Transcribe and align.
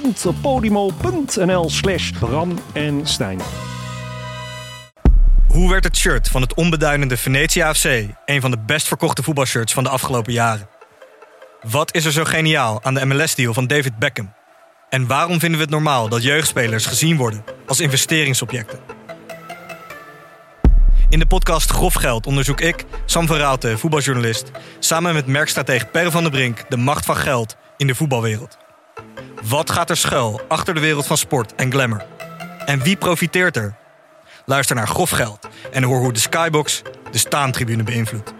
www.podimo.nl 0.00 1.70
slash 1.70 2.10
Bram 2.10 2.58
en 2.72 3.06
Stijn. 3.06 3.40
Hoe 5.48 5.70
werd 5.70 5.84
het 5.84 5.96
shirt 5.96 6.28
van 6.28 6.40
het 6.40 6.54
onbeduidende 6.54 7.16
Venetia 7.16 7.74
FC 7.74 7.84
een 8.24 8.40
van 8.40 8.50
de 8.50 8.58
best 8.66 8.88
verkochte 8.88 9.22
voetbalshirts 9.22 9.72
van 9.72 9.84
de 9.84 9.90
afgelopen 9.90 10.32
jaren? 10.32 10.68
Wat 11.62 11.94
is 11.94 12.04
er 12.04 12.12
zo 12.12 12.24
geniaal 12.24 12.82
aan 12.82 12.94
de 12.94 13.06
MLS-deal 13.06 13.54
van 13.54 13.66
David 13.66 13.98
Beckham? 13.98 14.32
En 14.88 15.06
waarom 15.06 15.40
vinden 15.40 15.58
we 15.58 15.64
het 15.64 15.74
normaal 15.74 16.08
dat 16.08 16.22
jeugdspelers 16.22 16.86
gezien 16.86 17.16
worden 17.16 17.44
als 17.66 17.80
investeringsobjecten? 17.80 18.78
In 21.08 21.18
de 21.18 21.26
podcast 21.26 21.70
Grof 21.70 21.94
Geld 21.94 22.26
onderzoek 22.26 22.60
ik, 22.60 22.84
Sam 23.04 23.26
van 23.26 23.58
voetbaljournalist, 23.78 24.50
samen 24.78 25.14
met 25.14 25.26
merkstratege 25.26 25.86
Per 25.86 26.10
van 26.10 26.22
der 26.22 26.32
Brink 26.32 26.64
de 26.68 26.76
macht 26.76 27.04
van 27.04 27.16
geld 27.16 27.56
in 27.76 27.86
de 27.86 27.94
voetbalwereld. 27.94 28.58
Wat 29.42 29.70
gaat 29.70 29.90
er 29.90 29.96
schuil 29.96 30.40
achter 30.48 30.74
de 30.74 30.80
wereld 30.80 31.06
van 31.06 31.16
sport 31.16 31.54
en 31.54 31.72
glamour? 31.72 32.06
En 32.66 32.82
wie 32.82 32.96
profiteert 32.96 33.56
er? 33.56 33.76
Luister 34.44 34.76
naar 34.76 34.88
Grof 34.88 35.10
Geld 35.10 35.48
en 35.72 35.82
hoor 35.82 35.98
hoe 35.98 36.12
de 36.12 36.20
Skybox 36.20 36.82
de 37.10 37.18
staantribune 37.18 37.82
beïnvloedt. 37.82 38.32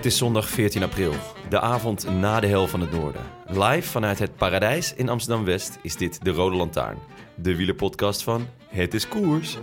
Het 0.00 0.08
is 0.08 0.18
zondag 0.18 0.48
14 0.48 0.82
april, 0.82 1.12
de 1.48 1.60
avond 1.60 2.10
na 2.10 2.40
de 2.40 2.46
hel 2.46 2.66
van 2.66 2.80
het 2.80 2.90
noorden. 2.90 3.22
Live 3.46 3.88
vanuit 3.88 4.18
het 4.18 4.36
Paradijs 4.36 4.94
in 4.94 5.08
Amsterdam-West 5.08 5.78
is 5.82 5.96
dit 5.96 6.24
de 6.24 6.30
Rode 6.30 6.56
Lantaarn. 6.56 6.98
De 7.34 7.56
wielerpodcast 7.56 8.22
van 8.22 8.46
Het 8.68 8.94
is 8.94 9.08
Koers. 9.08 9.58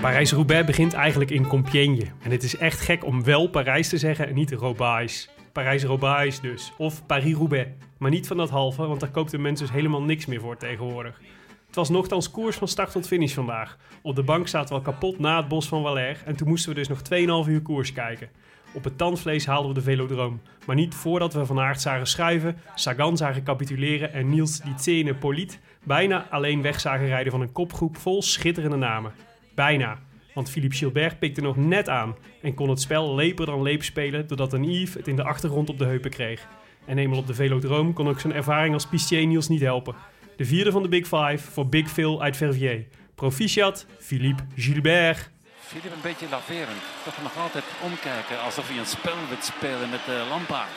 Parijs-Roubaix 0.00 0.66
begint 0.66 0.92
eigenlijk 0.92 1.30
in 1.30 1.46
Compiègne. 1.46 2.04
En 2.22 2.30
het 2.30 2.42
is 2.42 2.56
echt 2.56 2.80
gek 2.80 3.04
om 3.04 3.24
wel 3.24 3.48
Parijs 3.48 3.88
te 3.88 3.98
zeggen 3.98 4.28
en 4.28 4.34
niet 4.34 4.52
Roubaix. 4.52 5.28
Parijs-Roubaix 5.58 6.40
dus. 6.40 6.72
Of 6.76 7.06
Paris-Roubaix. 7.06 7.68
Maar 7.98 8.10
niet 8.10 8.26
van 8.26 8.36
dat 8.36 8.50
halve, 8.50 8.86
want 8.86 9.00
daar 9.00 9.10
koopt 9.10 9.30
de 9.30 9.38
mensen 9.38 9.66
dus 9.66 9.74
helemaal 9.74 10.02
niks 10.02 10.26
meer 10.26 10.40
voor 10.40 10.56
tegenwoordig. 10.56 11.20
Het 11.66 11.74
was 11.74 11.88
nogthans 11.88 12.30
koers 12.30 12.56
van 12.56 12.68
start 12.68 12.92
tot 12.92 13.06
finish 13.06 13.34
vandaag. 13.34 13.78
Op 14.02 14.16
de 14.16 14.22
bank 14.22 14.48
zaten 14.48 14.68
we 14.68 14.74
al 14.74 14.92
kapot 14.92 15.18
na 15.18 15.36
het 15.36 15.48
bos 15.48 15.68
van 15.68 15.82
Valère 15.82 16.24
en 16.24 16.36
toen 16.36 16.48
moesten 16.48 16.68
we 16.68 16.74
dus 16.74 16.88
nog 16.88 16.98
2,5 17.46 17.50
uur 17.50 17.62
koers 17.62 17.92
kijken. 17.92 18.28
Op 18.74 18.84
het 18.84 18.98
tandvlees 18.98 19.46
haalden 19.46 19.68
we 19.68 19.74
de 19.74 19.82
velodroom. 19.82 20.40
Maar 20.66 20.76
niet 20.76 20.94
voordat 20.94 21.32
we 21.32 21.46
Van 21.46 21.60
Aert 21.60 21.80
zagen 21.80 22.06
schuiven, 22.06 22.56
Sagan 22.74 23.16
zagen 23.16 23.42
capituleren 23.42 24.12
en 24.12 24.28
Niels 24.28 24.60
Dietsene 24.60 25.14
Poliet 25.14 25.60
bijna 25.84 26.26
alleen 26.30 26.62
weg 26.62 26.80
zagen 26.80 27.06
rijden 27.06 27.32
van 27.32 27.40
een 27.40 27.52
kopgroep 27.52 27.96
vol 27.96 28.22
schitterende 28.22 28.76
namen. 28.76 29.12
Bijna. 29.54 29.98
Want 30.38 30.50
Philippe 30.50 30.76
Gilbert 30.76 31.18
pikte 31.18 31.40
nog 31.40 31.56
net 31.56 31.88
aan 31.88 32.16
en 32.42 32.54
kon 32.54 32.68
het 32.68 32.80
spel 32.80 33.14
leper 33.14 33.46
dan 33.46 33.62
leep 33.62 33.82
spelen 33.82 34.26
doordat 34.26 34.52
een 34.52 34.64
Yves 34.64 34.94
het 34.94 35.08
in 35.08 35.16
de 35.16 35.22
achtergrond 35.22 35.68
op 35.68 35.78
de 35.78 35.84
heupen 35.84 36.10
kreeg. 36.10 36.48
En 36.84 36.98
eenmaal 36.98 37.18
op 37.18 37.26
de 37.26 37.34
velodroom 37.34 37.92
kon 37.92 38.08
ook 38.08 38.20
zijn 38.20 38.32
ervaring 38.32 38.74
als 38.74 38.86
pistier 38.86 39.26
Niels 39.26 39.48
niet 39.48 39.60
helpen. 39.60 39.94
De 40.36 40.44
vierde 40.44 40.70
van 40.70 40.82
de 40.82 40.88
Big 40.88 41.06
Five 41.06 41.38
voor 41.38 41.68
Big 41.68 41.90
Phil 41.90 42.22
uit 42.22 42.36
Verviers. 42.36 42.84
Proficiat, 43.14 43.86
Philippe 43.98 44.42
Gilbert. 44.56 45.30
Philippe 45.58 45.94
een 45.94 46.02
beetje 46.02 46.26
laverend. 46.30 46.82
Toch 47.04 47.22
nog 47.22 47.36
altijd 47.36 47.64
omkijken 47.82 48.40
alsof 48.44 48.68
hij 48.68 48.78
een 48.78 48.86
spel 48.86 49.16
wil 49.28 49.36
spelen 49.40 49.90
met 49.90 50.04
uh, 50.08 50.28
Lampaard. 50.28 50.76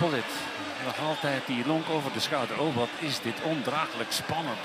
Pollitt, 0.00 0.32
nog 0.84 0.98
altijd 1.08 1.46
die 1.46 1.66
lonk 1.66 1.88
over 1.88 2.12
de 2.12 2.20
schouder. 2.20 2.60
Oh, 2.60 2.76
wat 2.76 2.92
is 2.98 3.20
dit 3.20 3.42
ondraaglijk 3.44 4.12
spannend. 4.12 4.62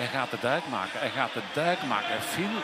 Hij 0.00 0.10
gaat 0.16 0.30
de 0.34 0.40
duik 0.50 0.64
maken. 0.76 0.98
Hij 1.04 1.12
gaat 1.18 1.32
de 1.38 1.44
duik 1.60 1.80
maken. 1.94 2.16
Phil 2.32 2.54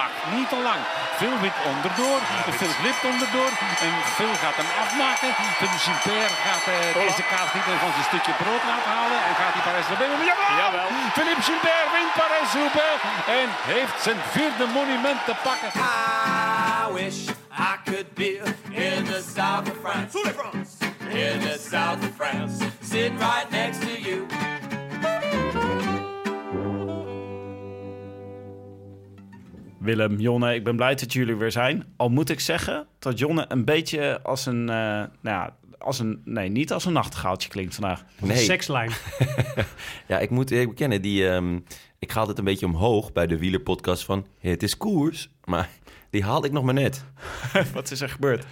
wacht 0.00 0.18
niet 0.34 0.48
te 0.54 0.60
lang. 0.68 0.80
Phil 1.18 1.36
wint 1.44 1.58
onderdoor. 1.72 2.20
Phil 2.58 2.72
glipt 2.80 3.04
onderdoor. 3.12 3.52
En 3.86 3.92
Phil 4.16 4.34
gaat 4.42 4.56
hem 4.60 4.70
afmaken. 4.84 5.30
Phil 5.60 5.74
Gilbert 5.84 6.34
gaat 6.46 6.64
uh, 6.68 6.76
deze 7.04 7.24
kaart 7.32 7.50
niet 7.54 7.66
van 7.84 7.92
zijn 7.96 8.08
stukje 8.10 8.34
brood 8.42 8.62
laten 8.70 8.90
halen. 8.98 9.18
En 9.28 9.34
gaat 9.40 9.54
hij 9.56 9.62
Parijs-Roubaix 9.68 10.10
winnen. 10.12 10.28
Jawel! 10.30 10.56
Jawel! 10.62 10.88
Philippe 11.16 11.42
Gilbert 11.48 11.88
wint 11.94 12.12
Parijs-Roubaix. 12.20 12.98
En 13.40 13.48
heeft 13.72 13.96
zijn 14.06 14.20
vierde 14.34 14.66
monument 14.78 15.20
te 15.28 15.34
pakken. 15.46 15.70
I 16.82 16.86
wish 16.98 17.18
I 17.70 17.72
could 17.88 18.08
be 18.20 18.32
in 18.86 19.00
the 19.12 19.20
south 19.36 19.66
of 19.72 19.76
France. 19.84 20.12
In 21.24 21.36
the 21.46 21.56
south 21.70 22.00
of 22.06 22.12
France. 22.20 22.54
Sitting 22.90 23.18
right 23.26 23.48
next 23.60 23.80
to 23.86 23.92
you. 24.06 24.26
Willem, 29.88 30.20
Jonne, 30.20 30.54
ik 30.54 30.64
ben 30.64 30.76
blij 30.76 30.94
dat 30.94 31.12
jullie 31.12 31.34
weer 31.34 31.52
zijn. 31.52 31.84
Al 31.96 32.08
moet 32.08 32.30
ik 32.30 32.40
zeggen 32.40 32.86
dat 32.98 33.18
Jonne 33.18 33.44
een 33.48 33.64
beetje 33.64 34.22
als 34.22 34.46
een, 34.46 34.60
uh, 34.60 34.66
nou 34.66 35.10
ja, 35.22 35.56
als 35.78 35.98
een, 35.98 36.22
nee, 36.24 36.48
niet 36.48 36.72
als 36.72 36.84
een 36.84 36.92
nachtegaaltje 36.92 37.48
klinkt 37.48 37.74
vandaag. 37.74 38.04
Nee. 38.20 38.30
Een 38.30 38.44
sekslijn. 38.44 38.90
ja, 40.08 40.18
ik 40.18 40.30
moet 40.30 40.50
eerlijk 40.50 40.68
bekennen, 40.68 41.02
die, 41.02 41.24
um, 41.24 41.64
ik 41.98 42.12
ga 42.12 42.20
altijd 42.20 42.38
een 42.38 42.44
beetje 42.44 42.66
omhoog 42.66 43.12
bij 43.12 43.26
de 43.26 43.38
wielerpodcast 43.38 44.04
van 44.04 44.26
Het 44.38 44.62
is 44.62 44.76
koers, 44.76 45.30
maar 45.44 45.68
die 46.10 46.24
haalde 46.24 46.46
ik 46.46 46.52
nog 46.52 46.64
maar 46.64 46.74
net. 46.74 47.04
Wat 47.74 47.90
is 47.90 48.00
er 48.00 48.08
gebeurd? 48.08 48.46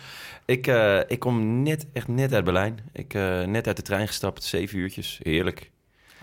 Ik, 0.44 0.66
uh, 0.66 1.00
ik 1.06 1.18
kom 1.18 1.62
net, 1.62 1.86
echt 1.92 2.08
net 2.08 2.32
uit 2.32 2.44
Berlijn. 2.44 2.78
Ik 2.92 3.14
uh, 3.14 3.42
net 3.42 3.66
uit 3.66 3.76
de 3.76 3.82
trein 3.82 4.06
gestapt, 4.06 4.44
zeven 4.44 4.78
uurtjes, 4.78 5.20
heerlijk. 5.22 5.70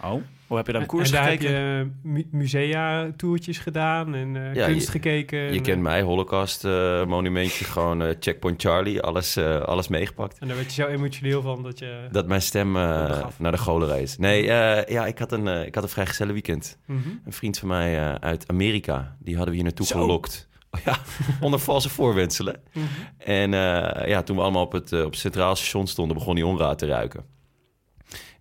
Oh, 0.03 0.21
hoe 0.53 0.61
heb 0.63 0.67
je 0.73 0.79
dan 0.79 0.85
koers 0.85 1.09
en 1.11 1.15
daar 1.15 1.29
gekeken? 1.31 1.55
heb 1.55 1.85
je 2.03 2.09
mu 2.09 2.27
musea-toertjes 2.31 3.57
gedaan 3.57 4.15
en 4.15 4.35
uh, 4.35 4.53
Ja, 4.55 4.65
kunst 4.65 4.85
je- 4.85 4.91
gekeken. 4.91 5.39
Je 5.39 5.45
en, 5.57 5.61
kent 5.61 5.77
eh, 5.77 5.83
mij, 5.83 6.01
Holocaust 6.01 6.65
eh, 6.65 7.05
monumentje, 7.05 7.65
gewoon 7.65 8.01
eh, 8.01 8.15
Checkpoint 8.19 8.61
Charlie, 8.61 9.01
alles, 9.01 9.35
eh, 9.35 9.59
alles 9.59 9.87
meegepakt. 9.87 10.37
En 10.39 10.47
daar 10.47 10.55
werd 10.57 10.73
je 10.75 10.81
zo 10.81 10.87
emotioneel 10.87 11.41
van 11.41 11.63
dat 11.63 11.79
je... 11.79 12.07
Dat 12.11 12.27
mijn 12.27 12.41
stem 12.41 12.75
eh, 12.77 13.25
naar 13.37 13.51
de 13.51 13.57
golen 13.57 13.87
reed. 13.87 14.15
Nee, 14.19 14.51
eh, 14.51 14.93
ja, 14.93 15.05
ik 15.05 15.19
had 15.19 15.31
een, 15.31 15.47
eh, 15.47 15.65
ik 15.65 15.75
had 15.75 15.83
een 15.83 15.89
weekend. 16.33 16.77
Mhm. 16.85 16.99
Een 17.25 17.33
vriend 17.33 17.57
van 17.59 17.67
mij 17.67 17.97
eh, 17.99 18.15
uit 18.15 18.47
Amerika, 18.47 19.15
die 19.19 19.33
hadden 19.35 19.49
we 19.49 19.55
hier 19.55 19.63
naartoe 19.63 19.85
Zo. 19.85 19.99
gelokt. 20.01 20.47
Oh 20.71 20.79
ja, 20.85 20.97
onder 21.45 21.59
valse 21.59 21.89
voorwenselen. 21.89 22.55
Mhm. 22.73 22.85
En 23.17 23.53
eh, 23.53 24.07
ja, 24.07 24.21
toen 24.23 24.35
we 24.35 24.41
allemaal 24.41 24.63
op 24.63 24.71
het, 24.71 24.93
op 24.93 25.11
het 25.11 25.19
centraal 25.19 25.55
station 25.55 25.87
stonden, 25.87 26.17
begon 26.17 26.35
die 26.35 26.45
onraad 26.45 26.77
te 26.77 26.85
ruiken. 26.85 27.23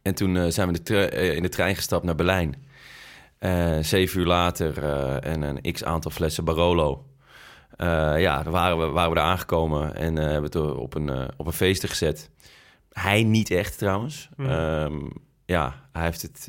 En 0.03 0.15
toen 0.15 0.37
eh, 0.37 0.47
zijn 0.49 0.73
we 0.73 0.83
de 0.83 1.09
eh, 1.09 1.35
in 1.35 1.43
de 1.43 1.49
trein 1.49 1.77
gestapt 1.77 2.05
naar 2.05 2.15
Berlijn. 2.15 2.67
Eh, 3.39 3.79
zeven 3.81 4.21
uur 4.21 4.27
later 4.27 4.85
en 5.23 5.43
een 5.43 5.73
x-aantal 5.73 6.11
flessen 6.11 6.45
Barolo. 6.45 7.07
Ja, 8.17 8.43
daar 8.43 8.51
waren 8.51 8.79
we, 8.79 8.87
waren 8.87 9.11
we 9.13 9.17
er 9.17 9.23
aangekomen 9.23 9.95
en 9.95 10.17
hebben 10.17 10.43
het 10.43 10.57
op 10.57 10.95
een, 10.95 11.31
op 11.37 11.47
een 11.47 11.53
feestje 11.53 11.89
gezet. 11.89 12.31
Hij 12.93 13.23
niet 13.23 13.51
echt 13.51 13.79
trouwens. 13.79 14.29
Mhm. 14.37 14.51
Ehm, 14.51 15.01
ja, 15.47 15.89
hij 15.93 16.05
heeft 16.05 16.23
het, 16.23 16.47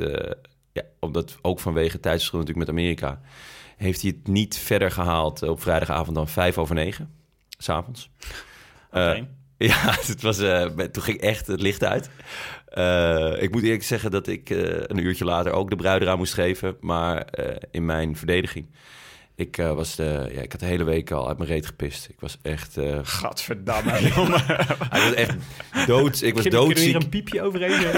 ja, 0.72 0.82
omdat 1.00 1.38
ook 1.42 1.60
vanwege 1.60 2.00
tijdsverschil 2.00 2.40
natuurlijk 2.40 2.68
met 2.68 2.78
Amerika, 2.78 3.22
heeft 3.78 4.02
hij 4.02 4.14
het 4.18 4.28
niet 4.28 4.58
verder 4.58 4.92
gehaald 4.92 5.44
op 5.44 5.62
vrijdagavond 5.62 6.16
dan 6.16 6.28
vijf 6.28 6.58
over 6.58 6.76
negen, 6.76 7.14
s'avonds. 7.58 8.10
Oké. 8.88 9.28
ja, 9.58 9.96
het 10.02 10.22
was, 10.22 10.38
toen 10.92 11.04
ging 11.04 11.22
echt 11.22 11.48
het 11.48 11.62
licht 11.62 11.84
uit. 11.84 12.10
Eh, 12.74 13.42
ik 13.42 13.52
moet 13.52 13.64
eerlijk 13.64 13.84
zeggen 13.84 14.12
dat 14.12 14.28
ik 14.28 14.50
eh, 14.50 14.58
een 14.82 14.98
uurtje 14.98 15.26
later 15.26 15.52
ook 15.52 15.70
de 15.70 15.76
bruid 15.76 16.02
eraan 16.02 16.18
moest 16.18 16.34
geven. 16.34 16.78
Maar 16.80 17.18
eh, 17.22 17.56
in 17.72 17.86
mijn 17.86 18.16
verdediging. 18.18 18.66
Ik, 19.36 19.56
was 19.56 19.96
de, 19.96 20.30
ja, 20.34 20.42
ik 20.42 20.52
had 20.52 20.60
de 20.62 20.66
hele 20.68 20.84
week 20.84 21.12
al 21.12 21.28
uit 21.28 21.38
mijn 21.38 21.50
reet 21.50 21.66
gepist. 21.66 22.10
Ik 22.10 22.20
was 22.20 22.38
echt... 22.42 22.78
eh 22.78 23.00
Gadverdamme, 23.04 23.92
jongen. 24.16 24.42
hij 24.90 25.02
was 25.02 25.14
echt 25.14 25.36
dood. 25.88 26.22
Ik 26.22 26.34
was 26.34 26.42
Kunnen 26.44 26.68
we 26.68 26.74
hier 26.74 26.76
doodziek. 26.76 26.96
een 26.96 27.10
piepje 27.10 27.42
overheen? 27.42 27.72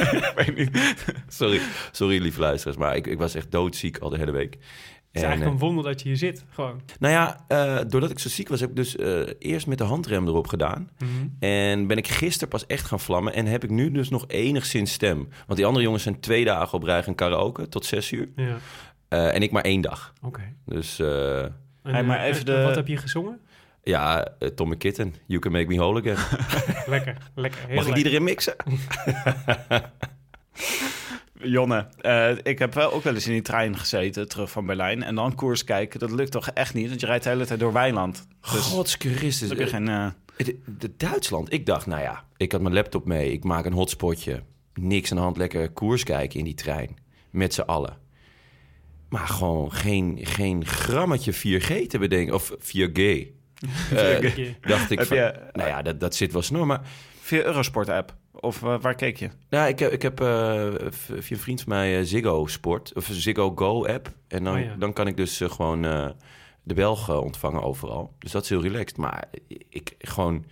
Ik 0.45 0.53
weet 0.55 0.55
niet. 0.73 1.05
Sorry, 1.27 1.59
sorry 1.91 2.21
lieve 2.21 2.39
luisteraars, 2.39 2.77
maar 2.77 2.95
ik, 2.95 3.07
ik 3.07 3.17
was 3.17 3.35
echt 3.35 3.51
doodziek 3.51 3.97
al 3.97 4.09
de 4.09 4.17
hele 4.17 4.31
week. 4.31 4.57
Het 5.15 5.23
is 5.23 5.29
eigenlijk 5.29 5.61
een 5.61 5.67
wonder 5.67 5.83
dat 5.83 6.01
je 6.01 6.07
hier 6.07 6.17
zit, 6.17 6.43
gewoon. 6.49 6.81
Nou 6.99 7.13
ja, 7.13 7.43
eh, 7.47 7.77
doordat 7.87 8.09
ik 8.09 8.19
zo 8.19 8.29
ziek 8.29 8.47
was, 8.49 8.59
heb 8.59 8.69
ik 8.69 8.75
dus 8.75 8.95
eh, 8.95 9.21
eerst 9.39 9.67
met 9.67 9.77
de 9.77 9.83
handrem 9.83 10.27
erop 10.27 10.47
gedaan. 10.47 10.89
Mhm. 10.99 11.09
En 11.39 11.87
ben 11.87 11.97
ik 11.97 12.07
gisteren 12.07 12.47
pas 12.47 12.65
echt 12.65 12.85
gaan 12.85 12.99
vlammen. 12.99 13.33
En 13.33 13.45
heb 13.45 13.63
ik 13.63 13.69
nu 13.69 13.91
dus 13.91 14.09
nog 14.09 14.25
enigszins 14.27 14.93
stem. 14.93 15.27
Want 15.45 15.57
die 15.57 15.65
andere 15.65 15.83
jongens 15.85 16.03
zijn 16.03 16.19
twee 16.19 16.45
dagen 16.45 16.73
op 16.77 16.83
rij 16.83 17.03
gaan 17.03 17.15
karaoke 17.15 17.69
tot 17.69 17.85
zes 17.85 18.11
uur. 18.11 18.29
Ja, 18.35 18.57
Eh, 19.07 19.33
en 19.35 19.41
ik 19.41 19.51
maar 19.51 19.63
één 19.63 19.81
dag. 19.81 20.13
oké. 20.21 20.41
Dus 20.65 20.99
eh, 20.99 21.41
En, 21.43 21.53
Hey, 21.83 22.03
maar 22.03 22.19
eh, 22.19 22.25
even 22.25 22.39
en 22.39 22.45
de- 22.45 22.63
Wat 22.63 22.75
heb 22.75 22.87
je 22.87 22.97
gezongen? 22.97 23.39
ja, 23.83 24.27
uh, 24.39 24.49
Tommy 24.49 24.75
Kitten, 24.77 25.15
You 25.25 25.39
Can 25.41 25.51
Make 25.51 25.67
Me 25.67 25.75
Whole 25.77 25.99
Again. 25.99 26.17
Lekker, 26.93 27.17
lekker. 27.35 27.59
Heel 27.67 27.75
Mag 27.75 27.85
ik 27.87 27.93
lekker. 27.93 27.93
die 27.93 28.05
erin 28.05 28.23
mixen? 28.23 28.55
Jonne, 31.43 31.87
eh, 32.01 32.31
ik 32.43 32.59
heb 32.59 32.73
wel 32.73 32.91
ook 32.93 33.03
wel 33.03 33.13
eens 33.13 33.25
in 33.27 33.31
die 33.33 33.41
trein 33.41 33.77
gezeten, 33.77 34.27
terug 34.29 34.51
van 34.51 34.65
Berlijn. 34.65 35.03
En 35.03 35.15
dan 35.15 35.35
koers 35.35 35.63
kijken, 35.63 35.99
dat 35.99 36.11
lukt 36.11 36.31
toch 36.31 36.49
echt 36.49 36.73
niet? 36.73 36.87
Want 36.89 36.99
je 36.99 37.05
rijdt 37.05 37.23
de 37.23 37.29
hele 37.29 37.45
tijd 37.45 37.59
door 37.59 37.73
weiland. 37.73 38.27
Dus 38.41 38.51
Gods 38.51 38.95
Christus. 38.99 39.49
heb 39.49 39.57
je 39.57 39.67
geen... 39.67 39.87
eh, 39.87 40.07
De, 40.37 40.59
de 40.77 40.91
Duitsland, 40.97 41.53
ik 41.53 41.65
dacht, 41.65 41.85
nou 41.85 42.01
ja, 42.01 42.23
ik 42.37 42.51
had 42.51 42.61
mijn 42.61 42.73
laptop 42.73 43.05
mee. 43.05 43.31
Ik 43.31 43.43
maak 43.43 43.65
een 43.65 43.73
hotspotje. 43.73 44.43
Niks 44.73 45.11
aan 45.11 45.17
de 45.17 45.23
hand, 45.23 45.37
lekker 45.37 45.71
koers 45.71 46.03
kijken 46.03 46.39
in 46.39 46.45
die 46.45 46.53
trein. 46.53 46.97
Met 47.29 47.53
z'n 47.53 47.61
allen. 47.61 47.97
Maar 49.09 49.27
gewoon 49.27 49.71
geen, 49.71 50.19
geen 50.21 50.65
grammetje 50.65 51.33
4G 51.33 51.87
te 51.87 51.97
bedenken. 51.99 52.33
Of 52.33 52.51
4G. 52.59 52.99
Eh, 53.89 53.95
Lekker. 53.95 54.57
dacht 54.61 54.91
ik 54.91 55.01
van, 55.01 55.17
je- 55.17 55.39
nou 55.53 55.69
ja, 55.69 55.81
dat, 55.81 55.99
dat 55.99 56.15
zit 56.15 56.31
wel 56.33 56.41
snor. 56.41 56.65
Maar 56.65 56.81
via 57.21 57.43
Eurosport-app? 57.43 58.15
Of 58.39 58.63
eh, 58.63 58.79
waar 58.81 58.95
keek 58.95 59.17
je? 59.17 59.29
nou, 59.49 59.67
ik 59.67 59.79
heb, 59.79 59.91
ik 59.91 60.01
heb 60.01 60.21
eh, 60.21 60.73
via 60.89 61.35
een 61.35 61.41
vriend 61.41 61.61
van 61.61 61.73
mij 61.73 61.97
eh, 61.99 62.05
Ziggo 62.05 62.45
Sport. 62.47 62.93
Of 62.95 63.09
Ziggo 63.11 63.51
Go 63.55 63.85
app. 63.85 64.11
En 64.27 64.43
dan, 64.43 64.57
Oh 64.57 64.63
ja. 64.63 64.75
dan 64.75 64.93
kan 64.93 65.07
ik 65.07 65.17
dus 65.17 65.41
gewoon 65.43 65.85
eh, 65.85 66.09
de 66.63 66.73
Belgen 66.73 67.23
ontvangen 67.23 67.63
overal. 67.63 68.13
Dus 68.19 68.31
dat 68.31 68.43
is 68.43 68.49
heel 68.49 68.61
relaxed. 68.61 68.97
Maar 68.97 69.23
ik 69.69 69.95
gewoon... 69.99 70.45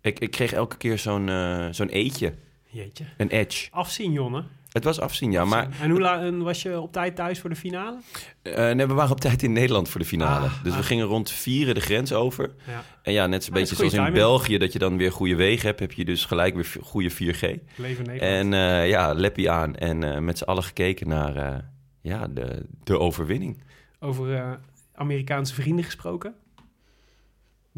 Ik, 0.00 0.18
ik 0.18 0.30
kreeg 0.30 0.52
elke 0.52 0.76
keer 0.76 0.98
zo'n 0.98 1.28
eh, 1.28 1.66
zo'n 1.70 1.88
eetje. 1.88 2.34
Jeetje. 2.70 3.04
Een 3.16 3.28
edge. 3.30 3.68
Afzien, 3.70 4.12
Jonne. 4.12 4.44
Het 4.78 4.86
was 4.96 5.00
afzien, 5.00 5.30
ja. 5.32 5.44
Maar 5.44 5.68
En 5.80 5.90
hoe 5.90 6.00
la- 6.00 6.20
en 6.20 6.42
was 6.42 6.62
je 6.62 6.80
op 6.80 6.92
tijd 6.92 7.16
thuis 7.16 7.40
voor 7.40 7.50
de 7.50 7.56
finale? 7.56 7.98
eh, 8.42 8.54
nee, 8.70 8.86
we 8.86 8.94
waren 8.94 9.10
op 9.10 9.20
tijd 9.20 9.42
in 9.42 9.52
Nederland 9.52 9.88
voor 9.88 10.00
de 10.00 10.06
finale. 10.06 10.46
Ah, 10.46 10.62
dus 10.62 10.72
we 10.72 10.78
ah. 10.78 10.84
gingen 10.84 11.06
rond 11.06 11.30
vieren 11.30 11.74
de 11.74 11.80
grens 11.80 12.12
over. 12.12 12.50
Ja, 12.66 12.84
En 13.02 13.12
ja, 13.12 13.26
net 13.26 13.44
zo'n 13.44 13.52
Ah, 13.54 13.58
beetje 13.60 13.76
zoals 13.76 13.92
in. 13.94 14.12
België... 14.12 14.58
dat 14.58 14.72
je 14.72 14.78
dan 14.78 14.96
weer 14.96 15.12
goede 15.12 15.34
wegen 15.36 15.66
hebt... 15.66 15.80
heb 15.80 15.92
je 15.92 16.04
dus 16.04 16.24
gelijk 16.24 16.54
weer 16.54 16.76
goede 16.82 17.10
4G. 17.10 17.16
leven 17.16 17.60
Nederland. 17.76 18.20
En 18.20 18.54
eh, 18.54 18.88
ja, 18.88 19.12
leppie 19.12 19.50
aan. 19.50 19.74
En 19.76 20.02
eh, 20.14 20.20
met 20.20 20.38
z'n 20.38 20.44
allen 20.44 20.62
gekeken 20.64 21.08
naar 21.08 21.36
eh, 21.36 21.58
ja, 22.00 22.26
de, 22.28 22.66
de 22.84 22.98
overwinning. 22.98 23.62
Over 24.00 24.34
eh, 24.34 24.52
Amerikaanse 24.94 25.54
vrienden 25.54 25.84
gesproken. 25.84 26.34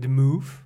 The 0.01 0.09
Move. 0.09 0.57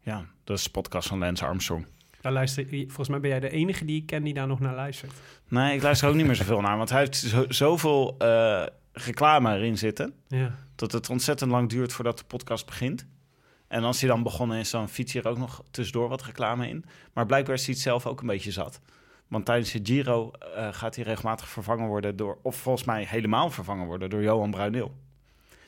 Ja, 0.00 0.26
dat 0.44 0.58
is 0.58 0.64
de 0.64 0.70
podcast 0.70 1.08
van 1.08 1.18
Lance 1.18 1.44
Armstrong. 1.44 1.86
Daar 2.22 2.32
luister, 2.32 2.66
volgens 2.68 3.08
mij 3.08 3.20
ben 3.20 3.30
jij 3.30 3.40
de 3.40 3.50
enige 3.50 3.84
die 3.84 4.00
ik 4.00 4.06
ken 4.06 4.22
die 4.22 4.34
daar 4.34 4.46
nog 4.46 4.60
naar 4.60 4.74
luistert. 4.74 5.12
Nee, 5.48 5.74
ik 5.74 5.82
luister 5.82 6.08
ook 6.08 6.14
niet 6.14 6.26
meer 6.26 6.34
zoveel 6.34 6.60
naar, 6.60 6.76
want 6.76 6.90
hij 6.90 6.98
heeft 6.98 7.16
zo, 7.16 7.44
zoveel 7.48 8.14
eh, 8.18 8.66
reclame 8.92 9.54
erin 9.54 9.78
zitten... 9.78 10.14
Ja. 10.28 10.54
dat 10.74 10.92
het 10.92 11.10
ontzettend 11.10 11.50
lang 11.50 11.68
duurt 11.68 11.92
voordat 11.92 12.18
de 12.18 12.24
podcast 12.24 12.66
begint. 12.66 13.06
En 13.68 13.84
als 13.84 14.00
hij 14.00 14.08
dan 14.08 14.22
begonnen 14.22 14.58
is, 14.58 14.70
dan 14.70 14.88
fiets 14.88 15.12
je 15.12 15.22
er 15.22 15.28
ook 15.28 15.38
nog 15.38 15.62
tussendoor 15.70 16.08
wat 16.08 16.22
reclame 16.22 16.68
in. 16.68 16.84
Maar 17.12 17.26
blijkbaar 17.26 17.54
is 17.54 17.64
hij 17.64 17.74
het 17.74 17.82
zelf 17.82 18.06
ook 18.06 18.20
een 18.20 18.26
beetje 18.26 18.50
zat. 18.50 18.80
Want 19.28 19.44
tijdens 19.44 19.72
de 19.72 19.80
Giro 19.82 20.30
eh, 20.30 20.68
gaat 20.72 20.94
hij 20.94 21.04
regelmatig 21.04 21.48
vervangen 21.48 21.86
worden 21.86 22.16
door... 22.16 22.38
of 22.42 22.56
volgens 22.56 22.84
mij 22.84 23.04
helemaal 23.04 23.50
vervangen 23.50 23.86
worden 23.86 24.10
door 24.10 24.22
Johan 24.22 24.50
Bruineel. 24.50 24.94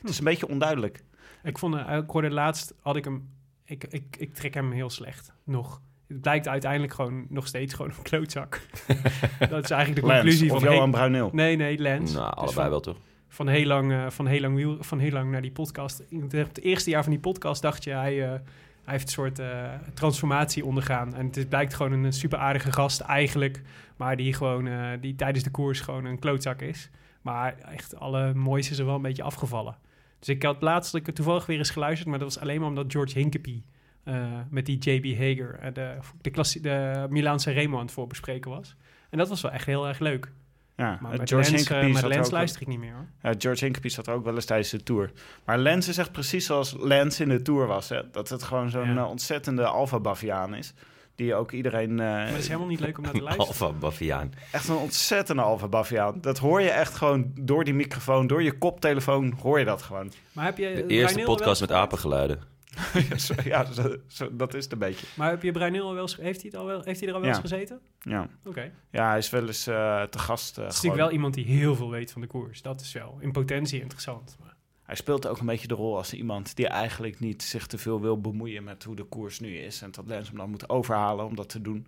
Het 0.01 0.09
is 0.09 0.17
een 0.17 0.23
beetje 0.23 0.47
onduidelijk. 0.47 1.03
Ik, 1.43 1.57
vond, 1.57 1.75
eh, 1.75 1.97
ik 1.97 2.09
hoorde 2.09 2.31
laatst, 2.31 2.73
had 2.81 2.95
ik 2.95 3.03
hem... 3.03 3.29
Ik, 3.63 3.83
ik, 3.83 4.15
ik 4.17 4.33
trek 4.33 4.53
hem 4.53 4.71
heel 4.71 4.89
slecht, 4.89 5.33
nog. 5.43 5.81
Het 6.15 6.23
blijkt 6.23 6.47
uiteindelijk 6.47 6.93
gewoon 6.93 7.25
nog 7.29 7.47
steeds 7.47 7.73
gewoon 7.73 7.91
een 7.97 8.03
klootzak. 8.03 8.61
dat 9.49 9.63
is 9.63 9.69
eigenlijk 9.69 9.95
de 9.95 10.01
conclusie 10.01 10.53
of 10.53 10.61
van... 10.61 10.73
Johan 10.73 10.91
Bruineel. 10.91 11.29
nee, 11.33 11.55
nee, 11.55 11.81
Lance. 11.81 12.13
Nou, 12.13 12.25
Dus 12.29 12.35
allebei 12.35 12.53
van- 12.53 12.69
wel 12.69 12.79
toch? 12.79 12.97
van 13.27 13.47
heel 13.47 13.65
lang, 13.65 13.91
eh, 13.91 14.09
van 14.09 14.27
heel 14.27 14.39
lang, 14.41 14.55
wiel, 14.55 14.77
van 14.79 14.99
heel 14.99 15.11
lang 15.11 15.31
naar 15.31 15.41
die 15.41 15.51
podcast. 15.51 16.03
In 16.09 16.21
het, 16.21 16.31
het 16.31 16.61
eerste 16.61 16.89
jaar 16.89 17.03
van 17.03 17.11
die 17.11 17.21
podcast 17.21 17.61
dacht 17.61 17.83
je, 17.83 17.91
hij, 17.91 18.23
eh, 18.23 18.29
hij 18.29 18.39
heeft 18.83 19.03
een 19.03 19.13
soort 19.13 19.39
eh, 19.39 19.73
transformatie 19.93 20.65
ondergaan. 20.65 21.15
En 21.15 21.25
het 21.25 21.37
is, 21.37 21.45
blijkt 21.45 21.73
gewoon 21.73 21.91
een 21.91 22.13
super 22.13 22.37
aardige 22.39 22.71
gast 22.71 22.99
eigenlijk, 22.99 23.61
maar 23.95 24.15
die 24.17 24.33
gewoon 24.33 24.67
eh, 24.67 24.87
die 25.01 25.15
tijdens 25.15 25.43
de 25.43 25.51
koers 25.51 25.79
gewoon 25.79 26.05
een 26.05 26.19
klootzak 26.19 26.61
is. 26.61 26.89
Maar 27.21 27.55
echt 27.71 27.99
alle 27.99 28.33
moois 28.33 28.69
is 28.71 28.79
er 28.79 28.85
wel 28.85 28.95
een 28.95 29.01
beetje 29.01 29.23
afgevallen. 29.23 29.77
Dus 30.19 30.29
ik 30.29 30.43
had 30.43 30.61
laatst 30.61 30.95
ik 30.95 31.05
heb 31.05 31.15
toevallig 31.15 31.45
weer 31.45 31.57
eens 31.57 31.69
geluisterd, 31.69 32.09
maar 32.09 32.19
dat 32.19 32.33
was 32.33 32.43
alleen 32.43 32.59
maar 32.59 32.69
omdat 32.69 32.91
George 32.91 33.19
Hinkepie 33.19 33.65
eh, 34.05 34.15
met 34.49 34.65
die 34.65 34.77
JB 34.77 35.17
Hager 35.17 35.59
eh, 35.61 35.73
de, 35.73 35.93
de, 36.21 36.29
klassie- 36.29 36.61
de 36.61 37.05
Milaanse 37.09 37.51
Remo 37.51 37.75
aan 37.77 37.83
het 37.83 37.91
voorbespreken 37.91 38.51
was. 38.51 38.75
En 39.09 39.17
dat 39.17 39.29
was 39.29 39.41
wel 39.41 39.51
echt 39.51 39.65
heel 39.65 39.87
erg 39.87 39.99
leuk. 39.99 40.31
Ja, 40.77 40.97
Maar 41.01 41.11
eh, 41.11 41.17
met 41.19 41.29
George 41.29 41.51
Lens, 41.51 41.69
er 42.01 42.07
Lens 42.07 42.31
luister 42.31 42.61
ik 42.61 42.67
niet 42.67 42.79
meer 42.79 42.93
hoor. 42.93 43.07
Ja, 43.21 43.33
George 43.37 43.63
Hincapie 43.65 43.89
zat 43.91 44.07
er 44.07 44.13
ook 44.13 44.23
wel 44.23 44.35
eens 44.35 44.45
tijdens 44.45 44.69
de 44.69 44.83
Tour. 44.83 45.11
Maar 45.45 45.57
Lens 45.57 45.87
is 45.87 45.97
echt 45.97 46.11
precies 46.11 46.45
zoals 46.45 46.75
Lens 46.79 47.19
in 47.19 47.29
de 47.29 47.41
Tour 47.41 47.67
was. 47.67 47.89
Hè? 47.89 48.01
Dat 48.11 48.29
het 48.29 48.43
gewoon 48.43 48.69
zo'n 48.69 48.93
Ja. 48.93 49.05
ontzettende 49.07 49.65
alfa-baviaan 49.65 50.55
is. 50.55 50.73
Die 51.15 51.35
ook 51.35 51.51
iedereen... 51.51 51.89
eh, 51.89 51.97
Maar 51.97 52.27
het 52.27 52.37
is 52.37 52.47
helemaal 52.47 52.67
niet 52.67 52.79
leuk 52.79 52.97
om 52.97 53.03
naar 53.03 53.13
te 53.13 53.21
luisteren. 53.31 53.47
Alfa 53.47 53.71
Baviaan. 53.71 54.31
Echt 54.51 54.67
een 54.67 54.75
ontzettende 54.75 55.41
alfa-baviaan. 55.41 56.21
Dat 56.21 56.37
hoor 56.37 56.61
je 56.61 56.69
echt 56.69 56.95
gewoon 56.95 57.31
door 57.41 57.63
die 57.63 57.73
microfoon, 57.73 58.27
door 58.27 58.43
je 58.43 58.57
koptelefoon, 58.57 59.33
hoor 59.41 59.59
je 59.59 59.65
dat 59.65 59.81
gewoon. 59.81 60.11
Maar 60.31 60.45
heb 60.45 60.57
je 60.57 60.73
De 60.73 60.87
eerste 60.87 61.21
podcast 61.21 61.61
met 61.61 61.69
gehoord? 61.69 61.87
apengeluiden. 61.87 62.39
ja, 63.43 63.71
zo, 63.71 63.95
zo- 64.07 64.35
dat 64.35 64.53
is 64.53 64.63
het 64.63 64.73
een 64.73 64.79
beetje. 64.79 65.05
Maar 65.15 65.29
heb 65.29 65.41
je 65.43 65.51
Bruineel 65.51 65.87
al 65.87 65.93
wel 65.93 66.01
eens, 66.01 66.15
heeft 66.17 66.41
hij, 66.41 66.49
het 66.51 66.59
al 66.59 66.65
wel, 66.65 66.81
heeft 66.83 66.99
hij 66.99 67.09
er 67.09 67.15
al 67.15 67.21
wel 67.21 67.29
Ja. 67.29 67.35
eens 67.35 67.49
gezeten? 67.49 67.79
Ja, 67.99 68.27
Oké. 68.45 68.61
Het 68.61 68.71
ja 68.91 69.09
hij 69.09 69.17
is 69.17 69.29
wel 69.29 69.47
eens 69.47 69.67
eh, 69.67 70.03
te 70.03 70.19
gast. 70.19 70.57
eh, 70.57 70.65
is 70.67 70.75
gewoon. 70.75 70.75
natuurlijk 70.75 71.01
wel 71.01 71.11
iemand 71.11 71.33
die 71.33 71.45
heel 71.45 71.75
veel 71.75 71.89
weet 71.89 72.11
van 72.11 72.21
de 72.21 72.27
koers. 72.27 72.61
Dat 72.61 72.81
is 72.81 72.91
wel 72.93 73.17
in 73.19 73.31
potentie 73.31 73.81
interessant. 73.81 74.37
Maar, 74.39 74.53
Hij 74.83 74.95
speelt 74.95 75.27
ook 75.27 75.39
een 75.39 75.45
beetje 75.45 75.67
de 75.67 75.73
rol 75.73 75.97
als 75.97 76.13
iemand 76.13 76.55
die 76.55 76.67
eigenlijk 76.67 77.19
niet 77.19 77.43
zich 77.43 77.67
te 77.67 77.77
veel 77.77 78.01
wil 78.01 78.21
bemoeien 78.21 78.63
met 78.63 78.83
hoe 78.83 78.95
de 78.95 79.03
koers 79.03 79.39
nu 79.39 79.57
is. 79.57 79.81
En 79.81 79.91
dat 79.91 80.07
Lens 80.07 80.27
hem 80.27 80.37
dan 80.37 80.49
moet 80.49 80.69
overhalen 80.69 81.25
om 81.25 81.35
dat 81.35 81.49
te 81.49 81.61
doen. 81.61 81.87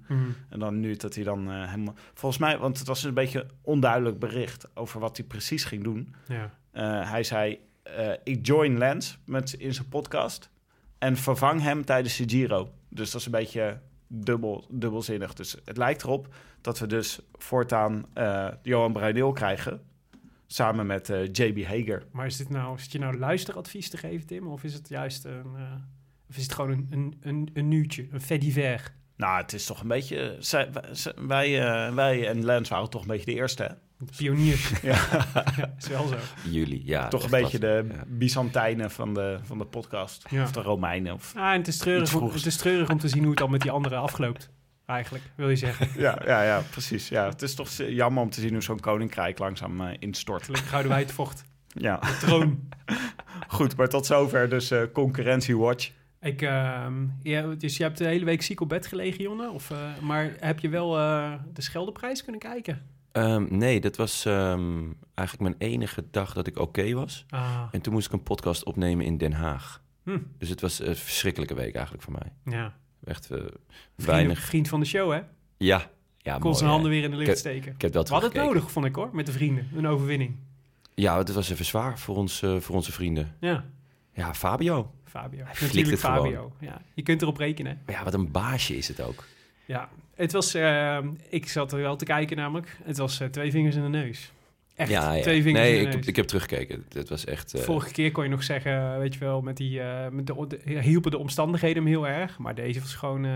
En 0.50 0.60
dan 0.60 0.80
nu 0.80 0.95
dat 0.95 1.16
hij 1.16 1.24
dan 1.24 1.51
eh, 1.51 1.69
helemaal... 1.69 1.95
Volgens 2.13 2.42
mij, 2.42 2.57
want 2.57 2.78
het 2.78 2.88
was 2.88 3.04
een 3.04 3.13
beetje 3.13 3.45
onduidelijk 3.62 4.19
bericht 4.19 4.68
over 4.75 5.00
wat 5.00 5.18
hij 5.18 5.25
precies 5.25 5.63
ging 5.63 5.83
doen. 5.83 6.16
ja. 6.28 6.52
Hij 7.06 7.23
zei, 7.23 7.59
ik 8.23 8.45
join 8.45 8.78
Lens 8.78 9.18
met, 9.26 9.54
in 9.54 9.73
zijn 9.73 9.90
podcast 9.90 10.50
en 10.99 11.18
vervang 11.18 11.61
hem 11.61 11.85
tijdens 11.85 12.18
de 12.18 12.30
Giro. 12.30 12.69
Dus 12.89 13.11
dat 13.11 13.19
is 13.19 13.25
een 13.25 13.31
beetje 13.31 13.80
dubbel, 14.07 14.66
dubbelzinnig. 14.69 15.33
Dus 15.33 15.56
het 15.66 15.77
lijkt 15.77 16.04
erop 16.04 16.27
dat 16.61 16.80
we 16.80 16.87
dus 16.87 17.19
voortaan 17.33 18.06
eh, 18.13 18.47
Johan 18.61 18.94
Bruineel 18.94 19.31
krijgen... 19.31 19.81
samen 20.47 20.85
met 20.85 21.09
eh, 21.09 21.25
JB 21.31 21.63
Hager. 21.66 22.04
maar 22.11 22.25
is 22.25 22.37
dit 22.37 22.49
nou, 22.49 22.80
zit 22.80 22.92
je 22.92 22.99
nou 22.99 23.18
luisteradvies 23.18 23.89
te 23.89 23.97
geven, 23.97 24.27
Tim? 24.27 24.47
Of 24.47 24.63
is 24.63 24.73
het 24.73 24.89
juist 24.89 25.25
een, 25.25 25.56
eh, 25.56 25.73
of 26.30 26.37
is 26.37 26.44
het 26.44 26.54
gewoon 26.54 26.71
een, 26.71 26.87
een, 26.89 27.18
een, 27.21 27.49
een 27.54 27.68
nieuwtje, 27.68 28.07
een 28.11 28.21
fait 28.21 28.42
divers? 28.42 28.83
Nou, 29.16 29.42
het 29.42 29.54
is 29.54 29.66
toch 29.66 29.81
een 29.81 29.87
beetje... 29.87 30.35
zij- 30.39 30.69
wij, 31.16 31.59
wij 31.94 32.27
en 32.27 32.45
Lens 32.45 32.69
waren 32.69 32.89
toch 32.89 33.01
een 33.01 33.07
beetje 33.07 33.25
de 33.25 33.33
eerste, 33.33 33.63
hè? 33.63 33.69
De 33.99 34.11
pioniers. 34.18 34.71
Ja. 34.81 34.97
ja, 35.57 35.73
is 35.77 35.87
wel 35.87 36.07
zo. 36.07 36.16
Jullie, 36.49 36.81
ja. 36.85 37.07
toch 37.07 37.23
een 37.23 37.30
beetje 37.30 37.59
de. 37.59 37.85
Ja. 37.89 38.04
Byzantijnen 38.07 38.92
van 38.92 39.13
de, 39.13 39.39
van 39.44 39.57
de 39.57 39.66
podcast. 39.66 40.25
Ja. 40.30 40.44
Of 40.44 40.51
de 40.51 40.61
Romeinen. 40.61 41.13
Of... 41.13 41.33
Ah, 41.35 41.51
en 41.51 41.57
het 41.57 41.68
is, 41.68 41.77
treurig, 41.77 42.16
om- 42.16 42.31
het 42.31 42.45
is 42.45 42.56
treurig 42.57 42.89
om 42.89 42.99
te 42.99 43.07
zien 43.07 43.21
hoe 43.21 43.31
het 43.31 43.42
al 43.42 43.47
met 43.47 43.61
die 43.61 43.71
anderen 43.71 43.99
afloopt. 43.99 44.49
Eigenlijk, 44.85 45.23
wil 45.35 45.49
je 45.49 45.56
zeggen. 45.56 45.87
Ja, 45.97 46.21
ja, 46.25 46.44
ja, 46.44 46.61
precies. 46.71 47.09
Ja, 47.09 47.25
het 47.30 47.42
is 47.42 47.56
toch 47.56 47.69
jammer 47.77 48.23
om 48.23 48.30
te 48.30 48.39
zien 48.42 48.54
hoe 48.54 48.61
zo'n 48.63 48.80
koninkrijk 48.80 49.39
langzaam 49.39 49.81
eh, 49.81 49.95
instort. 49.99 50.44
Gelukkig 50.44 50.69
houden 50.71 50.92
wij 50.92 51.01
het 51.01 51.11
vocht. 51.11 51.44
Ja, 51.68 51.97
De 51.99 52.18
troon. 52.19 52.69
goed. 53.47 53.75
Maar 53.75 53.89
tot 53.89 54.06
zover 54.06 54.49
dus 54.49 54.71
eh 54.71 54.81
concurrentie 54.94 55.57
watch. 55.57 55.92
Ik, 56.21 56.42
ehm, 56.42 56.94
ja, 57.21 57.42
dus 57.42 57.77
je 57.77 57.83
hebt 57.83 57.97
de 57.97 58.06
hele 58.06 58.25
week 58.25 58.42
ziek 58.42 58.61
op 58.61 58.69
bed 58.69 58.87
gelegen, 58.87 59.23
Jonne? 59.23 59.49
Of, 59.51 59.71
eh, 59.71 59.77
maar 60.01 60.35
heb 60.39 60.59
je 60.59 60.69
wel 60.69 60.97
eh, 60.97 61.33
de 61.54 61.61
Scheldeprijs 61.61 62.23
kunnen 62.23 62.42
kijken? 62.42 62.81
Ehm, 63.18 63.45
nee, 63.57 63.80
dat 63.80 63.95
was 63.95 64.26
ehm, 64.26 64.83
eigenlijk 65.14 65.50
mijn 65.57 65.71
enige 65.71 66.04
dag 66.12 66.33
dat 66.33 66.47
ik 66.47 66.57
oké 66.59 66.94
was. 66.94 67.26
Ah, 67.30 67.62
En 67.71 67.81
toen 67.81 67.94
moest 67.94 68.06
ik 68.07 68.14
een 68.14 68.24
podcast 68.24 68.64
opnemen 68.64 69.06
in 69.06 69.18
Den 69.18 69.33
Haag. 69.33 69.81
hm, 70.04 70.18
Dus 70.38 70.50
het 70.50 70.62
was 70.62 70.80
een 70.80 70.95
verschrikkelijke 70.95 71.54
week 71.56 71.74
eigenlijk 71.74 72.04
voor 72.04 72.14
mij. 72.14 72.54
ja. 72.59 72.74
Echt 73.06 73.26
Vriend, 73.26 73.52
weinig. 73.95 74.40
vriend 74.40 74.68
van 74.68 74.80
de 74.80 74.86
show, 74.86 75.12
hè? 75.12 75.19
Ja, 75.57 75.90
ja 76.18 76.38
Kon 76.38 76.56
zijn 76.56 76.69
handen 76.69 76.90
weer 76.92 77.04
in 77.04 77.12
de 77.12 77.18
lucht 77.18 77.30
Ik- 77.30 77.38
steken. 77.38 77.74
Ik 77.74 77.81
heb 77.81 77.92
dat 77.92 78.07
We 78.07 78.14
hadden 78.14 78.31
het 78.31 78.42
nodig, 78.42 78.71
vond 78.71 78.86
ik 78.86 78.95
hoor, 78.95 79.09
met 79.14 79.26
de 79.26 79.31
vrienden. 79.31 79.69
Een 79.76 79.88
overwinning. 79.88 80.36
Ja, 80.95 81.18
het 81.18 81.33
was 81.33 81.50
even 81.50 81.66
zwaar 81.66 82.00
voor, 82.00 82.16
ons, 82.16 82.42
eh, 82.42 82.57
voor 82.59 82.76
onze 82.76 82.92
vrienden. 82.92 83.36
Ja, 83.40 83.66
Ja, 84.14 84.33
Fabio. 84.33 84.92
Fabio. 85.04 85.44
flikt 85.45 85.62
Natuurlijk 85.62 85.90
het 85.92 86.00
gewoon. 86.00 86.18
Fabio. 86.18 86.52
Ja, 86.59 86.81
je 86.94 87.02
kunt 87.02 87.21
erop 87.21 87.38
rekenen. 87.38 87.81
Maar 87.86 87.95
ja, 87.95 88.04
wat 88.04 88.14
een 88.14 88.31
baasje 88.31 88.78
is 88.78 88.88
het 88.88 89.02
ook. 89.02 89.24
Ja, 89.66 89.90
het 90.18 90.31
was... 90.31 90.54
eh, 90.54 90.97
ik 91.30 91.47
zat 91.50 91.71
er 91.71 91.80
wel 91.80 91.95
te 91.95 92.06
kijken 92.06 92.38
namelijk. 92.38 92.78
Het 92.83 92.97
was 92.97 93.19
eh, 93.19 93.28
twee 93.28 93.52
vingers 93.52 93.76
in 93.76 93.81
de 93.81 93.88
neus. 93.90 94.31
Echt, 94.76 94.90
ja, 94.90 95.14
ja. 95.14 95.21
twee 95.21 95.42
vingers 95.42 95.64
Nee, 95.64 95.76
in 95.78 95.81
de 95.83 95.88
ik, 95.90 95.95
neus. 95.95 96.06
ik 96.06 96.16
heb 96.16 96.26
teruggekeken. 96.26 96.86
Het 96.94 97.09
was 97.09 97.26
echt... 97.26 97.54
eh, 97.54 97.62
Vorige 97.62 97.92
keer 97.92 98.12
kon 98.12 98.24
je 98.24 98.30
nog 98.30 98.44
zeggen, 98.44 99.00
weet 99.00 99.14
je 99.14 99.19
wel, 99.19 99.42
met 99.42 99.57
die, 99.57 99.81
eh, 99.81 100.09
met 100.09 100.28
de, 100.28 100.47
de- 100.47 100.80
hielpen 100.81 101.12
de 101.12 101.18
omstandigheden 101.18 101.78
hem 101.83 101.92
heel 101.92 102.07
erg. 102.07 102.38
Maar 102.38 102.56
deze 102.56 102.80
was 102.80 102.95
gewoon, 102.95 103.28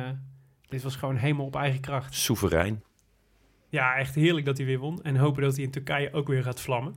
dit 0.67 0.83
was 0.83 0.95
gewoon 0.95 1.15
helemaal 1.15 1.45
op 1.45 1.55
eigen 1.55 1.79
kracht. 1.79 2.15
soeverein. 2.15 2.83
Ja, 3.69 3.95
echt 3.95 4.15
heerlijk 4.15 4.45
dat 4.45 4.57
hij 4.57 4.65
weer 4.65 4.79
won. 4.79 5.03
En 5.03 5.15
hopen 5.15 5.43
dat 5.43 5.55
hij 5.55 5.63
in 5.65 5.71
Turkije 5.71 6.13
ook 6.13 6.27
weer 6.27 6.43
gaat 6.43 6.61
vlammen. 6.61 6.95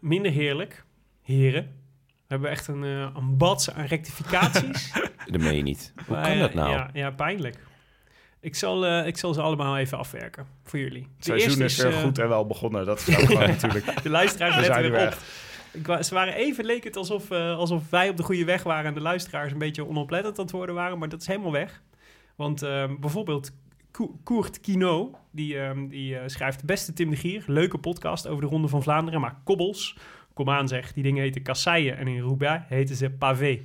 Minder 0.00 0.32
heerlijk, 0.32 0.84
heren. 1.22 1.62
We 2.06 2.38
hebben 2.38 2.50
echt 2.50 2.68
een, 2.68 2.82
een 2.82 3.36
bats 3.36 3.70
aan 3.70 3.84
rectificaties. 3.86 4.92
Dat 5.32 5.40
meen 5.40 5.56
je 5.56 5.62
niet. 5.62 5.92
Hoe 6.06 6.16
Maar, 6.16 6.28
kan 6.28 6.38
dat 6.38 6.54
nou? 6.54 6.70
Ja, 6.70 6.90
ja 6.92 7.10
pijnlijk. 7.10 7.56
Ik 8.42 8.54
zal, 8.54 8.86
eh, 8.86 9.06
ik 9.06 9.16
zal 9.16 9.34
ze 9.34 9.40
allemaal 9.40 9.78
even 9.78 9.98
afwerken 9.98 10.46
voor 10.64 10.78
jullie. 10.78 11.02
Het 11.02 11.10
De 11.18 11.38
seizoen 11.38 11.64
is 11.64 11.76
weer 11.76 11.92
eh, 11.92 12.02
goed 12.02 12.18
en 12.18 12.28
wel 12.28 12.46
begonnen. 12.46 12.86
Dat 12.86 12.98
is 13.08 13.16
ook 13.18 13.24
gewoon 13.26 13.46
natuurlijk. 13.60 14.02
De 14.02 14.08
luisteraars 14.10 14.56
letten 14.56 14.82
weer 14.82 14.94
er 14.94 15.06
op. 15.08 15.18
Ik 15.72 15.86
wa- 15.86 16.02
ze 16.02 16.14
waren 16.14 16.34
even, 16.34 16.64
leek 16.64 16.84
het 16.84 16.96
alsof, 16.96 17.30
eh, 17.30 17.56
alsof 17.56 17.90
wij 17.90 18.08
op 18.08 18.16
de 18.16 18.22
goede 18.22 18.44
weg 18.44 18.62
waren... 18.62 18.84
en 18.86 18.94
de 18.94 19.00
luisteraars 19.00 19.52
een 19.52 19.58
beetje 19.58 19.86
onoplettend 19.88 20.38
aan 20.38 20.44
het 20.44 20.52
worden 20.54 20.74
waren. 20.74 20.98
Maar 20.98 21.08
dat 21.08 21.20
is 21.20 21.26
helemaal 21.26 21.52
weg. 21.52 21.82
Want 22.36 22.62
ehm, 22.62 22.94
bijvoorbeeld 23.00 23.50
Ko- 23.90 24.18
Koert 24.24 24.60
Kino, 24.60 25.18
die, 25.30 25.58
ehm, 25.58 25.86
die 25.88 26.16
eh, 26.18 26.22
schrijft... 26.26 26.64
Beste 26.64 26.92
Tim 26.92 27.10
de 27.10 27.16
Gier, 27.16 27.44
leuke 27.46 27.78
podcast 27.78 28.26
over 28.28 28.42
de 28.42 28.48
Ronde 28.48 28.68
van 28.68 28.82
Vlaanderen... 28.82 29.20
maar 29.20 29.36
kobbels, 29.44 29.96
kom 30.34 30.50
aan 30.50 30.68
zeg, 30.68 30.92
die 30.92 31.02
dingen 31.02 31.22
heten 31.22 31.42
kasseien... 31.42 31.96
en 31.96 32.08
in 32.08 32.20
Roubaix 32.20 32.64
heten 32.68 32.96
ze 32.96 33.10
pavé. 33.10 33.58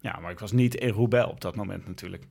Ja, 0.00 0.18
maar 0.22 0.30
ik 0.30 0.38
was 0.38 0.52
niet 0.52 0.74
in 0.74 0.88
Roubaix 0.90 1.26
op 1.30 1.40
dat 1.40 1.56
moment 1.56 1.86
natuurlijk. 1.86 2.24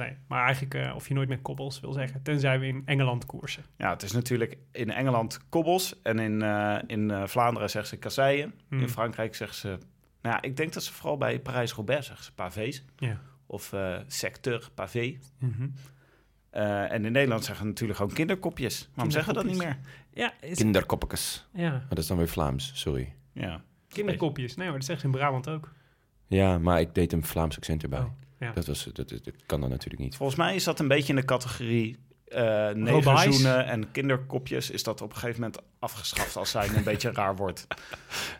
Nee, 0.00 0.16
maar 0.28 0.44
eigenlijk 0.44 0.74
eh, 0.74 0.94
of 0.94 1.08
je 1.08 1.14
nooit 1.14 1.28
met 1.28 1.42
kobbels 1.42 1.80
wil 1.80 1.92
zeggen... 1.92 2.22
tenzij 2.22 2.58
we 2.58 2.66
in 2.66 2.82
Engeland 2.84 3.26
koersen. 3.26 3.64
Ja, 3.76 3.90
het 3.90 4.02
is 4.02 4.12
natuurlijk 4.12 4.56
in 4.72 4.90
Engeland 4.90 5.40
kobbels 5.48 6.02
en 6.02 6.18
in, 6.18 6.42
eh, 6.42 6.78
in 6.86 7.10
eh, 7.10 7.26
Vlaanderen 7.26 7.70
zeggen 7.70 7.90
ze 7.90 7.96
kasseien. 7.96 8.54
Hmm. 8.68 8.80
In 8.80 8.88
Frankrijk 8.88 9.34
zeggen 9.34 9.56
ze... 9.56 9.68
Nou 10.22 10.34
ja, 10.34 10.42
ik 10.42 10.56
denk 10.56 10.72
dat 10.72 10.82
ze 10.82 10.92
vooral 10.92 11.16
bij 11.16 11.40
Parijs-Roubaix 11.40 12.06
zeggen 12.06 12.24
ze 12.24 12.32
pavés. 12.32 12.84
Ja. 12.96 13.20
Of 13.46 13.72
eh, 13.72 13.98
secteur 14.06 14.70
pavé. 14.74 15.18
Mhm. 15.38 15.68
Eh, 16.50 16.92
en 16.92 17.04
in 17.04 17.12
Nederland 17.12 17.44
zeggen 17.44 17.64
we 17.64 17.70
natuurlijk 17.70 17.98
gewoon 17.98 18.14
kinderkopjes. 18.14 18.88
Waarom 18.94 19.12
zeggen 19.12 19.34
we 19.34 19.40
dat 19.42 19.50
niet 19.50 19.58
meer? 19.58 19.78
Ja, 20.12 20.32
is, 20.40 20.58
Kinderkoppekes. 20.58 21.48
ja, 21.52 21.70
Maar 21.70 21.88
dat 21.88 21.98
is 21.98 22.06
dan 22.06 22.16
weer 22.16 22.28
Vlaams, 22.28 22.72
sorry. 22.74 23.14
Ja. 23.32 23.62
kinderkopjes. 23.88 24.56
Nee, 24.56 24.68
maar 24.68 24.76
dat 24.76 24.84
zeggen 24.84 25.10
ze 25.10 25.14
in 25.14 25.20
Brabant 25.20 25.48
ook. 25.48 25.72
Ja, 26.26 26.58
maar 26.58 26.80
ik 26.80 26.94
deed 26.94 27.12
een 27.12 27.24
Vlaams 27.24 27.56
accent 27.56 27.82
erbij. 27.82 28.00
Oh, 28.00 28.10
ja. 28.40 28.52
Dat, 28.52 28.66
was, 28.66 28.88
dat, 28.92 29.12
kan 29.46 29.60
dan 29.60 29.70
natuurlijk 29.70 30.02
niet. 30.02 30.16
Volgens 30.16 30.38
mij 30.38 30.54
is 30.54 30.64
dat 30.64 30.78
een 30.78 30.88
beetje 30.88 31.08
in 31.12 31.16
de 31.18 31.24
categorie 31.24 31.98
eh 32.28 32.70
Robijs. 32.72 33.04
negerzoenen 33.04 33.66
en 33.66 33.90
kinderkopjes. 33.90 34.70
Is 34.70 34.82
dat 34.82 35.00
op 35.00 35.10
een 35.10 35.16
gegeven 35.18 35.40
moment 35.40 35.60
afgeschaft 35.78 36.36
als 36.36 36.50
zijn 36.50 36.76
een 36.76 36.84
beetje 36.92 37.12
raar 37.12 37.36
woord. 37.36 37.66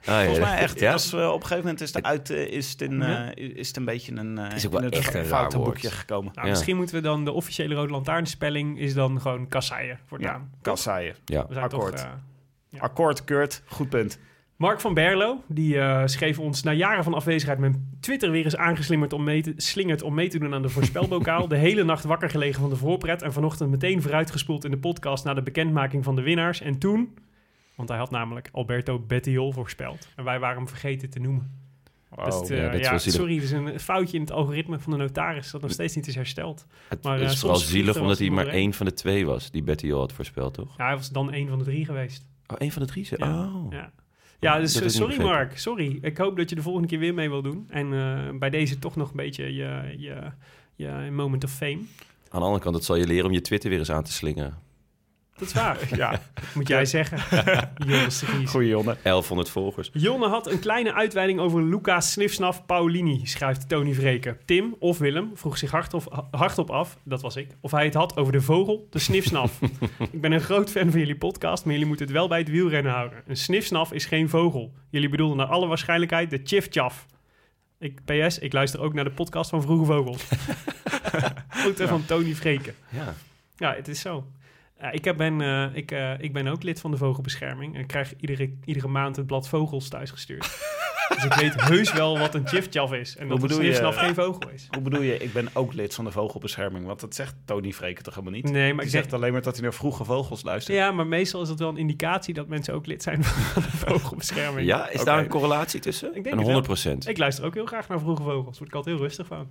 Ah, 0.05 0.19
Volgens 0.19 0.39
mij 0.39 0.59
echt. 0.59 0.81
Ja? 0.81 0.93
Als, 0.93 1.11
we 1.11 1.17
op 1.29 1.35
een 1.35 1.41
gegeven 1.47 1.59
moment 1.65 1.81
is, 1.81 1.95
het 1.95 2.05
uit, 2.05 2.31
eh, 2.31 2.47
is, 2.47 2.71
het, 2.71 2.83
in, 2.83 3.03
eh, 3.03 3.57
is 3.57 3.69
het 3.69 3.77
een 3.77 3.85
beetje 3.85 4.13
een, 4.17 4.39
eh 4.39 4.55
Is 4.57 4.67
ook 4.67 4.73
wel 4.73 4.81
in 4.81 4.87
het 4.87 4.95
echt 4.97 5.15
een 5.15 5.21
raar 5.21 5.29
foute 5.29 5.57
woord. 5.57 5.69
boekje 5.73 5.91
gekomen. 5.91 6.33
Nou, 6.35 6.47
Ja. 6.47 6.53
misschien 6.53 6.77
moeten 6.77 6.95
we 6.95 7.01
dan 7.01 7.25
de 7.25 7.33
officiële 7.33 7.75
Rode 7.75 7.93
Lantaarnspelling 7.93 8.79
is 8.79 8.95
dan 8.95 9.21
gewoon 9.21 9.49
kasseien 9.49 9.99
voortaan. 10.07 10.51
Ja, 10.53 10.59
kasseien. 10.63 11.15
Ja. 11.25 11.41
Akkoord. 11.41 11.97
toch... 11.97 12.05
eh, 12.07 12.11
Ja. 12.69 12.81
Akkoord, 12.81 13.25
Kurt. 13.25 13.63
Goed 13.67 13.89
punt. 13.89 14.19
Mark 14.61 14.81
van 14.81 14.95
Berlo, 14.95 15.43
die 15.49 15.79
eh, 15.79 16.03
schreef 16.05 16.39
ons 16.39 16.63
na 16.63 16.73
jaren 16.73 17.05
van 17.05 17.15
afwezigheid 17.15 17.59
mijn 17.59 17.97
Twitter 18.01 18.31
weer 18.31 18.45
eens 18.45 18.57
aangeslingerd 18.57 19.13
om 19.13 19.25
mee 19.25 19.43
te, 19.43 19.53
slingerd 19.57 20.03
om 20.03 20.15
mee 20.15 20.29
te 20.29 20.39
doen 20.39 20.55
aan 20.55 20.63
de 20.63 20.69
voorspelbokaal. 20.69 21.49
de 21.49 21.57
hele 21.57 21.85
nacht 21.85 22.05
wakker 22.05 22.31
gelegen 22.31 22.61
van 22.61 22.71
de 22.71 22.77
voorpret 22.77 23.23
en 23.23 23.33
vanochtend 23.33 23.71
meteen 23.71 24.03
vooruitgespoeld 24.03 24.65
in 24.65 24.71
de 24.71 24.79
podcast 24.79 25.25
na 25.25 25.35
de 25.35 25.43
bekendmaking 25.43 26.05
van 26.05 26.17
de 26.17 26.23
winnaars. 26.23 26.61
En 26.61 26.79
toen, 26.79 27.15
want 27.75 27.89
hij 27.89 27.99
had 27.99 28.11
namelijk 28.11 28.49
Alberto 28.53 28.99
Bettiol 28.99 29.53
voorspeld. 29.53 30.09
En 30.17 30.25
wij 30.25 30.39
waren 30.39 30.57
hem 30.57 30.69
vergeten 30.69 31.11
te 31.11 31.19
noemen. 31.19 31.69
Dus 32.25 32.35
het, 32.35 32.49
ja, 32.49 32.71
eh, 32.71 32.81
ja, 32.81 32.91
wel 32.91 32.99
sorry, 32.99 33.37
er 33.37 33.43
is 33.43 33.51
een 33.51 33.81
foutje 33.81 34.17
in 34.17 34.23
het 34.23 34.33
algoritme 34.33 34.79
van 34.79 34.93
de 34.93 34.99
notaris 34.99 35.51
dat 35.51 35.61
nog 35.61 35.71
steeds 35.71 35.95
niet 35.95 36.07
is 36.07 36.15
hersteld. 36.15 36.67
Het 36.89 37.03
Maar, 37.03 37.21
eh, 37.21 37.25
is 37.25 37.39
vooral 37.39 37.59
soms 37.59 37.71
vliegt 37.71 37.85
zielig 37.85 38.03
omdat 38.03 38.19
wel 38.19 38.27
hij 38.27 38.37
maar 38.37 38.55
één 38.55 38.73
van 38.73 38.87
de 38.87 38.93
twee 38.93 39.27
was 39.27 39.51
die 39.51 39.63
Betty 39.63 39.93
al 39.93 39.99
had 39.99 40.13
voorspeld, 40.13 40.55
toch? 40.55 40.77
Ja, 40.77 40.87
hij 40.87 40.97
was 40.97 41.11
dan 41.11 41.33
een 41.33 41.49
van 41.49 41.59
de 41.59 41.65
drie 41.65 41.85
geweest. 41.85 42.27
Oh, 42.47 42.57
één 42.59 42.71
van 42.71 42.83
de 42.83 42.89
drie? 42.89 43.09
Ja. 43.17 43.45
Oh. 43.45 43.73
Ja. 43.73 43.93
Ja, 44.41 44.59
dus 44.59 44.81
eh, 44.81 44.89
sorry. 44.89 45.23
Mark, 45.23 45.59
sorry. 45.59 45.99
Ik 46.03 46.17
hoop 46.17 46.37
dat 46.37 46.49
je 46.49 46.55
de 46.55 46.63
volgende 46.63 46.89
keer 46.89 46.99
weer 46.99 47.15
mee 47.15 47.29
wil 47.29 47.43
doen. 47.43 47.67
En 47.69 47.93
eh, 47.93 48.39
bij 48.39 48.51
deze 48.51 48.79
toch 48.79 48.97
nog 48.97 49.11
een 49.11 49.17
beetje 49.17 49.55
je, 49.55 49.95
je, 49.99 50.33
je 50.77 51.11
moment 51.11 51.45
of 51.45 51.51
fame. 51.51 51.81
Aan 52.29 52.41
de 52.41 52.47
andere 52.47 52.63
kant, 52.63 52.75
dat 52.75 52.85
zal 52.85 52.97
je 52.97 53.07
leren 53.07 53.27
om 53.27 53.33
je 53.33 53.41
Twitter 53.41 53.71
weer 53.71 53.79
eens 53.79 53.91
aan 53.91 54.05
te 54.05 54.13
slingen. 54.13 54.55
Dat 55.41 55.49
is 55.49 55.55
waar. 55.55 55.79
Ja, 55.97 56.21
Moet 56.55 56.69
jij 56.69 56.85
zeggen. 56.85 57.19
Jonne 57.87 58.11
Stries. 58.11 58.51
goeie 58.51 58.69
Jonne. 58.69 58.97
1100 59.03 59.51
volgers. 59.51 59.91
Jonne 59.93 60.29
had 60.29 60.47
een 60.51 60.59
kleine 60.59 60.95
uitweiding 60.95 61.41
over 61.41 61.63
Luca 61.63 62.01
Snifsnaf 62.01 62.67
Paulini, 62.67 63.27
schrijft 63.27 63.69
Tony 63.69 63.95
Vreken. 63.95 64.39
Tim 64.45 64.77
of 64.79 64.99
Willem 64.99 65.31
vroeg 65.35 65.59
zich 65.59 65.71
hardop, 65.71 66.27
hardop 66.31 66.71
af, 66.71 66.99
dat 67.05 67.23
was 67.23 67.37
ik, 67.37 67.49
of 67.61 67.71
hij 67.71 67.85
het 67.85 67.95
had 67.95 68.17
over 68.17 68.33
de 68.33 68.41
vogel, 68.41 68.87
de 68.91 68.99
snifsnaf. 68.99 69.61
ik 70.13 70.21
ben 70.21 70.33
een 70.33 70.41
groot 70.41 70.71
fan 70.71 70.91
van 70.91 70.99
jullie 71.01 71.17
podcast, 71.17 71.65
maar 71.65 71.73
jullie 71.73 71.89
moeten 71.89 72.07
het 72.07 72.15
wel 72.15 72.29
bij 72.29 72.39
het 72.39 72.49
wielrennen 72.49 72.93
houden. 72.93 73.23
Een 73.27 73.37
snifsnaf 73.37 73.93
is 73.93 74.05
geen 74.05 74.29
vogel. 74.29 74.73
Jullie 74.91 75.09
bedoelden 75.09 75.37
naar 75.37 75.47
alle 75.47 75.67
waarschijnlijkheid 75.67 76.31
de 76.31 76.41
chif-chaf. 76.45 77.07
Ik, 77.79 78.01
PS, 78.05 78.39
ik 78.39 78.53
luister 78.53 78.81
ook 78.81 78.95
naar 78.95 79.05
de 79.05 79.11
podcast 79.11 79.51
van 79.51 79.63
Vroege 79.63 79.85
Vogels. 79.85 80.23
Foto 81.49 81.87
van 81.87 82.05
Tony 82.05 82.35
Vreken. 82.35 82.75
Ja. 82.89 83.15
Ja, 83.57 83.75
het 83.75 83.89
is 83.89 84.01
zo. 84.01 84.27
Ja, 84.81 84.91
ik, 84.91 85.05
heb 85.05 85.17
ben, 85.17 85.41
eh, 85.41 85.65
ik, 85.77 85.91
eh, 85.91 86.13
ik 86.19 86.33
ben 86.33 86.47
ook 86.47 86.63
lid 86.63 86.81
van 86.81 86.91
de 86.91 86.97
Vogelbescherming. 86.97 87.75
En 87.75 87.81
ik 87.81 87.87
krijg 87.87 88.13
iedere, 88.17 88.51
iedere 88.65 88.89
maand 88.89 89.17
het 89.17 89.27
blad 89.27 89.49
Vogels 89.49 89.89
thuisgestuurd. 89.89 90.49
dus 91.15 91.25
ik 91.25 91.33
weet 91.35 91.61
heus 91.63 91.93
wel 91.93 92.19
wat 92.19 92.35
een 92.35 92.49
chif-chaf 92.49 92.93
is. 92.93 93.17
En 93.17 93.29
dat 93.29 93.37
een 93.37 93.43
bedoel 93.43 93.59
je? 93.59 93.65
snifsnaf 93.65 93.97
geen 93.97 94.15
vogel 94.15 94.51
is. 94.55 94.67
Hoe 94.71 94.83
bedoel 94.83 95.01
je, 95.03 95.17
ik 95.19 95.33
ben 95.33 95.49
ook 95.53 95.73
lid 95.73 95.95
van 95.95 96.05
de 96.05 96.11
vogelbescherming? 96.11 96.87
Want 96.87 97.01
dat 97.01 97.15
zegt 97.15 97.35
Tony 97.45 97.73
Vreken 97.73 98.05
toch 98.05 98.15
helemaal 98.15 98.35
niet? 98.41 98.51
Nee, 98.51 98.67
maar 98.69 98.75
Die 98.77 98.85
ik 98.85 98.91
zegt 98.91 99.05
zeg... 99.11 99.13
alleen 99.13 99.33
maar 99.33 99.43
dat 99.43 99.55
hij 99.55 99.63
naar 99.63 99.75
vroege 99.75 100.05
vogels 100.05 100.43
luistert. 100.43 100.77
Ja, 100.77 100.91
maar 100.93 101.07
meestal 101.07 101.43
is 101.43 101.49
dat 101.49 101.59
wel 101.59 101.69
een 101.69 101.77
indicatie 101.77 102.35
dat 102.35 102.47
mensen 102.49 102.75
ook 102.75 102.87
lid 102.87 103.03
zijn 103.03 103.25
van 103.25 103.63
de 103.63 103.71
Vogelbescherming. 103.71 104.67
ja, 104.67 104.89
is 104.89 105.05
daar 105.05 105.19
een 105.19 105.29
correlatie 105.29 105.81
tussen? 105.81 106.09
Ik 106.09 106.15
denk 106.15 106.27
een 106.27 106.31
het 106.33 106.41
100 106.43 106.67
wel. 106.67 106.75
procent. 106.77 107.09
Ik 107.09 107.19
luister 107.19 107.45
ook 107.45 107.55
heel 107.55 107.67
graag 107.67 107.89
naar 107.89 107.99
Vroege 108.01 108.23
Vogels. 108.23 108.59
Word 108.59 108.71
ik 108.71 108.77
altijd 108.77 108.95
heel 108.97 109.05
rustig 109.05 109.27
van. 109.27 109.49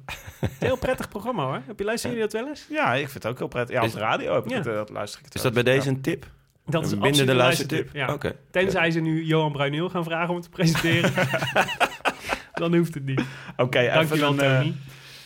Heel 0.60 0.78
prettig 0.78 1.10
programma 1.10 1.44
hoor. 1.46 1.62
Heb 1.66 1.80
je 1.80 1.86
luisteren 1.86 2.16
jullie 2.16 2.32
dat 2.32 2.42
wel 2.42 2.50
eens? 2.50 2.66
Ja, 2.70 2.94
ik 2.94 3.10
vind 3.10 3.24
het 3.24 3.32
ook 3.32 3.38
heel 3.38 3.48
prettig. 3.48 3.76
Ja, 3.76 3.84
op 3.84 3.92
de 3.92 4.00
radio 4.00 4.34
heb 4.34 4.44
ik 4.44 4.50
Ja. 4.52 4.58
het, 4.58 4.68
eh, 4.68 4.74
dat 4.74 4.90
luister 4.90 5.19
Is 5.32 5.42
dat 5.42 5.54
bij 5.54 5.64
deze 5.64 5.90
een 5.90 6.02
tip? 6.02 6.26
Dat 6.66 6.86
is 6.86 6.98
bindende 6.98 7.32
een 7.32 7.38
luistertip? 7.38 7.90
Ja. 7.94 8.14
Oké. 8.14 8.36
Tenzij 8.52 8.92
ze 8.92 9.00
nu 9.00 9.24
Johan 9.24 9.52
Bruineel 9.52 9.90
gaan 9.90 10.04
vragen 10.04 10.34
om 10.34 10.42
te 10.42 10.50
presenteren. 10.50 11.12
Dan 12.54 12.76
hoeft 12.76 12.94
het 12.94 13.06
niet. 13.06 13.22
Oké, 13.58 13.80
even 13.80 13.94
Dankjewel 13.94 14.32
een, 14.32 14.40
eh, 14.40 14.58
Tony. 14.60 14.74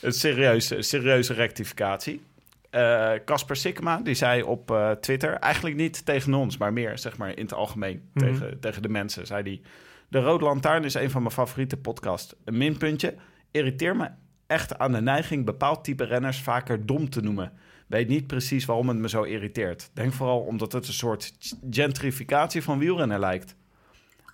een 0.02 0.12
serieuze, 0.14 0.82
serieuze 0.82 1.34
rectificatie. 1.34 2.22
Eh, 2.70 3.12
Casper 3.26 3.56
Sikkema, 3.56 3.98
die 4.04 4.14
zei 4.14 4.44
op 4.44 4.72
eh, 4.72 4.92
Twitter, 4.92 5.34
eigenlijk 5.34 5.76
niet 5.76 6.06
tegen 6.06 6.34
ons, 6.34 6.58
maar 6.58 6.74
meer 6.74 6.98
zeg 6.98 7.18
maar 7.18 7.30
in 7.38 7.44
het 7.44 7.54
algemeen 7.54 8.02
Mhm. 8.14 8.26
tegen, 8.26 8.60
tegen 8.60 8.82
de 8.82 8.90
mensen, 8.90 9.28
zei 9.28 9.44
hij... 9.44 9.62
De 10.08 10.20
Rode 10.20 10.44
Lantaarn 10.44 10.84
is 10.84 10.94
een 10.94 11.10
van 11.12 11.22
mijn 11.22 11.34
favoriete 11.34 11.78
podcasts. 11.78 12.34
Een 12.46 12.58
minpuntje, 12.58 13.16
irriteer 13.52 13.96
me 13.96 14.10
echt 14.48 14.78
aan 14.78 14.92
de 14.92 15.02
neiging 15.02 15.46
bepaald 15.46 15.84
type 15.84 16.04
renners 16.04 16.40
vaker 16.42 16.86
dom 16.86 17.10
te 17.10 17.22
noemen. 17.22 17.52
Weet 17.94 18.08
niet 18.08 18.28
precies 18.28 18.66
waarom 18.66 18.88
het 18.88 18.98
me 18.98 19.10
zo 19.10 19.24
irriteert. 19.24 19.90
Denk 19.94 20.14
vooral 20.14 20.40
omdat 20.40 20.72
het 20.72 20.88
een 20.88 20.94
soort 20.94 21.34
gentrificatie 21.70 22.64
van 22.64 22.80
wielrennen 22.80 23.20
lijkt. 23.20 23.56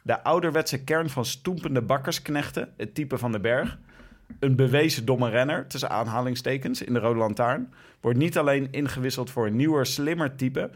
De 0.03 0.23
ouderwetse 0.23 0.83
kern 0.83 1.09
van 1.09 1.25
stoempende 1.25 1.81
bakkersknechten, 1.81 2.73
het 2.77 2.95
type 2.95 3.17
van 3.17 3.31
de 3.31 3.39
berg, 3.39 3.79
een 4.39 4.55
bewezen 4.55 5.05
domme 5.05 5.29
renner, 5.29 5.67
tussen 5.67 5.89
aanhalingstekens, 5.89 6.81
in 6.81 6.93
de 6.93 6.99
Rode 6.99 7.19
Lantaarn, 7.19 7.73
wordt 8.01 8.17
niet 8.17 8.37
alleen 8.37 8.71
ingewisseld 8.71 9.31
voor 9.31 9.47
een 9.47 9.55
nieuwer, 9.55 9.85
slimmer 9.85 10.35
type, 10.35 10.71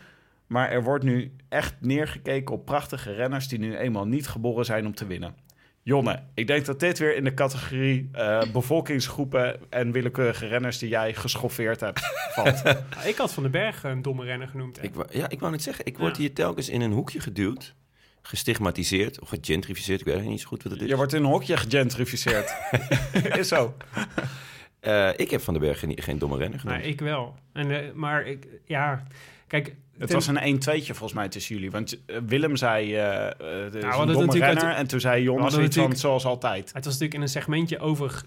maar 0.47 0.69
er 0.69 0.83
wordt 0.83 1.03
nu 1.03 1.35
echt 1.49 1.75
neergekeken 1.79 2.55
op 2.55 2.65
prachtige 2.65 3.13
renners 3.13 3.47
die 3.47 3.59
nu 3.59 3.75
eenmaal 3.75 4.07
niet 4.07 4.27
geboren 4.27 4.65
zijn 4.65 4.85
om 4.85 4.95
te 4.95 5.07
winnen. 5.07 5.35
Jonne, 5.83 6.19
ik 6.33 6.47
denk 6.47 6.65
dat 6.65 6.79
dit 6.79 6.99
weer 6.99 7.15
in 7.15 7.23
de 7.23 7.33
categorie 7.33 8.09
eh, 8.11 8.41
bevolkingsgroepen 8.53 9.59
en 9.71 9.91
willekeurige 9.91 10.47
renners 10.47 10.77
die 10.77 10.89
jij 10.89 11.13
geschoffeerd 11.13 11.79
hebt 11.79 11.99
valt. 12.31 12.63
Nou, 12.63 12.77
ik 13.05 13.15
had 13.17 13.33
Van 13.33 13.43
den 13.43 13.51
Berg 13.51 13.83
een 13.83 14.01
domme 14.01 14.23
renner 14.25 14.47
genoemd. 14.47 14.77
hè. 14.77 14.83
Ik, 14.83 14.93
wou- 14.93 15.07
ja, 15.11 15.29
ik 15.29 15.39
wou 15.39 15.51
net 15.51 15.61
zeggen, 15.61 15.85
ik 15.85 15.97
word 15.97 16.15
Ja. 16.15 16.21
hier 16.21 16.33
telkens 16.33 16.69
in 16.69 16.81
een 16.81 16.91
hoekje 16.91 17.19
geduwd, 17.19 17.75
gestigmatiseerd 18.21 19.19
of 19.21 19.29
gegentrificeerd. 19.29 19.99
Ik 19.99 20.05
weet 20.05 20.15
eigenlijk 20.15 20.29
niet 20.29 20.41
zo 20.41 20.47
goed 20.47 20.63
wat 20.63 20.71
het 20.71 20.81
is. 20.81 20.87
Je 20.87 20.95
wordt 20.95 21.13
in 21.13 21.23
een 21.23 21.29
hokje 21.29 21.57
gegentrificeerd. 21.57 22.53
is 23.39 23.47
zo. 23.47 23.75
Eh, 24.79 25.09
ik 25.15 25.31
heb 25.31 25.41
Van 25.41 25.53
den 25.53 25.63
Berg 25.63 25.79
geen, 25.79 25.97
geen 26.01 26.17
domme 26.17 26.37
renner 26.37 26.59
genoemd. 26.59 26.79
Maar 26.79 26.87
ik 26.87 26.99
wel. 26.99 27.35
En, 27.53 27.71
eh, 27.71 27.91
maar 27.93 28.25
ik, 28.25 28.47
ja, 28.65 29.03
kijk... 29.61 29.75
Het 29.97 30.07
ten- 30.07 30.15
was 30.15 30.27
een 30.27 30.55
1-2'tje 30.55 30.85
volgens 30.85 31.13
mij 31.13 31.29
tussen 31.29 31.55
jullie. 31.55 31.71
Want 31.71 32.05
eh, 32.05 32.17
Willem 32.25 32.55
zei, 32.55 32.85
dit 32.85 32.95
is 32.95 33.95
we 33.95 34.01
een 34.01 34.07
domme 34.07 34.39
renner. 34.39 34.63
uit- 34.63 34.77
En 34.77 34.87
toen 34.87 34.99
zei 34.99 35.23
Jonas 35.23 35.57
iets 35.57 35.75
van, 35.77 35.95
zoals 35.95 36.25
altijd. 36.25 36.73
Het 36.73 36.85
was 36.85 36.93
natuurlijk 36.93 37.13
in 37.13 37.21
een 37.21 37.27
segmentje 37.27 37.79
over, 37.79 38.21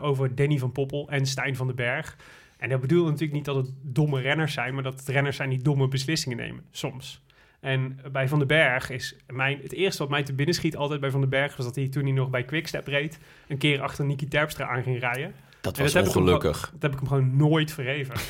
over 0.00 0.34
Danny 0.34 0.58
van 0.58 0.72
Poppel 0.72 1.08
en 1.10 1.26
Stijn 1.26 1.56
van 1.56 1.66
den 1.66 1.76
Berg. 1.76 2.16
En 2.58 2.68
dat 2.68 2.80
bedoelde 2.80 3.10
natuurlijk 3.10 3.36
niet 3.36 3.44
dat 3.44 3.56
het 3.56 3.70
domme 3.82 4.20
renners 4.20 4.52
zijn, 4.52 4.74
maar 4.74 4.82
dat 4.82 4.98
het 4.98 5.08
renners 5.08 5.36
zijn 5.36 5.50
die 5.50 5.62
domme 5.62 5.88
beslissingen 5.88 6.36
nemen, 6.36 6.64
soms. 6.70 7.22
En 7.60 8.00
bij 8.12 8.28
Van 8.28 8.38
den 8.38 8.48
Berg 8.48 8.90
is 8.90 9.16
mijn, 9.26 9.58
het 9.62 9.72
eerste 9.72 10.02
wat 10.02 10.10
mij 10.10 10.22
te 10.22 10.32
binnen 10.32 10.54
schiet 10.54 10.76
altijd 10.76 11.00
bij 11.00 11.10
Van 11.10 11.20
den 11.20 11.28
Berg... 11.28 11.56
was 11.56 11.66
dat 11.66 11.74
hij 11.74 11.88
toen 11.88 12.02
hij 12.02 12.12
nog 12.12 12.30
bij 12.30 12.44
Quickstep 12.44 12.86
reed... 12.86 13.18
een 13.48 13.58
keer 13.58 13.80
achter 13.80 14.04
Niki 14.04 14.28
Terpstra 14.28 14.68
aan 14.68 14.82
ging 14.82 15.00
rijden. 15.00 15.34
Dat 15.76 15.78
was 15.78 15.92
dat 15.92 16.02
heb 16.02 16.12
ik 16.12 16.18
hem 16.18 16.22
ongelukkig. 16.22 16.70
Dat 16.72 16.82
heb 16.82 16.92
ik 16.92 16.98
hem 16.98 17.08
gewoon 17.08 17.36
nooit 17.36 17.72
vergeven. 17.72 18.14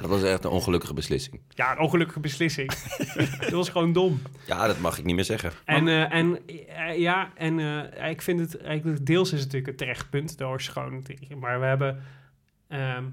Dat 0.00 0.10
was 0.10 0.22
echt 0.22 0.44
een 0.44 0.50
ongelukkige 0.50 0.94
beslissing. 0.94 1.40
ja, 1.48 1.72
een 1.72 1.78
ongelukkige 1.78 2.20
beslissing. 2.20 2.72
dat 3.40 3.50
was 3.50 3.68
gewoon 3.68 3.92
dom. 3.92 4.22
Ja, 4.46 4.66
dat 4.66 4.80
mag 4.80 4.98
ik 4.98 5.04
niet 5.04 5.14
meer 5.14 5.24
zeggen. 5.24 5.52
En, 5.64 5.88
eh, 5.88 6.12
en 6.12 6.38
eh, 6.46 6.98
ja, 6.98 7.30
en 7.34 7.58
eh, 7.58 8.10
ik 8.10 8.22
vind 8.22 8.40
het 8.40 8.60
eigenlijk 8.60 9.06
deels 9.06 9.32
is 9.32 9.40
het 9.40 9.52
natuurlijk 9.52 9.68
een 9.70 9.76
terecht 9.76 10.10
punt, 10.10 10.38
door 10.38 10.60
schoon. 10.60 11.06
Maar 11.40 11.60
we 11.60 11.66
hebben. 11.66 12.02
ehm, 12.68 13.04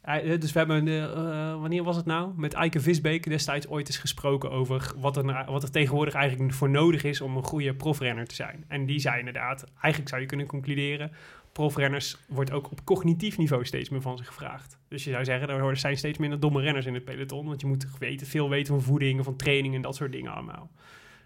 eh, 0.00 0.40
dus 0.40 0.52
we 0.52 0.58
hebben, 0.58 1.60
wanneer 1.60 1.82
was 1.82 1.96
het 1.96 2.06
nou? 2.06 2.32
Met 2.36 2.54
Eike 2.54 2.80
Visbeek 2.80 3.28
destijds 3.28 3.68
ooit 3.68 3.86
eens 3.86 3.98
gesproken 3.98 4.50
over 4.50 4.92
wat 4.96 5.16
er, 5.16 5.44
wat 5.46 5.62
er 5.62 5.70
tegenwoordig 5.70 6.14
eigenlijk 6.14 6.52
voor 6.52 6.70
nodig 6.70 7.02
is 7.04 7.20
om 7.20 7.36
een 7.36 7.44
goede 7.44 7.74
profrenner 7.74 8.26
te 8.26 8.34
zijn. 8.34 8.64
En 8.68 8.86
die 8.86 8.98
zei 8.98 9.18
inderdaad, 9.18 9.64
eigenlijk 9.80 10.08
zou 10.08 10.20
je 10.20 10.26
kunnen 10.26 10.46
concluderen, 10.46 11.12
profrenners 11.60 12.16
wordt 12.28 12.52
ook 12.52 12.70
op 12.70 12.84
cognitief 12.84 13.38
niveau 13.38 13.64
steeds 13.64 13.88
meer 13.88 14.00
van 14.00 14.16
zich 14.16 14.26
gevraagd. 14.26 14.78
Dus 14.88 15.04
je 15.04 15.10
zou 15.10 15.24
zeggen, 15.24 15.48
er 15.48 15.76
zijn 15.76 15.96
steeds 15.96 16.18
minder 16.18 16.40
domme 16.40 16.60
renners 16.60 16.86
in 16.86 16.94
het 16.94 17.04
peloton, 17.04 17.46
want 17.46 17.60
je 17.60 17.66
moet 17.66 17.98
weten, 17.98 18.26
veel 18.26 18.48
weten 18.48 18.74
van 18.74 18.82
voeding, 18.82 19.24
van 19.24 19.36
training 19.36 19.74
en 19.74 19.82
dat 19.82 19.96
soort 19.96 20.12
dingen 20.12 20.32
allemaal. 20.32 20.70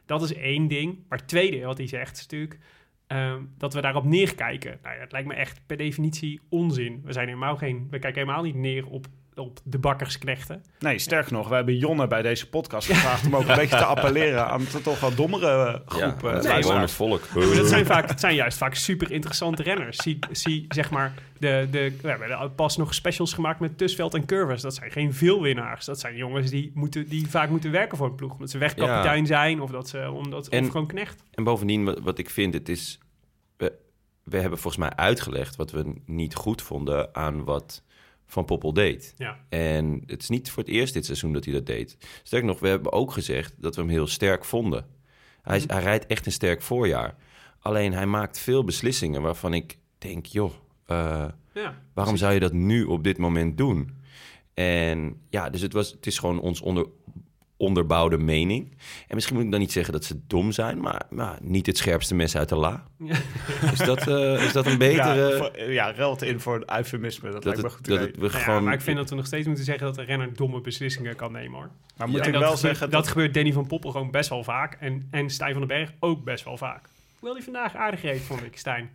Dat 0.07 0.23
is 0.23 0.35
één 0.35 0.69
ding. 0.69 0.99
Maar 1.09 1.19
het 1.19 1.29
tweede 1.29 1.64
wat 1.64 1.79
hij 1.79 1.87
zegt 1.87 2.17
is 2.17 2.23
natuurlijk 2.23 2.59
ehm, 3.07 3.43
dat 3.59 3.75
we 3.75 3.81
daarop 3.81 4.05
neerkijken. 4.05 4.79
Nou 4.83 4.95
ja, 4.95 5.00
het 5.00 5.12
lijkt 5.12 5.29
me 5.29 5.35
echt 5.35 5.61
per 5.67 5.76
definitie 5.76 6.41
onzin. 6.49 7.00
We, 7.05 7.12
zijn 7.12 7.26
helemaal 7.26 7.57
geen, 7.57 7.87
we 7.91 7.99
kijken 7.99 8.21
helemaal 8.21 8.45
niet 8.45 8.55
neer 8.55 8.87
op, 8.87 9.07
op 9.37 9.59
de 9.64 9.79
bakkersknechten. 9.79 10.64
Nee, 10.79 10.99
sterker 10.99 11.33
nog, 11.33 11.49
we 11.49 11.55
hebben 11.55 11.76
Jonne 11.76 12.07
bij 12.07 12.23
deze 12.23 12.49
podcast 12.49 12.87
gevraagd... 12.87 13.26
om 13.26 13.37
ook 13.37 13.49
een 13.49 13.57
beetje 13.62 13.76
te 13.76 13.85
appelleren 13.85 14.47
aan 14.47 14.61
de 14.73 14.81
toch 14.83 15.00
wel 15.00 15.14
dommere 15.14 15.83
groep 15.87 16.21
Ja, 16.23 16.29
het 16.29 16.47
gewoon 16.47 16.81
het 16.81 16.91
volk. 16.91 17.23
Dat 17.57 17.67
zijn, 17.69 17.87
vaak, 17.87 18.09
het 18.09 18.21
zijn 18.21 18.35
juist 18.35 18.59
vaak 18.59 18.75
super 18.75 19.11
interessante 19.11 19.62
renners. 19.62 19.97
Zie, 19.97 20.19
zie 20.31 20.64
zeg 20.69 20.91
maar, 20.91 21.14
de, 21.38 21.69
de, 21.71 21.97
we 22.03 22.09
hebben 22.09 22.55
pas 22.55 22.76
nog 22.76 22.95
specials 22.95 23.33
gemaakt 23.33 23.61
met 23.61 23.79
Tusveld 23.79 24.14
en 24.14 24.26
Curvers. 24.26 24.62
Dat 24.62 24.75
zijn 24.75 24.91
geen 24.91 25.14
veelwinnaars. 25.14 25.85
Dat 25.85 26.00
zijn 26.00 26.17
jongens 26.17 26.50
die, 26.50 26.71
moeten, 26.75 27.09
die 27.09 27.29
vaak 27.29 27.49
moeten 27.50 27.71
werken 27.71 27.97
voor 27.97 28.07
een 28.07 28.14
ploeg. 28.14 28.33
Omdat 28.33 28.50
ze 28.50 28.59
wegkapitein 28.59 29.26
zijn 29.26 29.61
of, 29.61 29.71
dat 29.71 29.88
ze, 29.88 30.11
omdat, 30.11 30.49
En- 30.49 30.64
of 30.64 30.71
gewoon 30.71 30.87
knecht. 30.87 31.23
En 31.31 31.45
bovendien, 31.45 31.85
wat, 31.85 32.00
wat 32.00 32.19
ik 32.19 32.31
vind, 32.31 32.55
het 32.55 32.69
is... 32.69 32.99
We, 33.57 33.73
we 34.25 34.38
hebben 34.38 34.59
volgens 34.59 34.83
mij 34.83 34.97
uitgelegd 34.97 35.57
wat 35.57 35.71
we 35.71 35.95
niet 36.07 36.35
goed 36.35 36.62
vonden 36.62 37.14
aan 37.14 37.45
wat 37.45 37.83
Van 38.35 38.45
Poppel 38.45 38.73
deed. 38.73 39.14
Ja. 39.17 39.38
En 39.49 40.03
het 40.07 40.23
is 40.23 40.29
niet 40.29 40.50
voor 40.50 40.62
het 40.62 40.73
eerst 40.73 40.95
dit 40.95 41.05
seizoen 41.05 41.33
dat 41.33 41.45
hij 41.45 41.55
dat 41.55 41.67
deed. 41.67 41.97
Sterker 42.23 42.49
nog, 42.49 42.61
we 42.61 42.69
hebben 42.69 42.93
ook 42.93 43.12
gezegd 43.12 43.55
dat 43.59 43.75
we 43.75 43.81
hem 43.81 43.91
heel 43.91 44.07
sterk 44.07 44.45
vonden. 44.45 44.87
Hij, 45.43 45.57
is- 45.57 45.64
hij 45.67 45.83
rijdt 45.83 46.07
echt 46.07 46.26
een 46.26 46.33
sterk 46.33 46.62
voorjaar. 46.62 47.17
Alleen 47.59 47.93
hij 47.93 48.07
maakt 48.07 48.38
veel 48.38 48.64
beslissingen 48.64 49.23
waarvan 49.23 49.55
ik 49.55 49.79
denk, 49.99 50.26
joh, 50.26 50.53
eh, 50.87 51.29
Ja. 51.55 51.81
waarom 51.95 52.17
zou 52.17 52.33
je 52.33 52.41
dat 52.41 52.53
nu 52.53 52.85
op 52.85 53.05
dit 53.05 53.19
moment 53.19 53.57
doen? 53.59 54.03
En 54.55 55.21
ja, 55.31 55.50
dus 55.50 55.61
het, 55.61 55.73
was, 55.73 55.91
het 55.91 56.07
is 56.07 56.19
gewoon 56.19 56.41
ons 56.41 56.61
onder, 56.61 56.87
onderbouwde 57.64 58.18
mening. 58.18 58.76
En 59.09 59.14
misschien 59.14 59.37
moet 59.37 59.44
ik 59.44 59.50
dan 59.50 59.61
niet 59.61 59.73
zeggen 59.73 59.92
dat 59.92 60.04
ze 60.04 60.21
dom 60.26 60.52
zijn, 60.52 60.80
maar, 60.80 61.02
maar 61.11 61.38
niet 61.42 61.66
het 61.66 61.76
scherpste 61.76 62.14
mes 62.14 62.37
uit 62.37 62.49
de 62.49 62.56
la. 62.56 62.85
Ja. 62.99 63.16
Is, 63.73 63.78
dat, 63.78 64.09
eh, 64.09 64.44
is 64.44 64.52
dat 64.52 64.66
een 64.66 64.78
betere... 64.78 65.30
Ja, 65.30 65.37
voor- 65.37 65.71
ja, 65.71 65.92
ruilt 65.92 66.23
in 66.23 66.40
voor 66.40 66.54
een 66.54 66.76
eufemisme. 66.76 67.30
Dat, 67.30 67.42
dat 67.42 67.44
lijkt 67.44 67.62
me 67.62 67.71
goed 67.71 67.87
dat 67.87 67.99
het 68.00 68.16
we 68.16 68.21
Nou 68.21 68.33
ja, 68.33 68.38
gewoon... 68.38 68.64
maar 68.64 68.75
ik 68.75 68.80
vind 68.80 68.97
dat 68.97 69.11
we 69.11 69.16
nog 69.16 69.26
steeds 69.26 69.47
moeten 69.47 69.64
zeggen 69.64 69.87
dat 69.87 69.99
een 69.99 70.04
renner 70.04 70.35
domme 70.35 70.61
beslissingen 70.61 71.16
kan 71.16 71.33
nemen 71.33 71.59
hoor. 71.59 71.71
Maar 71.97 72.09
moet 72.09 72.26
ik 72.26 72.33
dat 72.33 72.33
wel 72.33 72.42
gebeurt, 72.42 72.59
zeggen 72.59 72.90
dat, 72.90 73.02
dat... 73.02 73.09
gebeurt 73.12 73.35
Danny 73.35 73.52
van 73.52 73.66
Poppel 73.66 73.90
gewoon 73.90 74.11
best 74.11 74.28
wel 74.28 74.44
vaak. 74.44 74.76
En, 74.80 75.09
en 75.11 75.30
Stijn 75.30 75.52
van 75.52 75.66
den 75.66 75.76
Berg 75.76 75.92
ook 76.00 76.25
best 76.25 76.44
wel 76.44 76.56
vaak. 76.56 76.88
Hoewel 77.18 77.35
die 77.35 77.44
vandaag 77.44 77.76
aardig 77.76 78.02
reed, 78.02 78.20
vond 78.20 78.42
ik, 78.42 78.59
Stijn. 78.59 78.90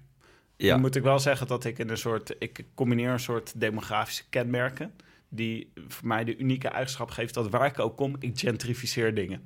ja. 0.58 0.70
Dan 0.70 0.80
moet 0.80 0.96
ik 0.96 1.04
wel 1.04 1.20
zeggen 1.20 1.48
dat 1.48 1.66
ik 1.66 1.78
in 1.78 1.90
een 1.90 1.98
soort... 1.98 2.36
Ik 2.40 2.64
combineer 2.76 3.10
een 3.10 3.20
soort 3.20 3.54
demografische 3.56 4.24
kenmerken... 4.30 4.94
die 5.30 5.72
voor 5.88 6.08
mij 6.08 6.24
de 6.24 6.38
unieke 6.38 6.68
eigenschap 6.68 7.10
geeft 7.10 7.34
dat 7.34 7.50
waar 7.50 7.66
ik 7.66 7.80
ook 7.80 7.98
kom... 7.98 8.16
ik 8.20 8.40
gentrificeer 8.40 9.14
dingen. 9.14 9.42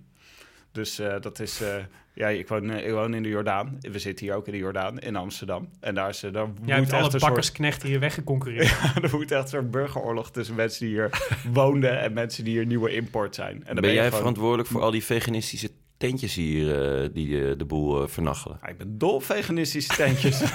Dus 0.71 0.99
eh, 0.99 1.15
dat 1.21 1.39
is... 1.39 1.61
eh, 1.61 1.75
ja, 2.13 2.27
ik 2.27 2.47
woon, 2.47 2.69
eh, 2.69 2.85
ik 2.87 2.91
woon 2.91 3.13
in 3.13 3.23
de 3.23 3.29
Jordaan. 3.29 3.77
We 3.79 3.99
zitten 3.99 4.25
hier 4.25 4.35
ook 4.35 4.45
in 4.45 4.51
de 4.51 4.57
Jordaan, 4.57 4.99
in 4.99 5.15
Amsterdam. 5.15 5.69
En 5.79 5.95
daar, 5.95 6.09
is, 6.09 6.19
daar 6.19 6.31
Jij 6.65 6.75
hebt 6.75 6.87
echt 6.87 6.93
alle 6.93 7.03
een 7.03 7.09
soort... 7.09 7.21
bakkersknechten 7.23 7.89
hier 7.89 7.99
weggeconcureerd. 7.99 8.75
er 9.03 9.09
woedt 9.09 9.31
echt 9.31 9.41
een 9.41 9.47
soort 9.47 9.71
burgeroorlog 9.71 10.31
tussen 10.31 10.55
mensen 10.55 10.85
die 10.85 10.95
hier 10.95 11.09
woonden... 11.53 11.99
en 11.99 12.13
mensen 12.13 12.43
die 12.43 12.53
hier 12.53 12.65
nieuwe 12.65 12.93
import 12.93 13.35
zijn. 13.35 13.55
En 13.65 13.73
dan 13.73 13.83
ben 13.83 13.93
jij 13.93 14.03
gewoon- 14.03 14.19
verantwoordelijk 14.19 14.69
voor 14.69 14.81
al 14.81 14.91
die 14.91 15.03
veganistische 15.03 15.69
tentjes 15.97 16.35
hier 16.35 16.65
die 17.13 17.55
de 17.55 17.65
boel 17.65 18.07
vernachelen? 18.07 18.59
Ja, 18.61 18.67
ik 18.67 18.77
ben 18.77 18.97
dol 18.97 19.13
op 19.13 19.23
veganistische 19.23 19.95
tentjes. 19.95 20.41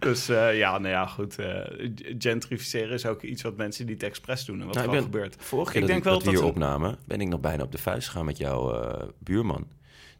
dus 0.00 0.28
eh, 0.28 0.58
ja, 0.58 0.78
nou 0.78 0.88
ja, 0.94 1.06
goed. 1.06 1.38
eh, 1.38 1.90
gentrificeren 2.18 2.92
is 2.92 3.06
ook 3.06 3.22
iets 3.22 3.42
wat 3.42 3.56
mensen 3.56 3.86
niet 3.86 4.02
expres 4.02 4.44
doen 4.44 4.60
en 4.60 4.66
wat 4.66 4.74
Nou, 4.74 4.86
wel 4.86 4.94
ik 4.96 5.02
ben- 5.02 5.10
gebeurt. 5.12 5.36
Vorige 5.38 5.72
keer 5.72 5.80
Ik 5.82 5.86
dat, 5.86 5.96
denk 5.96 5.98
ik, 5.98 6.04
wel 6.04 6.14
dat 6.14 6.22
we 6.24 6.30
hier 6.30 6.40
dat- 6.40 6.48
opnamen, 6.50 6.98
ben 7.06 7.20
ik 7.20 7.28
nog 7.28 7.40
bijna 7.40 7.62
op 7.62 7.72
de 7.72 7.78
vuist 7.78 8.08
gegaan 8.08 8.24
met 8.24 8.36
jouw 8.36 8.74
eh, 8.82 9.08
buurman. 9.18 9.68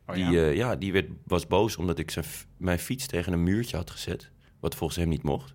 Oh, 0.06 0.14
die 0.14 0.24
ja. 0.24 0.30
ja. 0.30 0.46
ja, 0.48 0.76
die 0.76 0.92
werd, 0.92 1.06
was 1.26 1.46
boos 1.46 1.76
omdat 1.76 1.98
ik 1.98 2.10
zijn, 2.10 2.24
mijn 2.56 2.78
fiets 2.78 3.06
tegen 3.06 3.32
een 3.32 3.42
muurtje 3.42 3.76
had 3.76 3.90
gezet. 3.90 4.30
Wat 4.60 4.74
volgens 4.74 4.98
hem 4.98 5.08
niet 5.08 5.22
mocht. 5.22 5.54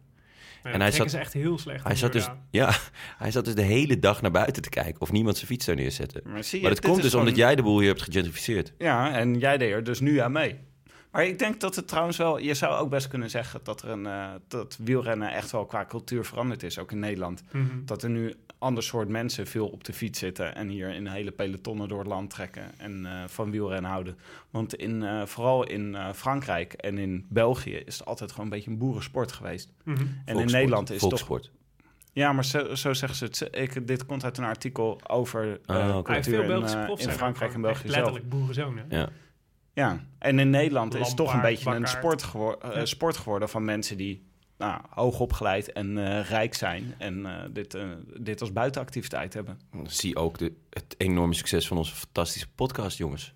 En 0.64 0.72
hij 0.72 0.80
hij 0.80 0.92
zat- 0.92 1.14
echt 1.14 1.34
heel 1.34 1.58
slecht. 1.58 1.84
Hij 1.84 1.96
zat, 1.96 2.12
dus, 2.12 2.30
ja, 2.52 2.72
hij 3.18 3.32
zat 3.32 3.46
dus 3.46 3.56
de 3.56 3.62
hele 3.62 4.00
dag 4.00 4.22
naar 4.22 4.32
buiten 4.32 4.62
te 4.64 4.70
kijken 4.70 5.02
of 5.02 5.12
niemand 5.12 5.36
zijn 5.36 5.48
fiets 5.48 5.66
zou 5.66 5.78
neerzetten. 5.78 6.22
Maar, 6.26 6.44
zie 6.44 6.60
je, 6.60 6.66
Maar 6.66 6.76
dat 6.76 6.84
komt 6.86 7.02
dus 7.02 7.10
gewoon- 7.10 7.26
omdat 7.26 7.40
jij 7.40 7.56
de 7.56 7.62
boel 7.62 7.80
hier 7.80 7.88
hebt 7.88 8.02
gegentrificeerd. 8.02 8.74
Ja, 8.78 9.14
en 9.14 9.40
jij 9.40 9.58
deed 9.58 9.72
er 9.72 9.84
dus 9.84 10.00
nu 10.00 10.18
aan 10.18 10.32
mee. 10.32 10.56
Maar 11.15 11.25
ik 11.25 11.39
denk 11.39 11.60
dat 11.60 11.75
het 11.75 11.88
trouwens 11.88 12.17
wel... 12.17 12.38
Je 12.38 12.54
zou 12.54 12.75
ook 12.80 12.89
best 12.89 13.08
kunnen 13.08 13.30
zeggen 13.30 13.60
dat 13.63 13.82
er 13.82 13.89
een... 13.89 14.06
eh, 14.06 14.30
dat 14.47 14.78
wielrennen 14.84 15.32
echt 15.32 15.51
wel 15.51 15.65
qua 15.65 15.86
cultuur 15.86 16.25
veranderd 16.25 16.63
is, 16.63 16.80
ook 16.80 16.91
in 16.91 16.99
Nederland. 16.99 17.43
Mhm. 17.51 17.86
Dat 17.86 18.04
er 18.04 18.10
nu 18.10 18.34
ander 18.58 18.84
soort 18.84 19.10
mensen 19.10 19.47
veel 19.47 19.67
op 19.67 19.84
de 19.84 19.93
fiets 19.93 20.19
zitten... 20.19 20.56
en 20.56 20.67
hier 20.67 20.89
in 20.89 21.08
hele 21.08 21.32
pelotonnen 21.32 21.88
door 21.88 21.99
het 21.99 22.08
land 22.08 22.30
trekken 22.30 22.63
en 22.78 23.06
eh, 23.06 23.12
van 23.28 23.51
wielrennen 23.51 23.91
houden. 23.91 24.17
Want 24.49 24.75
in, 24.75 25.04
eh, 25.04 25.25
vooral 25.25 25.67
in 25.67 25.95
eh, 25.95 26.12
Frankrijk 26.13 26.73
en 26.73 26.97
in 26.97 27.25
België 27.30 27.75
is 27.75 27.97
het 27.97 28.08
altijd 28.08 28.32
gewoon 28.32 28.45
een 28.45 28.51
beetje 28.51 28.71
een 28.71 28.78
boerensport 28.78 29.32
geweest. 29.32 29.71
Mhm. 29.84 30.06
En 30.25 30.39
in 30.39 30.45
Nederland 30.45 30.89
is 30.89 31.01
het 31.01 31.10
toch... 31.10 31.39
Ja, 32.13 32.34
maar 32.34 32.45
zo, 32.45 32.75
zo 32.75 32.93
zeggen 32.93 33.17
ze 33.17 33.45
het. 33.45 33.47
Ik, 33.51 33.88
dit 33.88 34.06
komt 34.06 34.23
uit 34.23 34.38
een 34.38 34.43
artikel 34.43 34.99
over 35.08 35.60
eh 35.65 35.75
Ah, 35.75 36.04
cultuur 36.04 36.23
veel 36.23 36.41
in, 36.41 36.47
Belgische 36.47 36.95
in 36.97 37.12
Frankrijk 37.12 37.54
en 37.54 37.62
België 37.62 37.88
zelf. 37.88 37.95
Letterlijk 37.95 38.30
boerenzoon, 38.30 38.78
hè? 38.78 38.97
Ja. 38.97 39.10
Ja, 39.76 40.00
en 40.20 40.40
in 40.40 40.50
Nederland 40.50 40.96
is 40.96 41.08
het 41.08 41.16
toch 41.18 41.34
een 41.34 41.42
beetje 41.42 41.70
een 41.70 41.82
Bakkaard. 41.82 41.98
sport, 41.98 42.24
gewo- 42.24 42.52
eh, 42.62 42.76
Ja. 42.76 42.86
sport 42.86 43.18
geworden 43.18 43.50
van 43.50 43.66
mensen 43.66 43.98
die 43.98 44.26
nou, 44.58 44.82
hoog 44.90 45.20
opgeleid 45.20 45.72
en 45.72 45.98
eh, 45.98 46.30
rijk 46.30 46.54
zijn. 46.54 46.96
En 46.98 47.26
eh, 47.26 47.44
dit, 47.52 47.74
eh, 47.74 47.90
dit 48.20 48.42
als 48.42 48.54
buitenactiviteit 48.54 49.34
hebben. 49.34 49.60
Zie 49.84 50.16
ook 50.16 50.38
de, 50.38 50.54
het 50.70 50.96
enorme 50.98 51.34
succes 51.34 51.68
van 51.68 51.78
onze 51.78 51.96
fantastische 51.96 52.48
podcast, 52.56 52.98
jongens. 52.98 53.34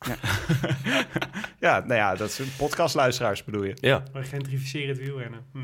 Ja, 1.60 1.78
nou 1.78 1.94
ja, 1.94 2.14
dat 2.14 2.28
is 2.28 2.56
podcastluisteraars 2.56 3.44
bedoel 3.44 3.64
je. 3.64 3.76
Ja, 3.80 4.02
We 4.12 4.22
gentrificeren 4.22 4.88
het 4.88 4.98
wielrennen. 4.98 5.44
Hm. 5.52 5.58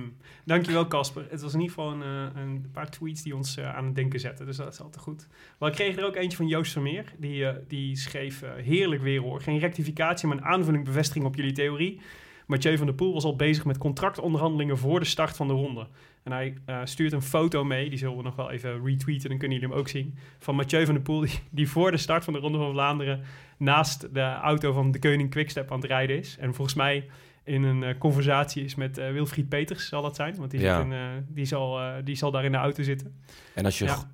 Dankjewel, 0.45 0.87
Casper. 0.87 1.27
Het 1.31 1.43
was 1.43 1.55
in 1.55 1.61
ieder 1.61 1.75
geval 1.75 1.93
een, 1.93 2.03
eh, 2.03 2.43
een 2.43 2.71
paar 2.73 2.91
tweets 2.91 3.23
die 3.23 3.37
ons 3.37 3.57
eh, 3.57 3.77
aan 3.77 3.85
het 3.85 3.95
denken 3.95 4.21
zetten. 4.21 4.47
Dus 4.47 4.57
dat 4.57 4.73
is 4.73 4.81
altijd 4.81 5.03
goed. 5.03 5.27
Maar 5.59 5.69
ik 5.69 5.75
kreeg 5.75 5.97
er 5.97 6.05
ook 6.07 6.17
eentje 6.17 6.37
van 6.37 6.49
Joost 6.49 6.73
Vermeer. 6.73 7.13
Die, 7.19 7.47
eh, 7.47 7.57
die 7.69 7.97
schreef, 7.97 8.43
heerlijk 8.57 9.03
weer 9.03 9.21
hoor. 9.21 9.41
Geen 9.41 9.59
rectificatie, 9.59 10.29
maar 10.29 10.37
een 10.37 10.45
aanvulling 10.45 10.85
bevestiging 10.85 11.25
op 11.25 11.35
jullie 11.35 11.53
theorie. 11.53 12.01
Mathieu 12.47 12.77
van 12.77 12.87
der 12.87 12.95
Poel 12.95 13.13
was 13.13 13.25
al 13.25 13.37
bezig 13.37 13.65
met 13.65 13.79
contractonderhandelingen 13.79 14.79
voor 14.79 15.01
de 15.01 15.07
start 15.07 15.37
van 15.37 15.47
de 15.47 15.53
ronde. 15.53 15.87
En 16.23 16.33
hij 16.33 16.55
eh, 16.65 16.81
stuurt 16.85 17.13
een 17.13 17.23
foto 17.23 17.65
mee, 17.65 17.89
die 17.89 17.99
zullen 17.99 18.17
we 18.17 18.23
nog 18.23 18.37
wel 18.37 18.51
even 18.51 18.85
retweeten, 18.85 19.29
dan 19.29 19.39
kunnen 19.39 19.59
jullie 19.59 19.73
hem 19.73 19.81
ook 19.83 19.89
zien. 19.89 20.15
Van 20.39 20.55
Mathieu 20.55 20.85
van 20.85 20.95
der 20.95 21.03
Poel, 21.03 21.21
die, 21.21 21.31
die 21.51 21.69
voor 21.69 21.91
de 21.91 21.97
start 21.97 22.25
van 22.25 22.33
de 22.33 22.39
Ronde 22.39 22.59
van 22.59 22.71
Vlaanderen 22.71 23.21
naast 23.57 24.15
de 24.15 24.21
auto 24.35 24.73
van 24.73 24.91
de 24.91 24.99
Koning 24.99 25.31
Quickstep 25.31 25.71
aan 25.73 25.81
het 25.81 25.87
rijden 25.87 26.19
is. 26.19 26.37
En 26.39 26.55
volgens 26.55 26.77
mij 26.77 27.09
in 27.45 27.63
een 27.63 27.83
eh, 27.83 27.99
conversatie 27.99 28.65
is 28.65 28.75
met 28.75 28.99
eh, 28.99 29.11
Wilfried 29.11 29.49
Peters, 29.49 29.89
zal 29.89 30.03
dat 30.03 30.17
zijn. 30.17 30.37
Want 30.37 30.51
die, 30.51 30.61
Ja. 30.61 30.77
zit 30.77 30.85
in, 30.87 30.93
eh, 30.93 31.01
die, 31.29 31.45
zal, 31.45 31.81
eh, 31.81 31.95
die 32.05 32.17
zal 32.17 32.31
daar 32.31 32.45
in 32.45 32.53
de 32.53 32.59
auto 32.59 32.83
zitten. 32.83 33.21
en 33.55 33.65
als 33.65 33.79
je 33.79 33.85
Ja. 33.85 34.05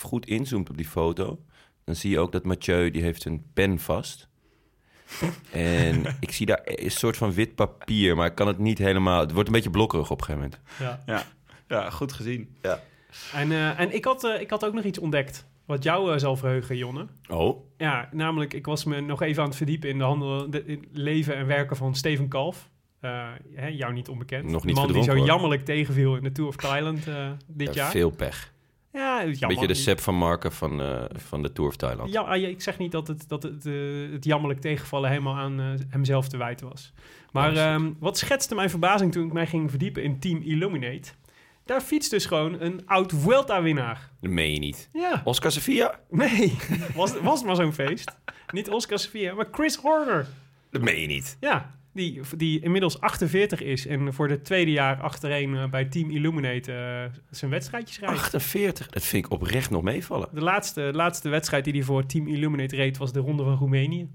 goed 0.00 0.26
inzoomt 0.26 0.70
op 0.70 0.76
die 0.76 0.86
foto, 0.88 1.40
dan 1.84 1.94
zie 1.96 2.10
je 2.10 2.18
ook 2.18 2.32
dat 2.32 2.44
Mathieu, 2.44 2.90
die 2.90 3.02
heeft 3.02 3.24
een 3.24 3.44
pen 3.54 3.78
vast. 3.78 4.28
En 5.52 6.04
ik 6.20 6.32
zie 6.32 6.46
daar 6.46 6.60
een 6.64 6.90
soort 6.90 7.16
van 7.16 7.32
wit 7.32 7.54
papier, 7.54 8.16
maar 8.16 8.26
ik 8.26 8.34
kan 8.34 8.46
het 8.46 8.58
niet 8.58 8.78
helemaal... 8.78 9.20
Het 9.20 9.32
wordt 9.32 9.48
een 9.48 9.54
beetje 9.54 9.70
blokkerig 9.70 10.10
op 10.10 10.20
een 10.20 10.24
gegeven 10.26 10.50
moment. 10.78 11.02
Ja. 11.06 11.14
Ja, 11.14 11.22
ja 11.68 11.90
goed 11.90 12.12
gezien. 12.12 12.56
En, 13.32 13.52
eh, 13.52 13.80
en 13.80 13.94
ik, 13.94 14.04
had, 14.04 14.24
eh, 14.24 14.40
ik 14.40 14.50
had 14.50 14.64
ook 14.64 14.74
nog 14.74 14.84
iets 14.84 14.98
ontdekt. 14.98 15.46
Wat 15.66 15.82
jou 15.82 16.12
eh, 16.12 16.18
zal 16.18 16.36
verheugen, 16.36 16.76
Jonne. 16.76 17.06
Oh, 17.28 17.64
Ja, 17.76 18.08
namelijk, 18.12 18.54
ik 18.54 18.66
was 18.66 18.84
me 18.84 19.00
nog 19.00 19.22
even 19.22 19.42
aan 19.42 19.48
het 19.48 19.56
verdiepen 19.56 19.88
in 19.88 19.98
de 19.98 20.04
handel, 20.04 20.50
de, 20.50 20.64
in 20.64 20.78
het 20.80 20.98
leven 20.98 21.36
en 21.36 21.46
werken 21.46 21.76
van 21.76 21.94
Steven 21.94 22.28
Kalf. 22.28 22.70
Eh, 23.00 23.28
hè, 23.54 23.66
jou 23.66 23.92
niet 23.92 24.08
onbekend. 24.08 24.44
Nog 24.50 24.64
niet 24.64 24.74
de 24.74 24.80
man 24.80 24.92
die 24.92 25.02
zo 25.02 25.14
hoor. 25.16 25.26
jammerlijk 25.26 25.64
tegenviel 25.64 26.16
in 26.16 26.22
de 26.22 26.32
Tour 26.32 26.48
of 26.48 26.56
Thailand 26.56 27.06
eh, 27.06 27.30
dit 27.46 27.66
ja, 27.74 27.82
jaar. 27.82 27.90
veel 27.90 28.10
pech. 28.10 28.54
Ja, 28.92 29.22
Een 29.22 29.30
jammer. 29.30 29.48
beetje 29.48 29.66
de 29.66 29.74
Sepp 29.80 30.00
van 30.00 30.14
Marken 30.14 30.52
van, 30.52 30.82
van 31.12 31.42
de 31.42 31.52
Tour 31.52 31.70
of 31.70 31.76
Thailand. 31.76 32.12
Ja, 32.12 32.20
ah, 32.20 32.40
ja, 32.40 32.48
ik 32.48 32.62
zeg 32.62 32.78
niet 32.78 32.92
dat 32.92 33.08
het, 33.08 33.28
dat 33.28 33.42
het, 33.42 33.64
het 34.12 34.24
jammerlijk 34.24 34.60
tegenvallen 34.60 35.10
helemaal 35.10 35.34
aan 35.36 35.76
hemzelf 35.88 36.28
te 36.28 36.36
wijten 36.36 36.68
was. 36.68 36.92
Maar 37.32 37.54
Ja, 37.54 37.74
ehm, 37.74 37.92
wat 37.98 38.18
schetste 38.18 38.54
mijn 38.54 38.70
verbazing 38.70 39.12
toen 39.12 39.26
ik 39.26 39.32
mij 39.32 39.46
ging 39.46 39.70
verdiepen 39.70 40.02
in 40.02 40.18
Team 40.18 40.42
Illuminate? 40.42 41.10
Daar 41.66 41.80
fietst 41.80 42.10
dus 42.10 42.26
gewoon 42.26 42.60
een 42.60 42.82
oud 42.86 43.12
Vuelta-winnaar. 43.16 44.10
Dat 44.20 44.30
meen 44.30 44.52
je 44.52 44.58
niet. 44.58 44.88
Ja, 44.92 45.20
Oscar 45.24 45.52
Sevilla? 45.52 46.00
nee, 46.10 46.56
was, 46.94 47.20
was 47.20 47.42
maar 47.42 47.56
zo'n 47.56 47.72
feest. 47.72 48.16
Niet 48.50 48.70
Oscar 48.70 48.98
Sevilla, 48.98 49.34
maar 49.34 49.48
Chris 49.50 49.76
Horner. 49.76 50.26
Dat 50.70 50.82
meen 50.82 51.00
je 51.00 51.06
niet. 51.06 51.36
Ja, 51.40 51.74
die, 51.92 52.20
die 52.36 52.60
inmiddels 52.60 53.00
48 53.00 53.62
is 53.62 53.86
en 53.86 54.14
voor 54.14 54.28
de 54.28 54.42
tweede 54.42 54.70
jaar 54.70 55.00
achtereen 55.00 55.56
eh, 55.56 55.68
bij 55.68 55.84
Team 55.84 56.10
Illuminate 56.10 56.72
eh, 56.72 57.18
zijn 57.30 57.50
wedstrijdjes 57.50 57.98
rijdt. 57.98 58.14
48, 58.18 58.86
dat 58.86 59.02
vind 59.02 59.24
ik 59.24 59.32
oprecht 59.32 59.70
nog 59.70 59.82
meevallen. 59.82 60.28
De 60.32 60.42
laatste, 60.42 60.90
laatste 60.92 61.28
wedstrijd 61.28 61.64
die 61.64 61.72
hij 61.72 61.82
voor 61.82 62.06
Team 62.06 62.28
Illuminate 62.28 62.76
reed 62.76 62.96
was 62.96 63.12
de 63.12 63.20
Ronde 63.20 63.44
van 63.44 63.56
Roemenië. 63.56 64.08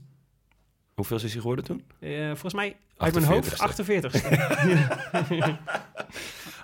Hoeveel 0.94 1.16
is 1.16 1.22
hij 1.22 1.32
geworden 1.32 1.66
toen? 1.66 1.84
Eh, 2.00 2.28
volgens 2.28 2.54
mij 2.54 2.78
uit 2.98 3.14
mijn 3.14 3.26
hoofd 3.26 3.60
48. 3.60 4.14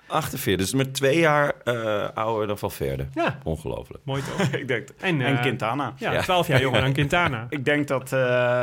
48, 0.07 0.65
dus 0.65 0.73
met 0.73 0.93
twee 0.93 1.19
jaar 1.19 1.53
eh, 1.63 2.09
ouder 2.13 2.47
dan 2.47 2.57
Valverde. 2.57 3.07
ja, 3.13 3.39
Ongelooflijk. 3.43 4.03
mooi 4.05 4.21
toch? 4.21 4.41
ik 4.61 4.67
denk, 4.67 4.89
En, 4.99 5.21
en 5.21 5.35
eh, 5.35 5.41
Quintana. 5.41 5.93
Ja, 5.97 6.11
Ja. 6.13 6.21
12 6.21 6.47
jaar 6.47 6.61
jonger 6.61 6.81
dan 6.81 6.93
Quintana. 6.99 7.45
Ik 7.49 7.65
denk 7.65 7.87
dat 7.87 8.03
eh 8.13 8.19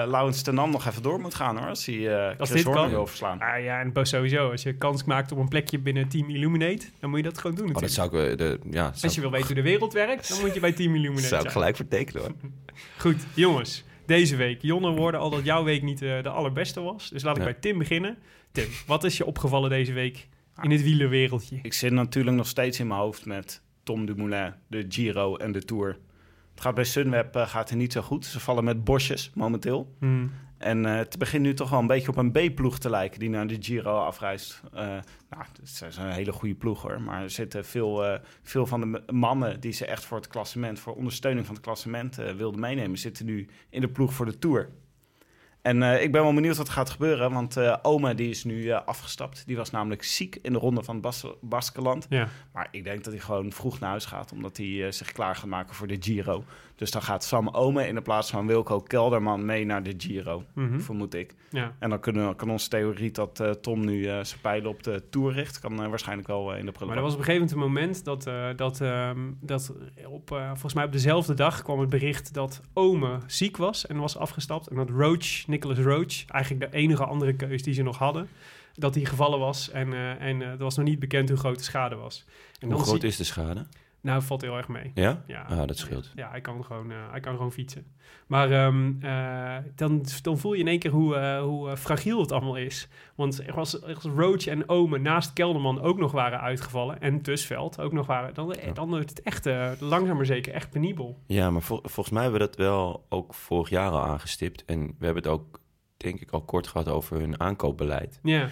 Laurens 0.07 0.42
ten 0.42 0.54
nog 0.54 0.87
even 0.87 1.02
door 1.02 1.20
moet 1.20 1.35
gaan 1.35 1.57
hoor. 1.59 1.68
Als 1.68 1.87
hij 1.87 2.09
eh 2.16 2.38
Als 2.38 2.48
Chris 2.50 2.50
dit 2.50 2.64
Horner 2.64 2.83
kan. 2.83 2.90
wil 2.92 3.07
verslaan. 3.07 3.40
Ah 3.40 3.62
ja, 3.62 3.80
en 3.80 3.92
sowieso. 4.07 4.50
Als 4.50 4.62
je 4.62 4.74
kans 4.74 5.04
maakt 5.04 5.33
op 5.33 5.38
een 5.38 5.48
plekje 5.48 5.78
binnen 5.78 6.09
Team 6.09 6.30
Illuminate, 6.30 6.87
dan 7.00 7.11
moet 7.11 7.18
je 7.18 7.24
dat 7.24 7.38
gewoon 7.38 7.57
doen 7.57 7.66
Oh, 7.68 7.72
dat 7.72 7.83
natuurlijk. 7.83 8.12
zou 8.12 8.30
ik, 8.30 8.38
de, 8.38 8.59
ja, 8.70 8.83
zou, 8.92 9.02
Als 9.02 9.14
je 9.14 9.20
wil 9.20 9.30
weten 9.30 9.46
hoe 9.46 9.57
de 9.57 9.62
wereld 9.62 9.92
werkt, 9.92 10.28
dan 10.28 10.40
moet 10.40 10.54
je 10.54 10.61
bij 10.61 10.72
Team 10.72 10.94
Illuminate 10.96 11.26
zou 11.26 11.35
ik 11.35 11.40
zijn. 11.40 11.52
gelijk 11.52 11.76
vertekenen 11.76 12.22
hoor. 12.22 12.33
Goed, 12.98 13.16
jongens. 13.35 13.85
Deze 14.07 14.37
week. 14.37 14.62
Jonne 14.62 14.90
woorden 14.90 15.20
al 15.20 15.30
dat 15.30 15.44
jouw 15.44 15.64
week 15.64 15.83
niet 15.83 15.98
de 15.98 16.28
allerbeste 16.28 16.80
was. 16.80 17.11
Dus 17.11 17.22
laat 17.22 17.37
ik 17.37 17.42
Ja. 17.44 17.50
bij 17.50 17.59
Tim 17.61 17.78
beginnen. 17.78 18.16
Tim, 18.52 18.66
wat 18.87 19.04
is 19.04 19.16
je 19.16 19.26
opgevallen 19.26 19.70
deze 19.70 19.92
week 19.92 20.28
in 20.62 20.71
het 20.71 20.83
wielerwereldje? 20.83 21.59
Ik 21.62 21.73
zit 21.73 21.93
natuurlijk 21.93 22.37
nog 22.37 22.47
steeds 22.47 22.81
in 22.81 22.87
mijn 22.87 23.01
hoofd 23.01 23.27
met 23.27 23.62
Tom 23.83 24.07
Dumoulin, 24.07 24.55
de 24.67 24.85
Giro 24.88 25.37
en 25.37 25.53
de 25.53 25.64
Tour. 25.64 25.99
Het 26.51 26.62
gaat 26.62 26.75
bij 26.75 26.85
Sunweb 26.85 27.37
eh, 27.37 27.49
gaat 27.49 27.69
het 27.69 27.79
niet 27.79 27.93
zo 27.93 28.03
goed. 28.03 28.25
Ze 28.25 28.40
vallen 28.40 28.64
met 28.64 28.85
bosjes 28.85 29.31
momenteel. 29.35 29.95
Hmm. 29.99 30.33
En 30.59 30.87
eh, 30.87 30.97
het 30.97 31.19
begint 31.19 31.43
nu 31.43 31.55
toch 31.55 31.71
wel 31.71 31.79
een 31.79 31.87
beetje 31.87 32.09
op 32.09 32.17
een 32.17 32.33
B-ploeg 32.33 32.79
te 32.79 32.90
lijken 32.90 33.21
die 33.21 33.29
naar 33.29 33.47
de 33.47 33.57
Giro 33.61 33.99
afreist. 33.99 34.62
Eh, 34.73 34.81
nou, 35.31 35.45
het 35.53 35.83
is 35.88 35.97
een 35.97 36.11
hele 36.11 36.33
goede 36.33 36.55
ploeg 36.55 36.83
hoor. 36.83 37.01
Maar 37.01 37.23
er 37.23 37.31
zitten 37.31 37.64
veel, 37.64 38.19
veel 38.43 38.67
van 38.67 38.81
de 38.81 39.03
mannen 39.12 39.61
die 39.61 39.73
ze 39.73 39.87
echt 39.87 40.05
voor 40.05 40.17
het 40.17 40.27
klassement, 40.27 40.79
voor 40.79 40.95
ondersteuning 40.95 41.47
van 41.47 41.55
het 41.55 41.64
klassement 41.64 42.17
wilden 42.17 42.61
meenemen, 42.61 42.99
zitten 42.99 43.27
nu 43.27 43.49
in 43.71 43.81
de 43.81 43.88
ploeg 43.88 44.12
voor 44.12 44.27
de 44.27 44.38
Tour. 44.38 44.69
En 45.64 45.83
eh, 45.83 46.03
ik 46.03 46.12
ben 46.12 46.22
wel 46.22 46.35
benieuwd 46.35 46.57
wat 46.57 46.66
er 46.66 46.72
gaat 46.72 46.90
gebeuren, 46.90 47.33
want 47.33 47.57
eh 47.57 47.77
Oma 47.83 48.14
die 48.14 48.31
is 48.31 48.44
nu 48.44 48.68
eh, 48.68 48.81
afgestapt. 48.87 49.42
Die 49.46 49.57
was 49.57 49.70
namelijk 49.70 50.03
ziek 50.03 50.38
in 50.42 50.53
de 50.53 50.59
ronde 50.59 50.83
van 50.83 51.00
Bas 51.00 51.27
Baskeland. 51.40 52.07
Ja. 52.09 52.29
Maar 52.53 52.68
ik 52.70 52.85
denk 52.85 53.05
dat 53.05 53.12
hij 53.12 53.22
gewoon 53.22 53.53
vroeg 53.53 53.81
naar 53.81 53.90
huis 53.90 54.05
gaat, 54.05 54.33
omdat 54.33 54.57
hij 54.57 54.92
zich 54.92 55.12
klaar 55.12 55.37
gaat 55.37 55.46
maken 55.46 55.74
voor 55.74 55.87
de 55.87 55.96
Giro. 56.00 56.44
Dus 56.77 56.91
dan 56.91 57.03
gaat 57.03 57.25
Sam 57.25 57.49
Ome 57.49 57.87
in 57.87 57.95
de 57.95 58.03
plaats 58.03 58.31
van 58.31 58.47
Wilco 58.47 58.81
Kelderman 58.81 59.45
mee 59.45 59.65
naar 59.65 59.83
de 59.83 59.95
Giro, 59.97 60.45
Mhm. 60.55 60.81
vermoed 60.81 61.15
ik. 61.15 61.35
ja. 61.51 61.75
En 61.79 61.91
dan 61.91 62.01
kunnen, 62.01 62.37
kan 62.37 62.51
onze 62.51 62.69
theorie 62.69 63.11
dat 63.11 63.41
eh, 63.41 63.51
Tom 63.51 63.85
nu 63.85 64.05
eh, 64.07 64.25
zijn 64.25 64.41
pijlen 64.41 64.71
op 64.71 64.83
de 64.83 65.03
Tour 65.11 65.33
richt, 65.33 65.61
kan 65.61 65.83
eh, 65.83 65.89
waarschijnlijk 65.89 66.29
wel 66.29 66.51
in 66.53 66.57
de 66.59 66.63
Maar 66.65 66.73
prullenbak. 66.73 66.97
er 66.97 67.03
was 67.03 67.13
op 67.13 67.19
een 67.19 67.25
gegeven 67.25 67.59
moment 67.59 67.77
een 67.77 67.83
moment 67.83 68.05
dat, 68.05 68.27
eh, 68.27 68.57
dat, 68.57 68.81
ehm, 68.81 69.19
dat 69.41 69.73
op, 70.09 70.31
eh, 70.33 70.49
volgens 70.49 70.75
mij 70.75 70.85
op 70.85 70.93
dezelfde 70.93 71.35
dag 71.35 71.63
kwam 71.63 71.81
het 71.81 71.89
bericht 71.89 72.35
dat 72.35 72.61
Ome 72.73 73.19
ziek 73.27 73.57
was 73.57 73.87
en 73.87 73.97
was 73.99 74.17
afgestapt. 74.17 74.67
En 74.67 74.77
dat 74.77 74.91
Roach, 74.91 75.47
Nicholas 75.47 75.79
Roach, 75.79 76.25
eigenlijk 76.27 76.71
de 76.73 76.77
enige 76.79 77.05
andere 77.05 77.33
keus 77.35 77.63
die 77.63 77.75
ze 77.75 77.83
nog 77.83 77.99
hadden, 77.99 78.29
dat 78.75 78.95
hij 78.95 79.05
gevallen 79.05 79.39
was. 79.39 79.71
En, 79.71 79.93
eh, 79.93 80.21
en 80.21 80.43
eh, 80.43 80.51
het 80.51 80.61
was 80.61 80.77
nog 80.77 80.87
niet 80.87 80.99
bekend 80.99 81.29
hoe 81.29 81.39
groot 81.39 81.57
de 81.59 81.65
schade 81.65 81.95
was. 81.97 82.25
En 82.61 82.71
Hoe 82.71 82.83
groot 82.83 83.01
zie- 83.01 83.09
is 83.09 83.17
de 83.17 83.25
schade? 83.25 83.67
Nou, 84.05 84.23
valt 84.23 84.40
heel 84.40 84.57
erg 84.57 84.69
mee. 84.69 84.90
Ja? 84.95 85.23
Ja, 85.27 85.43
Ah, 85.49 85.67
dat 85.67 85.79
scheelt. 85.79 86.12
Ja, 86.14 86.31
hij 86.31 86.40
kan 86.40 86.64
gewoon, 86.64 86.90
eh, 86.90 86.97
hij 87.11 87.21
kan 87.21 87.37
gewoon 87.37 87.53
fietsen. 87.53 87.87
Maar 88.27 88.51
ehm, 88.51 88.93
eh, 89.01 89.57
dan, 89.75 90.05
dan 90.23 90.38
voel 90.38 90.53
je 90.53 90.61
in 90.61 90.69
één 90.69 90.79
keer 90.79 90.90
hoe, 90.90 91.17
eh, 91.17 91.43
hoe 91.43 91.77
fragiel 91.77 92.21
het 92.21 92.33
allemaal 92.33 92.57
is. 92.57 92.88
Want 93.14 93.47
er 93.47 93.55
was, 93.55 93.83
als 93.83 94.05
Roach 94.05 94.47
en 94.47 94.69
Omen 94.69 95.03
naast 95.03 95.33
Kelderman 95.33 95.81
ook 95.81 95.99
nog 95.99 96.12
waren 96.12 96.40
uitgevallen... 96.40 97.01
en 97.01 97.23
Tusveld 97.23 97.81
ook 97.81 97.93
nog 97.93 98.07
waren... 98.07 98.35
dan, 98.35 98.55
dan 98.75 98.88
wordt 98.88 99.11
het 99.11 99.23
echt 99.23 99.47
langzaam 99.81 100.17
maar 100.17 100.27
zeker 100.27 100.53
echt 100.55 100.71
penibel. 100.71 101.19
Ja, 101.27 101.51
maar 101.51 101.62
vol- 101.62 101.81
volgens 101.83 102.11
mij 102.11 102.23
hebben 102.23 102.40
we 102.40 102.47
dat 102.47 102.57
wel 102.57 103.07
ook 103.09 103.35
vorig 103.35 103.69
jaar 103.69 103.90
al 103.90 104.05
aangestipt. 104.05 104.64
En 104.64 104.87
we 104.99 105.05
hebben 105.05 105.23
het 105.23 105.33
ook, 105.33 105.61
denk 105.97 106.21
ik, 106.21 106.31
al 106.31 106.43
kort 106.43 106.67
gehad 106.67 106.88
over 106.88 107.19
hun 107.19 107.40
aankoopbeleid. 107.40 108.21
Ja, 108.23 108.49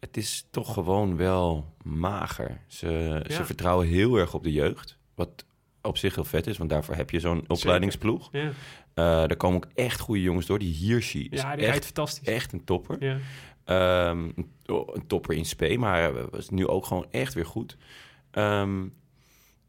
Het 0.00 0.16
is 0.16 0.46
toch 0.50 0.72
gewoon 0.74 1.16
wel 1.16 1.74
mager. 1.82 2.60
Ze, 2.66 3.20
Ja. 3.28 3.34
ze 3.34 3.44
vertrouwen 3.44 3.86
heel 3.86 4.16
erg 4.16 4.34
op 4.34 4.42
de 4.42 4.52
jeugd. 4.52 4.98
Wat 5.14 5.44
op 5.82 5.96
zich 5.96 6.14
heel 6.14 6.24
vet 6.24 6.46
is, 6.46 6.58
want 6.58 6.70
daarvoor 6.70 6.94
heb 6.94 7.10
je 7.10 7.20
zo'n 7.20 7.44
opleidingsploeg. 7.46 8.28
ja. 8.32 8.50
Eh 8.94 9.22
er 9.30 9.36
komen 9.36 9.56
ook 9.56 9.70
echt 9.74 10.00
goede 10.00 10.22
jongens 10.22 10.46
door. 10.46 10.58
Die 10.58 10.74
Hirschi 10.74 11.26
is 11.30 11.40
ja 11.40 11.56
die 11.56 11.66
echt, 11.66 11.84
fantastisch. 11.84 12.26
echt 12.28 12.52
een 12.52 12.64
topper. 12.64 12.96
Ja. 13.04 13.18
Ehm, 13.64 14.30
een- 14.34 14.52
topper 15.06 15.34
in 15.36 15.44
spe, 15.44 15.76
maar 15.78 16.00
hij 16.00 16.12
was 16.30 16.48
nu 16.50 16.66
ook 16.66 16.86
gewoon 16.86 17.06
echt 17.10 17.34
weer 17.34 17.46
goed. 17.46 17.76
Ehm, 18.30 18.86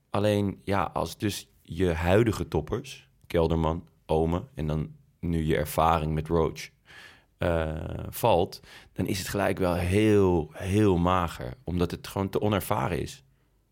alleen, 0.10 0.62
ja, 0.64 0.84
als 0.94 1.18
dus 1.18 1.48
je 1.62 1.92
huidige 1.94 2.48
toppers, 2.48 3.08
Kelderman, 3.28 3.88
Ome 4.06 4.44
en 4.56 4.68
dan 4.68 4.92
nu 5.20 5.44
je 5.46 5.56
ervaring 5.58 6.14
met 6.14 6.28
Roach 6.28 6.70
eh, 7.38 7.74
valt, 8.10 8.60
dan 9.02 9.10
is 9.10 9.20
het 9.20 9.28
gelijk 9.28 9.60
wel 9.60 9.76
heel, 9.76 10.52
heel 10.54 10.98
mager, 10.98 11.54
omdat 11.64 11.92
het 11.92 12.08
gewoon 12.08 12.30
te 12.30 12.42
onervaren 12.42 13.02
is. 13.02 13.24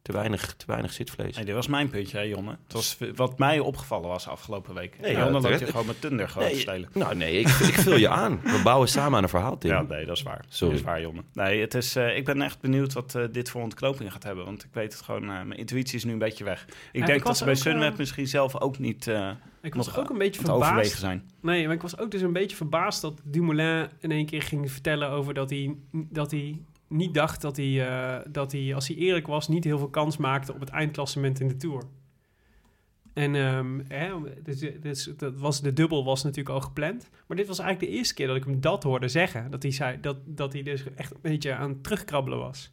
Te 0.09 0.15
weinig, 0.15 0.53
te 0.57 0.65
weinig 0.67 0.93
zitvlees. 0.93 1.35
Nee, 1.35 1.45
dit 1.45 1.55
was 1.55 1.67
mijn 1.67 1.89
puntje, 1.89 2.17
hè, 2.17 2.23
Jonne. 2.23 2.51
Het 2.63 2.73
was 2.73 2.97
wat 3.15 3.39
mij 3.39 3.59
opgevallen 3.59 4.07
was 4.09 4.27
afgelopen 4.27 4.73
week. 4.73 4.99
Nee, 4.99 5.11
ja, 5.11 5.17
Jonne 5.17 5.31
loopt 5.31 5.43
terecht. 5.43 5.61
je 5.61 5.67
gewoon 5.67 5.85
met 5.85 6.01
Tunder 6.01 6.29
gewoon 6.29 6.47
te 6.47 6.53
Nee, 6.53 6.61
stelen. 6.61 6.89
nou 6.93 7.15
nee, 7.15 7.39
ik, 7.39 7.47
ik 7.47 7.73
vul 7.73 7.95
je 7.97 8.09
aan. 8.09 8.39
We 8.43 8.61
bouwen 8.63 8.87
samen 8.87 9.17
aan 9.17 9.23
een 9.23 9.29
verhaal, 9.29 9.57
Tim. 9.57 9.69
Ja, 9.71 9.81
nee, 9.81 10.05
dat 10.05 10.17
is 10.17 10.23
waar. 10.23 10.45
Sorry. 10.47 10.73
Dat 10.73 10.79
is 10.83 10.87
waar, 10.89 11.01
Jonne. 11.01 11.21
Nee, 11.33 11.61
het 11.61 11.73
is, 11.73 11.95
eh, 11.95 12.17
ik 12.17 12.25
ben 12.25 12.41
echt 12.41 12.59
benieuwd 12.59 12.93
wat 12.93 13.15
eh, 13.15 13.23
dit 13.31 13.49
voor 13.49 13.61
ontknoping 13.61 14.11
gaat 14.11 14.23
hebben. 14.23 14.45
Want 14.45 14.63
ik 14.63 14.69
weet 14.73 14.93
het 14.93 15.01
gewoon, 15.01 15.21
eh, 15.23 15.27
mijn 15.27 15.57
intuïtie 15.59 15.95
is 15.97 16.03
nu 16.03 16.11
een 16.11 16.17
beetje 16.19 16.43
weg. 16.43 16.65
Ik 16.91 17.05
denk 17.05 17.23
dat 17.25 17.37
ze 17.37 17.45
bij 17.45 17.55
Sunweb 17.55 17.97
misschien 17.97 18.27
zelf 18.27 18.61
ook 18.61 18.79
niet 18.79 19.07
eh 19.07 19.29
Ik 19.61 19.75
was 19.75 19.85
nog 19.85 19.99
ook 19.99 20.09
een 20.09 20.17
beetje 20.17 20.41
verbaasd. 20.41 20.97
zijn. 20.99 21.29
Nee, 21.41 21.65
maar 21.65 21.75
ik 21.75 21.81
was 21.81 21.97
ook 21.97 22.11
dus 22.11 22.21
een 22.21 22.33
beetje 22.33 22.55
verbaasd 22.55 23.01
dat 23.01 23.21
Dumoulin 23.23 23.87
in 23.99 24.11
één 24.11 24.25
keer 24.25 24.41
ging 24.41 24.71
vertellen 24.71 25.09
over 25.09 25.33
dat 25.33 25.49
hij, 25.49 25.75
dat 25.91 26.31
hij 26.31 26.59
niet 26.89 27.13
dacht 27.13 27.41
dat 27.41 27.57
hij, 27.57 27.87
eh, 27.87 28.25
dat 28.31 28.51
hij, 28.51 28.75
als 28.75 28.87
hij 28.87 28.97
eerlijk 28.97 29.27
was, 29.27 29.47
niet 29.47 29.63
heel 29.63 29.77
veel 29.77 29.89
kans 29.89 30.17
maakte 30.17 30.53
op 30.53 30.59
het 30.59 30.69
eindklassement 30.69 31.39
in 31.39 31.47
de 31.47 31.55
Tour. 31.57 31.83
En 33.13 33.35
ehm, 33.35 33.79
hè, 33.87 34.13
dus, 34.43 34.59
dus, 34.81 35.03
dat 35.17 35.37
was, 35.37 35.61
de 35.61 35.73
dubbel 35.73 36.03
was 36.05 36.23
natuurlijk 36.23 36.55
al 36.55 36.61
gepland. 36.61 37.09
Maar 37.27 37.37
dit 37.37 37.47
was 37.47 37.59
eigenlijk 37.59 37.91
de 37.91 37.97
eerste 37.97 38.13
keer 38.13 38.27
dat 38.27 38.35
ik 38.35 38.43
hem 38.43 38.61
dat 38.61 38.83
hoorde 38.83 39.07
zeggen. 39.07 39.51
Dat 39.51 39.63
hij 39.63 39.71
zei 39.71 39.99
dat, 39.99 40.17
dat 40.25 40.53
hij 40.53 40.63
dus 40.63 40.83
echt 40.95 41.11
een 41.11 41.19
beetje 41.21 41.53
aan 41.53 41.69
het 41.69 41.83
terugkrabbelen 41.83 42.39
was. 42.39 42.71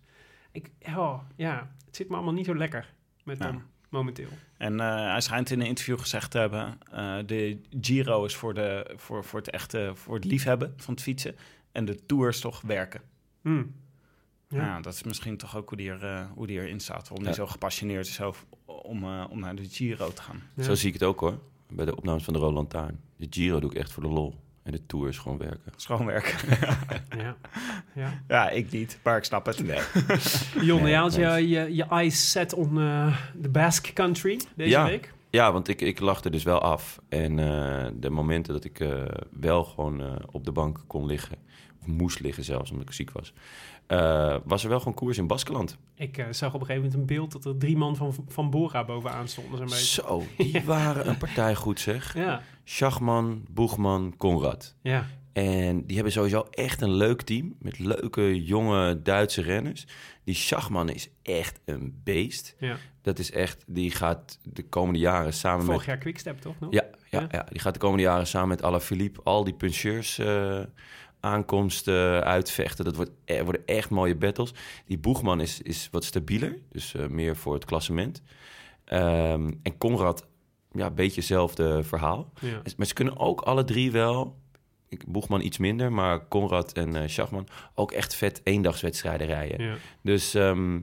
Ik, 0.52 0.70
oh, 0.86 1.20
ja, 1.36 1.74
het 1.86 1.96
zit 1.96 2.08
me 2.08 2.14
allemaal 2.14 2.32
niet 2.34 2.46
zo 2.46 2.56
lekker 2.56 2.94
met 3.24 3.38
Ja. 3.38 3.44
hem 3.46 3.62
momenteel. 3.88 4.28
En 4.58 4.80
eh, 4.80 5.10
hij 5.10 5.20
schijnt 5.20 5.50
in 5.50 5.60
een 5.60 5.66
interview 5.66 5.98
gezegd 5.98 6.30
te 6.30 6.38
hebben... 6.38 6.78
eh, 6.92 7.16
de 7.26 7.60
Giro 7.80 8.24
is 8.24 8.36
voor, 8.36 8.54
de, 8.54 8.92
voor, 8.96 9.24
voor 9.24 9.38
het 9.38 9.50
echte, 9.50 9.90
voor 9.94 10.14
het 10.14 10.24
liefhebben 10.24 10.74
van 10.76 10.94
het 10.94 11.02
fietsen. 11.02 11.36
En 11.72 11.84
de 11.84 12.06
Tour 12.06 12.28
is 12.28 12.40
toch 12.40 12.60
werken. 12.60 13.00
Hmm. 13.42 13.74
Ja. 14.48 14.58
Ja. 14.64 14.80
dat 14.80 14.94
is 14.94 15.02
misschien 15.02 15.36
toch 15.36 15.56
ook 15.56 15.68
hoe 15.68 15.78
die, 15.78 15.90
er, 15.90 16.04
eh, 16.04 16.24
hoe 16.34 16.46
die 16.46 16.60
erin 16.60 16.80
staat. 16.80 17.00
Waarom 17.08 17.18
Ja. 17.20 17.24
die 17.24 17.34
zo 17.34 17.46
gepassioneerd 17.46 18.06
is 18.06 18.20
over- 18.20 18.44
om, 18.64 19.02
eh, 19.04 19.24
om 19.30 19.40
naar 19.40 19.54
de 19.56 19.64
Giro 19.68 20.12
te 20.12 20.22
gaan. 20.22 20.42
Ja. 20.54 20.62
Zo 20.62 20.74
zie 20.74 20.86
ik 20.88 20.92
het 20.94 21.02
ook 21.02 21.20
hoor. 21.20 21.38
Bij 21.70 21.84
de 21.84 21.96
opnames 21.96 22.24
van 22.24 22.32
de 22.32 22.38
Roland 22.38 22.56
Lantaarn. 22.72 23.00
De 23.16 23.26
Giro 23.30 23.60
doe 23.60 23.70
ik 23.70 23.76
echt 23.76 23.92
voor 23.92 24.02
de 24.02 24.08
lol. 24.08 24.34
En 24.62 24.72
de 24.72 24.86
Tour 24.86 25.08
is 25.08 25.18
gewoon 25.18 25.38
werken. 25.38 25.60
Dat 25.64 25.74
is 25.76 25.84
gewoon 25.84 26.06
werken. 26.06 26.38
Ja. 27.18 27.36
ja. 27.94 28.22
ja, 28.28 28.50
ik 28.50 28.70
niet, 28.70 28.98
maar 29.02 29.16
ik 29.16 29.24
snap 29.24 29.46
het. 29.46 29.56
Jon, 30.60 30.82
Nee, 30.82 30.94
had 30.94 31.14
je, 31.14 31.26
eens. 31.26 31.48
je, 31.48 31.74
je 31.74 31.84
eyes 31.84 32.30
set 32.30 32.52
on 32.54 32.78
eh, 32.80 33.16
the 33.42 33.48
Basque 33.48 33.92
Country 33.92 34.40
deze 34.56 34.70
Ja. 34.70 34.84
week. 34.84 35.14
Ja, 35.30 35.52
want 35.52 35.68
ik, 35.68 35.80
ik 35.80 36.00
lag 36.00 36.24
er 36.24 36.30
dus 36.30 36.42
wel 36.42 36.58
af. 36.60 37.00
En 37.08 37.38
eh, 37.38 37.86
de 37.94 38.10
momenten 38.10 38.52
dat 38.52 38.64
ik 38.64 38.80
eh, 38.80 39.02
wel 39.30 39.64
gewoon 39.64 40.02
eh, 40.02 40.16
op 40.30 40.44
de 40.44 40.52
bank 40.52 40.80
kon 40.86 41.06
liggen, 41.06 41.36
of 41.80 41.86
moest 41.86 42.20
liggen 42.20 42.44
zelfs, 42.44 42.70
omdat 42.70 42.86
ik 42.86 42.92
ziek 42.94 43.10
was, 43.10 43.32
eh, 43.86 44.36
was 44.44 44.62
er 44.62 44.68
wel 44.68 44.78
gewoon 44.78 44.94
koers 44.94 45.18
in 45.18 45.26
Baskeland. 45.26 45.76
Ik 45.94 46.18
eh, 46.18 46.26
zag 46.30 46.54
op 46.54 46.60
een 46.60 46.66
gegeven 46.66 46.82
moment 46.90 47.00
een 47.00 47.16
beeld 47.16 47.32
dat 47.32 47.44
er 47.44 47.56
drie 47.58 47.76
man 47.76 47.96
van, 47.96 48.14
van 48.28 48.50
Bora 48.50 48.84
bovenaan 48.84 49.28
stonden. 49.28 49.56
Zo'n 49.58 49.66
beetje. 49.66 50.02
Zo, 50.02 50.22
die 50.52 50.62
waren 50.64 51.08
een 51.08 51.18
partij 51.18 51.54
goed 51.54 51.80
zeg. 51.80 52.14
Ja, 52.14 52.42
Schachman, 52.64 53.44
Boegman, 53.50 54.14
Konrad. 54.16 54.74
ja. 54.82 55.06
En 55.32 55.86
die 55.86 55.94
hebben 55.94 56.12
sowieso 56.12 56.46
echt 56.50 56.80
een 56.80 56.92
leuk 56.92 57.22
team 57.22 57.54
met 57.58 57.78
leuke 57.78 58.44
jonge 58.44 59.02
Duitse 59.02 59.42
renners. 59.42 59.86
Die 60.24 60.34
Schachman 60.34 60.88
is 60.88 61.08
echt 61.22 61.60
een 61.64 62.00
beest. 62.04 62.56
ja. 62.58 62.76
Dat 63.02 63.18
is 63.18 63.30
echt, 63.30 63.64
die 63.66 63.90
gaat 63.90 64.38
de 64.42 64.62
komende 64.68 64.98
jaren 64.98 65.32
samen 65.32 65.58
met... 65.58 65.66
Vorig 65.66 65.86
jaar 65.86 65.98
Quickstep 65.98 66.40
toch 66.40 66.54
nog? 66.60 66.72
Ja, 66.72 66.84
ja, 67.10 67.20
Ja. 67.20 67.26
ja. 67.30 67.46
die 67.50 67.60
gaat 67.60 67.74
de 67.74 67.80
komende 67.80 68.02
jaren 68.02 68.26
samen 68.26 68.48
met 68.48 68.62
Alaphilippe 68.62 69.20
al 69.22 69.44
die 69.44 69.54
puncheurs 69.54 70.18
eh, 70.18 70.60
aankomsten 71.26 72.24
uitvechten. 72.24 72.84
Dat 72.84 72.96
wordt, 72.96 73.10
er 73.24 73.44
worden 73.44 73.62
echt 73.66 73.90
mooie 73.90 74.16
battles. 74.16 74.54
Die 74.86 74.98
Boegman 74.98 75.40
is, 75.40 75.62
is 75.62 75.88
wat 75.90 76.04
stabieler, 76.04 76.58
dus 76.70 76.94
eh, 76.94 77.06
meer 77.06 77.36
voor 77.36 77.54
het 77.54 77.64
klassement. 77.64 78.22
Ehm, 78.84 79.52
en 79.62 79.78
Conrad, 79.78 80.26
ja, 80.72 80.86
een 80.86 80.94
beetje 80.94 81.20
hetzelfde 81.20 81.82
verhaal. 81.82 82.32
Ja. 82.40 82.62
Maar 82.76 82.86
ze 82.86 82.94
kunnen 82.94 83.18
ook 83.18 83.40
alle 83.40 83.64
drie 83.64 83.90
wel... 83.92 84.36
ik- 84.88 85.06
Boegman 85.06 85.40
iets 85.40 85.58
minder, 85.58 85.92
maar 85.92 86.28
Conrad 86.28 86.72
en 86.72 86.96
eh 86.96 87.08
Schachman 87.08 87.46
ook 87.74 87.92
echt 87.92 88.14
vet 88.14 88.40
eendagswedstrijden 88.44 89.26
rijden. 89.26 89.64
Ja. 89.66 89.74
Dus 90.02 90.34
ehm, 90.34 90.80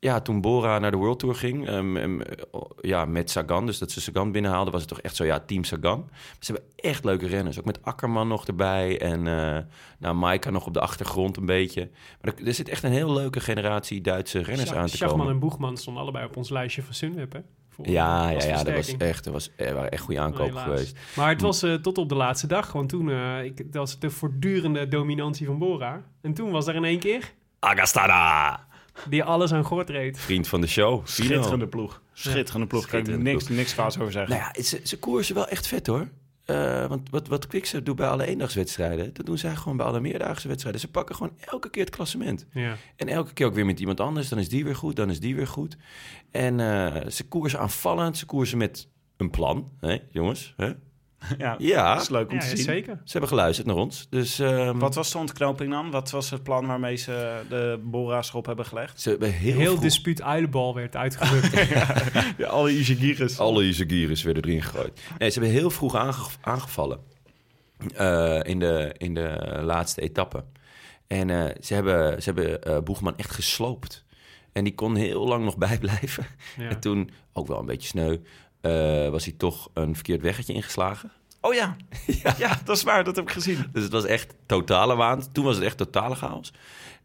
ja, 0.00 0.20
toen 0.20 0.40
Bora 0.40 0.78
naar 0.78 0.90
de 0.90 0.96
World 0.96 1.18
Tour 1.18 1.34
ging, 1.34 1.68
ehm, 1.68 1.96
ehm, 1.96 2.20
oh, 2.50 2.70
ja, 2.80 3.04
met 3.04 3.30
Sagan, 3.30 3.66
dus 3.66 3.78
dat 3.78 3.90
ze 3.90 4.00
Sagan 4.00 4.32
binnenhaalden, 4.32 4.72
was 4.72 4.80
het 4.80 4.90
toch 4.90 5.00
echt 5.00 5.16
zo, 5.16 5.24
ja, 5.24 5.40
team 5.40 5.64
Sagan. 5.64 6.08
Ze 6.38 6.52
hebben 6.52 6.70
echt 6.76 7.04
leuke 7.04 7.26
renners, 7.26 7.58
ook 7.58 7.64
met 7.64 7.84
Akkerman 7.84 8.28
nog 8.28 8.46
erbij 8.46 9.00
en 9.00 9.26
eh 9.26 9.58
nou, 9.98 10.14
Maika 10.14 10.50
nog 10.50 10.66
op 10.66 10.74
de 10.74 10.80
achtergrond 10.80 11.36
een 11.36 11.46
beetje. 11.46 11.90
Maar 12.20 12.34
er, 12.34 12.46
er 12.46 12.54
zit 12.54 12.68
echt 12.68 12.82
een 12.82 12.92
heel 12.92 13.12
leuke 13.12 13.40
generatie 13.40 14.00
Duitse 14.00 14.42
renners 14.42 14.72
aan 14.72 14.86
te 14.86 14.96
Schachman 14.96 15.18
komen. 15.18 15.32
en 15.32 15.40
Boegman 15.40 15.76
stonden 15.76 16.02
allebei 16.02 16.26
op 16.26 16.36
ons 16.36 16.50
lijstje 16.50 16.82
van 16.82 16.94
Sunweb, 16.94 17.32
hè? 17.32 17.40
Ja, 17.82 18.30
ja, 18.30 18.44
ja, 18.44 18.62
dat 18.62 18.74
was 18.74 18.96
echt, 18.96 19.24
dat 19.24 19.32
was, 19.32 19.50
er 19.56 19.74
waren 19.74 19.90
echt 19.90 20.02
goede 20.02 20.20
aankopen 20.20 20.46
Helaas. 20.46 20.64
geweest. 20.64 20.96
Maar 21.16 21.28
het 21.28 21.40
was 21.40 21.62
eh, 21.62 21.74
tot 21.74 21.98
op 21.98 22.08
de 22.08 22.14
laatste 22.14 22.46
dag. 22.46 22.72
Want 22.72 22.88
toen 22.88 23.10
eh, 23.10 23.44
ik, 23.44 23.56
dat 23.56 23.74
was 23.74 23.98
de 23.98 24.10
voortdurende 24.10 24.88
dominantie 24.88 25.46
van 25.46 25.58
Bora. 25.58 26.02
En 26.22 26.34
toen 26.34 26.50
was 26.50 26.66
er 26.66 26.74
in 26.74 26.84
één 26.84 26.98
keer 26.98 27.34
Agastana! 27.58 28.66
Die 29.08 29.24
alles 29.24 29.52
aan 29.52 29.64
gort 29.64 29.90
reed. 29.90 30.18
Vriend 30.18 30.48
van 30.48 30.60
de 30.60 30.66
show. 30.66 31.06
Schitterende 31.06 31.66
ploeg. 31.66 32.02
Schitterende 32.12 32.66
ploeg. 32.66 32.86
Kan 32.86 33.00
ik 33.00 33.18
niks, 33.18 33.48
niks 33.48 33.74
kwaads 33.74 33.98
over 33.98 34.12
zeggen. 34.12 34.36
Nou 34.36 34.50
ja, 34.54 34.62
ze, 34.62 34.80
ze 34.82 34.98
koersen 34.98 35.34
wel 35.34 35.48
echt 35.48 35.66
vet 35.66 35.86
hoor. 35.86 36.08
Eh, 36.48 36.86
want 36.86 37.10
wat, 37.10 37.28
wat 37.28 37.46
Quickstep 37.46 37.84
doet 37.84 37.96
bij 37.96 38.08
alle 38.08 38.26
eendagswedstrijden, 38.26 39.14
dat 39.14 39.26
doen 39.26 39.38
zij 39.38 39.56
gewoon 39.56 39.76
bij 39.76 39.86
alle 39.86 40.00
meerdaagse 40.00 40.48
wedstrijden. 40.48 40.80
Ze 40.80 40.90
pakken 40.90 41.14
gewoon 41.14 41.32
elke 41.38 41.70
keer 41.70 41.84
het 41.84 41.94
klassement. 41.94 42.46
Ja. 42.52 42.76
En 42.96 43.08
elke 43.08 43.32
keer 43.32 43.46
ook 43.46 43.54
weer 43.54 43.66
met 43.66 43.80
iemand 43.80 44.00
anders. 44.00 44.28
Dan 44.28 44.38
is 44.38 44.48
die 44.48 44.64
weer 44.64 44.76
goed, 44.76 44.96
dan 44.96 45.10
is 45.10 45.20
die 45.20 45.36
weer 45.36 45.46
goed. 45.46 45.76
En 46.30 46.60
eh, 46.60 47.10
ze 47.10 47.28
koersen 47.28 47.58
aanvallend, 47.58 48.16
ze 48.16 48.26
koersen 48.26 48.58
met 48.58 48.88
een 49.16 49.30
plan. 49.30 49.70
Hè, 49.80 49.98
jongens? 50.10 50.54
Hè? 50.56 50.72
Ja, 51.38 51.54
Ja, 51.58 51.92
dat 51.92 52.02
is 52.02 52.08
leuk 52.08 52.28
om 52.28 52.34
Ja, 52.34 52.40
te 52.40 52.46
zien. 52.46 52.56
zeker. 52.56 52.94
ze 53.04 53.10
hebben 53.10 53.28
geluisterd 53.28 53.66
naar 53.66 53.76
ons. 53.76 54.06
Dus 54.10 54.38
ehm, 54.38 54.78
Wat 54.78 54.94
was 54.94 55.12
de 55.12 55.18
ontknoping 55.18 55.70
dan? 55.70 55.90
Wat 55.90 56.10
was 56.10 56.30
het 56.30 56.42
plan 56.42 56.66
waarmee 56.66 56.96
ze 56.96 57.40
de 57.48 57.80
Bora's 57.84 58.28
erop 58.28 58.46
hebben 58.46 58.64
gelegd? 58.64 59.00
ze 59.00 59.10
hebben 59.10 59.32
heel, 59.32 59.56
Heel 59.56 59.66
vroeg- 59.70 59.80
dispuut 59.80 60.22
uilenbal 60.22 60.74
werd 60.74 60.96
uitgerukt. 60.96 61.52
Ja, 62.38 62.46
alle 62.46 62.70
Izagiris. 62.70 63.38
Alle 63.38 63.64
Izagiris 63.64 64.22
werden 64.22 64.42
erin 64.44 64.62
gegooid. 64.62 65.00
Nee, 65.18 65.30
ze 65.30 65.38
hebben 65.40 65.58
heel 65.58 65.70
vroeg 65.70 65.94
aange- 65.96 66.26
aangevallen. 66.40 66.98
eh, 67.94 68.40
in, 68.42 68.58
de, 68.58 68.94
in 68.98 69.14
de 69.14 69.58
laatste 69.62 70.00
etappe. 70.00 70.44
En 71.06 71.30
eh, 71.30 71.54
ze 71.60 71.74
hebben, 71.74 72.22
ze 72.22 72.32
hebben 72.32 72.62
eh, 72.62 72.78
Boegman 72.82 73.16
echt 73.16 73.30
gesloopt. 73.30 74.04
En 74.52 74.64
die 74.64 74.74
kon 74.74 74.96
heel 74.96 75.26
lang 75.28 75.44
nog 75.44 75.56
bijblijven. 75.68 76.26
ja. 76.56 76.68
En 76.68 76.80
toen, 76.80 77.10
ook 77.32 77.46
wel 77.46 77.58
een 77.60 77.66
beetje 77.66 77.88
sneu, 77.88 78.16
eh, 78.68 79.10
was 79.10 79.24
hij 79.24 79.34
toch 79.36 79.68
een 79.74 79.94
verkeerd 79.94 80.22
weggetje 80.22 80.52
ingeslagen. 80.52 81.10
Oh 81.40 81.54
ja. 81.54 81.76
ja. 82.38 82.58
dat 82.64 82.76
is 82.76 82.82
waar. 82.82 83.04
Dat 83.04 83.16
heb 83.16 83.24
ik 83.24 83.30
gezien. 83.30 83.66
Dus 83.72 83.82
het 83.82 83.92
was 83.92 84.04
echt 84.04 84.34
totale 84.46 84.96
waan. 84.96 85.32
Toen 85.32 85.44
was 85.44 85.54
het 85.54 85.64
echt 85.64 85.76
totale 85.76 86.14
chaos. 86.14 86.52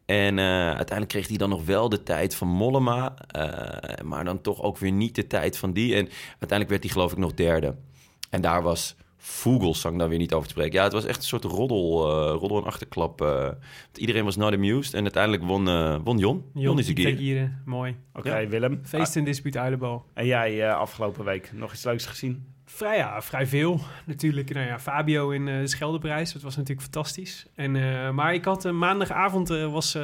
En 0.05 0.39
eh, 0.39 0.45
uiteindelijk 0.45 1.07
kreeg 1.07 1.27
hij 1.27 1.37
dan 1.37 1.49
nog 1.49 1.65
wel 1.65 1.89
de 1.89 2.03
tijd 2.03 2.35
van 2.35 2.47
Mollema. 2.47 3.13
eh, 3.27 4.03
maar 4.03 4.25
dan 4.25 4.41
toch 4.41 4.61
ook 4.61 4.77
weer 4.77 4.91
niet 4.91 5.15
de 5.15 5.27
tijd 5.27 5.57
van 5.57 5.73
die. 5.73 5.95
En 5.95 6.09
uiteindelijk 6.29 6.69
werd 6.69 6.83
hij 6.83 6.91
geloof 6.91 7.11
ik 7.11 7.17
nog 7.17 7.33
derde. 7.33 7.75
En 8.29 8.41
daar 8.41 8.61
was 8.61 8.95
Vogelsang 9.25 9.97
dan 9.99 10.09
weer 10.09 10.17
niet 10.17 10.33
over 10.33 10.47
te 10.47 10.53
spreken. 10.53 10.77
Ja, 10.77 10.83
het 10.83 10.93
was 10.93 11.05
echt 11.05 11.17
een 11.17 11.23
soort 11.23 11.43
roddel, 11.43 12.09
eh, 12.09 12.35
roddel 12.39 12.57
en 12.57 12.63
achterklap. 12.63 13.21
eh. 13.21 13.27
Want 13.27 13.97
iedereen 13.97 14.23
was 14.23 14.35
not 14.35 14.53
amused. 14.53 14.93
En 14.93 15.01
uiteindelijk 15.01 15.43
won, 15.43 15.67
eh 15.67 15.97
won 16.03 16.17
Jon. 16.17 16.43
Jon 16.53 16.79
is 16.79 16.87
een 16.87 16.93
keer. 16.93 17.21
Jon 17.21 17.55
mooi. 17.65 17.95
Oké, 18.13 18.47
Willem. 18.47 18.79
Feest 18.83 19.15
en 19.15 19.23
dispuut 19.23 19.57
uilenbal. 19.57 20.05
En 20.13 20.25
jij 20.25 20.67
eh, 20.67 20.75
afgelopen 20.75 21.25
week 21.25 21.51
nog 21.53 21.73
iets 21.73 21.83
leuks 21.83 22.05
gezien? 22.05 22.47
Vrij, 22.65 22.97
ja, 22.97 23.21
vrij 23.21 23.47
veel. 23.47 23.79
Natuurlijk, 24.05 24.53
nou 24.53 24.67
ja, 24.67 24.79
Fabio 24.79 25.29
in 25.29 25.47
eh, 25.47 25.59
de 25.59 25.67
Scheldeprijs. 25.67 26.33
Dat 26.33 26.41
was 26.41 26.55
natuurlijk 26.55 26.81
fantastisch. 26.81 27.45
En, 27.55 27.75
eh, 27.75 28.09
maar 28.09 28.33
ik 28.33 28.45
had 28.45 28.71
maandagavond, 28.71 29.49
eh, 29.49 29.71
was, 29.71 29.97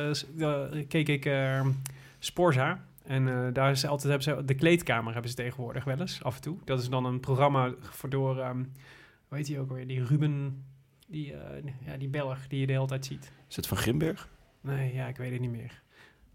keek 0.88 1.08
ik 1.10 1.25
eh 1.25 1.65
Sporza. 2.19 2.84
En 3.05 3.27
eh, 3.27 3.53
daar 3.53 3.71
is 3.71 3.86
altijd, 3.86 4.10
hebben 4.23 4.38
ze, 4.38 4.45
de 4.45 4.55
kleedkamer 4.55 5.13
hebben 5.13 5.29
ze 5.32 5.38
tegenwoordig 5.38 5.84
wel 5.84 5.99
eens, 5.99 6.23
af 6.23 6.36
en 6.36 6.41
toe. 6.41 6.58
Dat 6.65 6.79
is 6.79 6.89
dan 6.89 7.05
een 7.05 7.19
programma 7.19 7.73
voor 7.82 8.10
door, 8.10 8.39
ehm 8.39 8.63
hoe 9.30 9.38
heet 9.38 9.48
die 9.48 9.60
ook 9.60 9.70
alweer? 9.70 9.88
Die 9.88 10.04
Ruben, 10.04 10.63
die, 11.08 11.34
eh, 11.34 11.63
ja, 11.86 11.98
die 11.98 12.10
Belg 12.10 12.48
die 12.48 12.60
je 12.60 12.65
de 12.68 12.74
hele 12.74 12.86
tijd 12.86 13.06
ziet. 13.06 13.32
Is 13.50 13.56
het 13.56 13.68
van 13.68 13.78
Grimberg? 13.78 14.30
Nee, 14.62 14.94
ja, 14.94 15.08
ik 15.08 15.18
weet 15.18 15.32
het 15.32 15.42
niet 15.42 15.52
meer. 15.52 15.82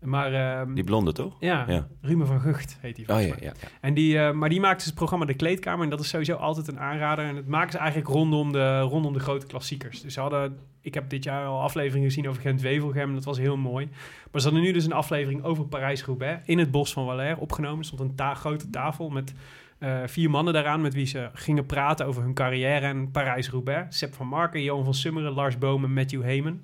Maar 0.00 0.32
ehm, 0.32 0.74
Die 0.74 0.84
blonde, 0.84 1.12
toch? 1.12 1.36
ja, 1.40 1.64
Ja. 1.68 1.88
Ruben 2.00 2.26
van 2.26 2.40
Gucht 2.40 2.78
heet 2.80 2.96
die 2.96 3.08
Oh 3.08 3.20
ja, 3.20 3.26
ja. 3.26 3.34
ja. 3.40 3.52
En 3.80 3.94
die, 3.94 4.18
eh, 4.18 4.32
maar 4.32 4.48
die 4.48 4.60
maakt 4.60 4.76
dus 4.76 4.86
het 4.86 4.94
programma 4.94 5.24
De 5.24 5.34
Kleedkamer. 5.34 5.84
En 5.84 5.90
dat 5.90 6.00
is 6.00 6.08
sowieso 6.08 6.34
altijd 6.34 6.68
een 6.68 6.78
aanrader. 6.80 7.24
En 7.24 7.36
het 7.36 7.46
maken 7.46 7.72
ze 7.72 7.78
eigenlijk 7.78 8.08
rondom 8.08 8.52
de, 8.52 8.80
rondom 8.80 9.12
de 9.12 9.18
grote 9.18 9.46
klassiekers. 9.46 10.00
Dus 10.00 10.14
ze 10.14 10.20
hadden... 10.20 10.58
Ik 10.80 10.94
heb 10.94 11.08
dit 11.10 11.24
jaar 11.24 11.46
al 11.46 11.60
afleveringen 11.60 12.08
gezien 12.08 12.28
over 12.28 12.42
Gent-Wevelgem. 12.42 13.14
Dat 13.14 13.24
was 13.24 13.38
heel 13.38 13.56
mooi. 13.56 13.88
Maar 14.32 14.40
ze 14.40 14.46
hadden 14.46 14.64
nu 14.66 14.72
dus 14.72 14.84
een 14.84 14.92
aflevering 14.92 15.42
over 15.42 15.64
Parijs-Roubaix... 15.66 16.46
in 16.46 16.58
het 16.58 16.70
bos 16.70 16.92
van 16.92 17.06
Valère 17.06 17.40
opgenomen. 17.40 17.78
Er 17.78 17.84
stond 17.84 18.00
een 18.00 18.14
ta- 18.14 18.34
grote 18.34 18.70
tafel 18.70 19.10
met 19.10 19.34
eh, 19.78 20.00
vier 20.06 20.30
mannen 20.30 20.54
daaraan... 20.54 20.80
met 20.80 20.94
wie 20.94 21.06
ze 21.06 21.30
gingen 21.32 21.66
praten 21.66 22.06
over 22.06 22.22
hun 22.22 22.34
carrière 22.34 22.86
en 22.86 23.10
Parijs-Roubaix. 23.10 23.98
Sepp 23.98 24.14
van 24.14 24.26
Marken, 24.26 24.62
Johan 24.62 24.84
van 24.84 24.94
Summeren, 24.94 25.32
Lars 25.32 25.58
Boom 25.58 25.84
en 25.84 25.92
Matthew 25.92 26.22
Heyman. 26.22 26.60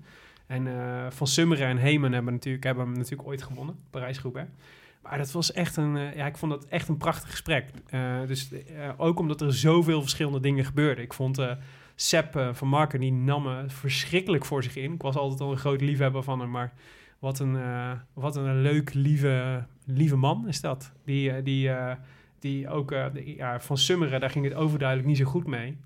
En 0.46 0.66
eh, 0.66 1.07
Van 1.11 1.27
Summeren 1.27 1.66
en 1.66 1.79
Heyman 1.79 2.12
hebben, 2.12 2.33
natuurlijk, 2.33 2.64
hebben 2.64 2.85
hem 2.85 2.94
natuurlijk 2.94 3.29
ooit 3.29 3.42
gewonnen, 3.42 3.75
Parijs-Roubaix. 3.90 4.51
Maar 5.03 5.18
dat 5.18 5.33
was 5.33 5.53
echt 5.53 5.77
een, 5.77 5.96
eh, 5.96 6.16
ja, 6.16 6.27
ik 6.27 6.37
vond 6.37 6.53
dat 6.53 6.64
echt 6.64 6.88
een 6.88 6.96
prachtig 6.96 7.31
gesprek. 7.31 7.66
Dus 8.27 8.51
ook 8.96 9.18
omdat 9.18 9.40
er 9.40 9.55
zoveel 9.55 10.01
verschillende 10.01 10.40
dingen 10.40 10.64
gebeurden. 10.64 11.05
Ik 11.05 11.12
vond 11.12 11.46
Sepp 11.94 12.51
van 12.53 12.68
Marken, 12.68 13.01
die 13.01 13.12
nam 13.12 13.42
me 13.42 13.64
verschrikkelijk 13.66 14.44
voor 14.44 14.62
zich 14.62 14.77
in. 14.77 14.92
Ik 14.92 15.03
was 15.03 15.16
altijd 15.16 15.40
al 15.40 15.51
een 15.51 15.59
groot 15.59 15.81
liefhebber 15.81 16.23
van 16.23 16.40
hem, 16.40 16.51
maar 16.51 16.73
wat 17.18 17.38
een, 17.38 17.59
wat 18.12 18.37
een 18.37 18.61
leuk, 18.61 18.94
lieve, 18.94 19.64
lieve 19.85 20.16
man 20.16 20.49
is 20.49 20.61
dat. 20.61 20.92
Die, 21.05 21.42
die, 21.42 21.70
die 22.40 22.68
ook, 22.68 22.92
eh, 22.92 23.07
de- 23.12 23.35
ja, 23.35 23.61
van 23.61 23.79
Summeren, 23.79 24.20
daar 24.20 24.31
ging 24.31 24.44
het 24.44 24.55
overduidelijk 24.55 25.09
niet 25.09 25.16
zo 25.18 25.24
goed 25.24 25.46
mee. 25.46 25.79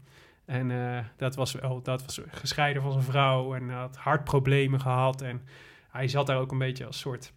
En 0.44 0.70
eh, 0.70 1.04
dat, 1.16 1.34
was 1.34 1.52
wel, 1.52 1.82
dat 1.82 2.02
was 2.04 2.20
gescheiden 2.28 2.82
van 2.82 2.92
zijn 2.92 3.04
vrouw 3.04 3.54
en 3.54 3.68
had 3.70 3.96
hartproblemen 3.96 4.80
gehad. 4.80 5.22
En 5.22 5.42
hij 5.90 6.08
zat 6.08 6.26
daar 6.26 6.38
ook 6.38 6.52
een 6.52 6.58
beetje 6.58 6.86
als 6.86 6.98
soort... 6.98 7.32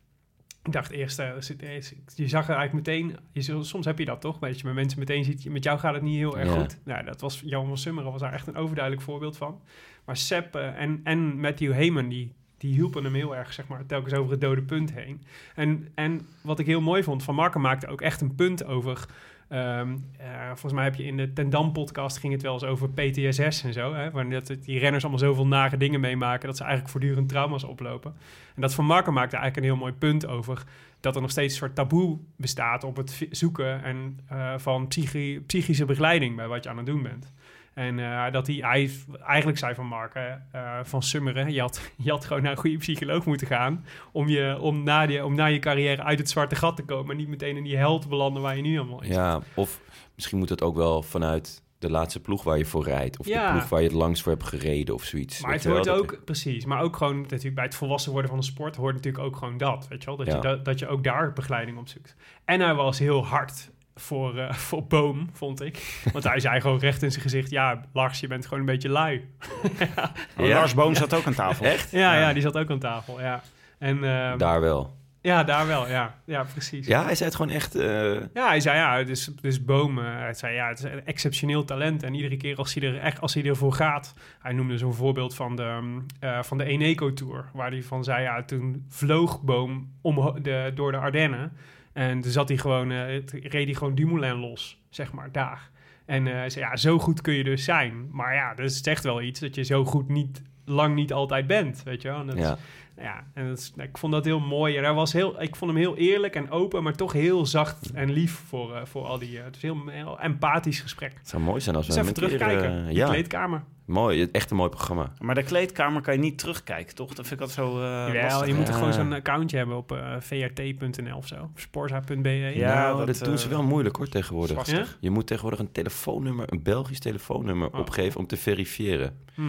Ik 0.64 0.74
dacht 0.74 0.92
eerst, 0.92 1.20
eh, 1.20 1.30
eh, 1.30 1.82
je 2.16 2.28
zag 2.28 2.50
er 2.50 2.56
eigenlijk 2.56 2.74
meteen... 2.88 3.18
Je, 3.32 3.64
soms 3.64 3.86
heb 3.86 4.00
je 4.00 4.06
dat 4.06 4.22
toch, 4.22 4.40
weet 4.40 4.60
je, 4.60 4.66
met 4.66 4.76
mensen 4.76 5.00
meteen 5.00 5.24
ziet... 5.24 5.50
Met 5.50 5.64
jou 5.64 5.80
gaat 5.80 5.94
het 5.94 6.04
niet 6.04 6.18
heel 6.18 6.38
erg 6.38 6.54
Ja. 6.54 6.60
goed. 6.60 6.80
Nou, 6.84 7.06
dat 7.06 7.22
was 7.22 7.42
Johan 7.46 7.68
van 7.68 7.78
Summeren 7.78 8.12
was 8.12 8.22
daar 8.22 8.34
echt 8.34 8.48
een 8.48 8.56
overduidelijk 8.56 9.04
voorbeeld 9.06 9.38
van. 9.38 9.62
Maar 10.06 10.18
Sepp 10.18 10.56
eh, 10.56 10.82
en, 10.82 11.00
en 11.04 11.40
Matthew 11.40 11.72
Heyman, 11.74 12.10
die, 12.10 12.34
die 12.58 12.74
hielpen 12.74 13.04
hem 13.04 13.14
heel 13.14 13.36
erg, 13.36 13.54
zeg 13.54 13.68
maar, 13.68 13.86
telkens 13.86 14.14
over 14.14 14.32
het 14.32 14.42
dode 14.42 14.62
punt 14.62 14.94
heen. 14.94 15.22
En, 15.56 15.88
en 15.96 16.28
wat 16.42 16.60
ik 16.60 16.66
heel 16.66 16.82
mooi 16.82 17.04
vond, 17.04 17.24
Van 17.24 17.36
Marken 17.36 17.62
maakte 17.62 17.88
ook 17.88 18.02
echt 18.02 18.22
een 18.22 18.36
punt 18.36 18.66
over... 18.66 19.06
ehm, 19.48 19.96
eh, 20.18 20.46
volgens 20.48 20.74
mij 20.74 20.84
heb 20.84 20.96
je 20.96 21.04
in 21.04 21.18
de 21.18 21.34
Tendam 21.34 21.72
podcast 21.72 22.18
ging 22.18 22.34
het 22.34 22.42
wel 22.42 22.54
eens 22.54 22.64
over 22.64 22.90
PTSS 22.90 23.64
en 23.64 23.74
zo. 23.74 23.94
Hè, 23.94 24.12
waarin 24.12 24.32
dat 24.32 24.56
die 24.62 24.80
renners 24.80 25.04
allemaal 25.04 25.22
zoveel 25.22 25.48
nare 25.48 25.78
dingen 25.78 26.00
meemaken 26.00 26.48
dat 26.48 26.58
ze 26.58 26.64
eigenlijk 26.64 26.92
voortdurend 26.92 27.30
trauma's 27.30 27.64
oplopen. 27.64 28.14
En 28.56 28.62
dat 28.62 28.74
Van 28.74 28.86
Marken 28.86 29.14
maakte 29.14 29.36
eigenlijk 29.38 29.66
een 29.66 29.74
heel 29.74 29.82
mooi 29.84 29.94
punt 30.00 30.28
over 30.28 30.64
dat 31.00 31.16
er 31.16 31.22
nog 31.22 31.32
steeds 31.32 31.54
een 31.54 31.60
soort 31.60 31.76
taboe 31.76 32.18
bestaat 32.36 32.84
op 32.84 32.96
het 32.96 33.28
zoeken 33.32 33.84
en, 33.84 34.20
eh, 34.28 34.54
van 34.58 34.88
psychi- 34.88 35.40
psychische 35.46 35.86
begeleiding 35.86 36.36
bij 36.36 36.48
wat 36.48 36.64
je 36.64 36.70
aan 36.70 36.78
het 36.78 36.86
doen 36.86 37.04
bent. 37.04 37.32
En 37.78 38.00
eh, 38.00 38.32
dat 38.32 38.48
hij, 38.48 38.56
hij 38.56 38.92
eigenlijk 39.24 39.58
zei 39.58 39.76
van 39.76 39.86
Mark, 39.86 40.14
eh, 40.16 40.62
van 40.84 41.02
Summeren, 41.04 41.54
je 41.54 41.62
had, 41.62 41.92
je 42.04 42.10
had 42.12 42.26
gewoon 42.26 42.42
naar 42.44 42.52
een 42.52 42.58
goede 42.58 42.78
psycholoog 42.78 43.26
moeten 43.26 43.48
gaan 43.48 43.86
om, 44.12 44.28
je, 44.28 44.58
om, 44.60 44.84
na 44.84 45.06
die, 45.06 45.26
om 45.26 45.36
na 45.36 45.46
je 45.46 45.60
carrière 45.60 46.04
uit 46.04 46.20
het 46.20 46.30
zwarte 46.30 46.56
gat 46.56 46.76
te 46.76 46.84
komen 46.84 47.12
en 47.12 47.18
niet 47.18 47.28
meteen 47.28 47.58
in 47.58 47.64
die 47.64 47.78
held 47.78 48.02
te 48.02 48.08
belanden 48.08 48.42
waar 48.42 48.56
je 48.56 48.62
nu 48.62 48.78
allemaal 48.78 49.04
in 49.04 49.12
Ja, 49.12 49.42
of 49.56 49.82
misschien 50.16 50.38
moet 50.38 50.50
het 50.50 50.62
ook 50.62 50.76
wel 50.76 51.02
vanuit 51.04 51.64
de 51.80 51.90
laatste 51.90 52.20
ploeg 52.20 52.44
waar 52.44 52.58
je 52.58 52.66
voor 52.66 52.84
rijdt. 52.84 53.20
Of 53.20 53.28
Ja. 53.28 53.46
de 53.48 53.52
ploeg 53.58 53.70
waar 53.70 53.80
je 53.82 53.88
het 53.88 53.96
langst 53.96 54.24
voor 54.24 54.32
hebt 54.32 54.44
gereden 54.46 54.94
of 54.96 55.04
zoiets. 55.04 55.42
Maar 55.42 55.52
het 55.54 55.66
hoort 55.66 55.84
dat- 55.84 56.00
ook, 56.00 56.22
precies, 56.26 56.66
maar 56.66 56.82
ook 56.82 56.96
gewoon 56.96 57.22
natuurlijk 57.22 57.56
bij 57.56 57.64
het 57.64 57.76
volwassen 57.76 58.12
worden 58.12 58.30
van 58.30 58.40
de 58.40 58.46
sport 58.46 58.76
hoort 58.76 58.96
natuurlijk 58.96 59.24
ook 59.24 59.36
gewoon 59.36 59.58
dat, 59.58 59.88
weet 59.88 60.00
je 60.04 60.08
wel, 60.08 60.18
dat, 60.18 60.28
Ja. 60.28 60.36
je, 60.36 60.42
dat, 60.42 60.66
dat 60.66 60.80
je 60.80 60.88
ook 60.88 61.04
daar 61.04 61.34
begeleiding 61.34 61.78
op 61.78 61.88
zoekt. 61.88 62.16
En 62.46 62.60
hij 62.62 62.74
was 62.74 63.00
heel 63.00 63.26
hard 63.26 63.72
voor, 63.98 64.38
eh, 64.38 64.54
voor 64.68 64.84
Boom, 64.84 65.30
vond 65.34 65.62
ik. 65.62 66.02
Want 66.14 66.24
hij 66.24 66.40
zei 66.40 66.62
gewoon 66.62 66.80
recht 66.80 67.04
in 67.04 67.12
zijn 67.12 67.24
gezicht, 67.24 67.50
ja, 67.50 67.82
Lars, 67.94 68.20
je 68.20 68.28
bent 68.28 68.44
gewoon 68.44 68.60
een 68.60 68.66
beetje 68.66 68.90
lui. 68.90 69.22
Oh, 70.40 70.48
Lars 70.48 70.74
Boom 70.74 70.96
zat 70.96 71.14
ook 71.14 71.26
aan 71.26 71.34
tafel. 71.34 71.66
Echt? 71.66 71.92
Ja, 71.92 72.20
ja, 72.20 72.34
die 72.34 72.42
zat 72.42 72.58
ook 72.58 72.70
aan 72.72 72.80
tafel, 72.80 73.22
ja. 73.22 73.42
En, 73.80 74.04
ehm, 74.04 74.38
Daar 74.38 74.62
wel. 74.62 74.96
Ja, 75.22 75.44
daar 75.44 75.68
wel, 75.68 75.88
ja. 75.88 76.16
Ja, 76.26 76.44
precies. 76.44 76.88
Ja, 76.88 77.04
hij 77.04 77.16
zei 77.16 77.30
het 77.30 77.38
gewoon 77.38 77.52
echt... 77.56 77.76
eh, 77.76 78.14
Ja, 78.34 78.48
hij 78.48 78.60
zei 78.60 78.78
ja, 78.78 79.04
dus, 79.04 79.26
dus 79.42 79.64
Boom, 79.66 80.00
eh, 80.00 80.06
hij 80.06 80.34
zei 80.34 80.54
ja, 80.54 80.68
het 80.68 80.78
is 80.78 80.84
een 80.84 81.06
exceptioneel 81.06 81.66
talent. 81.66 82.04
En 82.04 82.14
iedere 82.14 82.38
keer 82.38 82.56
als 82.58 82.74
hij 82.74 82.90
er 82.90 83.00
echt 83.00 83.22
als 83.22 83.34
hij 83.34 83.44
ervoor 83.46 83.74
gaat. 83.74 84.14
Hij 84.40 84.54
noemde 84.54 84.78
zo'n 84.78 84.94
voorbeeld 84.94 85.36
van 85.36 85.56
de, 85.56 85.78
mm, 85.82 86.06
eh, 86.20 86.44
van 86.44 86.58
de 86.58 86.64
Eneco 86.64 87.14
Tour. 87.14 87.50
Waar 87.54 87.72
hij 87.72 87.84
van 87.84 88.04
zei, 88.04 88.22
ja, 88.24 88.44
toen 88.44 88.86
vloog 88.90 89.42
Boom 89.42 89.92
om 90.02 90.40
de, 90.42 90.72
door 90.76 90.92
de 90.92 90.98
Ardennen. 90.98 91.52
En 91.98 92.22
toen 92.22 92.32
zat 92.32 92.48
hij 92.50 92.58
gewoon, 92.58 92.92
eh, 92.92 93.06
het- 93.06 93.32
reed 93.32 93.66
hij 93.66 93.74
gewoon 93.74 93.96
Dumoulin 93.96 94.36
los, 94.36 94.78
zeg 94.90 95.12
maar, 95.14 95.32
daar. 95.32 95.70
En 96.06 96.28
eh, 96.28 96.34
hij 96.34 96.50
zei, 96.50 96.66
ja, 96.66 96.76
zo 96.76 97.00
goed 97.00 97.22
kun 97.22 97.34
je 97.34 97.44
dus 97.44 97.64
zijn. 97.64 98.08
Maar 98.12 98.34
ja, 98.34 98.54
dat 98.54 98.66
is 98.66 98.82
echt 98.82 99.04
wel 99.04 99.22
iets 99.22 99.40
dat 99.40 99.56
je 99.56 99.64
zo 99.64 99.86
goed 99.86 100.08
niet, 100.10 100.42
lang 100.66 100.96
niet 100.96 101.14
altijd 101.14 101.48
bent, 101.48 101.84
weet 101.84 102.02
je 102.02 102.08
wel. 102.08 102.20
En 102.20 102.28
dat 102.28 102.36
is- 102.36 102.42
ja. 102.42 102.58
ja, 102.98 103.24
en 103.34 103.48
dat 103.48 103.58
is, 103.58 103.74
ik 103.78 103.98
vond 103.98 104.14
dat 104.14 104.26
heel 104.26 104.40
mooi. 104.40 104.78
En 104.78 104.84
hij 104.84 104.94
was 104.94 105.14
heel, 105.14 105.42
ik 105.42 105.56
vond 105.56 105.72
hem 105.72 105.80
heel 105.80 105.96
eerlijk 105.98 106.36
en 106.36 106.50
open, 106.52 106.84
maar 106.84 106.96
toch 106.96 107.14
heel 107.14 107.46
zacht 107.46 107.92
en 107.92 108.12
lief 108.12 108.32
voor, 108.48 108.76
eh, 108.76 108.86
voor 108.86 109.06
al 109.06 109.18
die... 109.20 109.38
het 109.40 109.56
is 109.56 109.62
heel, 109.62 109.88
heel 109.88 110.20
empathisch 110.20 110.80
gesprek. 110.80 111.14
Het 111.18 111.30
zou 111.30 111.42
mooi 111.44 111.62
zijn 111.62 111.76
als 111.76 111.88
we 111.88 111.94
Dus 111.94 112.02
hem 112.02 112.12
even 112.12 112.28
keer, 112.30 112.38
terugkijken. 112.38 112.94
de 112.94 113.04
kleedkamer. 113.10 113.64
Mooi. 113.88 114.28
Echt 114.32 114.52
een 114.52 114.58
mooi 114.58 114.70
programma. 114.70 115.12
Maar 115.20 115.36
de 115.36 115.44
kleedkamer 115.44 116.02
kan 116.02 116.14
je 116.14 116.20
niet 116.20 116.38
terugkijken, 116.38 116.96
toch? 116.96 117.14
Dat 117.14 117.28
vind 117.28 117.42
ik 117.42 117.48
altijd 117.48 117.68
zo 117.68 117.76
eh 117.78 117.84
Jawel, 117.84 118.24
lastig. 118.24 118.48
je 118.48 118.54
moet 118.54 118.68
er 118.68 118.74
Ja. 118.74 118.78
gewoon 118.78 118.94
zo'n 118.94 119.14
accountje 119.14 119.58
hebben 119.58 119.78
op 119.78 119.92
eh, 119.92 120.16
vrt.nl 120.20 121.18
of 121.18 121.28
zo. 121.28 121.50
Of 121.56 121.62
sporza.be. 121.62 122.30
Ja, 122.30 122.74
nou, 122.74 123.06
dat, 123.06 123.18
dat, 123.18 123.28
doen 123.28 123.38
ze 123.38 123.46
eh, 123.46 123.52
wel 123.52 123.64
moeilijk 123.64 123.96
hoor 123.96 124.08
tegenwoordig. 124.10 124.72
Ja? 124.72 124.86
Je 125.00 125.10
moet 125.10 125.28
tegenwoordig 125.28 125.60
een 125.60 125.72
telefoonnummer, 125.72 126.52
een 126.52 126.64
Belgisch 126.64 127.00
telefoonnummer 127.00 127.68
Oh. 127.74 127.80
opgeven 127.80 128.20
om 128.20 128.28
te 128.28 128.38
verifiëren. 128.38 129.18
Hm. 129.34 129.42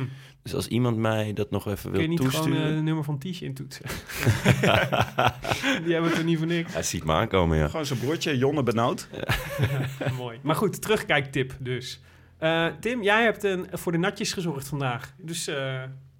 Dus 0.42 0.54
als 0.54 0.68
iemand 0.68 0.96
mij 0.96 1.32
dat 1.32 1.50
nog 1.50 1.66
even 1.66 1.82
Kun 1.82 1.92
wil 1.92 2.00
je 2.00 2.08
niet 2.08 2.18
gewoon 2.20 2.34
eh, 2.34 2.40
toesturen... 2.42 2.74
het 2.74 2.84
nummer 2.84 3.04
van 3.04 3.18
Tiesje 3.18 3.44
intoetsen? 3.44 3.84
Die 5.84 5.92
hebben 5.92 6.10
het 6.10 6.18
er 6.18 6.24
niet 6.24 6.38
voor 6.38 6.46
niks. 6.46 6.72
Hij 6.72 6.82
ziet 6.82 7.04
me 7.04 7.12
aankomen, 7.12 7.56
ja. 7.58 7.68
Gewoon 7.68 7.86
zijn 7.86 7.98
broertje, 7.98 8.38
Jonne 8.38 8.62
Benauwd. 8.62 9.08
Mooi. 10.16 10.38
Maar 10.42 10.54
goed, 10.54 10.82
terugkijktip 10.82 11.54
dus. 11.58 12.00
Eh, 12.38 12.66
Tim, 12.80 13.02
jij 13.02 13.22
hebt 13.22 13.44
een, 13.44 13.66
voor 13.72 13.92
de 13.92 13.98
natjes 13.98 14.32
gezorgd 14.32 14.68
vandaag. 14.68 15.14
Dus 15.18 15.46
eh, 15.46 15.56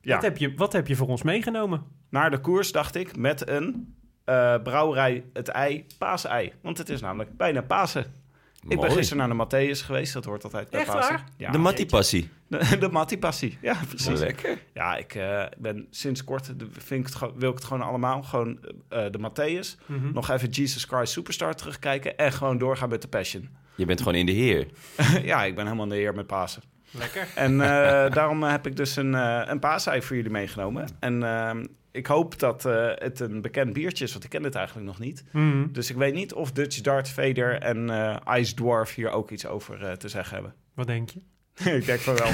Ja. 0.01 0.15
wat, 0.15 0.23
heb 0.23 0.37
je, 0.39 0.55
wat 0.55 0.73
heb 0.73 0.87
je 0.87 0.97
voor 0.97 1.09
ons 1.09 1.23
meegenomen? 1.23 1.83
Naar 2.11 2.31
de 2.31 2.41
koers, 2.41 2.73
dacht 2.73 2.95
ik, 2.95 3.17
met 3.17 3.49
een 3.49 3.95
eh, 4.25 4.63
brouwerij 4.63 5.25
Het 5.33 5.49
Ei, 5.49 5.87
paasei. 5.99 6.53
Want 6.63 6.79
het 6.79 6.89
is 6.89 7.01
namelijk 7.01 7.37
bijna 7.37 7.63
Pasen. 7.63 8.05
Ik 8.69 8.81
ben 8.81 8.91
gisteren 8.91 9.29
naar 9.29 9.37
de 9.37 9.45
Matthäus 9.77 9.85
geweest, 9.85 10.13
dat 10.13 10.25
hoort 10.25 10.45
altijd 10.45 10.71
bij 10.71 10.81
Echt 10.81 10.91
Pasen. 10.93 11.15
waar? 11.15 11.25
Ja, 11.37 11.51
de 11.51 11.59
Mattie-passie. 11.59 12.29
De, 12.47 12.79
de 12.79 13.59
ja 13.61 13.77
precies. 13.89 14.19
Lekker. 14.19 14.59
Ja, 14.75 14.97
ik 14.97 15.15
eh, 15.15 15.45
ben 15.59 15.87
sinds 15.91 16.25
kort, 16.25 16.59
de- 16.59 16.67
vind 16.71 17.09
ik 17.09 17.15
het, 17.15 17.31
wil 17.37 17.49
ik 17.51 17.55
het 17.57 17.65
gewoon 17.65 17.83
allemaal, 17.83 18.23
gewoon 18.23 18.59
eh, 18.89 19.05
de 19.11 19.19
Matthäus. 19.31 19.85
Mhm. 19.87 20.13
Nog 20.13 20.31
even 20.31 20.49
Jesus 20.49 20.85
Christ 20.85 21.13
Superstar 21.13 21.55
terugkijken 21.55 22.17
en 22.17 22.33
gewoon 22.33 22.59
doorgaan 22.59 22.89
met 22.89 23.03
de 23.03 23.09
Passion. 23.09 23.49
Je 23.79 23.85
bent 23.85 23.99
gewoon 23.99 24.15
in 24.15 24.27
de 24.27 24.33
heer. 24.33 24.67
ja, 25.23 25.45
ik 25.45 25.55
ben 25.55 25.65
helemaal 25.65 25.85
in 25.85 25.91
de 25.91 25.97
heer 25.97 26.15
met 26.15 26.27
Pasen. 26.27 26.63
Lekker. 26.91 27.29
En 27.35 27.61
eh, 27.61 27.69
daarom 28.11 28.43
heb 28.43 28.67
ik 28.67 28.77
dus 28.77 28.97
een, 28.97 29.15
eh 29.15 29.43
een 29.47 29.59
paasei 29.59 30.03
voor 30.03 30.17
jullie 30.17 30.31
meegenomen. 30.31 30.89
En 31.01 31.23
ehm, 31.23 31.65
ik 31.99 32.07
hoop 32.07 32.39
dat 32.39 32.65
eh, 32.65 32.91
het 32.95 33.21
een 33.21 33.41
bekend 33.41 33.73
biertje 33.73 34.05
is, 34.05 34.13
want 34.13 34.25
ik 34.25 34.31
ken 34.31 34.43
het 34.43 34.55
eigenlijk 34.55 34.87
nog 34.87 34.99
niet. 34.99 35.25
Mhm. 35.33 35.73
Dus 35.73 35.91
ik 35.91 35.97
weet 35.97 36.15
niet 36.15 36.33
of 36.35 36.53
Dutch 36.53 36.81
Darth 36.81 37.09
Vader 37.09 37.61
en 37.61 37.91
eh, 37.91 38.39
Ice 38.39 38.55
Dwarf 38.55 38.95
hier 38.95 39.11
ook 39.11 39.31
iets 39.31 39.47
over 39.47 39.85
eh, 39.85 39.93
te 39.93 40.09
zeggen 40.09 40.35
hebben. 40.35 40.55
Wat 40.75 40.87
denk 40.87 41.11
je? 41.11 41.21
ik 41.79 41.85
denk 41.85 42.01
van 42.01 42.17
wel. 42.17 42.31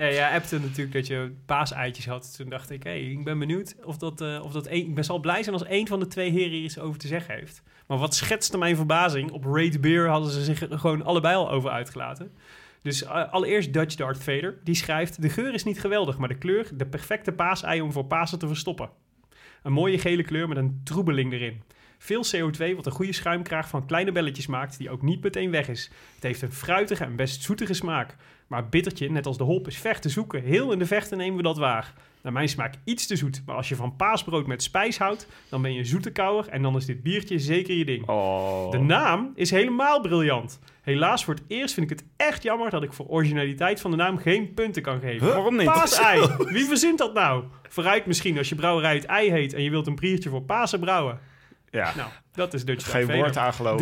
Ja, 0.00 0.10
jij 0.10 0.34
appte 0.34 0.58
natuurlijk 0.58 0.92
dat 0.92 1.06
je 1.06 1.32
paaseitjes 1.46 2.06
had. 2.06 2.36
Toen 2.36 2.48
dacht 2.48 2.70
ik, 2.70 2.82
hé, 2.82 2.92
ik 2.92 3.24
ben 3.24 3.38
benieuwd 3.38 3.74
of 3.84 3.96
dat, 3.96 4.20
eh, 4.20 4.40
of 4.42 4.52
dat 4.52 4.66
één... 4.66 4.86
Ik 4.86 4.94
ben 4.94 5.04
zal 5.04 5.18
blij 5.18 5.42
zijn 5.42 5.54
als 5.54 5.64
één 5.64 5.86
van 5.86 6.00
de 6.00 6.06
twee 6.06 6.30
heren 6.30 6.50
hier 6.50 6.62
iets 6.62 6.78
over 6.78 7.00
te 7.00 7.06
zeggen 7.06 7.34
heeft. 7.34 7.62
Maar 7.86 7.98
wat 7.98 8.14
schetste 8.14 8.58
mijn 8.58 8.76
verbazing? 8.76 9.30
Op 9.30 9.44
Raid 9.44 9.80
Beer 9.80 10.08
hadden 10.08 10.30
ze 10.30 10.44
zich 10.44 10.62
er 10.62 10.78
gewoon 10.78 11.02
allebei 11.02 11.36
al 11.36 11.50
over 11.50 11.70
uitgelaten. 11.70 12.32
Dus 12.82 13.02
eh, 13.02 13.32
allereerst 13.32 13.72
Dutch 13.72 13.94
Darth 13.94 14.22
Vader. 14.22 14.58
Die 14.64 14.74
schrijft, 14.74 15.22
de 15.22 15.28
geur 15.28 15.54
is 15.54 15.64
niet 15.64 15.80
geweldig, 15.80 16.18
maar 16.18 16.28
de 16.28 16.38
kleur 16.38 16.70
de 16.74 16.86
perfecte 16.86 17.32
paasei 17.32 17.80
om 17.80 17.92
voor 17.92 18.04
Pasen 18.04 18.38
te 18.38 18.46
verstoppen. 18.46 18.90
Een 19.62 19.72
mooie 19.72 19.98
gele 19.98 20.22
kleur 20.22 20.48
met 20.48 20.56
een 20.56 20.80
troebeling 20.84 21.32
erin. 21.32 21.62
Veel 21.98 22.24
CO2 22.24 22.74
wat 22.76 22.86
een 22.86 22.92
goede 22.92 23.12
schuimkraag 23.12 23.68
van 23.68 23.86
kleine 23.86 24.12
belletjes 24.12 24.46
maakt 24.46 24.78
die 24.78 24.90
ook 24.90 25.02
niet 25.02 25.22
meteen 25.22 25.50
weg 25.50 25.68
is. 25.68 25.90
Het 26.14 26.22
heeft 26.22 26.42
een 26.42 26.52
fruitige 26.52 27.04
en 27.04 27.16
best 27.16 27.42
zoetige 27.42 27.74
smaak. 27.74 28.16
Maar 28.50 28.68
bittertje, 28.68 29.10
net 29.10 29.26
als 29.26 29.36
de 29.36 29.44
hop, 29.44 29.66
is 29.66 29.78
ver 29.78 30.00
te 30.00 30.08
zoeken. 30.08 30.42
Heel 30.42 30.72
in 30.72 30.78
de 30.78 30.86
vechten 30.86 31.18
nemen 31.18 31.36
we 31.36 31.42
dat 31.42 31.58
waar. 31.58 31.94
Naar 32.22 32.32
mijn 32.32 32.48
smaak 32.48 32.74
iets 32.84 33.06
te 33.06 33.16
zoet. 33.16 33.42
Maar 33.46 33.56
als 33.56 33.68
je 33.68 33.76
van 33.76 33.96
paasbrood 33.96 34.46
met 34.46 34.62
spijs 34.62 34.98
houdt, 34.98 35.26
dan 35.48 35.62
ben 35.62 35.72
je 35.72 35.78
een 35.78 35.86
zoete 35.86 36.10
kouwer. 36.10 36.48
En 36.48 36.62
dan 36.62 36.76
is 36.76 36.86
dit 36.86 37.02
biertje 37.02 37.38
zeker 37.38 37.74
je 37.74 37.84
ding. 37.84 38.08
Oh. 38.08 38.70
De 38.70 38.78
naam 38.78 39.32
is 39.34 39.50
helemaal 39.50 40.00
briljant. 40.00 40.58
Helaas 40.82 41.24
voor 41.24 41.34
het 41.34 41.42
eerst 41.46 41.74
vind 41.74 41.90
ik 41.90 41.98
het 41.98 42.08
echt 42.16 42.42
jammer 42.42 42.70
dat 42.70 42.82
ik 42.82 42.92
voor 42.92 43.06
originaliteit 43.06 43.80
van 43.80 43.90
de 43.90 43.96
naam 43.96 44.18
geen 44.18 44.54
punten 44.54 44.82
kan 44.82 45.00
geven. 45.00 45.26
Waarom 45.26 45.56
niet? 45.56 45.64
Paasei. 45.64 46.28
Wie 46.54 46.64
verzint 46.64 46.98
dat 46.98 47.14
nou? 47.14 47.44
Vooruit 47.68 48.06
misschien 48.06 48.38
als 48.38 48.48
je 48.48 48.54
brouwerij 48.54 48.94
het 48.94 49.04
ei 49.04 49.30
heet 49.30 49.52
en 49.52 49.62
je 49.62 49.70
wilt 49.70 49.86
een 49.86 49.96
biertje 49.96 50.30
voor 50.30 50.42
Pasen 50.42 50.80
brouwen. 50.80 51.18
Ja, 51.70 51.92
Nou, 51.96 52.10
dat 52.32 52.54
is 52.54 52.64
Dutch 52.64 52.90
geen 52.90 53.06
woord. 53.06 53.36
Vader. 53.36 53.78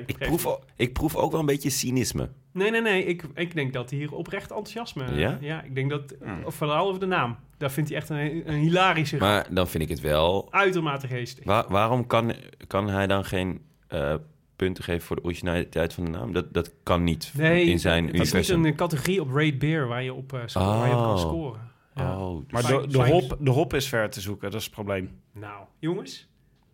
3,2. 0.00 0.04
Ik 0.06 0.18
proef, 0.18 0.58
ik 0.76 0.92
proef 0.92 1.14
ook 1.16 1.30
wel 1.30 1.40
een 1.40 1.46
beetje 1.46 1.70
cynisme. 1.70 2.30
Nee, 2.52 2.70
nee, 2.70 2.80
nee. 2.80 3.04
Ik, 3.04 3.22
ik 3.34 3.54
denk 3.54 3.72
dat 3.72 3.90
hij 3.90 3.98
hier 3.98 4.12
oprecht 4.14 4.50
enthousiasme... 4.50 5.14
Ja? 5.14 5.38
Ja, 5.40 5.62
ik 5.62 5.74
denk 5.74 5.90
dat... 5.90 6.14
Hmm. 6.22 6.44
Of 6.44 6.54
vooral 6.54 6.86
over 6.86 7.00
de 7.00 7.06
naam. 7.06 7.36
Daar 7.58 7.70
vindt 7.70 7.88
hij 7.90 7.98
echt 7.98 8.08
een, 8.08 8.42
een 8.52 8.58
hilarische... 8.58 9.16
Maar 9.16 9.46
dan 9.54 9.68
vind 9.68 9.82
ik 9.82 9.88
het 9.88 10.00
wel... 10.00 10.48
Uitermate 10.50 11.06
geestig. 11.06 11.44
Wa- 11.44 11.66
waarom 11.68 12.06
kan, 12.06 12.34
kan 12.66 12.88
hij 12.88 13.06
dan 13.06 13.24
geen 13.24 13.60
eh, 13.88 14.14
punten 14.56 14.84
geven 14.84 15.02
voor 15.02 15.16
de 15.16 15.24
originaliteit 15.24 15.92
van 15.92 16.04
de 16.04 16.10
naam? 16.10 16.32
Dat, 16.32 16.52
dat 16.54 16.72
kan 16.82 17.04
niet 17.04 17.32
Nee, 17.36 17.64
in 17.64 17.78
zijn 17.78 18.06
dat 18.06 18.14
is 18.14 18.32
niet 18.32 18.48
een 18.64 18.76
categorie 18.76 19.20
op 19.20 19.32
Raid 19.32 19.58
Beer 19.58 19.86
waar 19.86 20.02
je 20.02 20.14
op, 20.14 20.32
eh, 20.32 20.40
waar 20.52 20.88
je 20.88 20.94
op 20.94 21.00
kan 21.02 21.10
Oh. 21.12 21.18
scoren. 21.18 21.68
Ja. 21.94 22.18
Oh, 22.20 22.42
Maar 22.50 22.62
Fijn- 22.62 22.80
de, 22.82 22.88
de, 22.88 22.98
hop, 22.98 23.36
de 23.40 23.50
hop 23.50 23.74
is 23.74 23.88
ver 23.88 24.10
te 24.10 24.20
zoeken, 24.20 24.50
dat 24.50 24.58
is 24.60 24.64
het 24.66 24.74
probleem. 24.74 25.10
Nou, 25.32 25.64
jongens, 25.78 26.28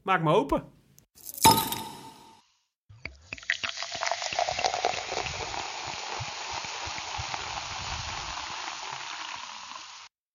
maak 0.06 0.22
me 0.22 0.32
open. 0.32 0.64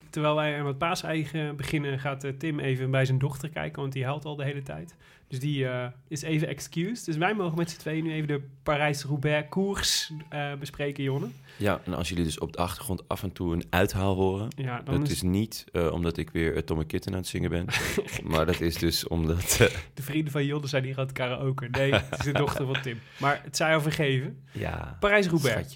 Terwijl 0.09 0.35
wij 0.35 0.59
aan 0.59 0.65
het 0.65 0.77
paaseigen 0.77 1.55
beginnen, 1.55 1.99
gaat 1.99 2.23
eh, 2.23 2.31
Tim 2.31 2.59
even 2.59 2.91
bij 2.91 3.05
zijn 3.05 3.17
dochter 3.17 3.49
kijken, 3.49 3.81
want 3.81 3.93
die 3.93 4.05
huilt 4.05 4.25
al 4.25 4.35
de 4.35 4.43
hele 4.43 4.63
tijd. 4.63 4.95
Dus 5.31 5.39
die 5.39 5.67
eh, 5.67 5.87
is 6.07 6.21
even 6.21 6.47
excused. 6.47 7.05
Dus 7.05 7.17
wij 7.17 7.33
mogen 7.35 7.57
met 7.57 7.69
z'n 7.69 7.77
tweeën 7.79 8.03
nu 8.03 8.11
even 8.11 8.27
de 8.27 8.41
Parijs-Roubaix 8.63 9.49
koers 9.49 10.11
eh, 10.29 10.53
bespreken, 10.53 11.03
Jonne. 11.03 11.27
Ja, 11.57 11.81
en 11.85 11.93
als 11.93 12.09
jullie 12.09 12.23
dus 12.23 12.39
op 12.39 12.51
de 12.51 12.57
achtergrond 12.57 13.07
af 13.07 13.23
en 13.23 13.31
toe 13.31 13.53
een 13.53 13.63
uithaal 13.69 14.15
horen... 14.15 14.47
Ja, 14.55 14.81
Dat 14.81 15.01
is 15.03 15.11
is 15.11 15.21
niet 15.21 15.65
eh, 15.71 15.91
omdat 15.91 16.17
ik 16.17 16.29
weer 16.29 16.63
Tommy 16.65 16.85
Kitten 16.85 17.11
aan 17.11 17.17
het 17.17 17.27
zingen 17.27 17.49
ben. 17.49 17.65
maar 18.31 18.45
dat 18.45 18.59
is 18.59 18.75
dus 18.75 19.07
omdat... 19.07 19.57
de 19.93 20.03
vrienden 20.03 20.31
van 20.31 20.45
Jonne 20.45 20.67
zijn 20.67 20.83
hier 20.83 20.97
aan 20.97 21.03
het 21.03 21.11
karaoke. 21.11 21.67
Nee, 21.69 21.93
het 21.93 22.19
is 22.19 22.25
de 22.25 22.31
dochter 22.31 22.65
van 22.65 22.81
Tim. 22.81 22.99
Maar 23.19 23.41
het 23.43 23.57
zij 23.57 23.73
al 23.73 23.81
vergeven. 23.81 24.43
ja, 24.51 24.97
Parijs-Roubaix, 24.99 25.75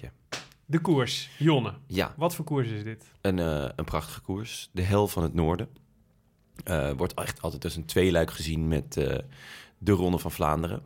de 0.66 0.78
koers. 0.78 1.28
Jonne, 1.38 1.72
Ja, 1.86 2.14
wat 2.16 2.34
voor 2.34 2.44
koers 2.44 2.68
is 2.68 2.84
dit? 2.84 3.04
een, 3.20 3.38
een 3.38 3.84
prachtige 3.84 4.20
koers. 4.20 4.68
De 4.72 4.82
hel 4.82 5.08
van 5.08 5.22
het 5.22 5.34
noorden. 5.34 5.68
Eh, 6.66 6.90
wordt 6.96 7.14
echt 7.14 7.42
altijd 7.42 7.64
als 7.64 7.76
een 7.76 7.84
tweeluik 7.84 8.30
gezien 8.30 8.68
met 8.68 8.96
eh, 8.96 9.18
de 9.78 9.92
Ronde 9.92 10.18
van 10.18 10.30
Vlaanderen. 10.30 10.82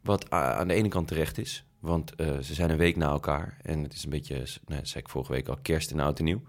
Wat 0.00 0.30
aan 0.30 0.68
de 0.68 0.74
ene 0.74 0.88
kant 0.88 1.08
terecht 1.08 1.38
is. 1.38 1.64
Want 1.78 2.14
eh, 2.14 2.38
ze 2.38 2.54
zijn 2.54 2.70
een 2.70 2.76
week 2.76 2.96
na 2.96 3.08
elkaar. 3.08 3.58
En 3.62 3.82
het 3.82 3.92
is 3.92 4.04
een 4.04 4.10
beetje, 4.10 4.34
nou, 4.34 4.80
dat 4.80 4.88
zei 4.88 5.04
ik 5.04 5.10
vorige 5.10 5.32
week 5.32 5.48
al, 5.48 5.58
kerst 5.62 5.90
en 5.90 6.00
oud 6.00 6.18
en 6.18 6.24
nieuw. 6.24 6.42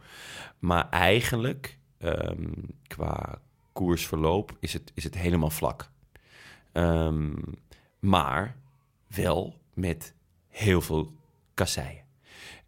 Maar 0.60 0.90
eigenlijk, 0.90 1.78
ehm, 1.98 2.52
qua 2.88 3.42
koersverloop, 3.74 4.58
is 4.60 4.74
het, 4.74 4.92
is 4.94 5.04
het 5.04 5.16
helemaal 5.16 5.50
vlak. 5.50 5.90
Ehm, 6.72 7.34
maar 8.00 8.56
wel 9.08 9.56
met 9.74 10.14
heel 10.48 10.82
veel 10.82 11.14
kasseien. 11.54 12.04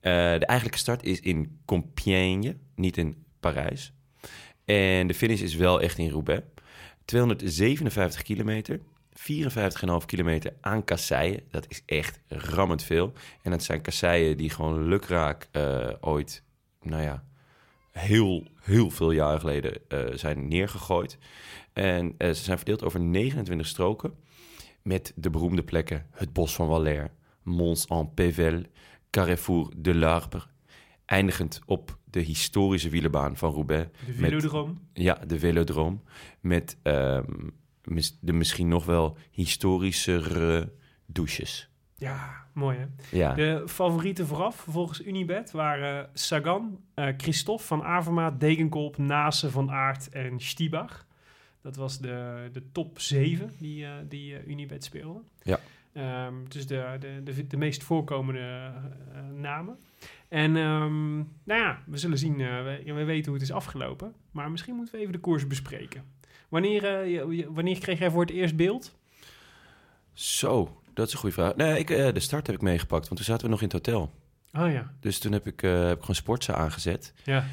De 0.01 0.45
eigenlijke 0.45 0.77
start 0.77 1.03
is 1.03 1.19
in 1.19 1.59
Compiègne, 1.65 2.57
niet 2.75 2.97
in 2.97 3.23
Parijs. 3.39 3.93
En 4.71 5.07
de 5.07 5.13
finish 5.13 5.41
is 5.41 5.55
wel 5.55 5.81
echt 5.81 5.97
in 5.97 6.09
Roubaix. 6.09 6.43
257 7.05 8.21
kilometer. 8.21 8.79
54,5 9.13 10.05
kilometer 10.05 10.53
aan 10.61 10.83
kasseien. 10.83 11.39
Dat 11.49 11.65
is 11.69 11.81
echt 11.85 12.19
rammend 12.27 12.83
veel. 12.83 13.13
En 13.41 13.51
dat 13.51 13.63
zijn 13.63 13.81
kasseien 13.81 14.37
die 14.37 14.49
gewoon 14.49 14.87
lukraak 14.87 15.47
eh, 15.51 15.89
ooit, 15.99 16.43
nou 16.81 17.03
ja, 17.03 17.23
heel, 17.91 18.47
heel 18.61 18.89
veel 18.89 19.11
jaren 19.11 19.39
geleden 19.39 19.73
eh, 19.87 19.99
zijn 20.13 20.47
neergegooid. 20.47 21.17
En 21.73 22.15
eh, 22.17 22.27
ze 22.27 22.43
zijn 22.43 22.57
verdeeld 22.57 22.83
over 22.83 22.99
29 22.99 23.67
stroken. 23.67 24.13
Met 24.81 25.13
de 25.15 25.29
beroemde 25.29 25.63
plekken 25.63 26.07
het 26.11 26.33
Bos 26.33 26.53
van 26.55 26.67
Valère, 26.67 27.09
Mons 27.43 27.85
en 27.85 28.13
Pével, 28.13 28.61
Carrefour 29.09 29.71
de 29.77 29.95
l'Arbre. 29.95 30.43
Eindigend 31.11 31.61
op 31.65 31.97
de 32.03 32.19
historische 32.19 32.89
wielerbaan 32.89 33.37
van 33.37 33.51
Roubaix. 33.53 33.89
De 34.05 34.13
Met- 34.21 34.29
velodroom. 34.29 34.79
Ja, 34.93 35.13
de 35.27 35.39
Velodroom. 35.39 36.01
Met 36.39 36.77
ehm, 36.83 37.23
mis- 37.83 38.17
de 38.21 38.33
misschien 38.33 38.67
nog 38.67 38.85
wel 38.85 39.17
historischere 39.31 40.71
douches. 41.05 41.69
Ja, 41.95 42.45
mooi 42.53 42.77
hè. 42.77 42.85
Ja, 43.17 43.33
De 43.33 43.63
favorieten 43.67 44.27
vooraf, 44.27 44.65
volgens 44.69 45.05
Unibet, 45.05 45.51
waren 45.51 46.09
Sagan, 46.13 46.79
eh, 46.93 47.07
Christophe 47.17 47.63
van 47.63 47.83
Avermaat, 47.83 48.39
Degenkolb, 48.39 48.97
Nase, 48.97 49.51
Van 49.51 49.71
Aert 49.71 50.09
en 50.09 50.39
Stiebach. 50.39 51.05
Dat 51.61 51.75
was 51.75 51.99
de, 51.99 52.49
de 52.51 52.71
top 52.71 52.99
7 52.99 53.51
die, 53.59 53.85
eh, 53.85 53.91
die 54.09 54.35
eh, 54.35 54.47
Unibet 54.47 54.83
speelde. 54.83 55.21
Ja. 55.43 55.59
Ehm, 55.93 56.33
dus 56.47 56.67
de, 56.67 56.95
de, 56.99 57.21
de, 57.23 57.47
de 57.47 57.57
meest 57.57 57.83
voorkomende 57.83 58.39
eh, 58.39 59.21
namen. 59.35 59.77
En 60.27 60.55
ehm, 60.55 61.15
nou 61.17 61.25
ja, 61.61 61.79
we 61.85 61.97
zullen 61.97 62.17
zien, 62.17 62.41
eh, 62.41 62.63
we, 62.63 62.93
we 62.93 63.03
weten 63.03 63.25
hoe 63.25 63.33
het 63.39 63.49
is 63.49 63.51
afgelopen. 63.51 64.13
Maar 64.31 64.51
misschien 64.51 64.75
moeten 64.75 64.93
we 64.95 64.99
even 64.99 65.13
de 65.13 65.19
koers 65.19 65.47
bespreken. 65.47 66.03
Wanneer, 66.49 66.85
eh, 66.85 67.09
je- 67.11 67.51
wanneer 67.53 67.79
kreeg 67.79 67.99
jij 67.99 68.09
voor 68.11 68.21
het 68.21 68.29
eerst 68.31 68.55
beeld? 68.55 68.99
zo, 70.13 70.81
dat 70.93 71.07
is 71.07 71.13
een 71.13 71.19
goede 71.19 71.35
vraag. 71.35 71.55
Nee, 71.55 71.79
ik, 71.79 71.87
de 71.87 72.19
start 72.19 72.47
heb 72.47 72.55
ik 72.55 72.61
meegepakt, 72.61 73.03
want 73.05 73.15
toen 73.15 73.25
zaten 73.25 73.43
we 73.45 73.51
nog 73.51 73.61
in 73.61 73.67
het 73.67 73.73
hotel. 73.75 74.13
Oh 74.53 74.71
ja, 74.71 74.93
Dus 74.99 75.19
toen 75.19 75.31
heb 75.31 75.47
ik, 75.47 75.59
heb 75.61 75.95
ik 75.95 75.99
gewoon 76.01 76.15
Sportza 76.15 76.53
aangezet. 76.53 77.13
ja. 77.23 77.45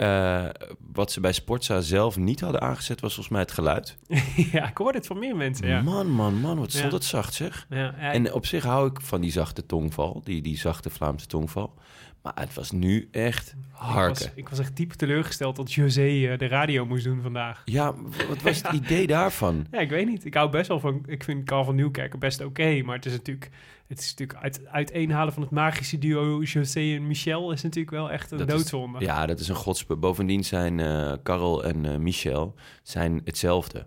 Eh, 0.00 0.44
wat 0.92 1.12
ze 1.12 1.20
bij 1.20 1.32
Sportza 1.32 1.80
zelf 1.80 2.16
niet 2.16 2.40
hadden 2.40 2.60
aangezet, 2.60 3.00
was 3.00 3.14
volgens 3.14 3.34
mij 3.34 3.40
het 3.42 3.52
geluid. 3.52 3.98
ja, 4.52 4.68
ik 4.68 4.76
hoorde 4.76 4.98
het 4.98 5.06
van 5.06 5.18
meer 5.18 5.36
mensen. 5.36 5.68
Ja. 5.68 5.82
Man, 5.82 6.10
man, 6.10 6.34
man, 6.34 6.58
wat 6.58 6.72
stond 6.72 6.92
het 6.92 7.04
zacht 7.04 7.34
zeg. 7.34 7.66
En 7.98 8.32
op 8.32 8.46
zich 8.46 8.64
hou 8.64 8.90
ik 8.90 9.00
van 9.00 9.20
die 9.20 9.30
zachte 9.30 9.66
tongval, 9.66 10.20
die, 10.24 10.42
die 10.42 10.56
zachte 10.58 10.90
Vlaamse 10.90 11.26
tongval. 11.26 11.74
Maar 12.22 12.32
het 12.34 12.54
was 12.54 12.70
nu 12.70 13.08
echt 13.10 13.48
Ik 13.48 13.56
harken. 13.70 14.24
was, 14.24 14.30
ik 14.34 14.48
was 14.48 14.58
echt 14.58 14.76
diep 14.76 14.92
teleurgesteld 14.92 15.56
dat 15.56 15.72
José 15.72 16.28
eh, 16.28 16.38
de 16.38 16.46
radio 16.46 16.86
moest 16.86 17.04
doen 17.04 17.22
vandaag. 17.22 17.62
Ja, 17.64 17.94
wat 18.28 18.42
was 18.42 18.62
het 18.62 18.72
idee 18.82 19.06
daarvan? 19.06 19.66
Ja, 19.70 19.78
ik 19.78 19.90
weet 19.90 20.06
niet. 20.06 20.24
Ik 20.24 20.34
hou 20.34 20.50
best 20.50 20.68
wel 20.68 20.80
van... 20.80 21.02
Ik 21.06 21.24
vind 21.24 21.44
Carl 21.44 21.64
van 21.64 21.74
Nieuwkerk 21.74 22.18
best 22.18 22.44
oké. 22.44 22.82
maar 22.82 22.96
het 22.96 23.06
is 23.06 23.12
natuurlijk... 23.12 23.50
Het 23.90 23.98
is 24.00 24.10
natuurlijk 24.10 24.38
uit, 24.42 24.66
uiteenhalen 24.66 25.32
van 25.32 25.42
het 25.42 25.50
magische 25.50 25.98
duo 25.98 26.42
José 26.42 26.80
en 26.94 27.06
Michel... 27.06 27.52
is 27.52 27.62
natuurlijk 27.62 27.90
wel 27.94 28.10
echt 28.10 28.30
een 28.30 28.38
Dat 28.38 28.48
is- 28.48 28.54
doodzonde. 28.54 29.00
Ja, 29.00 29.26
dat 29.26 29.40
is 29.40 29.48
een 29.48 29.54
godspe. 29.54 29.96
Bovendien 29.96 30.44
zijn 30.44 30.80
eh 30.80 31.12
Karel 31.22 31.64
en 31.64 31.84
eh, 31.84 31.96
Michel 31.96 32.54
zijn 32.82 33.20
hetzelfde. 33.24 33.86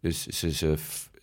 Dus 0.00 0.26
ze, 0.26 0.52
ze 0.52 0.74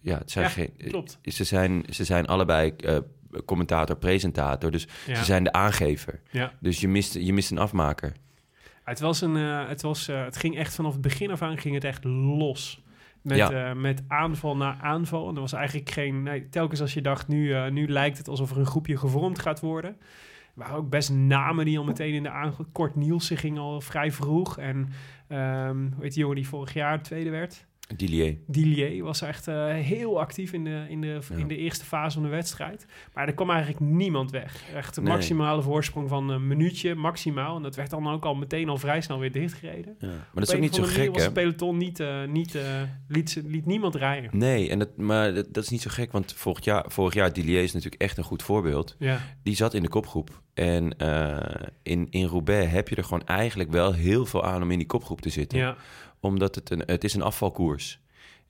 ja, 0.01 0.17
het 0.17 0.31
zijn 0.31 0.45
Ja, 0.45 0.51
geen, 0.51 0.73
klopt. 0.87 1.19
Ze 1.23 1.43
zijn, 1.43 1.83
ze 1.89 2.03
zijn 2.03 2.25
allebei 2.25 2.69
eh, 2.77 2.97
commentator, 3.45 3.95
presentator. 3.97 4.71
Dus 4.71 4.87
Ja. 5.07 5.15
ze 5.15 5.23
zijn 5.23 5.43
de 5.43 5.51
aangever. 5.51 6.21
Ja. 6.31 6.53
Dus 6.59 6.79
je 6.81 6.87
mist, 6.87 7.13
je 7.13 7.33
mist 7.33 7.51
een 7.51 7.57
afmaker. 7.57 8.13
Het, 8.83 8.99
was 8.99 9.21
een, 9.21 9.35
het, 9.35 9.81
was, 9.81 10.07
het 10.07 10.37
ging 10.37 10.57
echt 10.57 10.75
vanaf 10.75 10.91
het 10.91 11.01
begin 11.01 11.31
af 11.31 11.41
aan 11.41 11.57
ging 11.57 11.73
het 11.75 11.83
echt 11.83 12.03
los. 12.03 12.81
Met, 13.21 13.37
Ja. 13.37 13.69
eh, 13.69 13.75
met 13.75 14.03
aanval 14.07 14.57
na 14.57 14.77
aanval. 14.81 15.29
En 15.29 15.35
er 15.35 15.41
was 15.41 15.53
eigenlijk 15.53 15.89
geen... 15.89 16.23
Nee, 16.23 16.49
telkens 16.49 16.81
als 16.81 16.93
je 16.93 17.01
dacht, 17.01 17.27
nu, 17.27 17.53
eh, 17.53 17.71
nu 17.71 17.87
lijkt 17.87 18.17
het 18.17 18.27
alsof 18.27 18.51
er 18.51 18.57
een 18.57 18.65
groepje 18.65 18.97
gevormd 18.97 19.39
gaat 19.39 19.59
worden. 19.59 19.89
Er 19.89 20.65
waren 20.65 20.75
ook 20.77 20.89
best 20.89 21.11
namen 21.11 21.65
die 21.65 21.77
al 21.77 21.83
meteen 21.83 22.13
in 22.13 22.23
de 22.23 22.29
aanval... 22.29 22.65
Kort 22.71 22.95
Nielsen 22.95 23.37
ging 23.37 23.57
al 23.57 23.81
vrij 23.81 24.11
vroeg. 24.11 24.57
En 24.57 24.89
ehm 25.27 25.77
hoe 25.77 26.03
heet 26.03 26.11
die 26.13 26.19
jongen 26.19 26.35
die 26.35 26.47
vorig 26.47 26.73
jaar 26.73 27.01
tweede 27.01 27.29
werd? 27.29 27.67
Dilier. 27.95 28.37
Dillier 28.47 29.03
was 29.03 29.21
echt 29.21 29.47
eh, 29.47 29.65
heel 29.73 30.19
actief 30.19 30.53
in 30.53 30.63
de, 30.63 30.85
in, 30.89 31.01
de, 31.01 31.07
Ja. 31.29 31.35
in 31.35 31.47
de 31.47 31.57
eerste 31.57 31.85
fase 31.85 32.13
van 32.13 32.23
de 32.23 32.29
wedstrijd. 32.29 32.85
Maar 33.13 33.27
er 33.27 33.33
kwam 33.33 33.49
eigenlijk 33.49 33.79
niemand 33.79 34.31
weg. 34.31 34.63
Echt 34.75 34.97
een 34.97 35.03
Nee. 35.03 35.13
maximale 35.13 35.61
voorsprong 35.61 36.09
van 36.09 36.29
een 36.29 36.47
minuutje, 36.47 36.95
maximaal. 36.95 37.55
En 37.55 37.61
dat 37.63 37.75
werd 37.75 37.89
dan 37.89 38.07
ook 38.07 38.25
al 38.25 38.35
meteen 38.35 38.69
al 38.69 38.77
vrij 38.77 39.01
snel 39.01 39.19
weer 39.19 39.31
dichtgereden. 39.31 39.95
Ja. 39.99 40.07
Maar 40.07 40.17
dat 40.33 40.47
is 40.47 40.53
ook 40.53 40.59
niet 40.61 40.75
zo 40.75 40.83
gek, 40.83 41.07
was 41.07 41.17
hè? 41.17 41.23
het 41.23 41.33
peloton 41.33 41.77
niet, 41.77 41.99
eh, 41.99 42.25
niet, 42.27 42.55
eh, 42.55 42.63
liet, 43.07 43.41
liet 43.45 43.65
niemand 43.65 43.95
rijden. 43.95 44.37
Nee, 44.37 44.69
en 44.69 44.79
dat, 44.79 44.97
maar 44.97 45.33
dat, 45.33 45.53
dat 45.53 45.63
is 45.63 45.69
niet 45.69 45.81
zo 45.81 45.89
gek, 45.93 46.11
want 46.11 46.33
vorig 46.33 46.63
jaar, 46.65 46.85
vorig 46.87 47.13
jaar 47.13 47.33
Dilier 47.33 47.63
is 47.63 47.73
natuurlijk 47.73 48.01
echt 48.01 48.17
een 48.17 48.23
goed 48.23 48.43
voorbeeld. 48.43 48.95
Ja, 48.99 49.19
Die 49.43 49.55
zat 49.55 49.73
in 49.73 49.81
de 49.81 49.89
kopgroep. 49.89 50.41
En 50.53 50.95
in, 51.83 52.07
in 52.09 52.25
Roubaix 52.25 52.71
heb 52.71 52.87
je 52.89 52.95
er 52.95 53.03
gewoon 53.03 53.25
eigenlijk 53.25 53.71
wel 53.71 53.93
heel 53.93 54.25
veel 54.25 54.43
aan 54.45 54.61
om 54.61 54.71
in 54.71 54.77
die 54.77 54.87
kopgroep 54.87 55.21
te 55.21 55.29
zitten. 55.29 55.57
ja, 55.59 55.75
Omdat 56.19 56.55
het 56.55 56.69
een, 56.69 56.83
het 56.85 57.03
is 57.03 57.13
een 57.13 57.21
afvalkoers. 57.21 57.99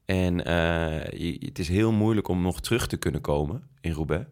En 0.06 0.46
eh, 0.46 1.20
je- 1.20 1.38
het 1.46 1.60
is 1.60 1.68
heel 1.68 1.92
moeilijk 1.92 2.28
om 2.28 2.42
nog 2.42 2.62
terug 2.62 2.88
te 2.88 2.98
kunnen 2.98 3.22
komen 3.22 3.64
in 3.82 3.92
Roubaix. 3.92 4.26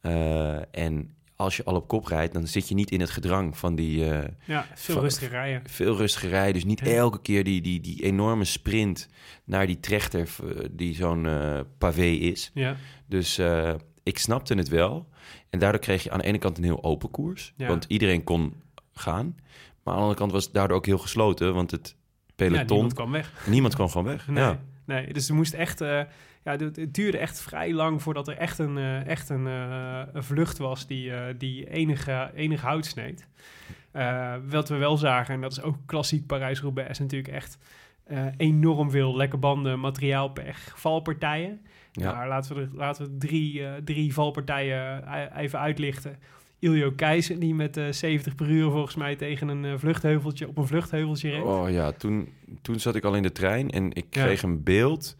Eh, 0.00 0.56
en 0.84 1.14
als 1.36 1.56
je 1.56 1.64
al 1.64 1.74
op 1.74 1.88
kop 1.88 2.06
rijdt, 2.06 2.32
dan 2.34 2.46
zit 2.46 2.68
je 2.68 2.74
niet 2.74 2.90
in 2.90 3.00
het 3.00 3.10
gedrang 3.10 3.56
van 3.58 3.74
die 3.74 4.10
eh, 4.10 4.28
ja, 4.46 4.66
veel 4.74 4.94
Van- 4.94 5.02
rustiger 5.04 5.28
rijden. 5.30 5.62
veel 5.70 5.96
rustiger 5.96 6.28
rijden. 6.28 6.52
Dus 6.54 6.64
niet 6.64 6.80
Ja. 6.80 6.86
elke 6.86 7.20
keer 7.20 7.44
die, 7.44 7.60
die, 7.60 7.80
die 7.80 8.02
enorme 8.02 8.44
sprint 8.44 9.08
naar 9.44 9.66
die 9.66 9.80
trechter 9.80 10.28
die 10.70 10.94
zo'n 10.94 11.26
eh, 11.26 11.60
pavé 11.78 12.02
is. 12.06 12.50
Ja, 12.54 12.76
Dus 13.06 13.40
ik 14.02 14.18
snapte 14.18 14.54
het 14.54 14.68
wel. 14.68 15.08
En 15.50 15.58
daardoor 15.58 15.80
kreeg 15.80 16.02
je 16.02 16.10
aan 16.10 16.18
de 16.18 16.24
ene 16.24 16.38
kant 16.38 16.58
een 16.58 16.64
heel 16.64 16.82
open 16.84 17.10
koers. 17.10 17.52
Ja. 17.56 17.66
Want 17.68 17.84
iedereen 17.88 18.24
kon 18.24 18.54
gaan. 18.92 19.36
Maar 19.82 19.94
aan 19.94 20.00
de 20.00 20.06
andere 20.06 20.14
kant 20.18 20.32
was 20.32 20.44
het 20.44 20.54
daardoor 20.54 20.76
ook 20.76 20.86
heel 20.86 20.98
gesloten. 20.98 21.54
Want 21.54 21.70
het 21.70 21.96
peloton, 22.38 22.66
niemand 22.66 22.70
niemand, 22.70 22.94
kwam 22.94 23.10
weg. 23.10 23.32
kwam 23.74 23.88
gewoon 23.88 24.06
weg. 24.06 24.28
Nee, 24.28 24.44
Ja. 24.44 24.60
nee, 24.84 25.12
dus 25.12 25.28
er 25.28 25.34
moest 25.34 25.54
echt... 25.54 25.80
eh, 25.80 26.00
ja, 26.44 26.56
het, 26.56 26.94
duurde 26.94 27.18
echt 27.18 27.40
vrij 27.40 27.72
lang 27.72 28.02
voordat 28.02 28.28
er 28.28 28.36
echt 28.36 28.58
een, 28.58 28.78
eh, 28.78 29.06
echt 29.06 29.28
een, 29.28 29.46
eh, 29.46 30.00
een 30.12 30.24
vlucht 30.24 30.58
was 30.58 30.86
die, 30.86 31.12
die 31.36 31.70
enige, 31.70 32.30
enige 32.34 32.66
hout 32.66 32.86
sneed. 32.86 33.26
Wat 34.48 34.68
we 34.68 34.76
wel 34.76 34.96
zagen, 34.96 35.34
en 35.34 35.40
dat 35.40 35.52
is 35.52 35.62
ook 35.62 35.76
klassiek 35.86 36.26
Parijs-Roubaix, 36.26 36.90
is 36.90 36.98
natuurlijk 36.98 37.32
echt 37.32 37.58
enorm 38.36 38.90
veel 38.90 39.16
lekke 39.16 39.36
banden, 39.36 39.80
materiaalpech, 39.80 40.72
valpartijen. 40.76 41.60
Ja. 41.92 42.12
Maar 42.12 42.28
laten 42.28 42.56
we, 42.56 42.62
er, 42.62 42.68
laten 42.72 43.04
we 43.04 43.16
drie, 43.18 43.62
drie 43.84 44.14
valpartijen 44.14 45.12
even 45.36 45.58
uitlichten. 45.58 46.18
Iljo 46.58 46.92
Keijzer, 46.92 47.38
die 47.38 47.54
met 47.54 47.76
eh 47.76 47.84
70 47.90 48.34
per 48.34 48.48
uur 48.50 48.70
volgens 48.70 48.94
mij 48.94 49.16
tegen 49.16 49.48
een 49.48 49.64
eh, 49.64 49.72
vluchtheuveltje 49.76 50.48
op 50.48 50.56
een 50.58 50.66
vluchtheuveltje 50.66 51.30
reed. 51.30 51.42
Oh 51.42 51.70
ja, 51.70 51.92
toen, 51.92 52.28
toen 52.62 52.80
zat 52.80 52.94
ik 52.94 53.04
al 53.04 53.14
in 53.14 53.22
de 53.22 53.32
trein 53.32 53.70
en 53.70 53.92
ik 53.92 54.06
Ja. 54.10 54.22
kreeg 54.24 54.42
een 54.42 54.62
beeld. 54.62 55.16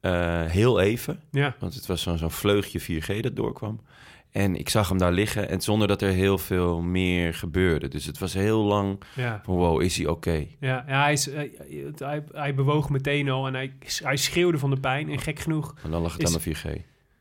eh, 0.00 0.44
heel 0.44 0.80
even. 0.80 1.20
Ja, 1.30 1.56
Want 1.58 1.74
het 1.74 1.86
was 1.86 2.02
zo'n 2.02 2.18
zo'n 2.18 2.30
vleugje 2.30 2.80
4G 2.80 3.20
dat 3.20 3.36
doorkwam. 3.36 3.80
En 4.30 4.56
ik 4.56 4.68
zag 4.68 4.88
hem 4.88 4.98
daar 4.98 5.12
liggen 5.12 5.48
en 5.48 5.60
zonder 5.60 5.88
dat 5.88 6.02
er 6.02 6.10
heel 6.12 6.38
veel 6.38 6.80
meer 6.80 7.34
gebeurde. 7.34 7.88
Dus 7.88 8.04
het 8.06 8.18
was 8.18 8.34
heel 8.34 8.62
lang 8.62 9.00
ja. 9.16 9.40
van 9.44 9.54
wow, 9.56 9.82
is 9.82 9.96
hij 9.96 10.06
oké? 10.06 10.46
Ja, 10.60 10.84
ja 10.88 11.02
hij, 11.02 11.12
is, 11.12 11.30
hij, 11.96 12.24
hij 12.32 12.54
bewoog 12.54 12.90
meteen 12.90 13.28
al 13.30 13.46
en 13.46 13.54
hij, 13.54 13.72
hij 14.02 14.16
schreeuwde 14.16 14.58
van 14.58 14.70
de 14.70 14.80
pijn. 14.80 15.10
En 15.10 15.18
gek 15.18 15.38
genoeg... 15.38 15.74
En 15.82 15.90
dan 15.90 16.02
lag 16.02 16.12
het 16.12 16.22
Is- 16.22 16.34
aan 16.34 16.40
de 16.44 16.54
4G. 16.54 16.80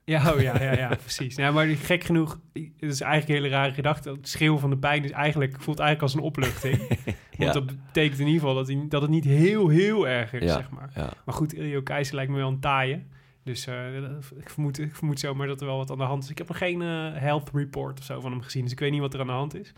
Ja, 0.10 0.34
oh, 0.34 0.42
ja, 0.42 0.62
ja, 0.64 0.78
ja, 0.78 0.88
precies. 1.06 1.36
Ja, 1.36 1.52
maar 1.52 1.66
gek 1.68 2.04
genoeg, 2.04 2.40
het 2.54 2.64
is 2.80 3.02
eigenlijk 3.02 3.28
een 3.28 3.44
hele 3.46 3.56
rare 3.56 3.74
gedachte. 3.74 4.10
Het 4.12 4.28
schreeuwen 4.28 4.60
van 4.60 4.70
de 4.70 4.78
pijn 4.78 5.04
is 5.04 5.12
eigenlijk, 5.12 5.62
voelt 5.62 5.80
eigenlijk 5.80 6.02
als 6.02 6.14
een 6.22 6.28
opluchting. 6.30 6.78
Want 6.88 7.14
Ja. 7.38 7.52
dat 7.52 7.66
betekent 7.66 8.20
in 8.20 8.26
ieder 8.26 8.40
geval 8.42 8.56
dat, 8.56 8.68
hij, 8.68 8.86
dat 8.90 9.02
het 9.02 9.12
niet 9.12 9.24
heel, 9.24 9.68
heel 9.68 10.08
erg 10.08 10.34
is, 10.34 10.44
Ja. 10.44 10.54
zeg 10.54 10.70
maar. 10.70 10.90
Ja. 10.96 11.14
Maar 11.26 11.36
goed, 11.36 11.54
Iljo 11.54 11.82
Keizer 11.82 12.16
lijkt 12.16 12.32
me 12.32 12.38
wel 12.38 12.48
een 12.48 12.60
taaie. 12.60 13.04
Dus 13.44 13.68
eh, 13.68 13.96
ik, 14.38 14.50
vermoed, 14.50 14.80
ik 14.80 14.96
vermoed 14.96 15.20
zomaar 15.20 15.48
dat 15.48 15.62
er 15.62 15.68
wel 15.68 15.78
wat 15.78 15.92
aan 15.92 15.98
de 15.98 16.04
hand 16.04 16.24
is. 16.24 16.30
Ik 16.30 16.38
heb 16.38 16.48
nog 16.48 16.58
geen 16.58 16.82
eh, 16.82 16.88
health 17.14 17.50
report 17.54 18.00
of 18.00 18.06
zo 18.06 18.20
van 18.20 18.32
hem 18.32 18.42
gezien. 18.42 18.64
Dus 18.64 18.72
ik 18.72 18.80
weet 18.80 18.92
niet 18.92 19.00
wat 19.00 19.14
er 19.14 19.20
aan 19.20 19.28
de 19.28 19.32
hand 19.34 19.56
is. 19.60 19.74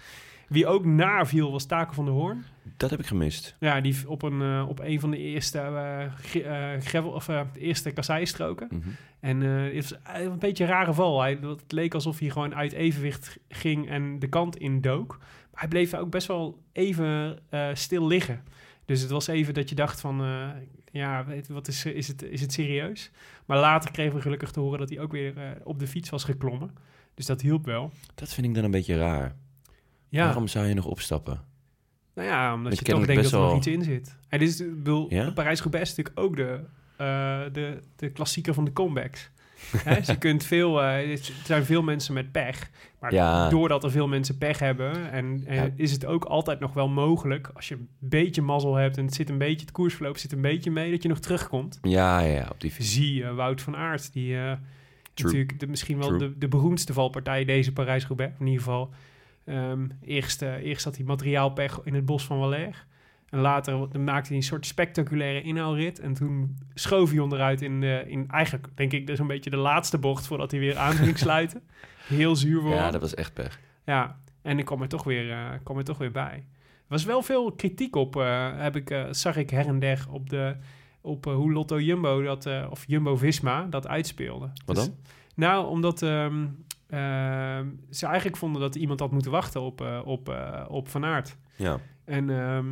Wie 0.52 0.68
ook 0.68 0.86
naar 0.86 1.28
viel 1.28 1.52
was 1.52 1.66
Taken 1.66 1.96
van 1.96 2.06
de 2.06 2.12
Hoorn. 2.12 2.46
Dat 2.78 2.90
heb 2.90 3.00
ik 3.00 3.06
gemist. 3.06 3.56
Ja, 3.60 3.82
die 3.82 4.10
op 4.10 4.22
een, 4.22 4.42
eh, 4.42 4.66
op 4.70 4.80
een 4.80 5.00
van 5.00 5.12
de 5.12 5.18
eerste, 5.18 5.60
eh, 5.60 6.80
gravel, 6.80 7.10
of, 7.10 7.30
eerste 7.54 7.92
kasseistroken. 7.92 8.68
Mhm. 8.72 8.90
En 9.20 9.42
het 9.42 9.90
was 9.90 10.00
een 10.14 10.40
beetje 10.40 10.64
een 10.64 10.70
rare 10.70 10.94
val. 10.94 11.22
Hij, 11.22 11.38
het 11.42 11.72
leek 11.72 11.94
alsof 11.94 12.20
hij 12.20 12.30
gewoon 12.30 12.56
uit 12.56 12.72
evenwicht 12.72 13.40
ging 13.50 13.90
en 13.90 14.20
de 14.20 14.28
kant 14.28 14.58
in 14.58 14.82
dook. 14.82 15.18
Maar 15.20 15.60
hij 15.60 15.68
bleef 15.68 15.94
ook 15.94 16.10
best 16.10 16.28
wel 16.28 16.62
even 16.72 17.40
stil 17.74 18.08
liggen. 18.08 18.44
Dus 18.86 19.02
het 19.02 19.10
was 19.10 19.28
even 19.28 19.54
dat 19.54 19.70
je 19.70 19.76
dacht 19.76 20.00
van... 20.00 20.26
ja, 20.92 21.26
weet, 21.26 21.48
wat 21.48 21.68
is, 21.68 21.86
is, 21.86 22.08
het, 22.08 22.24
is 22.24 22.42
het 22.42 22.54
serieus? 22.54 23.12
Maar 23.46 23.60
later 23.60 23.92
kregen 23.92 24.16
we 24.16 24.22
gelukkig 24.22 24.52
te 24.52 24.60
horen 24.60 24.80
dat 24.80 24.90
hij 24.90 25.00
ook 25.00 25.12
weer 25.12 25.34
op 25.64 25.80
de 25.80 25.88
fiets 25.88 26.10
was 26.10 26.24
geklommen. 26.24 26.72
Dus 27.14 27.26
dat 27.26 27.42
hielp 27.42 27.66
wel. 27.66 27.92
Dat 28.16 28.34
vind 28.34 28.48
ik 28.48 28.54
dan 28.54 28.64
een 28.64 28.72
beetje 28.72 28.98
raar. 28.98 29.36
Ja, 30.12 30.26
Waarom 30.26 30.48
zou 30.48 30.66
je 30.66 30.74
nog 30.74 30.86
opstappen? 30.86 31.42
nou 32.16 32.28
ja, 32.28 32.54
omdat 32.54 32.80
je 32.80 32.86
toch 32.86 33.06
denkt 33.06 33.24
dat 33.24 33.32
er 33.32 33.40
nog 33.40 33.56
iets 33.56 33.68
in 33.68 33.84
zit. 33.84 34.16
En 34.30 34.40
dit 34.40 34.50
is, 34.50 34.60
ik 34.62 34.76
bedoel, 34.78 35.06
Ja? 35.10 35.32
Parijs-Roubaix 35.32 35.90
is 35.92 35.96
natuurlijk 35.98 36.26
ook 36.26 36.36
de, 36.36 36.60
eh, 36.98 37.40
de, 37.54 37.80
de 37.96 38.10
klassieker 38.12 38.54
van 38.54 38.66
de 38.66 38.74
comebacks. 38.74 39.30
Dus 39.86 40.08
je 40.08 40.18
kunt 40.18 40.44
veel, 40.44 40.82
eh, 40.82 41.12
er 41.12 41.32
zijn 41.44 41.66
veel 41.66 41.82
mensen 41.82 42.14
met 42.14 42.32
pech. 42.32 42.70
Maar 43.00 43.14
Ja. 43.14 43.50
doordat 43.50 43.84
er 43.84 43.92
veel 43.92 44.08
mensen 44.08 44.38
pech 44.38 44.60
hebben, 44.60 45.12
en, 45.12 45.44
en 45.46 45.56
Ja. 45.56 45.70
is 45.76 45.92
het 45.92 46.06
ook 46.06 46.24
altijd 46.26 46.60
nog 46.60 46.74
wel 46.74 46.88
mogelijk, 46.90 47.52
als 47.54 47.68
je 47.68 47.76
een 47.76 47.90
beetje 48.00 48.42
mazzel 48.42 48.76
hebt 48.76 48.98
en 48.98 49.06
het 49.06 49.14
zit 49.14 49.30
een 49.30 49.38
beetje, 49.38 49.60
het 49.66 49.72
koersverloop 49.72 50.18
zit 50.18 50.32
een 50.32 50.42
beetje 50.42 50.72
mee, 50.72 50.92
dat 50.92 51.04
je 51.04 51.10
nog 51.10 51.20
terugkomt. 51.20 51.80
Ja, 51.82 52.20
ja, 52.20 52.48
op 52.52 52.62
die 52.62 52.74
visie. 52.74 53.06
Zie 53.06 53.24
eh, 53.24 53.36
Wout 53.36 53.62
van 53.62 53.76
Aert, 53.76 54.14
die 54.14 54.38
eh, 54.38 54.52
natuurlijk 55.16 55.60
de, 55.60 55.68
misschien 55.68 55.98
wel 55.98 56.18
de, 56.18 56.38
de 56.38 56.48
beroemdste 56.48 56.94
valpartij 56.94 57.46
deze 57.46 57.74
Parijs-Roubaix. 57.74 58.34
In 58.40 58.46
ieder 58.46 58.64
geval, 58.64 58.90
ehm, 59.46 59.88
eerst, 60.02 60.42
eh, 60.42 60.54
eerst 60.56 60.84
had 60.84 60.96
hij 60.96 61.06
materiaalpech 61.06 61.80
in 61.84 61.94
het 61.94 62.06
bos 62.06 62.24
van 62.26 62.40
Valère. 62.40 62.74
En 63.30 63.40
later 63.40 64.00
maakte 64.00 64.28
hij 64.28 64.38
een 64.38 64.44
soort 64.44 64.66
spectaculaire 64.66 65.42
inhaalrit. 65.42 66.00
En 66.00 66.14
toen 66.14 66.58
schoof 66.74 67.10
hij 67.10 67.20
onderuit 67.20 67.62
in, 67.62 67.82
de, 67.82 68.04
in 68.08 68.28
eigenlijk, 68.30 68.68
denk 68.76 68.92
ik, 68.94 69.08
dus 69.08 69.20
een 69.20 69.28
beetje 69.28 69.50
de 69.50 69.58
laatste 69.58 69.98
bocht 69.98 70.28
voordat 70.28 70.52
hij 70.52 70.60
weer 70.60 70.78
aan 70.78 70.94
ging 70.94 71.18
sluiten. 71.28 71.62
Heel 72.08 72.36
zuur 72.36 72.62
voor 72.62 72.74
Ja, 72.74 72.84
hem. 72.84 72.92
dat 72.92 73.02
was 73.02 73.14
echt 73.14 73.34
pech. 73.34 73.60
Ja, 73.86 74.20
en 74.42 74.60
ik 74.60 74.66
kwam 74.66 74.82
er 74.82 74.88
toch 74.88 75.04
weer, 75.04 75.32
eh, 75.32 75.50
kwam 75.64 75.78
er 75.78 75.84
toch 75.84 75.98
weer 75.98 76.12
bij. 76.12 76.34
Er 76.64 76.98
was 76.98 77.06
wel 77.06 77.22
veel 77.22 77.52
kritiek 77.52 77.96
op, 77.96 78.16
eh, 78.16 78.50
heb 78.58 78.76
ik, 78.76 79.06
zag 79.12 79.36
ik 79.36 79.50
her 79.50 79.68
en 79.68 79.80
der 79.80 80.06
op, 80.10 80.30
de, 80.30 80.56
op 81.02 81.26
hoe 81.26 81.52
Lotto 81.52 81.80
Jumbo 81.80 82.22
dat, 82.24 82.50
of 82.70 82.84
Jumbo 82.88 83.16
Visma 83.16 83.66
dat 83.70 83.88
uitspeelde. 83.88 84.50
Wat 84.66 84.76
Dus- 84.76 84.86
dan? 84.86 84.96
nou, 85.36 85.68
omdat 85.68 86.02
ehm, 86.02 86.46
ze 87.90 88.06
eigenlijk 88.06 88.38
vonden 88.38 88.62
dat 88.62 88.76
iemand 88.76 89.00
had 89.00 89.12
moeten 89.12 89.32
wachten 89.32 89.62
op, 89.62 89.82
eh, 89.82 90.02
op, 90.04 90.30
eh, 90.30 90.66
op 90.68 90.90
Van 90.90 91.06
Aert. 91.06 91.38
Ja. 91.56 91.80
En 92.06 92.30
ehm, 92.30 92.68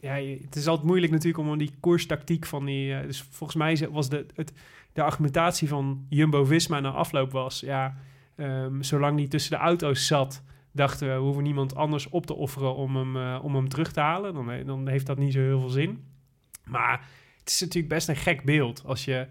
ja, 0.00 0.14
het 0.42 0.56
is 0.56 0.66
altijd 0.66 0.86
moeilijk 0.86 1.12
natuurlijk 1.12 1.48
om 1.48 1.58
die 1.58 1.74
koerstactiek 1.80 2.46
van 2.46 2.64
die... 2.64 2.94
eh, 2.94 3.06
dus 3.06 3.22
volgens 3.30 3.58
mij 3.58 3.88
was 3.90 4.08
de, 4.08 4.26
het, 4.34 4.52
de 4.92 5.02
argumentatie 5.02 5.68
van 5.68 6.06
Jumbo-Visma 6.08 6.80
na 6.80 6.90
afloop 6.90 7.32
was... 7.32 7.60
Ja, 7.60 7.96
ehm, 8.36 8.82
zolang 8.82 9.16
die 9.16 9.28
tussen 9.28 9.50
de 9.50 9.56
auto's 9.56 10.06
zat, 10.06 10.42
dachten 10.72 11.08
we... 11.08 11.14
we 11.14 11.20
hoeven 11.20 11.42
niemand 11.42 11.74
anders 11.74 12.08
op 12.08 12.26
te 12.26 12.34
offeren 12.34 12.74
om 12.74 12.96
hem, 12.96 13.40
om 13.40 13.54
hem 13.54 13.68
terug 13.68 13.92
te 13.92 14.00
halen. 14.00 14.34
Dan, 14.34 14.64
dan 14.66 14.88
heeft 14.88 15.06
dat 15.06 15.18
niet 15.18 15.32
zo 15.32 15.40
heel 15.40 15.60
veel 15.60 15.68
zin. 15.68 16.04
Maar 16.64 17.08
het 17.38 17.48
is 17.48 17.60
natuurlijk 17.60 17.94
best 17.94 18.08
een 18.08 18.16
gek 18.16 18.44
beeld 18.44 18.82
als 18.84 19.04
je... 19.04 19.26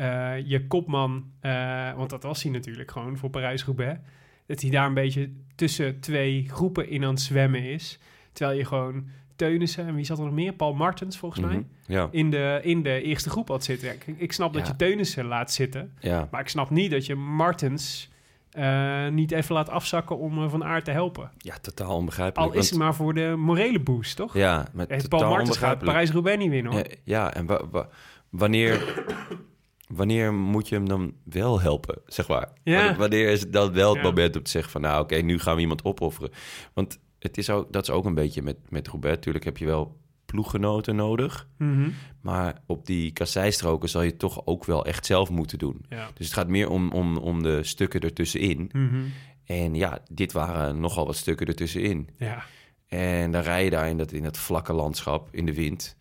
eh, 0.00 0.32
je 0.48 0.66
kopman, 0.66 1.24
eh, 1.40 1.92
want 1.96 2.10
dat 2.10 2.22
was 2.22 2.42
hij 2.42 2.52
natuurlijk 2.52 2.90
gewoon 2.90 3.16
voor 3.16 3.30
Parijs-Roubaix... 3.30 3.98
dat 4.46 4.60
hij 4.60 4.70
daar 4.70 4.86
een 4.86 4.94
beetje 4.94 5.30
tussen 5.54 6.00
twee 6.00 6.48
groepen 6.48 6.88
in 6.88 7.04
aan 7.04 7.10
het 7.10 7.20
zwemmen 7.20 7.62
is... 7.62 7.98
Terwijl 8.32 8.58
je 8.58 8.64
gewoon 8.64 9.04
Teunissen 9.36 9.86
en 9.86 9.94
wie 9.94 10.04
zat 10.04 10.18
er 10.18 10.24
nog 10.24 10.32
meer? 10.34 10.52
Paul 10.52 10.74
Martens 10.74 11.18
volgens 11.18 11.40
mij. 11.40 11.54
Mhm. 11.54 11.62
Ja. 11.86 12.08
In 12.10 12.30
de, 12.30 12.58
in 12.62 12.82
de 12.82 13.02
eerste 13.02 13.30
groep 13.30 13.48
had 13.48 13.64
zitten. 13.64 13.92
Ik, 13.92 14.06
ik 14.16 14.32
snap 14.32 14.52
dat 14.52 14.66
je 14.66 14.76
Teunissen 14.76 15.24
laat 15.24 15.52
zitten. 15.52 15.92
ja. 16.00 16.28
Maar 16.30 16.40
ik 16.40 16.48
snap 16.48 16.70
niet 16.70 16.90
dat 16.90 17.06
je 17.06 17.14
Martens 17.14 18.10
eh, 18.50 19.08
niet 19.08 19.30
even 19.32 19.54
laat 19.54 19.68
afzakken 19.68 20.18
om 20.18 20.42
eh, 20.42 20.50
Van 20.50 20.64
Aert 20.64 20.84
te 20.84 20.90
helpen. 20.90 21.30
Ja, 21.38 21.54
totaal 21.60 21.96
onbegrijpelijk. 21.96 22.52
Al 22.52 22.58
is 22.58 22.70
het 22.70 22.78
maar 22.78 22.94
voor 22.94 23.14
de 23.14 23.34
morele 23.38 23.80
boost, 23.80 24.16
toch? 24.16 24.34
Ja, 24.34 24.66
met 24.72 25.08
Paul 25.08 25.28
Martens 25.28 25.56
gaat. 25.56 25.78
Parijs-Roubaix 25.78 26.38
niet 26.38 26.50
winnen, 26.50 26.72
hoor. 26.72 26.80
Ja, 26.82 26.94
ja, 27.04 27.34
en 27.34 27.46
wa- 27.46 27.66
wa- 27.70 27.88
wanneer, 28.28 29.02
wanneer 29.92 30.34
moet 30.34 30.68
je 30.68 30.74
hem 30.74 30.88
dan 30.88 31.14
wel 31.24 31.60
helpen, 31.60 31.98
zeg 32.06 32.28
maar? 32.28 32.52
Ja. 32.62 32.96
Wanneer- 32.96 33.28
is 33.30 33.40
het 33.40 33.52
dan 33.52 33.72
wel 33.72 33.88
het 33.88 34.02
Ja. 34.02 34.08
moment 34.08 34.36
om 34.36 34.42
te 34.42 34.50
zeggen 34.50 34.72
van... 34.72 34.80
nou, 34.80 35.02
oké, 35.02 35.16
nu 35.16 35.38
gaan 35.38 35.54
we 35.54 35.60
iemand 35.60 35.84
opofferen. 35.84 36.30
Want 36.74 36.98
het 37.18 37.38
is 37.38 37.50
ook, 37.50 37.72
dat 37.72 37.82
is 37.82 37.90
ook 37.90 38.04
een 38.04 38.14
beetje 38.14 38.42
met, 38.42 38.56
met 38.68 38.88
Roubaix. 38.88 39.18
Tuurlijk 39.20 39.44
heb 39.44 39.56
je 39.56 39.64
wel 39.66 39.98
ploeggenoten 40.24 40.96
nodig. 40.96 41.48
Mhm. 41.58 41.90
Maar 42.20 42.62
op 42.66 42.86
die 42.86 43.12
kasseistroken 43.12 43.88
zal 43.88 44.02
je 44.02 44.16
toch 44.16 44.46
ook 44.46 44.64
wel 44.64 44.84
echt 44.86 45.06
zelf 45.06 45.30
moeten 45.30 45.58
doen. 45.58 45.84
Ja. 45.88 46.10
Dus 46.14 46.26
het 46.26 46.34
gaat 46.34 46.48
meer 46.48 46.68
om, 46.70 46.90
om, 46.92 47.16
om 47.16 47.42
de 47.42 47.62
stukken 47.64 48.00
ertussenin. 48.00 48.70
Mhm. 48.72 49.00
En 49.44 49.74
ja, 49.74 49.98
dit 50.10 50.32
waren 50.32 50.80
nogal 50.80 51.06
wat 51.06 51.16
stukken 51.16 51.46
ertussenin. 51.46 52.08
ja. 52.18 52.42
En 52.88 53.30
dan 53.30 53.42
rij 53.42 53.64
je 53.64 53.70
daar 53.70 53.88
in 53.88 53.96
dat, 53.98 54.12
in 54.12 54.22
dat 54.22 54.38
vlakke 54.38 54.72
landschap, 54.72 55.28
in 55.30 55.46
de 55.46 55.54
wind. 55.54 55.96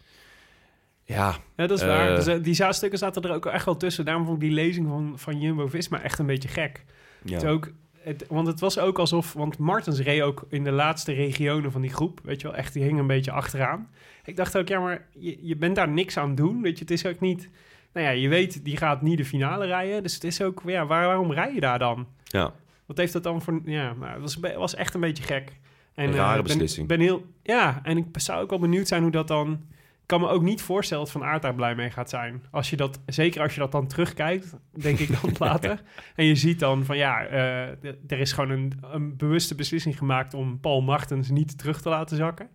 Ja, 1.16 1.36
Ja, 1.56 1.68
dat 1.68 1.72
is 1.78 1.82
Eh. 1.82 1.88
waar. 1.88 2.16
Dus, 2.16 2.28
eh, 2.28 2.44
die 2.44 2.54
zaadstukken 2.54 3.00
zaten 3.00 3.22
er 3.22 3.34
ook 3.34 3.46
echt 3.46 3.66
wel 3.66 3.78
tussen. 3.78 4.06
Daarom 4.06 4.24
vond 4.26 4.36
ik 4.36 4.42
die 4.48 4.52
lezing 4.58 4.88
van, 4.88 5.14
van 5.16 5.40
Jumbo-Visma 5.40 6.02
echt 6.02 6.20
een 6.20 6.26
beetje 6.26 6.50
gek. 6.50 6.84
ja. 7.24 7.34
Het 7.36 7.46
ook, 7.46 7.72
het, 8.00 8.26
want 8.30 8.48
het 8.48 8.60
was 8.60 8.80
ook 8.80 9.00
alsof... 9.00 9.34
Want 9.34 9.58
Martens 9.58 10.00
reed 10.00 10.22
ook 10.22 10.46
in 10.50 10.64
de 10.64 10.72
laatste 10.72 11.12
regionen 11.14 11.72
van 11.72 11.82
die 11.82 11.94
groep. 11.94 12.20
Weet 12.24 12.42
je 12.42 12.48
wel, 12.48 12.56
echt, 12.58 12.74
die 12.74 12.84
hing 12.84 13.00
een 13.00 13.08
beetje 13.08 13.32
achteraan. 13.32 13.90
Ik 14.26 14.36
dacht 14.36 14.58
ook, 14.58 14.68
ja, 14.68 14.80
maar 14.80 15.06
je, 15.14 15.38
je 15.42 15.56
bent 15.56 15.76
daar 15.76 15.90
niks 15.90 16.18
aan 16.18 16.36
doen. 16.36 16.62
Weet 16.62 16.74
je, 16.78 16.80
het 16.80 16.92
is 16.92 17.06
ook 17.06 17.20
niet... 17.20 17.50
Nou 17.94 18.06
ja, 18.06 18.12
je 18.12 18.28
weet, 18.28 18.66
die 18.66 18.78
gaat 18.78 19.02
niet 19.02 19.18
de 19.18 19.26
finale 19.26 19.66
rijden. 19.66 20.04
Dus 20.04 20.14
het 20.14 20.24
is 20.24 20.42
ook, 20.42 20.62
ja, 20.66 20.86
waar, 20.86 21.06
waarom 21.06 21.32
rij 21.32 21.54
je 21.54 21.60
daar 21.60 21.80
dan? 21.80 22.08
ja. 22.24 22.54
Wat 22.86 22.98
heeft 22.98 23.14
dat 23.14 23.24
dan 23.24 23.42
voor... 23.42 23.62
Ja, 23.66 23.94
nou, 24.00 24.12
het 24.12 24.22
was, 24.22 24.54
was 24.56 24.76
echt 24.76 24.94
een 24.94 25.00
beetje 25.02 25.24
gek. 25.24 25.52
En, 25.94 26.04
Een 26.08 26.12
eh, 26.12 26.16
rare 26.18 26.30
ik 26.40 26.44
ben- 26.44 26.44
beslissing. 26.54 26.88
Ben, 26.88 27.00
heel, 27.00 27.26
ja, 27.44 27.80
en 27.84 27.98
ik 27.98 28.06
zou 28.12 28.42
ook 28.42 28.50
wel 28.50 28.60
benieuwd 28.60 28.88
zijn 28.88 29.02
hoe 29.02 29.12
dat 29.12 29.28
dan... 29.28 29.62
Ik 30.10 30.18
kan 30.18 30.28
me 30.28 30.34
ook 30.34 30.42
niet 30.42 30.62
voorstellen 30.62 31.04
dat 31.04 31.12
Van 31.14 31.24
Aert 31.24 31.42
daar 31.42 31.56
blij 31.56 31.76
mee 31.76 31.90
gaat 31.90 32.10
zijn. 32.10 32.44
Als 32.52 32.70
je 32.70 32.76
dat, 32.76 33.00
zeker 33.06 33.42
als 33.42 33.54
je 33.54 33.60
dat 33.60 33.72
dan 33.72 33.88
terugkijkt, 33.88 34.56
denk 34.72 35.00
ik 35.00 35.22
dan 35.22 35.32
later. 35.48 35.82
En 36.16 36.26
je 36.26 36.36
ziet 36.36 36.60
dan 36.60 36.86
van 36.86 36.98
ja, 36.98 37.26
eh, 37.26 37.68
er 38.08 38.20
is 38.20 38.32
gewoon 38.32 38.50
een, 38.50 38.74
een 38.82 39.18
bewuste 39.18 39.56
beslissing 39.56 39.98
gemaakt 39.98 40.34
om 40.34 40.60
Paul 40.60 40.82
Martens 40.82 41.30
niet 41.30 41.58
terug 41.58 41.82
te 41.82 41.90
laten 41.90 42.18
zakken. 42.18 42.50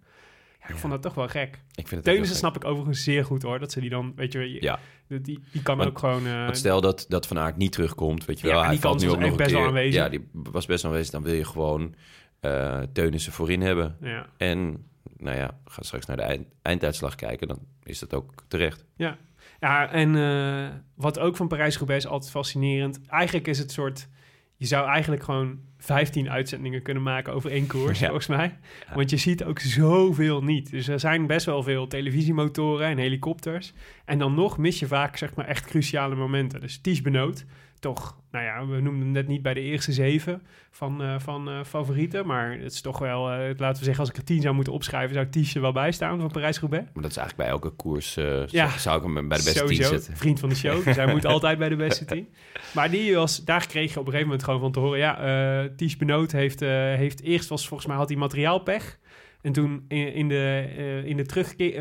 Ja, 0.61 0.65
ik 0.69 0.75
Ja. 0.75 0.77
vond 0.81 0.93
dat 0.93 1.03
toch 1.03 1.15
wel 1.15 1.29
gek. 1.29 1.61
Ik 1.75 1.89
vind 1.89 2.05
Teunissen 2.05 2.37
snap 2.37 2.57
ik 2.57 2.65
overigens 2.65 3.05
zeer 3.05 3.25
goed 3.25 3.43
hoor. 3.43 3.59
Dat 3.59 3.73
ze 3.73 3.81
die 3.81 3.91
dan, 3.91 4.13
weet 4.17 4.33
je, 4.33 4.39
je- 4.53 4.63
Ja. 4.63 4.79
die, 5.09 5.21
die, 5.21 5.63
kan 5.63 5.77
Want- 5.77 5.89
ook 5.89 5.99
gewoon... 5.99 6.27
eh, 6.27 6.49
stel 6.53 6.81
dat, 6.81 7.05
dat 7.09 7.27
Van 7.27 7.39
Aert 7.39 7.57
niet 7.57 7.73
terugkomt, 7.73 8.25
weet 8.25 8.41
je 8.41 8.47
Ja, 8.47 8.53
wel. 8.53 8.63
die 8.63 8.71
hij 8.71 8.81
valt 8.81 8.93
kans 8.95 9.05
nu 9.05 9.11
ook 9.11 9.21
nog 9.23 9.31
een 9.31 9.37
best 9.37 9.51
wel 9.51 9.59
keer. 9.61 9.69
aanwezig. 9.69 9.95
Ja, 9.95 10.09
die 10.09 10.29
was 10.33 10.67
best 10.67 10.83
wel 10.83 10.91
aanwezig. 10.91 11.13
Dan 11.13 11.23
wil 11.23 11.35
je 11.35 11.45
gewoon 11.45 11.95
eh 12.41 12.81
Teunissen 12.93 13.33
voorin 13.33 13.61
hebben. 13.61 13.97
ja. 14.01 14.27
En, 14.37 14.87
nou 15.17 15.37
ja, 15.37 15.59
we 15.65 15.71
gaan 15.71 15.85
straks 15.85 16.07
naar 16.07 16.17
de 16.17 16.23
eind, 16.23 16.47
einduitslag 16.63 17.15
kijken. 17.15 17.49
Dan 17.49 17.59
is 17.83 17.99
dat 17.99 18.15
ook 18.15 18.45
terecht. 18.49 18.85
Ja, 18.97 19.17
ja 19.61 19.91
en 19.91 20.17
eh, 20.17 20.69
wat 20.95 21.19
ook 21.19 21.37
van 21.37 21.49
Parijs-Roubaix 21.49 22.05
is 22.05 22.11
altijd 22.11 22.31
fascinerend. 22.31 23.01
Eigenlijk 23.07 23.47
is 23.47 23.59
het 23.59 23.73
soort... 23.73 24.09
Je 24.57 24.67
zou 24.67 24.89
eigenlijk 24.89 25.23
gewoon 25.23 25.59
15 25.79 26.31
uitzendingen 26.31 26.83
kunnen 26.83 27.03
maken 27.03 27.33
over 27.33 27.51
één 27.51 27.67
koers, 27.67 27.99
Ja. 28.01 28.05
volgens 28.07 28.27
mij. 28.27 28.59
Ja. 28.89 28.95
Want 28.95 29.11
je 29.11 29.17
ziet 29.17 29.45
ook 29.45 29.59
zoveel 29.59 30.43
niet. 30.43 30.71
Dus 30.71 30.89
er 30.89 31.01
zijn 31.01 31.27
best 31.27 31.47
wel 31.47 31.63
veel 31.63 31.87
televisiemotoren 31.87 32.87
en 32.87 32.99
helikopters. 32.99 33.73
En 34.05 34.19
dan 34.19 34.35
nog 34.35 34.59
mis 34.59 34.79
je 34.79 34.87
vaak 34.87 35.17
zeg 35.17 35.35
maar 35.35 35.47
echt 35.47 35.65
cruciale 35.65 36.15
momenten. 36.15 36.61
Dus 36.61 36.79
Ties 36.81 37.03
Benoot, 37.03 37.45
toch, 37.85 38.16
nou 38.30 38.45
ja, 38.45 38.66
we 38.66 38.80
noemden 38.80 39.03
hem 39.03 39.11
net 39.11 39.26
niet 39.26 39.43
bij 39.43 39.55
de 39.55 39.61
eerste 39.61 39.93
zeven 39.93 40.43
van, 40.70 41.03
eh, 41.03 41.18
van 41.18 41.49
eh, 41.49 41.64
favorieten. 41.64 42.26
Maar 42.26 42.53
het 42.53 42.72
is 42.72 42.80
toch 42.80 42.99
wel, 42.99 43.30
eh, 43.30 43.39
laten 43.57 43.78
we 43.78 43.85
zeggen, 43.85 43.99
als 43.99 44.09
ik 44.09 44.16
er 44.16 44.24
tien 44.24 44.41
zou 44.41 44.55
moeten 44.55 44.72
opschrijven, 44.72 45.14
zou 45.14 45.28
Ties 45.28 45.55
er 45.55 45.61
wel 45.61 45.72
bij 45.72 45.93
staan 45.93 46.20
van 46.20 46.30
Parijs-Roubaix. 46.30 46.85
Maar 46.93 47.03
dat 47.03 47.11
is 47.11 47.16
eigenlijk 47.16 47.49
bij 47.49 47.59
elke 47.59 47.76
koers... 47.76 48.14
Ja. 48.47 48.68
zou- 48.78 48.97
ik 48.97 49.03
hem 49.03 49.14
bij 49.14 49.22
de 49.22 49.28
beste 49.45 49.59
Sowieso, 49.59 49.91
tien 49.91 49.99
zetten. 49.99 50.16
vriend 50.16 50.41
van 50.41 50.49
de 50.49 50.55
show. 50.55 50.85
Dus 50.85 50.97
hij 50.97 51.07
moet 51.07 51.24
altijd 51.35 51.59
bij 51.59 51.68
de 51.68 51.76
beste 51.76 52.05
tien. 52.05 52.28
Maar 52.74 52.91
die 52.91 53.14
was, 53.14 53.45
daar 53.45 53.66
kreeg 53.66 53.93
je 53.93 54.01
op 54.01 54.07
een 54.07 54.12
gegeven 54.12 54.26
moment 54.26 54.45
gewoon 54.45 54.61
van 54.61 54.72
te 54.72 54.80
horen... 54.80 54.99
ja, 54.99 55.68
Ties 55.76 55.97
Benoot 55.97 56.32
heeft, 56.32 56.61
heeft 56.61 57.22
eerst, 57.22 57.49
was 57.49 57.68
volgens 57.68 57.89
mij 57.89 57.97
had 57.97 58.09
hij 58.09 58.18
materiaalpech... 58.18 58.99
En 59.43 59.53
toen 59.53 59.85
in, 59.89 60.28
de, 60.28 61.03
in 61.05 61.16
de 61.16 61.26
terugkeer, 61.26 61.72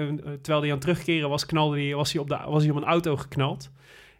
terwijl 0.42 0.62
hij 0.62 0.70
aan 0.70 0.70
het 0.70 0.82
terugkeren 0.82 1.30
was, 1.30 1.46
knalde 1.46 1.82
hij, 1.82 1.96
was, 1.96 2.12
hij 2.12 2.22
op 2.22 2.30
de, 2.30 2.40
was 2.48 2.64
hij 2.64 2.72
op 2.72 2.78
een 2.78 2.84
auto 2.84 3.16
geknald. 3.16 3.72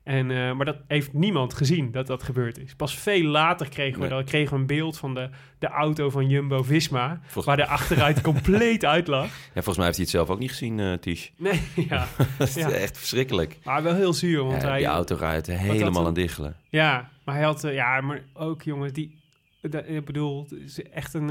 En, 0.04 0.32
eh, 0.32 0.52
maar 0.54 0.66
dat 0.66 0.78
heeft 0.88 1.14
niemand 1.14 1.54
gezien 1.54 1.92
dat 1.92 2.08
dat 2.08 2.24
gebeurd 2.24 2.58
is. 2.58 2.76
Pas 2.76 2.96
veel 2.98 3.24
later 3.24 3.70
kregen 3.70 4.02
we, 4.02 4.08
Nee. 4.08 4.24
kregen 4.24 4.54
we 4.54 4.60
een 4.60 4.66
beeld 4.66 4.98
van 4.98 5.14
de, 5.14 5.30
de 5.60 5.68
auto 5.68 6.10
van 6.10 6.30
Jumbo-Visma... 6.30 7.20
Volgens- 7.22 7.46
waar 7.46 7.58
de 7.58 7.66
achteruit 7.66 8.22
compleet 8.32 8.86
uit 8.86 9.08
lag. 9.08 9.26
Ja, 9.26 9.32
volgens 9.54 9.76
mij 9.78 9.86
heeft 9.86 9.98
hij 9.98 10.06
het 10.06 10.16
zelf 10.16 10.30
ook 10.30 10.40
niet 10.40 10.50
gezien, 10.50 10.80
eh 10.80 10.94
Tisch. 10.94 11.32
Nee, 11.38 11.62
ja. 11.76 12.08
dat 12.38 12.48
is 12.48 12.54
Ja. 12.56 12.70
echt 12.70 12.98
verschrikkelijk. 12.98 13.58
Maar 13.64 13.84
wel 13.84 13.96
heel 13.96 14.14
zuur, 14.14 14.44
want 14.44 14.62
Ja, 14.62 14.68
hij... 14.68 14.78
die 14.78 14.88
auto 14.88 15.16
rijdt 15.16 15.48
helemaal 15.48 16.06
aan 16.06 16.14
diggelen. 16.14 16.56
Ja, 16.70 17.10
maar 17.24 17.36
hij 17.36 17.44
had, 17.44 17.64
eh, 17.64 17.74
ja, 17.74 18.02
maar 18.02 18.22
ook 18.34 18.62
jongens, 18.62 18.94
die, 18.94 19.18
dat- 19.62 19.88
ik 19.88 20.06
bedoel, 20.06 20.44
het 20.50 20.52
is 20.66 20.84
echt 20.84 21.14
een, 21.14 21.30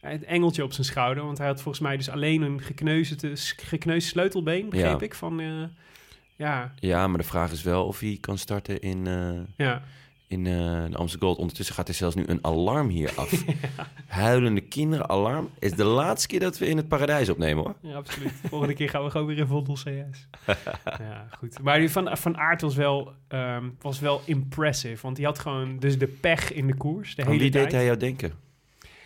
een 0.00 0.24
engeltje 0.26 0.64
op 0.64 0.72
zijn 0.72 0.86
schouder, 0.86 1.24
want 1.24 1.38
hij 1.38 1.46
had 1.46 1.62
volgens 1.62 1.82
mij 1.84 1.96
dus 1.96 2.08
alleen 2.10 2.42
een 2.42 2.60
gekneusde, 2.60 3.30
gekneusd 3.56 4.08
sleutelbeen, 4.08 4.68
begreep 4.68 5.00
Ja. 5.00 5.06
ik, 5.06 5.14
van, 5.14 5.40
ja, 6.36 6.72
Ja, 6.78 7.06
maar 7.06 7.18
de 7.18 7.24
vraag 7.24 7.52
is 7.52 7.62
wel 7.62 7.86
of 7.86 8.00
hij 8.00 8.18
kan 8.20 8.38
starten 8.38 8.80
in, 8.80 9.06
eh, 9.06 9.66
ja, 9.66 9.82
in 10.28 10.46
eh, 10.46 10.52
de 10.90 10.96
Amsterdam 10.96 11.28
Gold. 11.28 11.38
Ondertussen 11.38 11.74
gaat 11.74 11.88
er 11.88 11.94
zelfs 11.94 12.14
nu 12.14 12.22
een 12.26 12.44
alarm 12.44 12.88
hier 12.88 13.12
af. 13.16 13.44
Huilende 14.06 14.60
kinderen 14.60 15.08
alarm. 15.08 15.50
Is 15.58 15.72
de 15.72 15.84
laatste 15.84 16.28
keer 16.28 16.40
dat 16.40 16.58
we 16.58 16.66
in 16.66 16.76
het 16.76 16.88
paradijs 16.88 17.28
opnemen 17.28 17.64
hoor. 17.64 17.74
ja, 17.80 17.94
absoluut. 17.96 18.32
Volgende 18.48 18.74
keer 18.74 18.88
gaan 18.88 19.04
we 19.04 19.10
gewoon 19.10 19.26
weer 19.26 19.38
in 19.38 19.46
Vondel 19.46 19.74
CS. 19.74 20.28
ja, 20.84 21.26
goed. 21.38 21.62
Maar 21.62 21.78
die 21.78 21.90
van, 21.90 22.16
van 22.16 22.36
Aert 22.36 22.60
was 22.60 22.74
wel, 22.74 23.12
ehm, 23.28 23.68
was 23.80 24.00
wel 24.00 24.20
impressive, 24.24 25.02
want 25.02 25.16
die 25.16 25.24
had 25.24 25.38
gewoon 25.38 25.78
dus 25.78 25.98
de 25.98 26.06
pech 26.06 26.52
in 26.52 26.66
de 26.66 26.74
koers, 26.74 27.14
de 27.14 27.22
hele 27.22 27.38
wie 27.38 27.50
tijd. 27.50 27.64
deed 27.64 27.72
hij 27.72 27.84
jou 27.84 27.96
denken? 27.96 28.32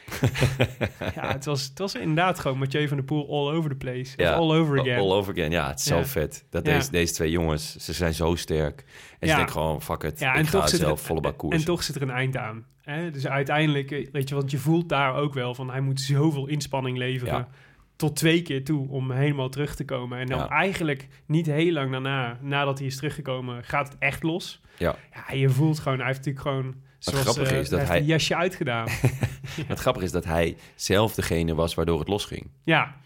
ja, 1.15 1.33
het 1.33 1.45
was, 1.45 1.63
het 1.65 1.79
was 1.79 1.95
inderdaad 1.95 2.39
gewoon 2.39 2.59
Mathieu 2.59 2.89
van 2.89 2.97
der 2.97 3.07
Poel 3.07 3.29
all 3.31 3.55
over 3.57 3.71
the 3.71 3.77
place. 3.77 4.13
Ja, 4.17 4.33
all 4.33 4.53
over 4.53 4.81
again. 4.81 4.99
All 4.99 5.13
over 5.13 5.33
again, 5.33 5.51
ja. 5.51 5.69
Het 5.69 5.79
is 5.79 5.85
zo 5.85 6.03
vet. 6.03 6.45
Dat 6.51 6.65
deze, 6.65 6.91
deze 6.91 7.13
twee 7.13 7.31
jongens, 7.31 7.77
ze 7.77 7.93
zijn 7.93 8.15
zo 8.15 8.35
sterk. 8.35 8.85
En 9.19 9.29
ze 9.29 9.35
denken 9.35 9.53
gewoon, 9.53 9.83
fuck 9.83 10.03
it, 10.03 10.19
Ja, 10.21 10.33
ik 10.33 10.39
en 10.39 10.47
ga 10.47 10.51
toch, 10.59 10.69
zit 10.69 10.81
zelf 10.81 11.01
er, 11.01 11.07
volle 11.07 11.21
bak 11.21 11.33
en 11.33 11.39
koers. 11.39 11.65
toch 11.65 11.83
zit 11.83 11.95
er 11.97 12.03
een 12.03 12.11
eind 12.11 12.37
aan. 12.37 12.67
Hè? 12.83 13.11
Dus 13.11 13.27
uiteindelijk, 13.27 13.91
eh, 13.91 14.09
weet 14.13 14.29
je, 14.29 14.35
want 14.35 14.51
je 14.51 14.59
voelt 14.59 14.89
daar 14.89 15.15
ook 15.15 15.35
wel 15.35 15.55
van 15.55 15.71
hij 15.71 15.81
moet 15.81 16.01
zoveel 16.01 16.47
inspanning 16.47 16.99
leveren. 16.99 17.49
Tot 17.97 18.17
twee 18.17 18.43
keer 18.43 18.65
toe 18.65 18.89
om 18.89 19.11
helemaal 19.11 19.49
terug 19.49 19.75
te 19.75 19.85
komen. 19.85 20.19
En 20.19 20.27
dan 20.27 20.39
Ja. 20.39 20.49
eigenlijk 20.49 21.09
niet 21.27 21.47
heel 21.47 21.73
lang 21.73 21.91
daarna, 21.93 22.39
nadat 22.43 22.79
hij 22.79 22.87
is 22.87 22.97
teruggekomen, 22.97 23.65
gaat 23.65 23.89
het 23.89 23.97
echt 23.99 24.23
los. 24.23 24.61
Ja. 24.79 24.95
Ja, 25.15 25.35
je 25.35 25.49
voelt 25.49 25.79
gewoon, 25.79 25.99
hij 25.99 26.07
heeft 26.07 26.19
natuurlijk 26.19 26.47
gewoon. 26.47 26.75
Zoals, 26.99 27.21
grappig 27.21 27.51
eh, 27.53 27.59
is 27.59 27.69
dat 27.69 27.87
hij- 27.87 27.99
een 27.99 28.05
jasje 28.05 28.37
uitgedaan. 28.37 28.89
Het 29.67 29.79
grappige 29.79 30.05
is 30.05 30.13
dat 30.13 30.25
hij 30.25 30.57
zelf 30.75 31.15
degene 31.15 31.55
was 31.55 31.75
waardoor 31.75 31.99
het 31.99 32.09
losging. 32.09 32.51
ja, 32.65 32.97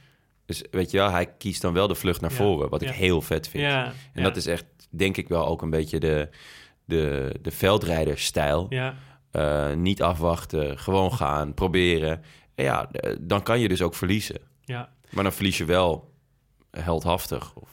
Dus 0.46 0.64
weet 0.70 0.90
je 0.90 0.96
wel, 0.96 1.10
hij 1.10 1.26
kiest 1.38 1.62
dan 1.62 1.72
wel 1.72 1.88
de 1.88 1.94
vlucht 1.94 2.20
naar 2.20 2.30
Ja. 2.30 2.36
voren, 2.36 2.68
wat 2.68 2.82
ik 2.82 2.88
Ja. 2.88 2.94
heel 2.94 3.20
vet 3.20 3.48
vind. 3.48 3.62
ja. 3.64 3.92
En 4.12 4.22
dat 4.22 4.36
is 4.36 4.46
echt, 4.46 4.64
denk 4.90 5.16
ik 5.16 5.28
wel, 5.28 5.46
ook 5.46 5.62
een 5.62 5.70
beetje 5.70 6.00
de, 6.00 6.28
de, 6.84 7.34
de 7.42 7.50
veldrijderstijl. 7.50 8.66
Ja, 8.68 8.94
Eh, 9.30 9.72
niet 9.72 10.02
afwachten, 10.02 10.78
gewoon 10.78 11.12
gaan, 11.12 11.54
proberen. 11.54 12.22
En 12.54 12.64
ja, 12.64 12.90
eh, 12.90 13.16
dan 13.20 13.42
kan 13.42 13.60
je 13.60 13.68
dus 13.68 13.82
ook 13.82 13.94
verliezen. 13.94 14.36
ja. 14.64 14.92
Maar 15.10 15.22
dan 15.24 15.32
verlies 15.32 15.58
je 15.58 15.64
wel 15.64 16.12
heldhaftig. 16.70 17.54
Of, 17.54 17.68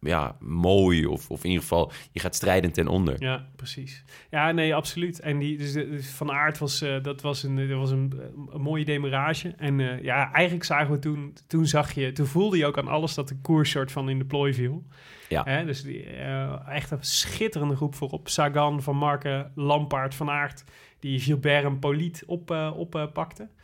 ja, 0.00 0.36
mooi. 0.40 1.06
Of, 1.06 1.30
of 1.30 1.38
in 1.44 1.48
ieder 1.50 1.62
geval, 1.62 1.92
je 2.12 2.20
gaat 2.20 2.34
strijden 2.34 2.72
ten 2.72 2.88
onder. 2.88 3.22
Ja, 3.22 3.48
precies. 3.56 4.04
Ja, 4.30 4.50
nee, 4.52 4.74
absoluut. 4.74 5.20
En 5.20 5.38
die, 5.38 5.58
dus, 5.58 5.72
de- 5.72 5.90
dus 5.90 6.08
Van 6.10 6.30
Aert 6.32 6.58
was, 6.58 6.80
eh, 6.80 7.02
dat 7.02 7.20
was, 7.22 7.42
een, 7.42 7.68
dat 7.68 7.78
was 7.78 7.90
een, 7.90 8.12
een 8.52 8.60
mooie 8.60 8.84
demarage. 8.84 9.54
En 9.56 9.80
eh, 9.80 10.02
ja, 10.02 10.32
eigenlijk 10.32 10.64
zagen 10.64 10.90
we 10.90 10.98
toen, 10.98 11.34
toen 11.46 11.66
zag 11.66 11.92
je, 11.92 12.12
toen 12.12 12.26
voelde 12.26 12.56
je 12.56 12.66
ook 12.66 12.78
aan 12.78 12.88
alles 12.88 13.14
dat 13.14 13.28
de 13.28 13.38
koers 13.40 13.70
soort 13.70 13.92
van 13.92 14.08
in 14.08 14.18
de 14.18 14.24
plooi 14.24 14.54
viel. 14.54 14.86
Ja. 15.28 15.42
Hè, 15.44 15.64
dus 15.64 15.82
die, 15.82 16.04
eh, 16.04 16.68
echt 16.68 16.90
een 16.90 16.98
schitterende 17.00 17.76
groep 17.76 17.94
voorop. 17.94 18.28
Sagan, 18.28 18.82
Van 18.82 18.96
Marken, 18.96 19.52
Lampaard, 19.54 20.14
Van 20.14 20.30
Aert, 20.30 20.64
die 21.00 21.20
Gilbert 21.20 21.64
en 21.64 21.78
Poliet 21.78 22.22
oppakte. 22.26 22.72
Op, 22.78 22.94
eh, 22.94 23.57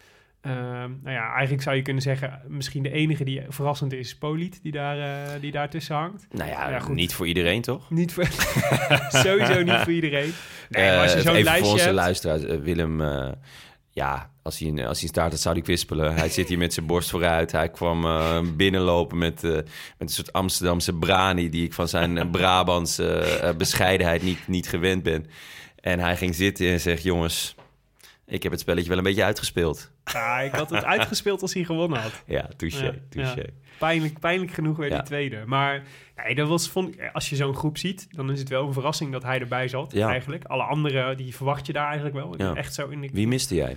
Ehm, 0.45 0.91
nou 1.03 1.11
ja, 1.17 1.33
eigenlijk 1.33 1.63
zou 1.63 1.77
je 1.77 1.83
kunnen 1.83 2.03
zeggen, 2.03 2.41
misschien 2.49 2.83
de 2.83 2.91
enige 2.91 3.25
die 3.25 3.43
verrassend 3.49 3.93
is, 3.93 4.17
Poliet, 4.19 4.63
die 4.63 4.73
daar, 4.73 4.99
eh, 4.99 5.41
die 5.41 5.51
daar 5.53 5.71
tussen 5.71 5.97
hangt. 5.97 6.27
Nou 6.31 6.51
ja, 6.51 6.71
Ja, 6.71 6.79
goed. 6.81 6.95
niet 6.95 7.15
voor 7.15 7.27
iedereen, 7.27 7.63
toch? 7.63 7.91
Niet 7.91 8.13
voor, 8.13 8.25
sowieso 9.25 9.63
niet 9.63 9.75
voor 9.75 9.93
iedereen. 9.93 10.33
Nee, 10.69 10.91
maar 10.91 10.99
als 11.03 11.13
je 11.13 11.19
Eh, 11.19 11.25
zo'n 11.25 11.33
lijstje 11.43 11.63
voor 11.63 11.73
onze 11.73 11.85
hebt... 11.85 11.95
luisteraars. 11.95 12.45
eh, 12.45 12.59
Willem, 12.59 13.01
eh, 13.01 13.33
ja, 13.91 14.31
als 14.43 14.59
hij, 14.59 14.87
als 14.87 15.01
hij 15.01 15.23
had, 15.23 15.41
zou 15.41 15.55
hij 15.55 15.65
kwispelen. 15.65 16.15
hij 16.15 16.29
zit 16.29 16.49
hier 16.49 16.59
met 16.59 16.75
zijn 16.75 16.87
borst 16.87 17.11
vooruit. 17.11 17.53
Hij 17.53 17.69
kwam 17.71 18.05
eh, 18.05 18.41
binnenlopen 18.57 19.19
met, 19.19 19.45
eh, 19.45 19.51
met 19.51 19.65
een 19.99 20.09
soort 20.09 20.33
Amsterdamse 20.33 20.93
brani... 20.93 21.49
die 21.49 21.65
ik 21.65 21.73
van 21.73 21.89
zijn 21.89 22.19
eh, 22.19 22.31
Brabantse 22.31 23.19
eh, 23.19 23.57
bescheidenheid 23.57 24.23
niet, 24.23 24.49
niet 24.49 24.69
gewend 24.69 25.03
ben. 25.03 25.27
En 25.81 25.99
hij 26.01 26.17
ging 26.17 26.35
zitten 26.35 26.67
en 26.69 26.81
zegt... 26.81 27.03
jongens, 27.03 27.55
ik 28.27 28.43
heb 28.43 28.53
het 28.53 28.61
spelletje 28.61 28.89
wel 28.89 28.99
een 28.99 29.05
beetje 29.05 29.25
uitgespeeld. 29.25 29.93
Ja, 30.13 30.41
ik 30.41 30.53
had 30.55 30.71
het 30.71 30.85
uitgespeeld 30.95 31.43
als 31.43 31.55
hij 31.55 31.65
gewonnen 31.65 32.01
had. 32.01 32.23
Ja, 32.27 32.49
touché, 32.57 32.85
Ja, 32.85 32.93
touché. 33.09 33.41
ja. 33.41 33.47
Pijnlijk, 33.79 34.19
pijnlijk 34.19 34.53
genoeg 34.53 34.77
weer 34.77 34.89
Ja. 34.89 34.95
die 34.97 35.05
tweede. 35.05 35.43
Maar 35.47 35.83
nee, 36.25 36.35
dat 36.35 36.49
was, 36.49 36.71
vond, 36.71 36.97
als 37.13 37.31
je 37.31 37.37
zo'n 37.37 37.55
groep 37.55 37.79
ziet, 37.79 38.07
dan 38.11 38.31
is 38.31 38.39
het 38.39 38.49
wel 38.49 38.67
een 38.67 38.73
verrassing 38.73 39.13
dat 39.13 39.23
hij 39.23 39.41
erbij 39.41 39.69
zat. 39.69 39.95
Eigenlijk. 39.95 40.45
Alle 40.45 40.63
anderen, 40.63 41.17
die 41.17 41.35
verwacht 41.35 41.67
je 41.67 41.73
daar 41.73 41.87
eigenlijk 41.87 42.15
wel. 42.15 42.55
Echt 42.55 42.75
zo 42.75 42.89
in 42.89 43.01
de... 43.01 43.09
Wie 43.13 43.29
miste 43.29 43.55
jij? 43.55 43.77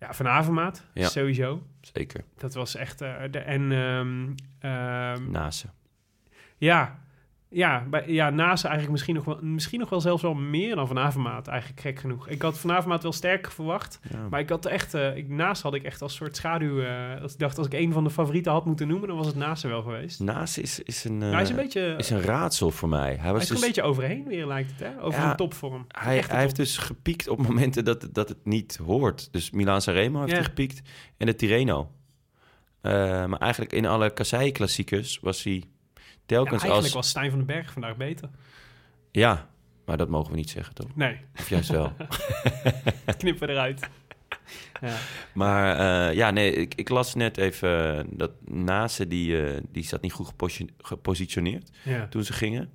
Ja, 0.00 0.12
Van 0.14 0.28
Avermaat, 0.28 0.84
sowieso. 0.94 1.62
Zeker. 1.80 2.24
Dat 2.36 2.54
was 2.54 2.74
echt... 2.76 3.00
eh, 3.00 3.12
de, 3.30 3.38
en 3.38 3.72
ehm, 4.60 5.30
Nase. 5.30 5.66
ja, 6.56 6.98
ja, 7.54 7.86
bij, 7.90 8.04
ja, 8.06 8.30
naast 8.30 8.64
eigenlijk 8.64 8.92
misschien 8.92 9.14
nog, 9.14 9.24
wel, 9.24 9.38
misschien 9.40 9.80
nog 9.80 9.88
wel 9.90 10.00
zelfs 10.00 10.22
wel 10.22 10.34
meer 10.34 10.74
dan 10.74 10.86
Van 10.86 10.98
Avermaat. 10.98 11.46
Eigenlijk 11.46 11.80
gek 11.80 11.98
genoeg. 11.98 12.28
Ik 12.28 12.42
had 12.42 12.58
Van 12.58 12.72
Avermaat 12.72 13.02
wel 13.02 13.12
sterker 13.12 13.52
verwacht. 13.52 14.00
Ja. 14.10 14.28
Maar 14.30 14.40
ik 14.40 14.48
had 14.48 14.66
echt, 14.66 14.94
ik, 14.94 15.28
naast 15.28 15.62
had 15.62 15.74
ik 15.74 15.82
echt 15.82 16.02
als 16.02 16.14
soort 16.14 16.36
schaduw. 16.36 16.80
eh, 16.80 17.22
als 17.22 17.32
ik 17.32 17.38
dacht, 17.38 17.58
als 17.58 17.66
ik 17.66 17.72
een 17.72 17.92
van 17.92 18.04
de 18.04 18.10
favorieten 18.10 18.52
had 18.52 18.64
moeten 18.64 18.88
noemen, 18.88 19.08
dan 19.08 19.16
was 19.16 19.26
het 19.26 19.36
naast 19.36 19.62
wel 19.62 19.82
geweest. 19.82 20.20
Nase 20.20 20.60
is, 20.62 20.82
is, 20.82 21.04
een, 21.04 21.18
Nou, 21.18 21.32
hij 21.32 21.42
is 21.42 21.48
een 21.48 21.56
eh, 21.56 21.62
beetje, 21.62 21.94
is 21.98 22.10
een 22.10 22.22
raadsel 22.22 22.70
voor 22.70 22.88
mij. 22.88 23.08
Hij, 23.08 23.16
hij 23.16 23.32
was 23.32 23.42
is 23.42 23.48
er 23.48 23.54
dus, 23.54 23.62
een 23.62 23.68
beetje 23.68 23.82
overheen 23.82 24.24
weer, 24.26 24.46
lijkt 24.46 24.70
het, 24.70 24.80
hè? 24.80 25.02
Over 25.02 25.20
Ja, 25.20 25.30
een 25.30 25.36
topvorm. 25.36 25.84
Hij, 25.88 26.24
heeft 26.26 26.56
dus 26.56 26.78
gepiekt 26.78 27.28
op 27.28 27.38
momenten 27.46 27.84
dat, 27.84 28.08
dat 28.12 28.28
het 28.28 28.44
niet 28.44 28.76
hoort. 28.76 29.32
Dus 29.32 29.50
Milan 29.50 29.82
Sanremo 29.82 30.18
heeft 30.18 30.30
Ja. 30.30 30.36
hij 30.36 30.44
gepiekt 30.44 30.82
en 31.16 31.26
de 31.26 31.34
Tirreno. 31.34 31.90
Eh, 32.80 32.92
maar 33.26 33.38
eigenlijk 33.38 33.72
in 33.72 33.86
alle 33.86 34.10
Kassei-klassiekers 34.12 35.18
was 35.20 35.42
hij 35.42 35.64
Ja, 36.26 36.36
telkens 36.36 36.62
eigenlijk 36.62 36.84
als... 36.84 36.92
was 36.94 37.08
Stijn 37.08 37.28
van 37.30 37.38
den 37.38 37.46
Berg 37.46 37.72
vandaag 37.72 37.96
beter. 37.96 38.28
Ja, 39.10 39.48
maar 39.84 39.96
dat 39.96 40.08
mogen 40.08 40.30
we 40.30 40.36
niet 40.36 40.50
zeggen, 40.50 40.74
toch? 40.74 40.96
Nee, 40.96 41.20
Of 41.38 41.48
juist 41.48 41.68
wel. 41.68 41.92
knippen 43.18 43.46
we 43.46 43.52
eruit. 43.52 43.88
Ja. 44.80 44.96
maar 45.34 45.78
eh, 46.08 46.16
ja, 46.16 46.30
nee, 46.30 46.52
ik, 46.52 46.74
ik 46.74 46.88
las 46.88 47.14
net 47.14 47.36
even 47.36 48.06
dat 48.16 48.30
Nase, 48.44 49.06
die, 49.06 49.42
eh, 49.46 49.60
die 49.68 49.84
zat 49.84 50.02
niet 50.02 50.12
goed 50.12 50.26
geposi- 50.26 50.74
gepositioneerd 50.78 51.70
Ja. 51.84 52.08
toen 52.08 52.24
ze 52.24 52.32
gingen. 52.32 52.70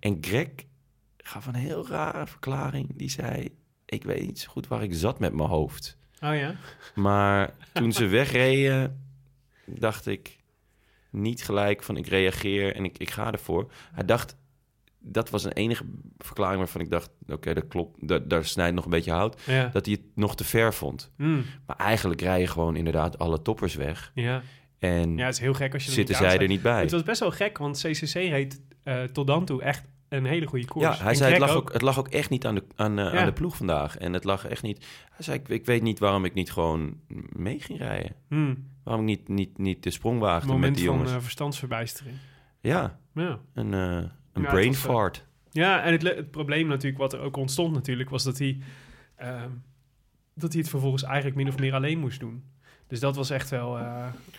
En 0.00 0.18
Greg 0.20 0.48
gaf 1.16 1.46
een 1.46 1.54
heel 1.54 1.88
rare 1.88 2.26
verklaring. 2.26 2.88
Die 2.96 3.10
zei, 3.10 3.48
ik 3.86 4.02
weet 4.04 4.22
niet 4.26 4.38
zo 4.38 4.50
goed 4.50 4.68
waar 4.68 4.82
ik 4.82 4.94
zat 4.94 5.18
met 5.18 5.32
mijn 5.32 5.48
hoofd. 5.48 5.98
Oh 6.20 6.34
ja? 6.36 6.54
Maar 6.94 7.50
toen 7.72 7.92
ze 7.92 8.06
wegreden, 8.20 9.04
dacht 9.66 10.06
ik 10.06 10.38
niet 11.10 11.42
gelijk 11.42 11.82
van 11.82 11.96
ik 11.96 12.06
reageer 12.06 12.74
en 12.74 12.84
ik, 12.84 12.98
ik 12.98 13.10
ga 13.10 13.32
ervoor. 13.32 13.72
Hij 13.92 14.04
dacht, 14.04 14.36
dat 14.98 15.30
was 15.30 15.44
een 15.44 15.52
enige 15.52 15.84
verklaring 16.18 16.58
waarvan 16.58 16.80
ik 16.80 16.90
dacht, 16.90 17.10
oké, 17.28 17.54
dat 17.54 17.68
klopt, 17.68 18.08
daar, 18.08 18.28
daar 18.28 18.44
snijdt 18.44 18.74
nog 18.74 18.84
een 18.84 18.90
beetje 18.90 19.12
hout. 19.12 19.40
Ja. 19.46 19.68
Dat 19.72 19.86
hij 19.86 19.94
het 19.94 20.04
nog 20.14 20.36
te 20.36 20.44
ver 20.44 20.74
vond. 20.74 21.12
Hmm. 21.16 21.44
Maar 21.66 21.76
eigenlijk 21.76 22.20
rijden 22.20 22.48
gewoon 22.48 22.76
inderdaad 22.76 23.18
alle 23.18 23.42
toppers 23.42 23.74
weg. 23.74 24.12
ja. 24.14 24.42
En 24.78 25.16
Ja, 25.16 25.24
het 25.24 25.34
is 25.34 25.40
heel 25.40 25.54
gek 25.54 25.72
als 25.74 25.84
je 25.84 25.90
zitten 25.90 26.14
zij 26.14 26.38
er 26.38 26.48
niet 26.48 26.62
bij. 26.62 26.80
Het 26.80 26.90
was 26.90 27.02
best 27.02 27.20
wel 27.20 27.30
gek, 27.30 27.58
want 27.58 27.80
CCC 27.80 28.12
reed 28.12 28.60
eh, 28.82 29.02
tot 29.02 29.26
dan 29.26 29.44
toe 29.44 29.62
echt 29.62 29.84
een 30.18 30.24
hele 30.24 30.46
goede 30.46 30.66
koers. 30.66 30.84
Ja, 30.84 31.02
hij 31.02 31.10
En 31.10 31.16
zei 31.16 31.30
het 31.30 31.40
lag, 31.40 31.50
ook, 31.54 31.72
het 31.72 31.82
lag 31.82 31.98
ook 31.98 32.08
echt 32.08 32.30
niet 32.30 32.46
aan 32.46 32.54
de, 32.54 32.64
aan, 32.76 32.98
eh, 32.98 33.12
Ja. 33.12 33.18
aan 33.20 33.26
de 33.26 33.32
ploeg 33.32 33.56
vandaag. 33.56 33.96
En 33.98 34.12
het 34.12 34.24
lag 34.24 34.46
echt 34.46 34.62
niet... 34.62 34.86
Hij 35.10 35.24
zei, 35.24 35.38
ik, 35.38 35.48
ik 35.48 35.66
weet 35.66 35.82
niet 35.82 35.98
waarom 35.98 36.24
ik 36.24 36.34
niet 36.34 36.52
gewoon 36.52 37.00
mee 37.36 37.60
ging 37.60 37.78
rijden. 37.78 38.14
Hmm. 38.28 38.68
Waarom 38.84 39.08
ik 39.08 39.08
niet, 39.08 39.28
niet, 39.28 39.58
niet 39.58 39.82
de 39.82 39.90
sprong 39.90 40.20
waagde 40.20 40.46
met 40.46 40.54
Moment 40.54 40.76
die 40.76 40.86
van 40.86 40.94
jongens. 40.94 41.12
eh, 41.12 41.20
verstandsverbijstering. 41.20 42.16
Ja, 42.60 42.98
Ja. 43.14 43.38
een, 43.54 43.74
eh, 43.74 43.96
een 44.32 44.42
brain 44.42 44.74
fart. 44.74 45.26
Ja, 45.50 45.82
en 45.82 45.92
het, 45.92 46.02
het 46.02 46.30
probleem 46.30 46.66
natuurlijk, 46.66 46.98
wat 47.02 47.12
er 47.12 47.20
ook 47.20 47.36
ontstond 47.36 47.74
natuurlijk, 47.74 48.10
was 48.10 48.24
dat 48.24 48.38
hij, 48.38 48.58
ehm, 49.16 49.50
dat 50.34 50.52
hij 50.52 50.60
het 50.60 50.70
vervolgens 50.70 51.02
eigenlijk 51.02 51.36
min 51.36 51.48
of 51.48 51.58
meer 51.58 51.74
alleen 51.74 51.98
moest 51.98 52.20
doen. 52.20 52.44
Dus 52.90 53.00
dat 53.00 53.16
was 53.16 53.30
echt 53.30 53.50
wel, 53.50 53.78
eh, 53.78 53.84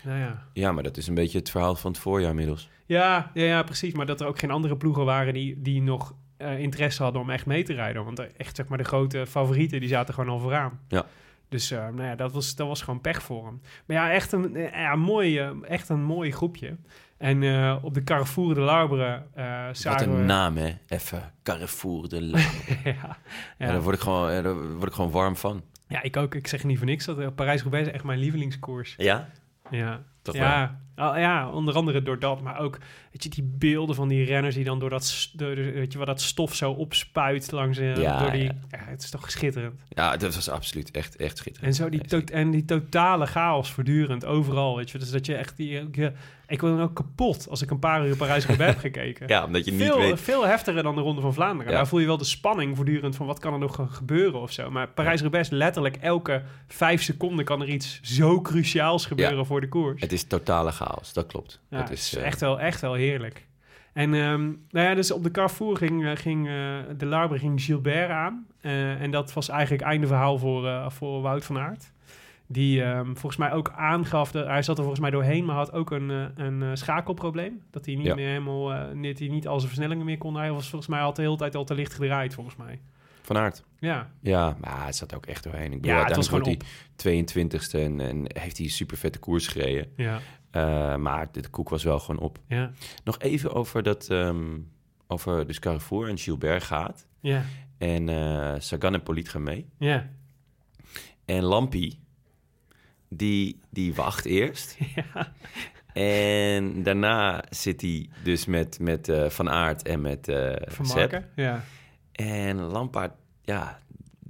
nou 0.04 0.20
ja. 0.20 0.43
Ja, 0.54 0.72
maar 0.72 0.84
dat 0.84 0.97
is 0.97 1.08
een 1.08 1.14
beetje 1.14 1.38
het 1.38 1.49
verhaal 1.49 1.76
van 1.76 1.91
het 1.91 1.99
voorjaar 1.99 2.30
inmiddels. 2.30 2.70
ja. 2.86 3.32
Ja, 3.34 3.45
ja, 3.45 3.64
precies. 3.64 3.93
Maar 3.93 4.06
dat 4.06 4.22
er 4.22 4.28
ook 4.28 4.39
geen 4.39 4.52
andere 4.52 4.78
ploegen 4.78 5.06
waren 5.06 5.34
die, 5.34 5.62
die 5.62 5.82
nog 5.82 6.14
eh, 6.38 6.60
interesse 6.60 7.04
hadden 7.04 7.22
om 7.22 7.30
echt 7.30 7.45
mee 7.45 7.64
te 7.64 7.74
rijden. 7.74 8.06
Want 8.06 8.36
echt, 8.38 8.56
zeg 8.56 8.68
maar, 8.68 8.78
de 8.78 8.84
grote 8.84 9.26
favorieten, 9.28 9.80
die 9.80 9.89
zaten 9.89 10.14
gewoon 10.14 10.30
al 10.30 10.39
vooraan. 10.39 10.80
Ja. 10.88 11.06
Dus 11.49 11.72
uh, 11.72 11.80
nou 11.80 12.04
ja, 12.04 12.16
dat 12.16 12.32
was, 12.32 12.56
dat 12.56 12.68
was 12.68 12.82
gewoon 12.82 13.02
pech 13.02 13.22
voor 13.22 13.45
hem. 13.45 13.62
Maar 13.86 13.97
ja, 13.97 14.12
echt 14.12 14.32
een, 14.32 14.54
ja, 14.74 14.95
mooi, 14.95 15.39
echt 15.68 15.89
een 15.89 16.04
mooi 16.04 16.32
groepje. 16.32 16.78
En 17.18 17.41
uh, 17.41 17.78
op 17.82 17.93
de 17.93 18.04
Carrefour 18.04 18.54
de 18.54 18.62
Larbre 18.62 19.24
uh, 19.38 19.66
Wat 19.84 20.02
een 20.02 20.26
naam, 20.26 20.58
hè? 20.58 20.74
Even 20.88 21.34
Carrefour 21.43 22.10
de 22.10 22.22
Larbre. 22.22 22.78
ja, 22.84 22.91
ja. 22.91 23.18
ja. 23.58 23.68
daar, 23.68 23.82
word 23.82 23.95
ik 23.95 24.02
gewoon, 24.02 24.43
daar 24.43 24.74
word 24.74 24.88
ik 24.88 24.93
gewoon 24.93 25.12
warm 25.12 25.36
van. 25.36 25.64
Ja, 25.92 26.02
ik 26.02 26.18
ook. 26.18 26.36
Ik 26.36 26.48
zeg 26.48 26.64
niet 26.64 26.78
voor 26.78 26.88
niks 26.88 27.06
dat 27.06 27.20
uh, 27.20 27.28
Parijs-Roubaix 27.36 27.88
is 27.88 27.94
echt 27.94 28.04
mijn 28.04 28.20
lievelingskoers. 28.20 28.96
Ja? 28.98 29.30
Ja. 29.70 30.02
Toch 30.22 30.36
ja. 30.36 30.80
Oh, 30.96 31.18
ja, 31.18 31.50
onder 31.50 31.74
andere 31.74 32.02
door 32.02 32.20
dat, 32.20 32.42
maar 32.42 32.60
ook 32.60 32.78
weet 33.12 33.24
je, 33.24 33.30
die 33.30 33.44
beelden 33.44 33.96
van 33.96 34.08
die 34.08 34.26
renners 34.26 34.56
die 34.56 34.64
dan 34.64 34.80
door 34.80 34.89
dat, 34.89 35.30
door, 35.34 35.56
weet 35.56 35.92
je, 35.92 35.98
wat 35.98 36.08
dat 36.08 36.22
stof 36.22 36.56
zo 36.56 36.72
opspuit 36.72 37.52
langs 37.52 37.78
uh, 37.78 37.96
ja, 37.96 38.20
door 38.20 38.32
die. 38.32 38.44
Ja. 38.44 38.56
ja. 38.70 38.80
het 38.80 39.04
is 39.04 39.10
toch 39.10 39.32
schitterend. 39.32 39.82
Ja, 39.89 40.18
dat 40.18 40.36
was 40.36 40.50
absoluut 40.50 40.92
echt, 40.92 41.16
echt 41.16 41.38
schitterend. 41.38 41.70
En 41.70 41.84
zo 41.84 41.89
die, 41.89 42.02
to 42.02 42.20
en 42.20 42.52
die 42.52 42.66
totale 42.66 43.26
chaos 43.26 43.72
voortdurend 43.72 44.26
overal, 44.26 44.76
weet 44.76 44.92
je, 44.92 44.98
dus 44.98 45.12
dat 45.12 45.26
je 45.26 45.36
echt 45.36 45.58
die. 45.58 45.88
Je, 45.92 46.12
ik 46.52 46.62
word 46.62 46.74
dan 46.74 46.82
ook 46.82 46.96
kapot 46.96 47.48
als 47.50 47.62
ik 47.62 47.72
een 47.72 47.80
paar 47.80 48.08
uur 48.08 48.16
Parijs-Roubaix 48.16 48.72
heb 48.72 48.82
gekeken. 48.82 49.28
Ja, 49.32 49.46
omdat 49.46 49.66
je 49.66 49.72
niet 49.72 49.82
veel, 49.82 49.98
weet... 49.98 50.20
Veel 50.20 50.46
heftiger 50.46 50.84
dan 50.84 50.96
de 50.96 51.02
Ronde 51.02 51.22
van 51.22 51.34
Vlaanderen. 51.34 51.72
Ja. 51.72 51.78
Daar 51.78 51.88
voel 51.88 52.00
je 52.00 52.06
wel 52.06 52.18
de 52.18 52.24
spanning 52.24 52.76
voortdurend 52.76 53.16
van 53.16 53.26
wat 53.26 53.39
kan 53.39 53.54
er 53.54 53.60
nog 53.60 53.88
gebeuren 53.89 54.42
of 54.42 54.52
zo. 54.52 54.72
Maar 54.72 54.88
Parijs-Roubaix, 54.88 55.50
letterlijk 55.50 55.96
elke 55.96 56.42
vijf 56.68 57.04
seconden 57.04 57.46
kan 57.46 57.62
er 57.62 57.68
iets 57.68 58.00
zo 58.02 58.42
cruciaals 58.42 59.06
gebeuren 59.06 59.46
voor 59.46 59.62
de 59.62 59.68
koers. 59.68 60.02
Het 60.02 60.12
is 60.12 60.24
totale 60.24 60.72
chaos, 60.72 60.81
dat 61.14 61.26
klopt. 61.28 61.60
Ja, 61.70 61.78
dat 61.78 61.90
het 61.90 61.98
is, 61.98 62.14
is 62.14 62.18
uh, 62.20 62.26
echt, 62.26 62.40
wel, 62.40 62.60
echt 62.60 62.82
wel 62.82 62.94
heerlijk. 62.94 63.48
En 63.94 64.14
um, 64.14 64.66
nou 64.70 64.88
ja, 64.88 64.96
dus 64.96 65.12
op 65.12 65.24
de 65.24 65.32
Carrefour 65.32 65.78
ging, 65.78 66.04
uh, 66.04 66.12
ging 66.16 66.48
uh, 66.48 66.78
de 66.98 67.06
Larbre 67.06 67.40
ging 67.40 67.62
Gilbert 67.62 68.10
aan. 68.10 68.46
Uh, 68.62 69.02
en 69.02 69.12
dat 69.12 69.34
was 69.34 69.50
eigenlijk 69.50 69.84
einde 69.84 70.08
verhaal 70.08 70.38
voor, 70.38 70.66
uh, 70.66 70.90
voor 70.90 71.22
Wout 71.22 71.46
van 71.46 71.58
Aert. 71.58 71.92
Die 72.52 72.84
ehm, 72.84 73.06
volgens 73.06 73.38
mij 73.38 73.52
ook 73.52 73.72
aangaf, 73.76 74.32
dat, 74.32 74.46
hij 74.46 74.62
zat 74.62 74.76
er 74.78 74.84
volgens 74.84 75.02
mij 75.02 75.12
doorheen, 75.12 75.46
maar 75.46 75.56
had 75.56 75.72
ook 75.72 75.92
een, 75.92 76.12
eh, 76.12 76.46
een 76.46 76.62
eh, 76.64 76.70
schakelprobleem. 76.74 77.62
Dat 77.70 77.86
hij 77.86 77.96
niet 77.96 78.06
Ja. 78.06 78.16
meer 78.16 78.28
helemaal, 78.28 78.74
eh, 78.74 78.92
niet, 78.94 79.20
hij 79.20 79.28
niet 79.28 79.48
al 79.48 79.58
zijn 79.60 79.68
versnellingen 79.72 80.06
meer 80.06 80.18
kon. 80.18 80.36
Hij 80.36 80.52
was 80.52 80.70
volgens 80.70 80.90
mij 80.90 81.02
al 81.02 81.14
de 81.14 81.22
hele 81.22 81.38
tijd 81.38 81.56
al 81.56 81.64
te 81.64 81.74
licht 81.74 81.94
gedraaid, 81.94 82.34
volgens 82.34 82.56
mij. 82.56 82.80
Van 83.22 83.38
Aert. 83.38 83.64
Ja, 83.80 84.12
Ja, 84.22 84.56
maar 84.60 84.86
het 84.86 84.96
zat 84.96 85.16
ook 85.16 85.26
echt 85.26 85.44
doorheen. 85.44 85.72
Ik 85.74 85.82
bedoel, 85.82 85.98
ja 85.98 86.06
het 86.06 86.16
was 86.16 86.28
gewoon 86.28 86.44
hij 86.44 86.60
22e 86.96 87.80
en, 87.80 88.00
en 88.00 88.26
heeft 88.40 88.58
hij 88.58 88.66
een 88.66 88.72
super 88.72 88.98
vette 88.98 89.20
koers 89.20 89.48
gereden. 89.48 89.92
Ja, 89.96 90.20
Eh, 90.52 90.95
maar 90.95 91.32
de 91.32 91.49
koek 91.49 91.70
was 91.70 91.84
wel 91.84 91.99
gewoon 91.99 92.22
op. 92.22 92.39
ja, 92.47 92.72
Nog 93.04 93.20
even 93.20 93.54
over 93.54 93.84
dat, 93.84 94.10
ehm, 94.10 94.58
over 95.08 95.47
dus 95.47 95.60
Carrefour 95.60 96.10
en 96.10 96.18
Gilbert 96.18 96.64
gaat. 96.64 97.08
ja, 97.20 97.43
En 97.78 98.10
eh, 98.10 98.54
Sagan 98.58 98.93
en 98.93 99.04
Poliet 99.04 99.30
gaan 99.30 99.43
mee. 99.43 99.70
ja. 99.78 100.10
En 101.26 101.43
Lampie, 101.43 101.99
die, 103.10 103.60
die 103.70 103.93
wacht 103.95 104.26
eerst. 104.26 104.78
ja. 104.95 105.34
En 105.93 106.84
daarna 106.84 107.43
zit 107.49 107.82
hij 107.82 108.10
dus 108.24 108.45
met, 108.45 108.80
met 108.80 109.10
eh, 109.10 109.30
Van 109.30 109.49
Aert 109.49 109.82
en 109.84 110.02
met 110.02 110.28
eh 110.28 110.54
Van. 110.68 110.86
Marken. 110.88 111.30
Ja. 111.36 111.64
En 112.12 112.60
Lampaard, 112.60 113.14
ja, 113.41 113.80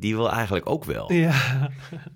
die 0.02 0.16
wil 0.16 0.32
eigenlijk 0.32 0.70
ook 0.70 0.84
wel. 0.86 1.12
ja, 1.14 1.70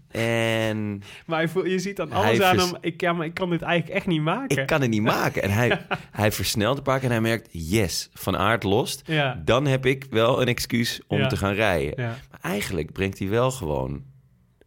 En 0.08 1.02
maar 1.26 1.42
je, 1.42 1.48
voelt- 1.48 1.66
je 1.70 1.80
ziet 1.80 1.96
dan 1.96 2.12
alles 2.12 2.42
aan 2.42 2.58
hem. 2.60 2.78
Ik, 2.82 3.02
ja, 3.02 3.14
maar 3.14 3.26
ik 3.26 3.34
kan 3.34 3.50
dit 3.50 3.62
eigenlijk 3.62 3.98
echt 3.98 4.08
niet 4.08 4.22
maken. 4.22 4.58
ik 4.58 4.68
kan 4.68 4.82
het 4.82 4.90
niet 4.90 5.02
maken. 5.02 5.42
En 5.42 5.50
hij, 5.52 5.86
hij 6.12 6.32
versnelt 6.32 6.78
een 6.78 6.84
paar 6.84 6.96
keer 7.00 7.06
en 7.08 7.12
hij 7.12 7.22
merkt, 7.22 7.48
yes, 7.52 8.10
Van 8.14 8.38
Aert 8.38 8.64
lost. 8.64 9.02
Ja, 9.06 9.42
Dan 9.46 9.66
heb 9.66 9.86
ik 9.86 10.06
wel 10.10 10.42
een 10.42 10.48
excuus 10.48 11.02
om 11.08 11.18
Ja. 11.18 11.28
te 11.28 11.38
gaan 11.38 11.54
rijden. 11.54 12.04
ja, 12.04 12.18
Maar 12.32 12.40
eigenlijk 12.42 12.92
brengt 12.92 13.20
hij 13.20 13.30
wel 13.30 13.52
gewoon 13.52 14.04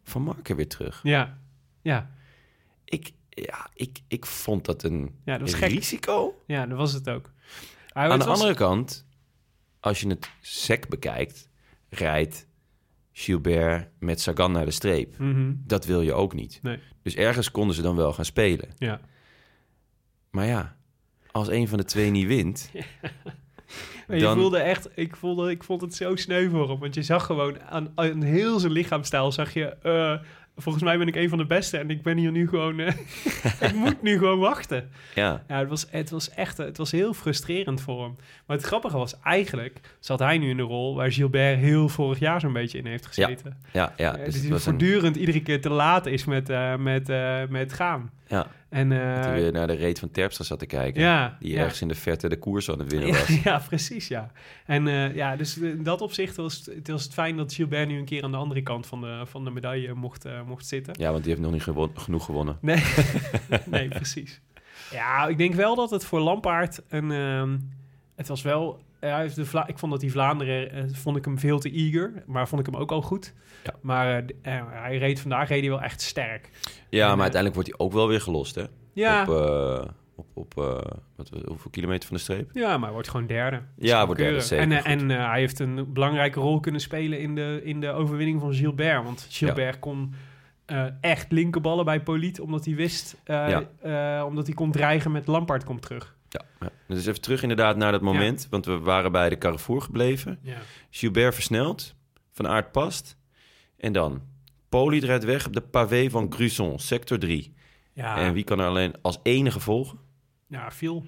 Van 0.05 0.23
Marken 0.23 0.57
weer 0.57 0.69
terug. 0.69 1.01
ja, 1.03 1.39
ja. 1.83 2.11
Ik, 2.85 3.11
ja, 3.29 3.69
ik, 3.75 3.99
ik 4.09 4.27
vond 4.27 4.65
dat 4.65 4.83
een 4.83 5.15
Ja, 5.25 5.39
dat 5.39 5.51
was 5.51 5.61
risico. 5.61 6.43
Ja, 6.47 6.67
dat 6.67 6.79
was 6.79 6.93
het 6.93 7.09
ook. 7.11 7.33
Hij 7.93 8.05
Aan 8.05 8.11
het 8.11 8.21
de 8.21 8.27
was- 8.27 8.39
andere 8.39 8.55
kant, 8.59 9.07
als 9.81 10.01
je 10.01 10.09
het 10.09 10.31
sec 10.41 10.89
bekijkt, 10.89 11.49
rijdt 11.89 12.47
Gilbert 13.19 13.89
met 13.99 14.21
Sagan 14.21 14.53
naar 14.53 14.65
de 14.65 14.71
streep. 14.71 15.19
Mhm, 15.19 15.53
Dat 15.57 15.85
wil 15.85 16.01
je 16.01 16.13
ook 16.13 16.35
niet. 16.35 16.59
Nee. 16.63 16.79
Dus 17.03 17.15
ergens 17.15 17.51
konden 17.51 17.75
ze 17.75 17.83
dan 17.83 17.97
wel 17.97 18.13
gaan 18.13 18.25
spelen. 18.25 18.69
Ja. 18.77 19.01
Maar 20.31 20.47
ja, 20.47 20.77
als 21.31 21.49
een 21.49 21.69
van 21.69 21.79
de 21.79 21.85
twee 21.85 22.11
niet 22.11 22.27
wint, 22.27 22.71
Maar 24.07 24.19
je 24.19 24.33
voelde 24.35 24.59
echt, 24.59 24.89
ik, 24.95 25.17
voelde, 25.17 25.51
ik 25.51 25.65
vond 25.65 25.81
het 25.81 25.95
zo 25.95 26.17
sneu 26.17 26.49
voor 26.49 26.69
hem. 26.69 26.79
Want 26.79 26.95
je 26.95 27.03
zag 27.03 27.27
gewoon 27.27 27.61
aan, 27.63 27.93
aan 27.95 28.23
heel 28.23 28.59
zijn 28.59 28.73
lichaamstijl, 28.73 29.33
zag 29.33 29.53
je, 29.55 29.65
eh, 29.67 30.19
volgens 30.59 30.85
mij 30.85 30.99
ben 30.99 31.07
ik 31.07 31.17
een 31.17 31.29
van 31.29 31.39
de 31.39 31.47
beste 31.47 31.79
en 31.79 31.91
ik 31.91 32.03
ben 32.03 32.17
hier 32.17 32.31
nu 32.31 32.49
gewoon, 32.49 32.81
eh, 32.81 32.95
ik 33.69 33.75
moet 33.75 34.03
nu 34.03 34.19
gewoon 34.19 34.39
wachten. 34.39 34.91
ja, 35.15 35.43
Ja, 35.49 35.59
het 35.59 35.69
was, 35.69 35.87
het 35.91 36.11
was 36.11 36.31
echt, 36.31 36.57
het 36.57 36.77
was 36.77 36.91
heel 36.91 37.15
frustrerend 37.15 37.81
voor 37.81 38.03
hem. 38.03 38.17
Maar 38.47 38.57
het 38.57 38.67
grappige 38.67 38.97
was 38.97 39.21
eigenlijk, 39.21 39.81
zat 40.01 40.19
hij 40.19 40.39
nu 40.39 40.51
in 40.51 40.57
de 40.57 40.63
rol 40.63 40.95
waar 40.95 41.13
Gilbert 41.13 41.59
heel 41.59 41.89
vorig 41.89 42.19
jaar 42.19 42.41
zo'n 42.41 42.53
beetje 42.53 42.79
in 42.79 42.87
heeft 42.87 43.07
gezeten. 43.07 43.57
ja, 43.73 43.93
ja. 43.97 44.17
Eh, 44.17 44.25
Dus 44.25 44.41
hij 44.41 44.51
was 44.51 44.67
een, 44.67 44.73
voortdurend 44.73 45.17
iedere 45.17 45.43
keer 45.43 45.61
te 45.61 45.71
laat 45.71 46.07
is 46.07 46.25
met, 46.25 46.49
eh, 46.49 46.77
met, 46.77 47.09
met 47.51 47.73
gaan. 47.73 48.11
ja, 48.27 48.47
En, 48.69 48.89
dat 48.89 48.99
eh, 49.27 49.33
weer 49.33 49.53
naar 49.53 49.67
de 49.67 49.73
reet 49.73 49.99
van 49.99 50.11
Terpstra 50.11 50.45
zat 50.45 50.59
te 50.59 50.67
kijken. 50.67 51.03
ja, 51.03 51.37
Die 51.41 51.53
ja. 51.53 51.59
ergens 51.63 51.81
in 51.81 51.89
de 51.89 51.95
verte 51.95 52.29
de 52.29 52.39
koers 52.39 52.71
aan 52.71 52.79
het 52.79 52.91
winnen 52.93 53.09
was. 53.11 53.43
ja, 53.43 53.59
precies, 53.69 54.09
ja. 54.09 54.31
En 54.67 54.89
eh, 54.89 55.15
ja, 55.15 55.37
dus 55.37 55.59
in 55.59 55.83
dat 55.83 56.01
opzicht 56.01 56.37
was 56.37 56.67
het, 56.75 56.89
was 56.89 57.05
het 57.05 57.13
fijn 57.15 57.37
dat 57.37 57.53
Gilbert 57.55 57.89
nu 57.89 57.99
een 57.99 58.05
keer 58.05 58.23
aan 58.25 58.31
de 58.31 58.37
andere 58.37 58.63
kant 58.63 58.87
van 58.87 59.01
de, 59.01 59.23
van 59.27 59.45
de 59.45 59.51
medaille 59.51 59.95
mocht, 59.95 60.25
eh, 60.25 60.43
mocht 60.47 60.67
zitten. 60.67 60.95
Ja, 60.99 61.11
want 61.11 61.23
die 61.25 61.33
heeft 61.33 61.45
nog 61.45 61.53
niet 61.53 61.63
gewon- 61.63 61.91
genoeg 61.95 62.25
gewonnen. 62.25 62.59
Nee, 62.61 62.83
nee, 63.67 63.89
precies. 63.89 64.41
Ja, 64.91 65.27
ik 65.27 65.39
denk 65.39 65.55
wel 65.55 65.75
dat 65.77 65.91
het 65.91 66.05
voor 66.05 66.21
Lampaard 66.21 66.83
een... 66.89 67.11
ehm, 67.13 67.57
het 68.17 68.29
was 68.29 68.43
wel... 68.43 68.81
hij 69.01 69.31
de 69.35 69.45
Vla- 69.45 69.67
ik 69.69 69.79
vond 69.79 69.93
dat 69.93 70.01
die 70.01 70.11
Vlaanderen... 70.13 70.71
eh, 70.73 70.83
vond 70.93 71.17
ik 71.17 71.25
hem 71.25 71.39
veel 71.39 71.59
te 71.59 71.71
eager, 71.71 72.23
maar 72.27 72.49
vond 72.49 72.61
ik 72.67 72.73
hem 72.73 72.81
ook 72.81 72.91
al 72.93 73.03
goed. 73.03 73.35
Ja. 73.65 73.75
Maar 73.81 74.25
eh, 74.43 74.57
eh, 74.59 74.65
hij 74.71 74.99
reed 74.99 75.21
vandaag 75.21 75.49
reed 75.49 75.61
hij 75.61 75.69
wel 75.71 75.83
echt 75.83 76.01
sterk. 76.01 76.51
Ja, 76.89 77.03
En, 77.11 77.13
maar 77.13 77.23
uiteindelijk 77.31 77.55
wordt 77.55 77.69
hij 77.69 77.87
ook 77.87 77.93
wel 77.93 78.09
weer 78.09 78.21
gelost, 78.21 78.55
hè? 78.55 78.65
Ja, 78.93 79.23
Op, 79.23 79.29
op, 80.15 80.27
op 80.35 80.55
wat, 81.17 81.31
hoeveel 81.47 81.71
kilometer 81.71 82.09
van 82.09 82.17
de 82.17 82.23
streep? 82.23 82.51
ja 82.53 82.73
maar 82.73 82.83
hij 82.85 82.93
wordt 82.93 83.09
gewoon 83.09 83.27
derde. 83.27 83.61
Ja, 83.77 84.07
wordt 84.07 84.21
derde, 84.21 84.41
zeker, 84.41 84.71
En, 84.73 84.85
en 84.85 85.09
hij 85.09 85.41
heeft 85.41 85.59
een 85.59 85.93
belangrijke 85.93 86.41
rol 86.41 86.61
kunnen 86.61 86.81
spelen 86.81 87.21
in 87.21 87.35
de, 87.35 87.61
in 87.65 87.81
de 87.81 87.91
overwinning 87.91 88.41
van 88.41 88.55
Gilbert. 88.55 89.05
Want 89.05 89.27
Gilbert 89.31 89.79
kon 89.79 90.15
echt 91.01 91.33
linkerballen 91.33 91.85
bij 91.85 92.03
Poliet, 92.03 92.41
omdat 92.41 92.65
hij 92.65 92.75
wist... 92.75 93.17
Ja. 93.25 94.25
omdat 94.25 94.47
hij 94.47 94.55
kon 94.55 94.71
dreigen 94.73 95.13
met 95.13 95.27
Lampaard 95.27 95.65
komt 95.65 95.83
terug. 95.83 96.17
Ja, 96.29 96.41
ja. 96.61 96.71
Dus 96.87 97.07
even 97.07 97.21
terug 97.21 97.43
inderdaad 97.43 97.77
naar 97.77 97.93
dat 97.93 98.01
moment. 98.03 98.47
Want 98.51 98.65
we 98.67 98.79
waren 98.79 99.13
bij 99.13 99.29
de 99.29 99.39
Carrefour 99.39 99.81
gebleven. 99.83 100.39
Ja. 100.43 100.59
Gilbert 100.91 101.35
versnelt. 101.35 101.95
Van 102.33 102.47
Aert 102.49 102.73
past. 102.73 103.17
En 103.77 103.93
dan... 103.93 104.23
Poli 104.69 104.99
rijdt 105.01 105.25
weg 105.25 105.47
op 105.47 105.53
de 105.53 105.61
pavé 105.61 106.11
van 106.11 106.33
Gruson, 106.33 106.79
sector 106.79 107.19
3. 107.19 107.55
Ja, 107.93 108.17
En 108.17 108.33
wie 108.33 108.45
kan 108.45 108.59
er 108.61 108.67
alleen 108.67 108.95
als 109.03 109.19
enige 109.23 109.61
volgen? 109.61 109.99
ja, 110.47 110.71
veel. 110.71 111.05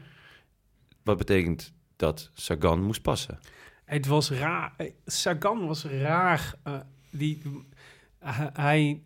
Wat 1.03 1.16
betekent 1.16 1.73
dat 1.97 2.31
Sagan 2.35 2.83
moest 2.83 3.03
passen? 3.03 3.39
Het 3.85 4.07
was 4.07 4.31
raar. 4.31 4.75
eh, 4.77 4.91
Sagan 5.07 5.66
was 5.66 5.85
raar. 5.85 6.55
eh, 6.62 6.81
die, 7.11 7.43
eh, 8.18 8.47
hij, 8.53 9.03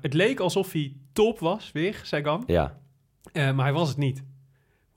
het 0.00 0.14
leek 0.14 0.40
alsof 0.40 0.72
hij 0.72 0.96
top 1.12 1.38
was, 1.38 1.72
weer, 1.72 2.00
Sagan. 2.02 2.44
Ja, 2.46 2.78
maar 3.32 3.64
hij 3.64 3.72
was 3.72 3.88
het 3.88 3.96
niet. 3.98 4.22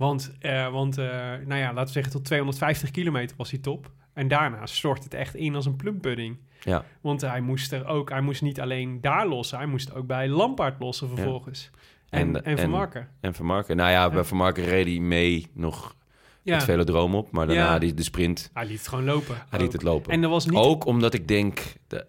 Want, 0.04 0.32
eh, 0.40 0.72
want 0.72 0.98
eh, 0.98 1.06
nou 1.46 1.56
ja, 1.56 1.68
laten 1.68 1.86
we 1.86 1.92
zeggen, 1.92 2.12
tot 2.12 2.26
250 2.26 2.92
kilometer 2.92 3.38
was 3.38 3.50
hij 3.52 3.60
top. 3.60 3.92
En 4.14 4.28
daarna 4.28 4.66
stort 4.66 5.04
het 5.04 5.14
echt 5.14 5.36
in 5.36 5.56
als 5.56 5.66
een 5.66 5.76
plumpudding. 5.76 6.38
ja. 6.64 6.86
Want 7.02 7.22
hij 7.22 7.42
moest 7.42 7.72
er 7.72 7.86
ook, 7.86 8.10
hij 8.10 8.22
moest 8.22 8.42
niet 8.42 8.62
alleen 8.62 9.02
daar 9.02 9.28
lossen, 9.28 9.58
hij 9.58 9.68
moest 9.68 9.94
ook 9.96 10.08
bij 10.08 10.28
Lampaard 10.30 10.80
lossen 10.80 11.08
vervolgens. 11.10 11.70
En, 12.10 12.20
En- 12.36 12.44
en, 12.44 12.56
Van 12.56 12.64
en- 12.66 12.70
Marken. 12.70 13.08
En 13.20 13.34
Van 13.34 13.46
Marken. 13.46 13.76
Nou 13.76 13.92
ja, 13.92 14.08
bij 14.10 14.18
Ja. 14.18 14.24
Van 14.24 14.38
Marken 14.38 14.64
reed 14.64 14.86
hij 14.86 15.00
mee 15.00 15.48
nog 15.54 15.96
Ja, 16.42 16.56
met 16.56 16.64
vele 16.64 16.84
droom 16.84 17.16
op. 17.16 17.32
Maar 17.32 17.48
daarna 17.48 17.74
Ja. 17.74 17.80
die, 17.80 17.94
de 17.94 18.04
sprint, 18.04 18.50
hij 18.54 18.66
liet 18.66 18.78
het 18.78 18.88
gewoon 18.88 19.04
lopen. 19.06 19.36
hij 19.50 19.60
liet 19.60 19.68
ook. 19.68 19.74
het 19.74 19.84
lopen. 19.84 20.12
En 20.12 20.24
er 20.24 20.30
was 20.30 20.46
niet... 20.46 20.56
Ook 20.60 20.86
omdat 20.86 21.14
ik 21.14 21.28
denk... 21.28 21.60
De, 21.88 22.06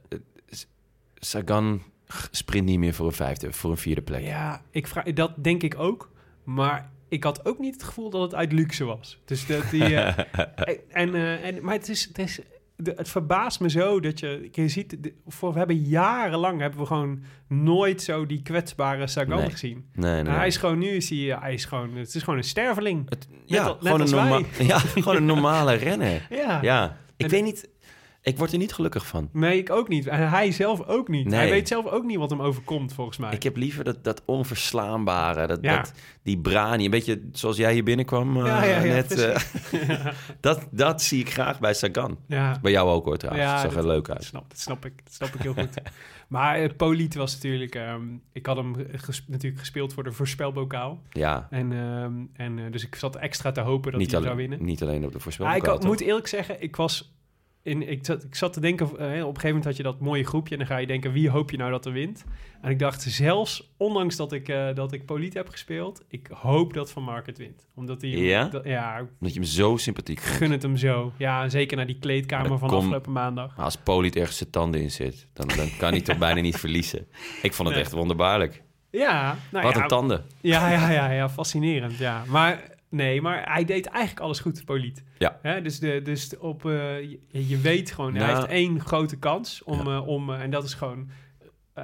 Sagan 1.14 1.82
sprint 2.30 2.66
niet 2.66 2.78
meer 2.78 2.94
voor 2.94 3.06
een 3.06 3.12
vijfde, 3.12 3.52
voor 3.52 3.70
een 3.70 3.76
vierde 3.76 4.02
plek. 4.02 4.22
Ja, 4.22 4.62
ik 4.70 4.86
vraag, 4.86 5.04
dat 5.12 5.44
denk 5.44 5.62
ik 5.62 5.78
ook. 5.78 6.10
Maar 6.44 6.90
ik 7.08 7.24
had 7.24 7.44
ook 7.46 7.58
niet 7.58 7.74
het 7.74 7.82
gevoel 7.82 8.10
dat 8.10 8.22
het 8.22 8.34
uit 8.34 8.52
luxe 8.52 8.84
was. 8.84 9.18
Dus 9.24 9.46
dat 9.46 9.70
die. 9.70 9.96
eh, 9.96 10.24
en, 11.02 11.14
eh, 11.14 11.46
en, 11.46 11.64
maar 11.64 11.74
het 11.74 11.88
is. 11.88 12.04
Het, 12.04 12.18
is 12.18 12.40
de, 12.76 12.92
het 12.96 13.08
verbaast 13.08 13.60
me 13.60 13.70
zo 13.70 14.00
dat 14.00 14.20
je. 14.20 14.48
Je 14.52 14.68
ziet. 14.68 15.02
de- 15.02 15.14
voor, 15.26 15.52
we 15.52 15.58
hebben 15.58 15.76
jarenlang. 15.82 16.60
hebben 16.60 16.80
we 16.80 16.86
gewoon 16.86 17.22
nooit 17.48 18.02
zo 18.02 18.26
die 18.26 18.42
kwetsbare 18.42 19.06
Sagan 19.06 19.38
Nee. 19.38 19.50
gezien. 19.50 19.86
Nee, 19.92 20.22
hij 20.24 20.46
is 20.46 20.56
gewoon. 20.56 20.78
Nu 20.78 20.88
is 20.88 21.10
hij. 21.10 21.18
Hij 21.40 21.54
is 21.54 21.64
gewoon. 21.64 21.96
Het 21.96 22.14
is 22.14 22.22
gewoon 22.22 22.38
een 22.38 22.44
sterveling. 22.44 23.08
Het- 23.10 23.28
ja, 23.44 23.62
al- 23.64 23.76
gewoon, 23.80 24.00
een 24.00 24.10
norma- 24.10 24.40
ja, 24.72 24.78
gewoon 24.78 25.16
een 25.16 25.24
normale 25.26 25.74
renner. 25.74 26.26
Ja. 26.44 26.58
Ja, 26.62 26.96
ik 27.16 27.24
En- 27.24 27.30
weet 27.30 27.42
niet... 27.44 27.68
Ik 28.24 28.38
word 28.38 28.52
er 28.52 28.58
niet 28.58 28.72
gelukkig 28.72 29.06
van. 29.06 29.28
Nee, 29.32 29.58
ik 29.58 29.70
ook 29.70 29.88
niet. 29.88 30.06
En 30.06 30.28
hij 30.28 30.52
zelf 30.52 30.86
ook 30.86 31.08
niet. 31.08 31.26
Nee. 31.26 31.38
Hij 31.38 31.50
weet 31.50 31.68
zelf 31.68 31.86
ook 31.86 32.04
niet 32.04 32.16
wat 32.18 32.30
hem 32.30 32.40
overkomt, 32.42 32.92
volgens 32.92 33.16
mij. 33.16 33.32
Ik 33.32 33.42
heb 33.42 33.56
liever 33.56 33.84
dat, 33.84 34.04
dat 34.04 34.22
onverslaanbare, 34.24 35.46
dat, 35.46 35.58
Ja. 35.62 35.76
dat, 35.76 35.92
die 36.22 36.38
brani. 36.38 36.84
Een 36.84 36.90
beetje 36.90 37.22
zoals 37.32 37.56
jij 37.56 37.72
hier 37.72 37.84
binnenkwam 37.84 38.36
eh, 38.36 38.46
Ja, 38.46 38.64
ja, 38.64 38.78
ja, 38.80 38.92
net. 38.94 39.10
eh, 39.18 40.06
dat, 40.40 40.66
dat 40.70 41.02
zie 41.02 41.20
ik 41.20 41.30
graag 41.32 41.60
bij 41.60 41.74
Sagan. 41.74 42.18
ja. 42.28 42.58
Bij 42.62 42.72
jou 42.72 42.90
ook 42.90 43.04
hoor 43.04 43.16
trouwens. 43.16 43.50
het 43.50 43.60
zag 43.60 43.70
dat- 43.74 43.82
er 43.82 43.86
leuk 43.90 44.06
Dat 44.06 44.16
uit. 44.16 44.24
snap, 44.24 44.44
dat 44.50 44.58
snap 44.58 44.84
ik. 44.84 45.04
Dat 45.04 45.12
snap 45.12 45.34
ik 45.34 45.40
heel 45.40 45.54
goed. 45.54 45.74
maar 46.28 46.62
uh, 46.62 46.68
Poliet 46.76 47.14
was 47.14 47.34
natuurlijk... 47.34 47.74
ehm, 47.74 48.02
ik 48.32 48.46
had 48.46 48.56
hem 48.56 48.74
ges- 48.92 49.24
natuurlijk 49.28 49.60
gespeeld 49.60 49.92
voor 49.92 50.04
de 50.04 50.12
voorspelbokaal. 50.12 51.02
Ja, 51.10 51.46
En, 51.50 51.72
ehm, 51.72 52.12
en 52.46 52.58
eh, 52.64 52.72
dus 52.72 52.84
ik 52.86 52.94
zat 52.94 53.16
extra 53.16 53.52
te 53.52 53.60
hopen 53.60 53.90
dat 53.90 54.00
niet 54.00 54.10
hij 54.12 54.22
zou 54.22 54.36
winnen. 54.36 54.64
niet 54.64 54.82
alleen 54.82 55.04
op 55.04 55.10
de 55.10 55.16
ik 55.16 55.22
voorspelbokaal. 55.22 55.70
had- 55.72 55.80
toch? 55.80 55.90
moet 55.90 56.00
eerlijk 56.00 56.26
zeggen, 56.26 56.62
ik 56.62 56.76
was... 56.76 57.12
In, 57.64 57.88
ik, 57.88 58.04
zat, 58.06 58.24
ik 58.24 58.34
zat 58.34 58.52
te 58.52 58.60
denken, 58.60 58.86
eh, 58.86 58.92
op 58.96 58.98
een 59.06 59.18
gegeven 59.24 59.46
moment 59.48 59.64
had 59.64 59.76
je 59.76 59.82
dat 59.82 60.00
mooie 60.00 60.24
groepje... 60.24 60.52
en 60.52 60.58
dan 60.58 60.66
ga 60.68 60.76
je 60.76 60.86
denken, 60.86 61.12
wie 61.12 61.30
hoop 61.30 61.50
je 61.50 61.56
nou 61.56 61.70
dat 61.70 61.86
er 61.86 61.92
wint? 61.92 62.24
En 62.62 62.70
ik 62.70 62.78
dacht 62.78 63.02
zelfs, 63.02 63.72
ondanks 63.76 64.16
dat 64.16 64.32
ik, 64.32 64.48
eh 64.48 64.74
dat 64.74 64.92
ik 64.92 65.06
Poliet 65.06 65.34
heb 65.34 65.48
gespeeld... 65.48 66.02
ik 66.08 66.28
hoop 66.32 66.72
dat 66.74 66.90
Van 66.90 67.02
Market 67.02 67.38
wint. 67.38 67.66
Omdat 67.74 68.00
hij... 68.02 68.10
Ja? 68.10 68.44
dat- 68.44 68.64
ja, 68.64 68.98
Omdat 69.20 69.34
je 69.34 69.40
hem 69.40 69.48
zo 69.48 69.76
sympathiek 69.76 70.18
vindt. 70.20 70.36
gun 70.36 70.50
het 70.50 70.62
hem 70.62 70.76
zo. 70.76 71.12
Ja, 71.18 71.48
zeker 71.48 71.76
naar 71.76 71.86
die 71.86 71.98
kleedkamer 71.98 72.58
van 72.58 72.68
kom- 72.68 72.78
afgelopen 72.78 73.12
maandag. 73.12 73.56
Maar 73.56 73.64
als 73.64 73.76
Poliet 73.76 74.16
ergens 74.16 74.36
zijn 74.36 74.50
tanden 74.50 74.80
in 74.80 74.90
zit, 74.90 75.26
dan, 75.32 75.48
dan 75.56 75.68
kan 75.78 75.90
hij 75.92 76.00
toch 76.00 76.18
bijna 76.18 76.40
niet 76.40 76.56
verliezen. 76.56 77.06
Ik 77.42 77.52
vond 77.52 77.68
het 77.68 77.76
Nee. 77.76 77.86
echt 77.86 77.92
wonderbaarlijk. 77.94 78.62
Ja, 78.90 79.36
nou 79.50 79.64
Wat 79.64 79.74
ja, 79.74 79.82
een 79.82 79.88
tanden. 79.88 80.24
Ja, 80.40 80.70
ja, 80.70 80.90
ja, 80.90 81.10
ja, 81.10 81.28
fascinerend. 81.28 81.96
Ja. 81.98 82.22
Maar 82.28 82.62
nee, 82.88 83.20
maar 83.20 83.52
hij 83.52 83.64
deed 83.64 83.86
eigenlijk 83.86 84.20
alles 84.24 84.40
goed, 84.40 84.64
Poliet. 84.64 85.02
Ja. 85.24 85.38
Hè, 85.42 85.62
dus 85.62 85.78
de, 85.78 86.00
dus 86.02 86.36
op, 86.38 86.64
eh, 86.66 87.00
je, 87.00 87.18
je 87.48 87.58
weet 87.58 87.90
gewoon, 87.90 88.14
hij 88.14 88.34
heeft 88.34 88.46
één 88.46 88.80
grote 88.80 89.18
kans 89.18 89.62
om, 89.62 89.86
Ja. 89.88 89.94
eh, 89.96 90.06
om 90.06 90.30
eh, 90.30 90.40
en 90.42 90.50
dat 90.50 90.64
is 90.64 90.74
gewoon 90.74 91.08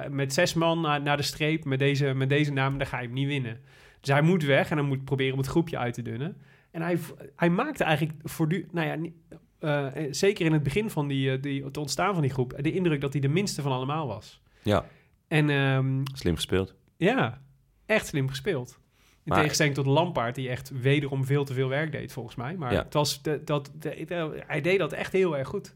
met 0.09 0.33
zes 0.33 0.53
man 0.53 0.81
naar, 0.81 1.01
naar 1.01 1.17
de 1.17 1.23
streep 1.23 1.65
met 1.65 1.79
deze, 1.79 2.13
met 2.13 2.29
deze 2.29 2.51
naam, 2.53 2.77
dan 2.77 2.87
ga 2.87 2.99
je 2.99 3.05
hem 3.05 3.15
niet 3.15 3.27
winnen. 3.27 3.59
Dus 3.99 4.09
hij 4.09 4.21
moet 4.21 4.43
weg 4.43 4.69
en 4.69 4.77
dan 4.77 4.85
moet 4.85 5.03
proberen 5.05 5.33
om 5.33 5.39
het 5.39 5.47
groepje 5.47 5.77
uit 5.77 5.93
te 5.93 6.01
dunnen. 6.01 6.37
En 6.71 6.81
hij, 6.81 6.97
hij 7.35 7.49
maakte 7.49 7.83
eigenlijk 7.83 8.19
voortdurend, 8.23 8.73
nou 8.73 8.87
ja, 8.87 8.95
niet- 8.95 10.15
zeker 10.15 10.45
in 10.45 10.53
het 10.53 10.63
begin 10.63 10.89
van 10.89 11.07
die, 11.07 11.39
die, 11.39 11.63
het 11.63 11.77
ontstaan 11.77 12.13
van 12.13 12.21
die 12.21 12.31
groep, 12.31 12.53
de 12.61 12.71
indruk 12.71 13.01
dat 13.01 13.11
hij 13.11 13.21
de 13.21 13.27
minste 13.27 13.61
van 13.61 13.71
allemaal 13.71 14.07
was. 14.07 14.41
Ja, 14.63 14.85
En 15.27 15.49
ehm, 15.49 16.01
slim 16.13 16.35
gespeeld. 16.35 16.75
ja, 16.97 17.41
echt 17.85 18.07
slim 18.07 18.29
gespeeld. 18.29 18.79
In 19.23 19.27
Maar- 19.31 19.37
tegenstelling 19.39 19.75
tot 19.75 19.85
Lampaard, 19.85 20.35
die 20.35 20.49
echt 20.49 20.71
wederom 20.81 21.25
veel 21.25 21.43
te 21.45 21.53
veel 21.53 21.67
werk 21.69 21.91
deed, 21.91 22.11
volgens 22.11 22.35
mij. 22.35 22.55
Maar 22.55 22.73
Ja. 22.73 22.83
het 22.83 22.93
was 22.93 23.21
de- 23.21 23.41
dat, 23.45 23.71
de- 23.79 24.03
de- 24.07 24.43
hij 24.47 24.61
deed 24.61 24.79
dat 24.79 24.93
echt 24.93 25.11
heel 25.13 25.37
erg 25.37 25.47
goed. 25.47 25.75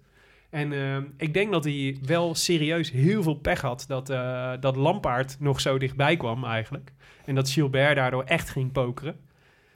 En 0.49 0.73
ehm, 0.73 1.03
ik 1.17 1.33
denk 1.33 1.51
dat 1.51 1.63
hij 1.63 1.97
wel 2.01 2.35
serieus 2.35 2.91
heel 2.91 3.23
veel 3.23 3.33
pech 3.35 3.61
had 3.61 3.85
dat, 3.87 4.09
eh, 4.09 4.53
dat 4.59 4.75
Lampaard 4.75 5.35
nog 5.39 5.61
zo 5.61 5.77
dichtbij 5.77 6.17
kwam 6.17 6.43
eigenlijk. 6.43 6.91
En 7.25 7.35
dat 7.35 7.49
Gilbert 7.49 7.95
daardoor 7.95 8.23
echt 8.23 8.49
ging 8.49 8.71
pokeren. 8.71 9.19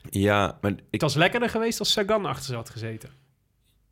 Ja, 0.10 0.58
maar 0.62 0.72
ik, 0.72 0.80
Het 0.92 1.02
was 1.02 1.16
lekkerder 1.16 1.50
geweest 1.50 1.80
als 1.80 1.92
Sagan 1.92 2.26
achter 2.26 2.46
ze 2.46 2.56
had 2.56 2.70
gezeten. 2.70 3.10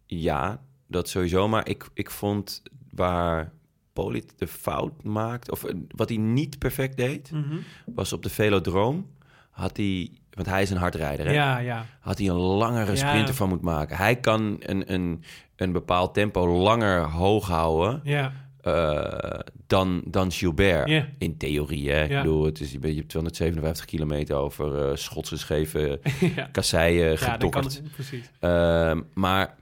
ja, 0.06 0.62
dat 0.88 1.10
sowieso. 1.10 1.48
Maar 1.48 1.68
ik, 1.70 1.90
ik 1.94 2.10
vond 2.12 2.64
waar 2.92 3.52
Polit 3.94 4.34
de 4.38 4.48
fout 4.48 5.04
maakt, 5.04 5.52
of 5.52 5.64
eh, 5.64 5.76
wat 5.96 6.10
hij 6.10 6.18
niet 6.18 6.58
perfect 6.60 6.98
deed, 6.98 7.32
was 7.86 8.14
op 8.14 8.24
de 8.24 8.30
Velodroom. 8.30 9.16
Had 9.58 9.78
hij, 9.78 10.10
want 10.34 10.48
hij 10.48 10.62
is 10.62 10.70
een 10.70 10.78
hardrijder, 10.78 11.26
hè? 11.26 11.32
Ja, 11.34 11.58
ja. 11.58 11.86
had 12.00 12.18
hij 12.18 12.28
een 12.28 12.36
langere 12.36 12.92
Ja. 12.92 12.98
sprint 13.08 13.28
ervan 13.28 13.50
moeten 13.50 13.66
maken. 13.68 13.98
Hij 13.98 14.16
kan 14.16 14.56
een, 14.60 14.94
een, 14.94 15.24
een 15.56 15.72
bepaald 15.72 16.14
tempo 16.14 16.48
langer 16.48 17.02
hoog 17.02 17.48
houden 17.48 18.02
Ja, 18.04 18.32
eh, 18.62 19.40
dan, 19.68 20.02
dan 20.06 20.32
Gilbert. 20.32 20.90
Ja. 20.90 21.06
In 21.18 21.38
theorie, 21.38 21.90
hè. 21.92 22.04
Ik 22.04 22.10
Ja. 22.10 22.22
bedoel, 22.22 22.46
het 22.46 22.60
is 22.60 22.74
een 22.74 22.80
beetje 22.80 23.06
257 23.06 23.86
kilometer 23.86 24.36
over 24.36 24.90
eh 24.90 24.96
schots 24.96 25.30
gescheven 25.30 26.00
ja. 26.36 26.50
kasseien 26.52 27.10
ja 27.10 27.16
gedokkerd. 27.18 27.64
het, 27.76 27.92
precies. 27.92 28.32
Ehm, 28.40 29.02
maar, 29.14 29.56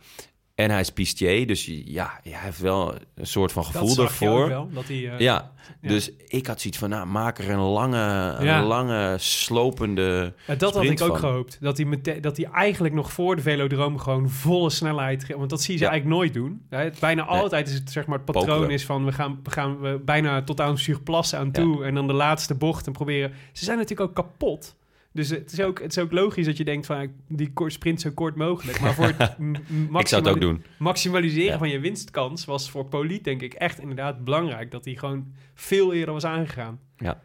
en 0.56 0.70
hij 0.72 0.80
is 0.80 0.90
pistier, 0.92 1.48
dus 1.48 1.66
ja, 1.86 2.20
hij 2.24 2.32
heeft 2.36 2.60
wel 2.60 2.94
een 3.16 3.28
soort 3.28 3.52
van 3.52 3.66
gevoel 3.66 3.88
dat 3.88 3.96
zag 3.96 4.20
je 4.20 4.28
ook 4.30 4.32
daarvoor. 4.38 4.50
wel, 4.50 4.70
dat 4.74 4.88
hij... 4.88 4.96
eh, 5.10 5.20
Ja, 5.20 5.52
Ja. 5.82 5.90
dus 5.90 6.12
ik 6.28 6.48
had 6.48 6.62
zoiets 6.62 6.80
van, 6.80 6.90
nou, 6.90 7.06
maak 7.08 7.38
er 7.38 7.50
een 7.50 7.60
lange, 7.60 7.98
Ja. 8.44 8.58
een 8.60 8.64
lange, 8.66 9.16
slopende 9.20 10.34
Ja, 10.48 10.56
dat 10.56 10.74
had 10.74 10.84
ik 10.84 11.02
ook 11.02 11.18
gehoopt. 11.18 11.58
Dat 11.62 11.78
hij, 11.78 11.86
mete- 11.86 12.20
dat 12.20 12.38
hij 12.38 12.46
eigenlijk 12.46 12.94
nog 12.94 13.12
voor 13.12 13.36
de 13.36 13.42
velodroom 13.42 13.98
gewoon 13.98 14.30
volle 14.30 14.70
snelheid... 14.70 15.28
Want 15.38 15.50
dat 15.50 15.62
zie 15.62 15.78
je 15.80 15.86
eigenlijk 15.88 16.16
nooit 16.16 16.34
doen. 16.34 16.62
Hè, 16.70 16.90
Bijna 17.00 17.24
altijd 17.26 17.68
is 17.68 17.74
het 17.74 17.92
zeg 17.92 18.06
maar 18.06 18.18
het 18.18 18.26
patroon 18.26 18.46
Pokeren. 18.46 18.70
is 18.70 18.86
van... 18.86 19.06
we 19.06 19.12
gaan, 19.12 19.40
we 19.44 19.52
gaan 19.52 19.80
we 19.80 20.02
bijna 20.06 20.44
tot 20.44 20.62
aan 20.62 20.78
Surplassen 20.78 21.40
aan 21.40 21.52
toe... 21.52 21.86
en 21.86 21.96
dan 21.96 22.08
de 22.08 22.14
laatste 22.14 22.56
bocht 22.56 22.86
en 22.88 22.94
proberen... 22.94 23.32
Ze 23.52 23.64
zijn 23.66 23.78
natuurlijk 23.78 24.10
ook 24.10 24.16
kapot. 24.16 24.76
Dus 25.16 25.30
het 25.30 25.52
is 25.52 25.62
ook, 25.62 25.82
het 25.82 25.92
is 25.92 26.04
ook 26.04 26.12
logisch 26.12 26.46
dat 26.46 26.58
je 26.58 26.64
denkt 26.64 26.86
van... 26.86 27.12
die 27.28 27.54
kort 27.54 27.74
sprint 27.74 28.02
zo 28.02 28.12
kort 28.12 28.36
mogelijk. 28.36 28.80
Maar 28.80 28.94
voor 28.94 29.06
het 29.06 29.36
Ik 30.00 30.08
zou 30.08 30.22
het 30.24 30.32
ook 30.32 30.42
doen. 30.42 30.64
maximaliseren 30.78 31.52
Ja. 31.52 31.58
van 31.58 31.70
je 31.70 31.80
winstkans... 31.80 32.46
was 32.46 32.70
voor 32.70 32.86
Poliet 32.86 33.24
denk 33.24 33.42
ik 33.42 33.54
echt 33.54 33.80
inderdaad 33.80 34.24
belangrijk... 34.24 34.72
dat 34.72 34.86
hij 34.86 34.96
gewoon 34.96 35.34
veel 35.54 35.94
eerder 35.94 36.14
was 36.14 36.24
aangegaan. 36.24 36.80
Ja. 36.98 37.22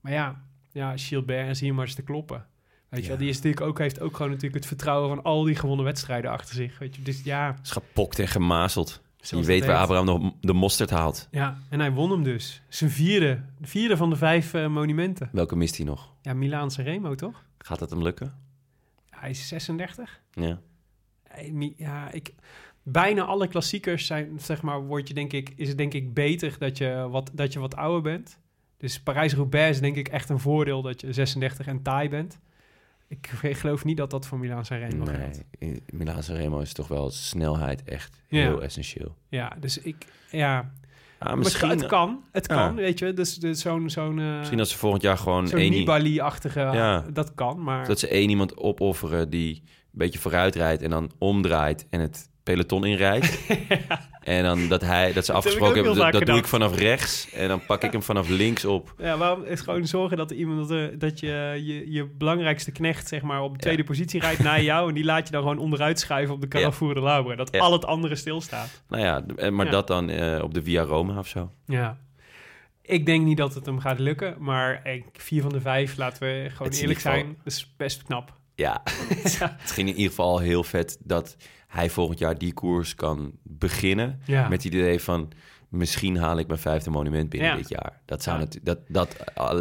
Maar 0.00 0.12
ja, 0.12 0.44
ja 0.72 0.96
Gilbert 0.96 1.48
en 1.48 1.56
zie 1.56 1.72
maar 1.72 1.84
eens 1.84 1.94
te 1.94 2.02
kloppen. 2.02 2.46
Weet 2.88 3.00
je 3.00 3.02
Ja. 3.02 3.08
wel, 3.08 3.18
die 3.18 3.28
is 3.28 3.36
natuurlijk 3.36 3.66
ook, 3.66 3.78
heeft 3.78 4.00
ook 4.00 4.12
gewoon 4.16 4.30
natuurlijk 4.30 4.56
het 4.56 4.66
vertrouwen 4.66 5.08
van 5.08 5.22
al 5.22 5.42
die 5.42 5.56
gewonnen 5.56 5.84
wedstrijden 5.84 6.30
achter 6.30 6.54
zich. 6.54 6.78
Weet 6.78 6.96
je, 6.96 7.02
dus 7.02 7.22
ja, 7.24 7.56
is 7.62 7.70
gepokt 7.70 8.18
en 8.18 8.28
gemazeld. 8.28 9.02
Zoals 9.22 9.46
je 9.46 9.52
weet 9.52 9.60
dat 9.60 9.70
waar. 9.70 9.78
Abraham 9.78 10.06
de, 10.06 10.32
de 10.46 10.52
mosterd 10.52 10.90
haalt. 10.90 11.28
Ja, 11.30 11.58
en 11.68 11.80
hij 11.80 11.92
won 11.92 12.10
hem 12.10 12.22
dus. 12.22 12.62
Zijn 12.68 12.90
vierde, 12.90 13.42
de 13.58 13.66
vierde 13.66 13.96
van 13.96 14.10
de 14.10 14.16
vijf 14.16 14.54
eh, 14.54 14.66
monumenten. 14.66 15.28
Welke 15.32 15.56
mist 15.56 15.76
hij 15.76 15.86
nog? 15.86 16.14
Ja, 16.22 16.34
Milaanse 16.34 16.82
Remo 16.82 17.14
toch? 17.14 17.44
Gaat 17.58 17.80
het 17.80 17.90
hem 17.90 18.02
lukken? 18.02 18.34
Hij 19.10 19.30
is 19.30 19.48
36. 19.48 20.20
Ja. 20.30 20.60
Ja, 21.76 22.10
ik, 22.10 22.34
bijna 22.82 23.24
alle 23.24 23.48
klassiekers 23.48 24.06
zijn, 24.06 24.40
zeg 24.40 24.62
maar, 24.62 24.82
word 24.86 25.08
je 25.08 25.14
denk 25.14 25.32
ik, 25.32 25.52
is 25.56 25.68
het 25.68 25.78
denk 25.78 25.94
ik 25.94 26.14
beter 26.14 26.56
dat 26.58 26.78
je 26.78 27.06
wat, 27.10 27.30
dat 27.32 27.52
je 27.52 27.58
wat 27.58 27.76
ouder 27.76 28.02
bent. 28.02 28.38
Dus 28.76 29.00
Parijs-Roubaix 29.00 29.70
is 29.70 29.80
denk 29.80 29.96
ik 29.96 30.08
echt 30.08 30.28
een 30.28 30.40
voordeel 30.40 30.82
dat 30.82 31.00
je 31.00 31.12
36 31.12 31.66
en 31.66 31.82
taai 31.82 32.08
bent. 32.08 32.38
Ik 33.42 33.56
geloof 33.56 33.84
niet 33.84 33.96
dat 33.96 34.10
dat 34.10 34.26
voor 34.26 34.38
Milaan 34.38 34.62
Remo. 34.68 35.04
Nee, 35.04 35.30
in 35.58 35.82
Milaan 35.92 36.20
Remo 36.20 36.58
is 36.60 36.72
toch 36.72 36.88
wel 36.88 37.10
snelheid 37.10 37.84
echt 37.84 38.16
Ja. 38.28 38.38
heel 38.40 38.62
essentieel. 38.62 39.16
Ja, 39.28 39.56
dus 39.60 39.78
ik, 39.78 40.06
ja, 40.30 40.72
Ah, 41.18 41.36
misschien, 41.36 41.68
het 41.68 41.86
kan, 41.86 42.22
het 42.32 42.46
Ja. 42.48 42.54
kan, 42.54 42.74
weet 42.74 42.98
je. 42.98 43.12
Dus, 43.12 43.34
dus 43.36 43.60
zo'n 43.60 43.90
zo'n 43.90 44.18
eh, 44.18 44.36
misschien 44.38 44.58
als 44.58 44.70
ze 44.70 44.78
volgend 44.78 45.02
jaar 45.02 45.18
gewoon 45.18 45.48
zo'n 45.48 45.60
i- 45.60 45.68
Nibali-achtige, 45.68 46.60
Ja. 46.60 47.04
dat 47.12 47.34
kan, 47.34 47.62
maar 47.62 47.86
dat 47.86 47.98
ze 47.98 48.08
één 48.08 48.28
iemand 48.30 48.56
opofferen 48.56 49.30
die 49.30 49.54
een 49.64 49.70
beetje 49.90 50.18
vooruit 50.18 50.54
rijdt 50.54 50.82
en 50.82 50.90
dan 50.90 51.10
omdraait 51.18 51.86
en 51.90 52.00
het 52.00 52.28
peloton 52.42 52.84
inrijdt. 52.84 53.38
En 54.22 54.42
dan 54.42 54.68
dat 54.68 54.80
hij 54.80 55.12
dat 55.12 55.24
ze 55.24 55.32
Dat 55.32 55.44
heb 55.44 55.52
ik 55.52 55.58
afgesproken 55.60 55.84
hebben, 55.96 56.12
dat, 56.12 56.26
doe 56.26 56.36
ik 56.36 56.46
vanaf 56.46 56.76
rechts 56.76 57.30
en 57.32 57.48
dan 57.48 57.64
pak 57.66 57.82
ik 57.82 57.92
hem 57.92 58.02
vanaf 58.02 58.28
links 58.28 58.64
op. 58.64 58.94
ja, 58.98 59.16
waarom 59.16 59.44
is 59.44 59.60
gewoon 59.60 59.86
zorgen 59.86 60.16
dat 60.16 60.30
iemand 60.30 60.58
dat, 60.58 60.70
er- 60.70 60.98
dat 60.98 61.20
je, 61.20 61.60
je 61.64 61.92
je 61.92 62.04
belangrijkste 62.04 62.72
knecht 62.72 63.08
zeg 63.08 63.22
maar 63.22 63.42
op 63.42 63.52
de 63.52 63.58
tweede 63.58 63.84
positie 63.84 64.20
rijdt 64.20 64.42
naar 64.42 64.62
jou 64.72 64.88
en 64.88 64.94
die 64.94 65.04
laat 65.04 65.26
je 65.26 65.32
dan 65.32 65.42
gewoon 65.42 65.58
onderuit 65.58 66.00
schuiven 66.00 66.34
op 66.34 66.40
de 66.40 66.48
Carrefour 66.48 66.94
de 66.94 67.00
Labre, 67.00 67.36
dat 67.36 67.58
al 67.58 67.72
het 67.72 67.84
andere 67.84 68.16
stilstaat. 68.16 68.82
Nou 68.88 69.02
ja, 69.02 69.24
en 69.36 69.54
maar 69.54 69.70
dat 69.70 69.86
dan 69.86 70.08
eh, 70.10 70.42
op 70.42 70.54
de 70.54 70.62
Via 70.62 70.82
Roma 70.82 71.18
of 71.18 71.26
zo. 71.28 71.50
Ja. 71.66 71.98
Ik 72.82 73.06
denk 73.06 73.24
niet 73.24 73.36
dat 73.36 73.54
het 73.54 73.66
hem 73.66 73.78
gaat 73.78 73.98
lukken, 73.98 74.36
maar 74.38 74.80
eh, 74.84 75.02
vier 75.12 75.42
van 75.42 75.52
de 75.52 75.60
vijf, 75.60 75.96
laten 75.96 76.22
we 76.22 76.50
gewoon 76.54 76.72
eerlijk 76.72 76.98
geval- 77.00 77.12
zijn, 77.12 77.36
dat 77.44 77.52
is 77.52 77.74
best 77.76 78.02
knap. 78.02 78.32
Ja, 78.54 78.82
het 78.84 79.70
ging 79.70 79.88
in 79.88 79.94
ieder 79.94 80.08
geval 80.10 80.38
heel 80.38 80.64
vet 80.64 80.98
dat 81.00 81.36
hij 81.72 81.90
volgend 81.90 82.18
jaar 82.18 82.38
die 82.38 82.52
koers 82.52 82.94
kan 82.94 83.32
beginnen. 83.42 84.20
Ja. 84.26 84.48
Met 84.48 84.62
het 84.64 84.74
idee 84.74 85.00
van, 85.00 85.30
misschien 85.68 86.16
haal 86.16 86.38
ik 86.38 86.46
mijn 86.46 86.58
vijfde 86.58 86.90
monument 86.90 87.28
binnen 87.28 87.48
Ja. 87.50 87.56
dit 87.56 87.68
jaar. 87.68 88.00
Dat, 88.04 88.22
zou 88.22 88.36
Ja. 88.38 88.42
natu- 88.42 88.60
dat, 88.62 88.78
dat, 88.88 89.16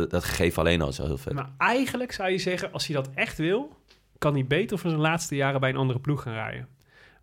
dat 0.09 0.23
gegeven 0.23 0.59
alleen 0.61 0.81
al 0.81 0.87
al 0.99 1.05
heel 1.05 1.17
vet. 1.17 1.33
Maar 1.33 1.49
eigenlijk 1.57 2.11
zou 2.11 2.29
je 2.29 2.37
zeggen, 2.37 2.71
als 2.71 2.87
hij 2.87 2.95
dat 2.95 3.09
echt 3.13 3.37
wil, 3.37 3.75
kan 4.17 4.33
hij 4.33 4.45
beter 4.45 4.77
voor 4.79 4.89
zijn 4.89 5.01
laatste 5.01 5.35
jaren 5.35 5.59
bij 5.59 5.69
een 5.69 5.75
andere 5.75 5.99
ploeg 5.99 6.21
gaan 6.21 6.33
rijden. 6.33 6.67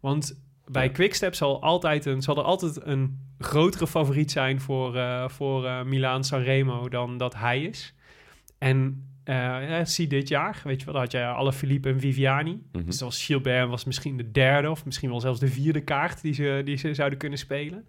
Want 0.00 0.40
bij 0.66 0.84
Ja. 0.84 0.90
Quickstep 0.92 1.34
zal, 1.34 1.62
altijd 1.62 2.04
een, 2.06 2.22
zal 2.22 2.36
er 2.36 2.42
altijd 2.42 2.86
een 2.86 3.18
grotere 3.38 3.86
favoriet 3.86 4.30
zijn 4.30 4.60
voor, 4.60 4.96
eh 4.96 5.28
voor 5.28 5.66
eh 5.66 5.82
Milaan 5.82 6.24
Sanremo 6.24 6.88
dan 6.88 7.18
dat 7.18 7.34
hij 7.34 7.62
is. 7.62 7.94
En 8.58 9.06
eh, 9.28 9.68
ja, 9.68 9.84
zie 9.84 10.06
dit 10.06 10.28
jaar, 10.28 10.60
weet 10.64 10.80
je 10.80 10.86
wel, 10.86 11.00
had 11.00 11.12
je 11.12 11.26
alle 11.26 11.52
Philippe 11.52 11.88
en 11.88 12.00
Viviani. 12.00 12.62
Mhm. 12.72 12.84
Dus 12.84 13.02
als 13.02 13.24
Gilbert 13.24 13.68
was 13.68 13.84
misschien 13.84 14.16
de 14.16 14.30
derde 14.30 14.70
of 14.70 14.84
misschien 14.84 15.10
wel 15.10 15.20
zelfs 15.20 15.40
de 15.40 15.48
vierde 15.48 15.80
kaart 15.80 16.22
die 16.22 16.32
ze, 16.34 16.62
die 16.64 16.76
ze 16.76 16.94
zouden 16.94 17.18
kunnen 17.18 17.38
spelen. 17.38 17.86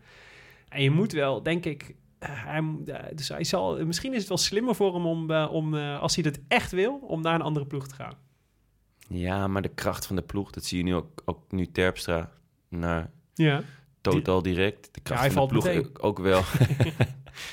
En 0.69 0.83
je 0.83 0.91
moet 0.91 1.11
wel, 1.11 1.43
denk 1.43 1.65
ik, 1.65 1.95
eh, 2.19 2.29
hij, 2.31 2.63
eh, 2.85 3.03
dus 3.15 3.29
hij 3.29 3.43
zal, 3.43 3.85
misschien 3.85 4.11
is 4.13 4.19
het 4.19 4.27
wel 4.27 4.37
slimmer 4.37 4.75
voor 4.75 4.93
hem 4.93 5.05
om, 5.05 5.31
eh, 5.31 5.47
om 5.51 5.75
eh, 5.75 5.99
als 6.01 6.15
hij 6.15 6.23
dat 6.23 6.39
echt 6.47 6.71
wil, 6.71 6.95
om 6.95 7.21
naar 7.21 7.35
een 7.35 7.41
andere 7.41 7.65
ploeg 7.65 7.87
te 7.87 7.95
gaan. 7.95 8.13
Ja, 9.07 9.47
maar 9.47 9.61
de 9.61 9.69
kracht 9.69 10.05
van 10.05 10.15
de 10.15 10.21
ploeg, 10.21 10.51
dat 10.51 10.65
zie 10.65 10.77
je 10.77 10.83
nu 10.83 10.95
ook, 10.95 11.21
ook 11.25 11.51
nu 11.51 11.65
Terpstra 11.71 12.31
naar 12.69 13.09
Ja. 13.33 13.61
Totaal 14.01 14.41
Direct. 14.41 14.89
De 14.93 14.99
kracht 15.01 15.21
hij 15.21 15.31
van 15.31 15.47
de 15.47 15.53
valt 15.61 15.63
ploeg 15.73 15.85
ook- 15.85 16.03
ook 16.05 16.19
wel. 16.19 16.41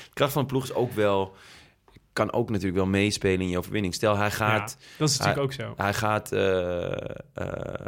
de 0.07 0.13
kracht 0.13 0.33
van 0.33 0.41
de 0.41 0.47
ploeg 0.47 0.63
is 0.63 0.73
ook 0.73 0.91
wel, 0.91 1.35
kan 2.17 2.31
ook 2.33 2.49
natuurlijk 2.49 2.77
wel 2.77 2.85
meespelen 2.87 3.41
in 3.41 3.49
je 3.49 3.57
overwinning. 3.57 3.93
Stel, 3.93 4.17
hij 4.17 4.31
gaat, 4.31 4.77
Dat 4.97 5.09
is 5.09 5.17
natuurlijk 5.17 5.43
ook 5.43 5.53
zo. 5.53 5.73
hij 5.77 5.93
gaat 5.93 6.31
eh, 6.31 6.91
eh, 7.33 7.85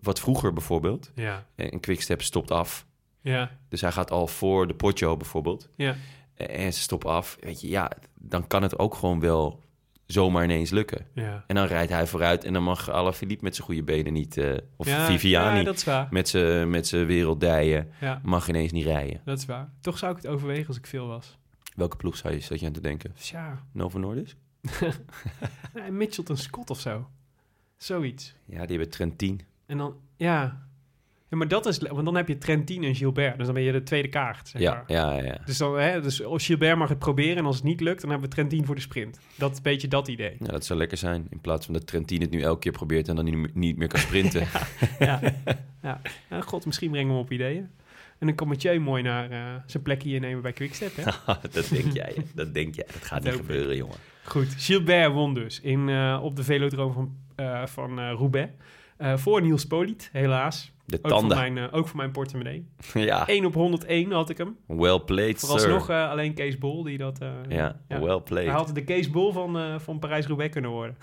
wat 0.00 0.20
vroeger 0.20 0.52
bijvoorbeeld. 0.52 1.10
Ja, 1.14 1.44
En 1.54 1.80
Quickstep 1.80 2.22
stopt 2.22 2.50
af. 2.50 2.86
ja, 3.20 3.50
Dus 3.68 3.80
hij 3.80 3.92
gaat 3.92 4.10
al 4.10 4.26
voor 4.26 4.66
de 4.66 4.74
Poggio 4.74 5.16
bijvoorbeeld. 5.16 5.68
ja. 5.76 5.94
En 6.36 6.72
ze 6.72 6.80
stoppen 6.80 7.10
af. 7.10 7.36
Weet 7.40 7.60
je, 7.60 7.68
ja, 7.68 7.90
dan 8.14 8.46
kan 8.46 8.62
het 8.62 8.78
ook 8.78 8.94
gewoon 8.94 9.20
wel 9.20 9.60
zomaar 10.06 10.44
ineens 10.44 10.70
lukken. 10.70 11.06
ja. 11.14 11.44
En 11.46 11.54
dan 11.54 11.66
rijdt 11.66 11.92
hij 11.92 12.06
vooruit 12.06 12.44
en 12.44 12.52
dan 12.52 12.62
mag 12.62 12.90
Alaphilippe 12.90 13.44
met 13.44 13.54
zijn 13.54 13.66
goede 13.66 13.82
benen 13.82 14.12
niet... 14.12 14.36
eh, 14.36 14.50
of 14.76 14.86
ja, 14.86 15.06
Viviani 15.06 15.70
Ja, 15.84 16.08
met 16.10 16.28
zijn 16.28 16.70
met 16.70 16.86
zijn 16.86 17.06
werelddijen 17.06 17.92
Ja, 18.00 18.20
mag 18.22 18.48
ineens 18.48 18.72
niet 18.72 18.84
rijden. 18.84 19.20
dat 19.24 19.38
is 19.38 19.44
waar. 19.46 19.70
Toch 19.80 19.98
zou 19.98 20.10
ik 20.16 20.22
het 20.22 20.26
overwegen 20.32 20.66
als 20.66 20.76
ik 20.76 20.86
veel 20.86 21.06
was. 21.06 21.37
Welke 21.78 21.96
ploeg 21.96 22.16
zou 22.16 22.34
je, 22.34 22.40
zat 22.40 22.60
je 22.60 22.66
aan 22.66 22.72
te 22.72 22.80
denken? 22.80 23.12
Tja, 23.14 23.62
Novo 23.72 23.98
Nordisk? 23.98 24.36
nee, 25.74 25.90
Mitchelton 25.90 26.36
Scott 26.36 26.70
of 26.70 26.80
zo. 26.80 27.08
Zoiets. 27.76 28.34
Ja, 28.44 28.58
die 28.66 28.76
hebben 28.76 28.90
Trentin. 28.90 29.40
En 29.66 29.78
dan, 29.78 29.96
ja. 30.16 30.66
ja 31.28 31.36
maar 31.36 31.48
dat 31.48 31.66
is, 31.66 31.78
want 31.78 32.04
dan 32.04 32.14
heb 32.14 32.28
je 32.28 32.38
Trentin 32.38 32.84
en 32.84 32.94
Gilbert. 32.94 33.36
Dus 33.36 33.46
dan 33.46 33.54
ben 33.54 33.62
je 33.64 33.72
de 33.72 33.82
tweede 33.82 34.08
kaart, 34.08 34.48
zeg 34.48 34.60
Ja, 34.60 34.72
maar. 34.74 34.84
ja, 34.86 35.12
ja. 35.22 35.38
Dus, 35.44 35.58
dan, 35.58 35.78
hè, 35.78 36.00
dus 36.00 36.24
als 36.24 36.46
Gilbert 36.46 36.78
mag 36.78 36.88
het 36.88 36.98
proberen 36.98 37.36
en 37.36 37.44
als 37.44 37.56
het 37.56 37.64
niet 37.64 37.80
lukt, 37.80 38.00
dan 38.00 38.10
hebben 38.10 38.28
we 38.28 38.34
Trentin 38.34 38.64
voor 38.64 38.74
de 38.74 38.80
sprint. 38.80 39.18
Dat 39.34 39.50
is 39.50 39.56
een 39.56 39.62
beetje 39.62 39.88
dat 39.88 40.08
idee. 40.08 40.36
Ja, 40.38 40.46
dat 40.46 40.64
zou 40.64 40.78
lekker 40.78 40.98
zijn. 40.98 41.26
In 41.30 41.40
plaats 41.40 41.64
van 41.64 41.74
dat 41.74 41.86
Trentin 41.86 42.20
het 42.20 42.30
nu 42.30 42.40
elke 42.40 42.60
keer 42.60 42.72
probeert 42.72 43.08
en 43.08 43.16
dan 43.16 43.24
niet, 43.24 43.54
niet 43.54 43.76
meer 43.76 43.88
kan 43.88 44.00
sprinten. 44.00 44.46
Ja, 44.98 45.20
ja. 45.82 46.00
ja. 46.30 46.40
god, 46.40 46.66
misschien 46.66 46.90
brengen 46.90 47.08
we 47.08 47.14
hem 47.14 47.22
op 47.24 47.32
ideeën. 47.32 47.68
En 48.18 48.26
dan 48.26 48.34
kan 48.34 48.48
Mathieu 48.48 48.78
mooi 48.80 49.02
naar 49.02 49.30
eh, 49.30 49.38
zijn 49.66 49.82
plekje 49.82 50.08
hier 50.08 50.20
nemen 50.20 50.42
bij 50.42 50.52
Quickstep. 50.52 50.96
Hè? 50.96 51.02
dat 51.50 51.68
denk 51.68 51.92
jij. 51.92 52.14
Dat 52.34 52.54
denk 52.54 52.74
jij. 52.74 52.86
Dat 52.92 53.04
gaat 53.04 53.22
Dat 53.22 53.32
niet 53.32 53.40
gebeuren, 53.40 53.76
jongen. 53.76 53.96
Goed, 54.24 54.54
Gilbert 54.56 55.12
won 55.12 55.34
dus 55.34 55.60
in, 55.60 55.88
eh, 55.88 56.20
op 56.22 56.36
de 56.36 56.44
velodroom 56.44 56.92
van, 56.92 57.16
eh, 57.36 57.66
van 57.66 58.00
Roubaix. 58.10 58.50
Voor 59.14 59.42
Niels 59.42 59.66
Poliet, 59.66 60.08
helaas. 60.12 60.72
De 60.84 60.96
Ook 60.96 61.00
voor, 61.00 61.10
tanden. 61.10 61.36
mijn, 61.38 61.58
eh, 61.58 61.64
ook 61.78 61.88
voor 61.88 61.96
mijn 61.96 62.10
portemonnee. 62.10 62.66
ja, 62.94 63.26
1 63.28 63.44
op 63.44 63.54
101 63.54 64.12
had 64.12 64.30
ik 64.30 64.38
hem. 64.38 64.56
well 64.66 64.98
played, 64.98 65.38
sir. 65.40 65.48
Vooralsnog 65.48 65.90
eh, 65.90 66.10
alleen 66.10 66.34
Kees 66.34 66.58
Bol 66.58 66.82
die 66.82 66.98
dat... 66.98 67.18
eh, 67.18 67.28
Ja, 67.48 67.80
well 67.88 68.00
Hij 68.08 68.20
played. 68.20 68.48
had 68.48 68.74
de 68.74 68.84
Kees 68.84 69.10
Bol 69.10 69.32
van, 69.32 69.80
van 69.80 69.98
Parijs-Roubaix 69.98 70.52
kunnen 70.52 70.70
worden. 70.70 70.96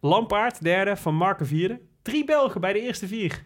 Lampaard, 0.00 0.62
derde. 0.62 0.96
Van 0.96 1.14
Marken, 1.14 1.46
vierde. 1.46 1.80
Drie 2.02 2.24
Belgen 2.24 2.60
bij 2.60 2.72
de 2.72 2.80
eerste 2.80 3.06
vier. 3.06 3.42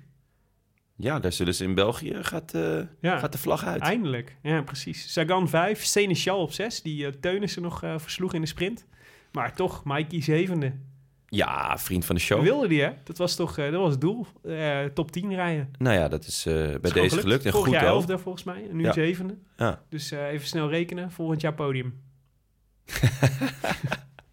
Ja, 0.96 1.18
daar 1.20 1.32
zullen 1.32 1.54
ze 1.54 1.64
in 1.64 1.74
België 1.74 2.16
gaat, 2.20 2.54
eh, 2.54 2.80
Ja. 3.00 3.18
gaat 3.18 3.32
de 3.32 3.38
vlag 3.38 3.64
uit. 3.64 3.80
Eindelijk. 3.82 4.36
Ja, 4.42 4.62
precies. 4.62 5.12
Sagan 5.12 5.48
5. 5.48 5.84
Seneschal 5.84 6.38
op 6.40 6.52
6. 6.52 6.82
Die 6.82 7.06
uh, 7.06 7.12
Teunissen 7.20 7.62
nog 7.62 7.82
eh, 7.82 7.94
versloeg 7.98 8.34
in 8.34 8.40
de 8.40 8.46
sprint. 8.46 8.86
Maar 9.32 9.54
toch, 9.54 9.84
Mikey 9.84 10.22
zevende. 10.22 10.72
Ja, 11.28 11.78
vriend 11.78 12.04
van 12.04 12.14
de 12.14 12.20
show. 12.20 12.42
Wilde 12.42 12.68
die, 12.68 12.82
hè? 12.82 12.90
Dat 13.04 13.18
was 13.18 13.34
toch 13.36 13.58
eh, 13.58 13.70
dat 13.70 13.80
was 13.80 13.90
het 13.90 14.00
doel. 14.00 14.26
Eh, 14.42 14.84
top 14.84 15.10
10 15.12 15.34
rijden. 15.34 15.70
Nou 15.78 15.96
ja, 15.96 16.08
dat 16.08 16.26
is 16.26 16.46
eh, 16.46 16.52
bij 16.54 16.64
Is 16.82 16.92
deze 16.92 17.08
gewoon 17.08 17.22
gelukt. 17.22 17.44
En 17.44 17.50
Vorig 17.50 17.66
goed 17.66 17.74
jaar 17.74 17.84
elfde 17.84 18.18
volgens 18.18 18.44
mij. 18.44 18.68
En 18.70 18.76
nu 18.76 18.82
Ja. 18.84 18.92
zevende. 18.92 19.38
Ja. 19.56 19.82
Dus 19.88 20.10
eh, 20.10 20.26
even 20.26 20.46
snel 20.46 20.68
rekenen. 20.68 21.10
Volgend 21.10 21.40
jaar 21.40 21.54
podium. 21.54 22.00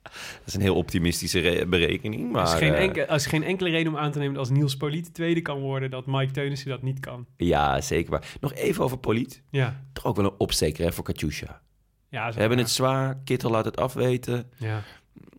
Dat 0.03 0.13
is 0.45 0.53
een 0.53 0.61
heel 0.61 0.75
optimistische 0.75 1.39
re- 1.39 1.65
berekening. 1.65 2.31
Maar 2.31 2.41
er, 2.47 2.53
is 2.53 2.59
geen 2.59 2.73
eh, 2.73 2.81
enkele, 2.83 3.05
is 3.05 3.25
geen 3.25 3.43
enkele 3.43 3.69
reden 3.69 3.91
om 3.93 3.97
aan 3.99 4.11
te 4.11 4.17
nemen 4.17 4.33
dat 4.33 4.43
als 4.49 4.57
Niels 4.57 4.77
Poliet 4.77 5.13
tweede 5.13 5.41
kan 5.41 5.59
worden... 5.59 5.89
dat 5.89 6.05
Mike 6.05 6.31
Teunissen 6.31 6.69
dat 6.69 6.81
niet 6.81 6.99
kan. 6.99 7.25
ja, 7.37 7.81
zeker 7.81 8.11
waar. 8.11 8.23
Nog 8.39 8.53
even 8.53 8.83
over 8.83 8.97
Poliet. 8.97 9.41
Ja. 9.49 9.83
Toch 9.93 10.05
ook 10.05 10.15
wel 10.15 10.25
een 10.25 10.37
opsteker 10.37 10.85
hè, 10.85 10.91
voor 10.91 11.03
Katusha. 11.03 11.61
ja 12.09 12.31
Ze 12.31 12.39
hebben 12.39 12.57
het 12.57 12.69
zwaar. 12.69 13.17
Kittel 13.23 13.51
laat 13.51 13.65
het 13.65 13.77
afweten. 13.77 14.51
Ja. 14.57 14.81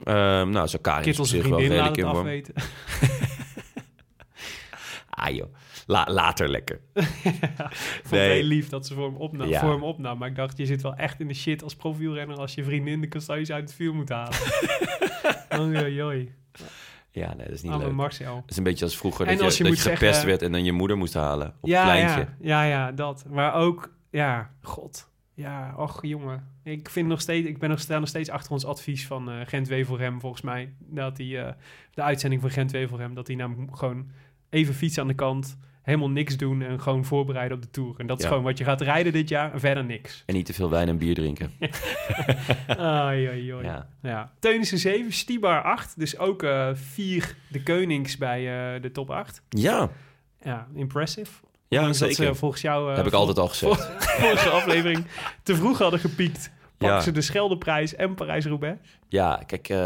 Ehm 0.04 0.50
nou, 0.50 0.66
zo 0.66 0.78
Karin 0.80 1.02
Kittels 1.02 1.30
zich 1.30 1.46
wel 1.46 1.58
redelijk 1.60 1.96
in 1.96 2.04
afweten. 2.04 2.54
Ah 5.24 5.34
joh, 5.34 5.54
La- 5.86 6.06
later 6.10 6.48
lekker. 6.48 6.80
Ik 6.94 7.02
vond 7.02 7.42
het 8.02 8.10
Nee. 8.10 8.30
heel 8.32 8.42
lief 8.42 8.68
dat 8.68 8.86
ze 8.86 8.94
voor 8.94 9.04
hem, 9.06 9.16
opnam, 9.16 9.48
Ja. 9.48 9.60
voor 9.60 9.70
hem 9.72 9.82
opnam. 9.82 10.18
Maar 10.18 10.28
ik 10.28 10.36
dacht, 10.36 10.58
je 10.58 10.66
zit 10.66 10.82
wel 10.82 10.94
echt 10.94 11.20
in 11.20 11.28
de 11.28 11.34
shit 11.34 11.62
als 11.62 11.76
profielrenner... 11.76 12.36
als 12.36 12.54
je 12.54 12.64
vriendin 12.64 13.00
de 13.00 13.06
kastanjes 13.08 13.50
uit 13.52 13.62
het 13.62 13.74
vuur 13.74 13.94
moet 13.94 14.08
halen. 14.08 14.34
oei. 16.06 16.32
Ja, 17.10 17.34
nee, 17.34 17.46
dat 17.46 17.54
is 17.54 17.62
niet 17.62 17.76
leuk. 17.76 17.92
Marcel. 17.92 18.36
Het 18.36 18.50
is 18.50 18.56
een 18.56 18.62
beetje 18.62 18.84
als 18.84 18.96
vroeger 18.96 19.26
En 19.26 19.36
dat 19.36 19.44
als 19.44 19.56
je, 19.58 19.64
je 19.64 19.70
dat 19.70 19.78
je 19.78 19.88
gepest 19.90 20.02
zeggen- 20.12 20.26
werd 20.28 20.42
en 20.42 20.52
dan 20.52 20.64
je 20.64 20.72
moeder 20.72 20.96
moest 20.96 21.14
halen 21.14 21.46
op 21.46 21.54
het 21.60 21.70
Ja, 21.70 21.82
pleintje. 21.84 22.18
ja, 22.40 22.62
ja, 22.62 22.64
ja, 22.64 22.92
dat. 22.92 23.24
Maar 23.30 23.54
ook, 23.54 23.92
ja, 24.10 24.50
god. 24.62 25.10
Ja, 25.34 25.74
och 25.76 25.98
jongen. 26.02 26.48
Ik, 26.64 26.88
vind 26.90 27.08
nog 27.08 27.20
steeds, 27.20 27.46
ik 27.48 27.58
ben 27.58 27.68
nog, 27.68 27.80
sta 27.80 27.98
nog 27.98 28.08
steeds 28.08 28.30
achter 28.30 28.52
ons 28.52 28.64
advies 28.64 29.06
van 29.06 29.30
eh 29.30 29.36
Gent 29.46 29.68
Wevelgem, 29.68 30.20
volgens 30.20 30.42
mij. 30.42 30.72
Dat 30.78 31.18
hij, 31.18 31.44
eh, 31.46 31.52
de 31.94 32.02
uitzending 32.02 32.40
van 32.40 32.50
Gent 32.50 32.70
Wevelgem, 32.70 33.14
dat 33.14 33.26
hij 33.26 33.36
nou 33.36 33.66
gewoon 33.72 34.10
even 34.52 34.74
fietsen 34.74 35.02
aan 35.02 35.08
de 35.08 35.14
kant, 35.14 35.56
helemaal 35.82 36.10
niks 36.10 36.36
doen 36.36 36.62
en 36.62 36.80
gewoon 36.80 37.04
voorbereiden 37.04 37.56
op 37.56 37.62
de 37.62 37.70
Tour. 37.70 37.94
En 37.98 38.06
dat 38.06 38.16
is 38.18 38.22
Ja. 38.24 38.28
gewoon 38.30 38.44
wat 38.44 38.58
je 38.58 38.64
gaat 38.64 38.80
rijden 38.80 39.12
dit 39.12 39.28
jaar 39.28 39.52
en 39.52 39.60
verder 39.60 39.84
niks. 39.84 40.22
En 40.26 40.34
niet 40.34 40.46
te 40.46 40.52
veel 40.52 40.70
wijn 40.70 40.88
en 40.88 40.98
bier 40.98 41.14
drinken. 41.14 41.50
Ai, 42.66 43.26
ai, 43.26 43.52
ai. 43.52 43.62
Ja. 43.62 43.88
Ja. 44.02 44.32
Teunissen 44.38 44.78
7, 44.78 45.12
Stibar 45.12 45.62
8. 45.62 45.98
Dus 45.98 46.18
ook 46.18 46.42
eh 46.42 46.68
vier 46.72 47.36
de 47.48 47.62
Konings 47.62 48.16
bij 48.16 48.74
eh, 48.74 48.82
de 48.82 48.90
top 48.92 49.10
8. 49.10 49.42
Ja, 49.48 49.90
Ja, 50.42 50.66
impressive. 50.74 51.30
ja 51.68 51.86
dat 51.86 51.96
zeker. 51.96 52.14
ze 52.14 52.34
volgens 52.34 52.62
jou... 52.62 52.90
eh, 52.90 52.96
Heb 52.96 53.06
ik 53.06 53.12
altijd 53.12 53.38
al 53.38 53.48
gezegd. 53.48 53.82
vorige 54.20 54.48
aflevering 54.48 55.04
te 55.42 55.54
vroeg 55.56 55.78
hadden 55.78 56.00
gepiekt. 56.00 56.50
Pakken 56.76 56.96
Ja. 56.98 57.02
ze 57.04 57.10
de 57.12 57.20
Scheldeprijs 57.20 57.94
en 57.94 58.14
Parijs-Roubaix. 58.14 58.78
Ja, 59.08 59.42
kijk, 59.46 59.68
eh, 59.68 59.76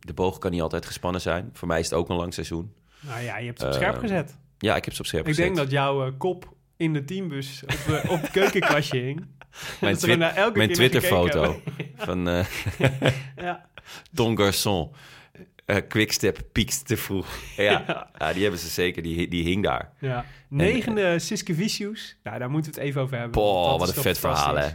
de 0.00 0.12
boog 0.14 0.38
kan 0.38 0.50
niet 0.50 0.60
altijd 0.62 0.86
gespannen 0.86 1.20
zijn. 1.20 1.50
Voor 1.52 1.68
mij 1.68 1.78
is 1.80 1.90
het 1.90 1.94
ook 1.98 2.08
een 2.08 2.16
lang 2.16 2.34
seizoen. 2.34 2.72
Nou 3.06 3.20
ja, 3.22 3.38
je 3.38 3.46
hebt 3.46 3.60
ze 3.60 3.66
op 3.66 3.72
scherp 3.72 3.98
gezet. 3.98 4.36
Ja, 4.58 4.76
ik 4.76 4.84
heb 4.84 4.94
ze 4.94 5.00
op 5.00 5.06
scherp 5.06 5.22
Ik 5.22 5.28
gezet. 5.28 5.44
denk 5.44 5.56
dat 5.56 5.70
jouw 5.70 6.06
eh, 6.06 6.12
kop 6.18 6.52
in 6.76 6.92
de 6.92 7.04
teambus 7.04 7.62
op, 7.62 7.94
eh, 7.94 8.10
op 8.10 8.20
het 8.20 8.30
keukenkastje 8.30 8.98
hing. 8.98 9.26
Mijn, 9.80 9.96
twi- 9.96 10.14
naar 10.14 10.34
elke 10.34 10.56
mijn 10.58 10.72
Twitter-foto 10.72 11.60
van 11.96 12.28
eh 12.28 12.46
Ja. 13.36 13.66
Don 14.10 14.38
Garçon. 14.40 14.90
Eh 15.64 15.76
Quickstep 15.88 16.40
piekt 16.52 16.86
te 16.86 16.96
vroeg. 16.96 17.26
Ja, 17.56 17.62
Ja. 17.62 18.10
ja. 18.18 18.32
die 18.32 18.42
hebben 18.42 18.60
ze 18.60 18.68
zeker. 18.68 19.02
Die, 19.02 19.28
die 19.28 19.44
hing 19.44 19.62
daar. 19.62 19.92
ja. 20.00 20.24
Negende 20.48 21.18
Siske 21.18 21.54
Vicious. 21.54 22.16
Nou, 22.22 22.38
daar 22.38 22.50
moeten 22.50 22.72
we 22.72 22.78
het 22.78 22.88
even 22.88 23.00
over 23.02 23.14
hebben. 23.18 23.32
Boah, 23.32 23.78
wat 23.78 23.96
een 23.96 24.02
vet 24.02 24.18
verhaal, 24.18 24.56
hè? 24.56 24.68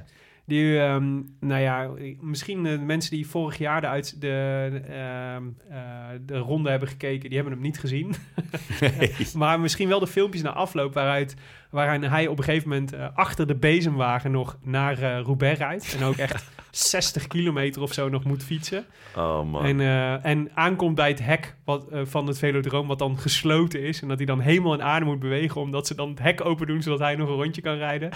Die, 0.50 0.80
ehm, 0.80 1.22
nou 1.39 1.62
ja, 1.62 1.89
misschien 2.22 2.64
de 2.64 2.78
mensen 2.78 3.12
die 3.12 3.28
vorig 3.28 3.58
jaar 3.58 3.82
de, 3.82 3.88
uit, 3.88 4.22
de, 4.22 4.70
ehm, 4.88 5.43
eh, 5.70 6.20
de 6.26 6.38
ronde 6.38 6.70
hebben 6.70 6.89
gekeken, 6.89 7.30
die 7.30 7.38
hebben 7.38 7.54
hem 7.54 7.64
niet 7.64 7.80
gezien. 7.80 8.16
maar 9.36 9.60
misschien 9.60 9.89
wel 9.89 10.00
de 10.00 10.08
filmpjes 10.08 10.41
na 10.41 10.54
afloop 10.54 10.93
waaruit, 10.93 11.36
waarin 11.70 12.04
hij 12.04 12.28
op 12.28 12.38
een 12.38 12.43
gegeven 12.43 12.70
moment 12.70 12.93
eh, 12.93 13.08
achter 13.14 13.47
de 13.47 13.56
bezemwagen 13.56 14.32
nog 14.32 14.58
naar 14.64 15.02
eh 15.02 15.22
Roubaix 15.22 15.58
rijdt. 15.58 15.95
En 16.00 16.04
ook 16.04 16.18
echt 16.18 16.52
60 16.72 17.28
kilometer 17.28 17.82
of 17.82 17.93
zo 17.93 18.10
nog 18.10 18.24
moet 18.24 18.43
fietsen. 18.43 18.86
Oh 19.16 19.52
man. 19.52 19.66
En, 19.66 19.80
eh, 19.80 20.26
en 20.26 20.50
aankomt 20.54 20.95
bij 20.95 21.10
het 21.10 21.24
hek 21.24 21.56
wat, 21.64 21.89
eh, 21.89 22.02
van 22.04 22.28
het 22.28 22.39
velodroom, 22.39 22.88
wat 22.88 23.00
dan 23.00 23.18
gesloten 23.18 23.82
is. 23.82 24.02
En 24.02 24.08
dat 24.08 24.18
hij 24.18 24.26
dan 24.26 24.39
helemaal 24.39 24.74
in 24.74 24.84
aarde 24.84 25.06
moet 25.06 25.20
bewegen, 25.20 25.62
omdat 25.62 25.88
ze 25.88 25.95
dan 25.95 26.10
het 26.10 26.20
hek 26.20 26.45
open 26.45 26.68
doen, 26.68 26.82
zodat 26.82 27.00
hij 27.00 27.16
nog 27.16 27.30
een 27.30 27.36
rondje 27.36 27.62
kan 27.62 27.78
rijden. 27.78 28.10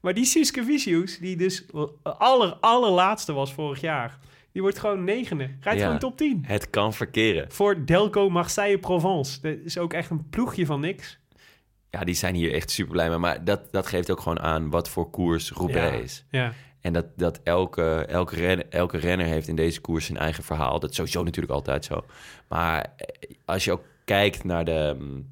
Maar 0.00 0.14
die 0.14 0.24
Siske 0.24 0.64
Vicious, 0.64 1.18
die 1.18 1.36
dus 1.36 1.64
aller, 2.02 2.54
allerlaatste 2.60 3.32
was 3.32 3.52
vorig 3.52 3.80
jaar, 3.80 4.18
die 4.52 4.62
wordt 4.62 4.78
gewoon 4.78 5.04
negende. 5.04 5.50
Rijdt 5.60 5.78
Ja. 5.78 5.84
gewoon 5.84 5.98
top 6.00 6.16
10. 6.16 6.42
Het 6.46 6.70
kan 6.70 6.92
verkeren. 6.94 7.52
Voor 7.52 7.84
Delco 7.86 8.30
Marseille 8.30 8.78
Provence. 8.78 9.40
Dat 9.40 9.56
is 9.64 9.78
ook 9.78 9.92
echt 9.92 10.10
een 10.10 10.28
ploegje 10.30 10.66
van 10.66 10.80
niks. 10.80 11.18
Ja, 11.90 12.04
die 12.04 12.14
zijn 12.14 12.34
hier 12.34 12.52
echt 12.52 12.70
super 12.70 12.92
blij 12.92 13.08
mee. 13.08 13.18
Maar 13.18 13.44
dat, 13.44 13.72
dat 13.72 13.86
geeft 13.86 14.10
ook 14.10 14.20
gewoon 14.20 14.40
aan 14.40 14.70
wat 14.70 14.88
voor 14.88 15.10
koers 15.10 15.50
Roubaix 15.52 15.96
Ja. 15.96 16.02
is. 16.02 16.24
Ja, 16.30 16.52
En 16.80 16.92
dat, 16.92 17.06
dat 17.16 17.40
elke, 17.44 18.04
elke, 18.08 18.34
renner, 18.34 18.66
elke 18.68 18.96
renner 18.98 19.26
heeft 19.26 19.48
in 19.48 19.56
deze 19.56 19.80
koers 19.80 20.06
zijn 20.06 20.18
eigen 20.18 20.44
verhaal. 20.44 20.80
Dat 20.80 20.90
is 20.90 20.96
sowieso 20.96 21.22
natuurlijk 21.22 21.52
altijd 21.54 21.84
zo. 21.84 22.04
Maar 22.48 22.92
eh, 22.96 23.30
als 23.44 23.64
je 23.64 23.72
ook 23.72 23.84
kijkt 24.04 24.44
naar 24.44 24.64
de... 24.64 24.96
mm, 24.98 25.28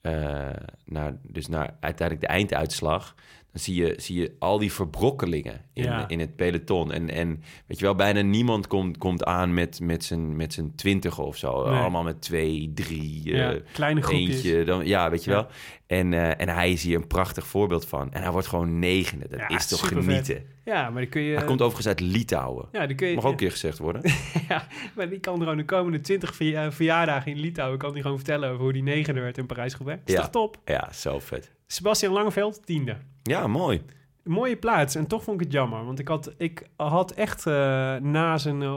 eh, 0.00 0.50
naar, 0.84 1.16
dus 1.22 1.46
naar 1.48 1.76
uiteindelijk 1.80 2.28
de 2.28 2.32
einduitslag... 2.34 3.14
dan 3.52 3.60
zie 3.62 3.74
je, 3.74 3.94
zie 3.96 4.20
je 4.20 4.32
al 4.38 4.58
die 4.58 4.72
verbrokkelingen 4.72 5.60
in, 5.72 5.82
Ja. 5.82 6.08
in 6.08 6.20
het 6.20 6.36
peloton. 6.36 6.92
En, 6.92 7.10
en 7.10 7.42
weet 7.66 7.78
je 7.78 7.84
wel, 7.84 7.94
bijna 7.94 8.20
niemand 8.20 8.66
komt, 8.66 8.98
komt 8.98 9.24
aan 9.24 9.54
met, 9.54 9.80
met 9.80 10.04
zijn 10.04 10.36
met 10.36 10.52
zijn 10.52 10.74
twintig 10.74 11.18
of 11.18 11.36
zo. 11.36 11.68
Nee. 11.70 11.78
Allemaal 11.80 12.02
met 12.02 12.20
twee, 12.22 12.72
drie... 12.74 13.20
ja. 13.24 13.52
eh, 13.52 13.60
kleine 13.72 14.02
groepjes. 14.02 14.34
Eentje, 14.34 14.64
dan, 14.64 14.86
ja, 14.86 15.10
weet 15.10 15.24
je 15.24 15.30
Ja. 15.30 15.36
wel. 15.36 15.46
En, 15.86 16.12
eh, 16.12 16.40
en 16.40 16.48
hij 16.48 16.72
is 16.72 16.82
hier 16.82 16.96
een 16.96 17.06
prachtig 17.06 17.46
voorbeeld 17.46 17.86
van. 17.86 18.12
En 18.12 18.22
hij 18.22 18.30
wordt 18.30 18.46
gewoon 18.46 18.78
negende. 18.78 19.28
Dat 19.28 19.50
is 19.50 19.66
toch 19.68 19.88
genieten. 19.88 20.42
Ja, 20.64 20.90
maar 20.90 21.06
kun 21.06 21.22
je... 21.22 21.36
Hij 21.36 21.44
komt 21.44 21.60
overigens 21.62 21.86
uit 21.86 22.00
Litouwen. 22.00 22.68
ja, 22.72 22.86
die 22.86 22.96
kun 22.96 23.08
je... 23.08 23.14
Mag 23.14 23.24
ook 23.24 23.30
een 23.30 23.36
keer 23.36 23.50
gezegd 23.50 23.78
worden. 23.78 24.02
Ja, 24.48 24.66
maar 24.96 25.08
die 25.08 25.18
kan 25.20 25.38
gewoon 25.38 25.56
de 25.56 25.64
komende 25.64 26.00
20 26.00 26.34
verja- 26.34 26.64
eh, 26.64 26.70
verjaardagen 26.70 27.32
in 27.32 27.38
Litouwen... 27.40 27.78
kan 27.78 27.92
die 27.92 28.02
gewoon 28.02 28.16
vertellen 28.16 28.50
over 28.50 28.62
hoe 28.62 28.72
die 28.72 28.82
negende 28.82 29.20
werd 29.20 29.38
in 29.38 29.46
Parijs-Roubaix. 29.46 30.00
Is 30.04 30.12
Ja. 30.14 30.20
toch 30.20 30.30
top? 30.30 30.58
Ja, 30.64 30.92
zo 30.92 31.18
vet. 31.18 31.50
Sebastian 31.66 32.12
Langeveld, 32.12 32.66
tiende. 32.66 32.96
Ja, 33.28 33.46
mooi. 33.46 33.82
Mooie 34.22 34.56
plaats. 34.56 34.94
En 34.94 35.06
toch 35.06 35.22
vond 35.22 35.40
ik 35.40 35.46
het 35.46 35.54
jammer. 35.54 35.84
Want 35.84 35.98
ik 35.98 36.08
had, 36.08 36.34
ik 36.36 36.68
had 36.76 37.10
echt 37.10 37.46
eh, 37.46 37.96
na 37.96 38.38
zijn... 38.38 38.62
eh, 38.62 38.68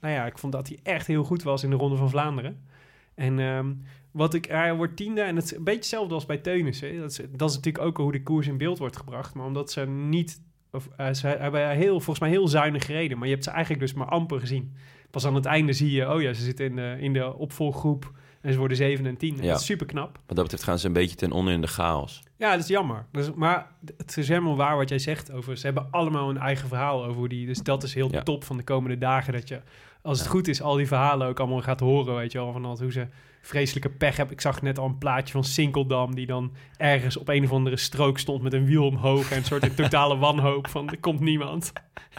nou 0.00 0.14
ja, 0.14 0.26
ik 0.26 0.38
vond 0.38 0.52
dat 0.52 0.68
hij 0.68 0.78
echt 0.82 1.06
heel 1.06 1.24
goed 1.24 1.42
was 1.42 1.62
in 1.62 1.70
de 1.70 1.76
Ronde 1.76 1.96
van 1.96 2.10
Vlaanderen. 2.10 2.66
En 3.14 3.38
ehm, 3.38 3.72
wat 4.10 4.34
ik... 4.34 4.44
Hij 4.44 4.74
wordt 4.74 4.96
tiende. 4.96 5.20
En 5.20 5.36
het 5.36 5.44
is 5.44 5.54
een 5.56 5.64
beetje 5.64 5.80
hetzelfde 5.80 6.14
als 6.14 6.26
bij 6.26 6.38
Teunissen. 6.38 6.98
Dat 6.98 7.10
is, 7.10 7.20
dat 7.36 7.50
is 7.50 7.56
natuurlijk 7.56 7.84
ook 7.84 7.96
hoe 7.96 8.12
de 8.12 8.22
koers 8.22 8.46
in 8.46 8.58
beeld 8.58 8.78
wordt 8.78 8.96
gebracht. 8.96 9.34
Maar 9.34 9.46
omdat 9.46 9.70
ze 9.70 9.86
niet... 9.86 10.42
Of, 10.70 10.88
eh, 10.96 11.12
ze 11.12 11.26
hebben 11.26 11.70
heel, 11.70 11.94
volgens 11.94 12.18
mij 12.18 12.30
heel 12.30 12.48
zuinig 12.48 12.84
gereden. 12.84 13.16
Maar 13.18 13.26
je 13.26 13.32
hebt 13.32 13.44
ze 13.44 13.50
eigenlijk 13.50 13.80
dus 13.80 13.94
maar 13.94 14.08
amper 14.08 14.40
gezien. 14.40 14.74
Pas 15.10 15.26
aan 15.26 15.34
het 15.34 15.46
einde 15.46 15.72
zie 15.72 15.90
je... 15.90 16.12
Oh 16.12 16.22
ja, 16.22 16.32
ze 16.32 16.42
zitten 16.42 16.66
in 16.66 16.76
de, 16.76 16.96
in 17.00 17.12
de 17.12 17.34
opvolggroep. 17.34 18.12
En 18.40 18.52
ze 18.52 18.58
worden 18.58 18.76
7 18.76 19.06
en 19.06 19.16
10. 19.16 19.36
Ja. 19.36 19.42
Dat 19.42 19.60
is 19.60 19.66
super 19.66 19.86
knap. 19.86 20.18
Wat 20.26 20.36
dat 20.36 20.44
betreft 20.44 20.62
gaan 20.62 20.78
ze 20.78 20.86
een 20.86 20.92
beetje 20.92 21.16
ten 21.16 21.32
onder 21.32 21.52
in 21.52 21.60
de 21.60 21.66
chaos. 21.66 22.22
Ja, 22.36 22.50
dat 22.50 22.60
is 22.60 22.66
jammer. 22.68 23.06
Dus, 23.12 23.32
maar 23.34 23.66
het 23.96 24.16
is 24.16 24.28
helemaal 24.28 24.56
waar 24.56 24.76
wat 24.76 24.88
jij 24.88 24.98
zegt 24.98 25.32
over... 25.32 25.56
Ze 25.56 25.66
hebben 25.66 25.88
allemaal 25.90 26.30
een 26.30 26.38
eigen 26.38 26.68
verhaal 26.68 27.04
over 27.04 27.16
hoe 27.16 27.28
die... 27.28 27.46
Dus 27.46 27.58
dat 27.58 27.82
is 27.82 27.94
heel 27.94 28.08
Ja. 28.12 28.22
top 28.22 28.44
van 28.44 28.56
de 28.56 28.62
komende 28.62 28.98
dagen. 28.98 29.32
Dat 29.32 29.48
je, 29.48 29.60
als 30.02 30.18
het 30.18 30.28
goed 30.28 30.48
is, 30.48 30.62
al 30.62 30.74
die 30.76 30.86
verhalen 30.86 31.28
ook 31.28 31.40
allemaal 31.40 31.62
gaat 31.62 31.80
horen. 31.80 32.14
Weet 32.14 32.32
je 32.32 32.38
wel, 32.38 32.52
van 32.52 32.64
hoe 32.64 32.92
ze 32.92 33.06
vreselijke 33.40 33.90
pech 33.90 34.16
hebben. 34.16 34.34
Ik 34.34 34.40
zag 34.40 34.62
net 34.62 34.78
al 34.78 34.86
een 34.86 34.98
plaatje 34.98 35.32
van 35.32 35.44
Sinkeldam... 35.44 36.14
die 36.14 36.26
dan 36.26 36.52
ergens 36.76 37.16
op 37.16 37.28
een 37.28 37.44
of 37.44 37.52
andere 37.52 37.76
strook 37.76 38.18
stond 38.18 38.42
met 38.42 38.52
een 38.52 38.64
wiel 38.66 38.86
omhoog... 38.86 39.30
en 39.30 39.36
een 39.36 39.44
soort 39.44 39.76
totale 39.76 40.16
wanhoop 40.16 40.68
van 40.68 40.88
er 40.90 40.98
komt 41.00 41.20
niemand. 41.20 41.72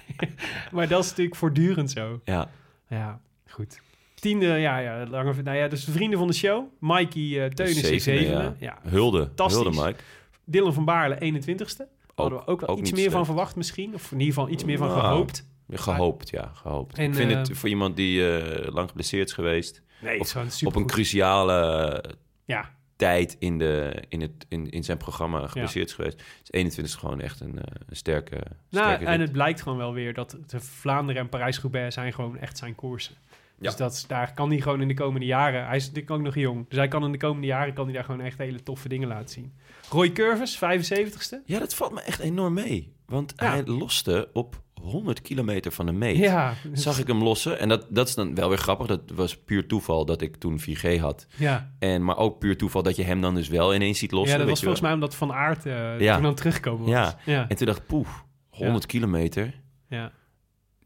maar 0.74 0.88
dat 0.88 1.03
is 1.03 1.09
natuurlijk 1.09 1.36
voortdurend 1.38 1.91
zo. 1.91 2.22
Ja, 2.24 2.49
Ja, 2.89 3.20
goed. 3.47 3.82
Tiende, 4.16 4.45
ja, 4.45 4.78
ja, 4.78 5.07
lange, 5.07 5.41
nou 5.41 5.57
ja, 5.57 5.68
dus 5.68 5.86
de 5.86 5.91
vrienden 5.91 6.20
van 6.20 6.28
de 6.28 6.34
show. 6.34 6.66
Mikey 6.80 7.22
uh, 7.22 7.45
Teunissen, 7.45 7.86
zevende, 7.86 8.20
zevende. 8.20 8.55
ja. 8.59 8.80
Ja. 8.84 8.89
hulde. 8.89 9.30
Hulde, 9.36 9.70
Mike. 9.70 9.95
Dylan 10.43 10.74
van 10.74 10.86
Baarle, 10.86 11.16
21ste. 11.16 11.95
Hadden 12.16 12.39
we 12.39 12.47
ook 12.47 12.59
wel 12.59 12.70
ook 12.70 12.80
iets 12.80 12.91
meer 12.91 13.11
van 13.11 13.26
verwacht 13.26 13.55
misschien. 13.55 13.93
Of 13.93 14.11
in 14.11 14.20
ieder 14.20 14.34
geval 14.34 14.49
iets 14.49 14.63
meer 14.63 14.78
van 14.78 14.88
Nou, 14.88 14.99
gehoopt. 14.99 15.47
Ja, 15.68 15.78
Gehoopt, 15.78 16.30
ja, 16.30 16.51
gehoopt. 16.53 16.97
En, 16.97 17.05
ik 17.05 17.16
vind 17.16 17.32
eh, 17.32 17.38
het 17.38 17.57
voor 17.57 17.70
iemand 17.70 17.95
die 17.95 18.38
eh, 18.38 18.74
lang 18.74 18.88
geblesseerd 18.88 19.28
is 19.28 19.34
geweest... 19.34 19.82
Nee, 20.01 20.20
is 20.20 20.63
op 20.63 20.76
een 20.76 20.86
cruciale 20.86 22.03
Ja, 22.45 22.72
tijd 22.95 23.36
in, 23.39 23.57
de, 23.57 24.03
in, 24.09 24.22
het, 24.22 24.45
in, 24.47 24.70
in 24.70 24.84
zijn 24.84 24.97
programma 24.97 25.47
geblesseerd 25.47 25.88
is 25.88 25.93
geweest... 25.93 26.24
is 26.43 26.51
21 26.51 26.99
gewoon 26.99 27.22
echt 27.22 27.39
een, 27.39 27.57
een 27.88 27.95
sterke, 27.95 28.36
nou, 28.70 28.86
sterke 28.86 29.05
en 29.05 29.22
het 29.22 29.32
blijkt 29.32 29.61
gewoon 29.61 29.78
wel 29.78 29.93
weer 29.93 30.13
dat 30.13 30.38
de 30.47 30.59
Vlaanderen 30.59 31.22
en 31.22 31.30
Parijs-Roubaix 31.30 31.93
zijn 31.93 32.13
gewoon 32.13 32.38
echt 32.38 32.57
zijn 32.57 32.76
koersen. 32.76 33.16
Dus 33.60 33.72
Ja. 33.72 33.78
dat, 33.78 33.93
is- 33.93 34.08
daar 34.08 34.34
kan 34.34 34.49
hij 34.49 34.60
gewoon 34.62 34.82
in 34.82 34.88
de 34.88 34.93
komende 34.93 35.26
jaren... 35.26 35.66
Hij 35.66 35.76
is 35.76 35.84
natuurlijk 35.86 36.12
ook 36.12 36.22
nog 36.22 36.36
jong. 36.36 36.66
Dus 36.70 36.78
hij 36.78 36.88
kan 36.88 37.03
in 37.06 37.12
de 37.12 37.18
komende 37.18 37.47
jaren 37.47 37.74
kan 37.74 37.86
hij 37.86 37.93
daar 37.93 38.03
gewoon 38.03 38.22
echt 38.22 38.38
hele 38.38 38.64
toffe 38.64 38.89
dingen 38.89 39.08
laten 39.08 39.30
zien. 39.30 39.53
Roy 39.89 40.12
Curves, 40.12 40.56
75ste. 40.58 41.36
Ja, 41.45 41.60
dat 41.60 41.76
valt 41.76 41.93
me 41.93 42.01
echt 42.01 42.20
enorm 42.20 42.53
mee. 42.53 42.93
Want 43.06 43.34
Ja. 43.36 43.49
hij 43.51 43.66
loste 43.66 44.30
op 44.34 44.62
100 44.82 45.22
kilometer 45.22 45.72
van 45.72 45.86
de 45.86 45.91
meet. 45.91 46.18
Ja, 46.18 46.53
Zag 46.74 46.99
ik 46.99 47.08
hem 47.08 47.24
lossen. 47.24 47.60
En 47.60 47.70
dat, 47.70 47.86
dat 47.89 48.08
is 48.08 48.16
dan 48.16 48.36
wel 48.36 48.49
weer 48.49 48.58
grappig. 48.58 48.88
Dat 48.88 49.01
was 49.14 49.38
puur 49.38 49.68
toeval 49.68 50.06
dat 50.06 50.22
ik 50.22 50.36
toen 50.36 50.60
4G 50.60 50.97
had. 50.99 51.28
Ja, 51.38 51.72
En, 51.80 52.03
maar 52.03 52.18
ook 52.18 52.39
puur 52.39 52.58
toeval 52.58 52.84
dat 52.84 52.95
je 52.95 53.03
hem 53.03 53.22
dan 53.22 53.36
dus 53.36 53.47
wel 53.47 53.76
ineens 53.76 53.99
ziet 53.99 54.12
lossen. 54.12 54.32
ja 54.32 54.38
dat 54.38 54.49
was 54.49 54.62
wel. 54.62 54.70
volgens 54.74 54.82
mij 54.82 54.93
omdat 54.93 55.16
Van 55.16 55.34
Aert 55.34 55.66
eh 55.66 55.99
Ja. 55.99 56.16
toen 56.16 56.26
het 56.26 56.38
terugkomen 56.38 56.82
was. 56.82 56.89
Ja. 56.89 57.18
ja. 57.26 57.45
En 57.49 57.56
toen 57.56 57.66
dacht 57.68 57.80
ik, 57.80 57.86
poef, 57.86 58.24
100 58.49 58.86
kilometer. 58.86 59.53
ja. 59.89 60.12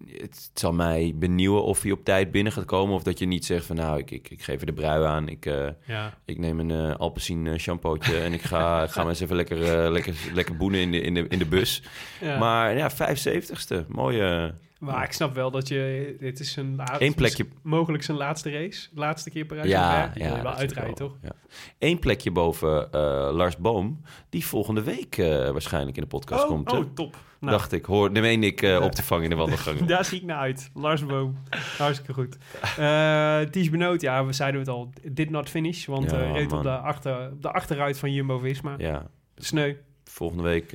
Het 0.08 0.52
zal 0.54 0.74
mij 0.74 1.14
benieuwen 1.16 1.64
of 1.64 1.82
hij 1.82 1.91
op 1.91 2.04
tijd 2.04 2.32
binnen 2.32 2.54
gaat 2.54 2.66
komen. 2.66 2.95
Of 2.95 3.04
dat 3.04 3.20
je 3.20 3.26
niet 3.26 3.45
zegt 3.45 3.66
van 3.66 3.76
nou, 3.76 3.97
ik, 4.00 4.12
ik, 4.12 4.30
ik 4.30 4.41
geef 4.41 4.60
er 4.60 4.66
de 4.66 4.74
brui 4.74 5.04
aan. 5.06 5.28
Ik, 5.28 5.45
eh, 5.45 5.68
ja. 5.86 6.14
ik 6.26 6.38
neem 6.38 6.60
een 6.60 6.72
eh 6.72 6.95
Alpecin 6.95 7.47
eh, 7.47 7.58
shampootje 7.60 8.18
en 8.20 8.34
ik 8.34 8.41
ga, 8.41 8.88
ga 8.88 9.00
maar 9.02 9.10
eens 9.10 9.20
even 9.20 9.36
lekker, 9.36 9.91
lekker, 9.91 10.16
lekker 10.34 10.58
boenen 10.58 10.80
in 10.80 10.91
de, 10.91 11.02
in, 11.02 11.14
de, 11.14 11.26
in 11.28 11.39
de 11.39 11.45
bus. 11.45 11.84
Ja. 12.22 12.38
Maar 12.38 12.78
ja, 12.78 12.91
75ste. 12.91 13.88
Mooie... 13.88 14.56
Maar 14.80 15.04
ik 15.04 15.12
snap 15.12 15.34
wel 15.36 15.52
dat 15.52 15.68
je... 15.68 16.16
Dit 16.20 16.39
is 16.39 16.52
zijn 16.52 16.76
laatste... 16.76 17.06
Eén 17.06 17.14
plekje- 17.14 17.47
Mogelijk 17.62 18.04
zijn 18.04 18.18
laatste 18.18 18.52
race. 18.52 18.89
Laatste 18.93 19.30
keer 19.30 19.45
Parijs. 19.45 19.68
Ja, 19.70 20.12
ja, 20.16 20.41
wel 20.41 20.54
uitrijden, 20.54 20.95
toch? 20.95 21.18
Ja. 21.22 21.32
Eén 21.80 22.00
plekje 22.00 22.32
boven 22.32 22.89
Lars 23.36 23.58
Boom, 23.58 24.02
die 24.30 24.45
volgende 24.45 24.84
week 24.84 25.16
waarschijnlijk 25.52 25.95
in 25.97 26.04
de 26.04 26.10
podcast 26.10 26.45
komt. 26.45 26.72
hè? 26.72 26.78
oh, 26.78 26.86
top. 26.93 27.18
Nou, 27.40 27.52
Dacht 27.58 27.72
ik, 27.72 27.86
hoor, 27.86 28.14
de 28.14 28.22
meen 28.22 28.44
ik 28.44 28.62
eh, 28.62 28.82
op 28.82 28.92
te 28.92 29.04
vangen 29.04 29.24
in 29.24 29.30
de 29.30 29.36
wandelgangen. 29.46 29.88
Daar 29.88 30.06
zie 30.06 30.18
ik 30.18 30.24
naar 30.26 30.38
uit. 30.38 30.70
Lars 30.74 31.06
Boom. 31.06 31.36
Hartstikke 31.78 32.14
goed. 32.14 32.38
Eh 32.78 33.40
Ties 33.42 33.70
Benoot, 33.70 34.02
ja, 34.02 34.26
we 34.26 34.34
zeiden 34.34 34.60
het 34.60 34.70
al. 34.70 34.90
Did 35.12 35.30
not 35.30 35.50
finish. 35.50 35.86
Want 35.86 36.12
Ja, 36.12 36.22
eh 36.22 36.32
reed 36.32 36.52
op 36.52 36.64
de, 36.64 36.78
achter, 36.78 37.32
op 37.32 37.42
de 37.42 37.52
achteruit 37.52 38.00
van 38.00 38.14
Jumbo-Visma. 38.14 38.76
ja, 38.78 39.08
Sneu. 39.36 39.74
volgende 40.04 40.44
week 40.44 40.72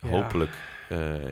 hopelijk 0.00 0.50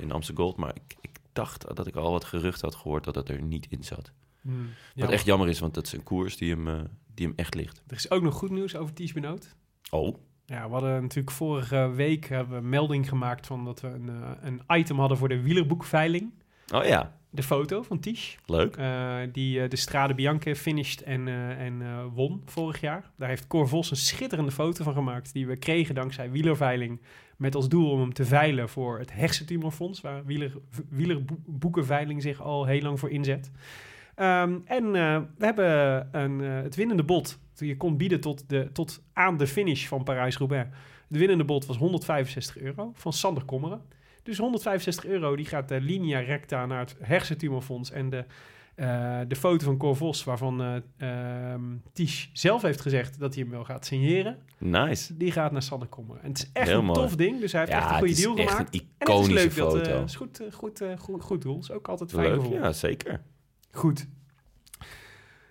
in 0.00 0.12
Amsterdam 0.12 0.44
Gold. 0.44 0.56
Maar 0.56 0.74
ik, 0.74 0.96
ik 1.00 1.10
dacht 1.32 1.76
dat 1.76 1.86
ik 1.86 1.96
al 1.96 2.10
wat 2.10 2.24
gerucht 2.24 2.60
had 2.60 2.74
gehoord 2.74 3.04
dat 3.04 3.14
het 3.14 3.28
er 3.28 3.42
niet 3.42 3.66
in 3.70 3.84
zat. 3.84 4.12
Hmm, 4.40 4.68
Wat 4.94 5.10
echt 5.10 5.24
jammer 5.24 5.48
is, 5.48 5.58
want 5.60 5.74
dat 5.74 5.86
is 5.86 5.92
een 5.92 6.02
koers 6.02 6.36
die 6.36 6.50
hem, 6.50 6.88
die 7.14 7.26
hem 7.26 7.34
echt 7.36 7.54
ligt. 7.54 7.82
Er 7.86 7.96
is 7.96 8.10
ook 8.10 8.22
nog 8.22 8.34
goed 8.34 8.50
nieuws 8.50 8.76
over 8.76 8.94
Ties 8.94 9.12
Benoot. 9.12 9.54
Oh, 9.90 10.16
Ja, 10.46 10.66
we 10.66 10.72
hadden 10.72 11.02
natuurlijk 11.02 11.36
vorige 11.36 11.90
week 11.94 12.28
hebben 12.28 12.56
we 12.56 12.62
een 12.62 12.68
melding 12.68 13.08
gemaakt 13.08 13.46
van 13.46 13.64
dat 13.64 13.80
we 13.80 13.88
een, 13.88 14.08
eh, 14.08 14.30
een 14.40 14.60
item 14.68 14.98
hadden 14.98 15.18
voor 15.18 15.28
de 15.28 15.42
wielerboekveiling. 15.42 16.32
oh 16.74 16.84
ja, 16.84 17.12
De 17.30 17.42
foto 17.42 17.82
van 17.82 18.00
Ties. 18.00 18.38
leuk. 18.46 18.76
eh, 18.76 19.16
die 19.32 19.60
eh, 19.60 19.70
de 19.70 19.76
Strade 19.76 20.14
Bianche 20.14 20.56
finished 20.56 21.02
en, 21.02 21.28
en 21.58 22.08
won 22.14 22.42
vorig 22.44 22.80
jaar. 22.80 23.10
Daar 23.16 23.28
heeft 23.28 23.46
Cor 23.46 23.68
Vos 23.68 23.90
een 23.90 23.96
schitterende 23.96 24.50
foto 24.50 24.84
van 24.84 24.92
gemaakt... 24.92 25.32
die 25.32 25.46
we 25.46 25.56
kregen 25.56 25.94
dankzij 25.94 26.30
Wielerveiling... 26.30 27.00
met 27.36 27.54
als 27.54 27.68
doel 27.68 27.90
om 27.90 28.00
hem 28.00 28.12
te 28.12 28.24
veilen 28.24 28.68
voor 28.68 28.98
het 28.98 29.12
Hersentumorfonds... 29.12 30.00
waar 30.00 30.24
wieler, 30.24 30.52
Wielerboekenveiling 30.88 32.22
zich 32.22 32.40
al 32.40 32.64
heel 32.64 32.82
lang 32.82 33.00
voor 33.00 33.10
inzet. 33.10 33.50
Ehm, 34.14 34.58
en 34.64 34.92
we 34.92 35.44
hebben 35.44 36.08
een, 36.12 36.38
het 36.40 36.74
winnende 36.74 37.04
bod. 37.04 37.38
Je 37.56 37.76
kon 37.76 37.96
bieden 37.96 38.20
tot, 38.20 38.48
de, 38.48 38.68
tot 38.72 39.02
aan 39.12 39.36
de 39.36 39.46
finish 39.46 39.86
van 39.86 40.04
Parijs-Roubaix. 40.04 40.68
Het 41.08 41.18
winnende 41.18 41.44
bod 41.44 41.66
was 41.66 41.76
165 41.76 42.58
euro 42.58 42.90
van 42.94 43.12
Sander 43.12 43.44
Kommeren. 43.44 43.82
Dus 44.22 44.38
165 44.38 45.04
euro 45.06 45.36
die 45.36 45.46
gaat 45.46 45.68
de 45.68 45.80
linea 45.80 46.18
recta 46.20 46.66
naar 46.66 46.78
het 46.78 46.96
hersentumorfonds. 47.00 47.90
En 47.90 48.10
de, 48.10 48.24
eh, 48.74 49.20
de 49.28 49.36
foto 49.36 49.64
van 49.64 49.76
Cor 49.76 49.96
Vos, 49.96 50.24
waarvan 50.24 50.62
eh 50.62 50.76
ehm, 51.52 51.62
Tisch 51.92 52.30
zelf 52.32 52.62
heeft 52.62 52.80
gezegd 52.80 53.18
dat 53.18 53.34
hij 53.34 53.42
hem 53.42 53.52
wel 53.52 53.64
gaat 53.64 53.86
signeren. 53.86 54.38
Nice. 54.58 55.16
Die 55.16 55.32
gaat 55.32 55.52
naar 55.52 55.62
Sander 55.62 55.88
Kommeren. 55.88 56.22
En 56.22 56.28
het 56.28 56.38
is 56.38 56.50
echt 56.52 56.68
Heel 56.68 56.78
een 56.78 56.84
mooi. 56.84 56.98
tof 57.00 57.16
ding. 57.16 57.40
Dus 57.40 57.52
hij 57.52 57.60
heeft 57.60 57.72
Ja, 57.72 57.78
echt 57.80 57.90
een 57.90 57.98
goede 57.98 58.14
deal 58.14 58.34
gemaakt. 58.36 58.74
een 58.74 58.80
en 58.80 58.86
het 58.98 59.08
is 59.08 59.14
iconische 59.14 59.34
leuk 59.34 59.56
dat 59.56 59.72
foto. 59.72 59.90
eh, 59.98 60.02
is 60.04 60.16
goed, 60.16 60.40
eh, 60.40 60.52
goed, 60.52 60.80
eh, 60.80 60.96
goed, 60.98 61.22
goed 61.22 61.42
doel. 61.42 61.58
Is 61.58 61.70
ook 61.70 61.88
altijd 61.88 62.10
fijn 62.10 62.26
Leuk, 62.28 62.40
gevoel. 62.40 62.54
ja, 62.54 62.72
zeker. 62.72 63.20
Goed. 63.72 64.06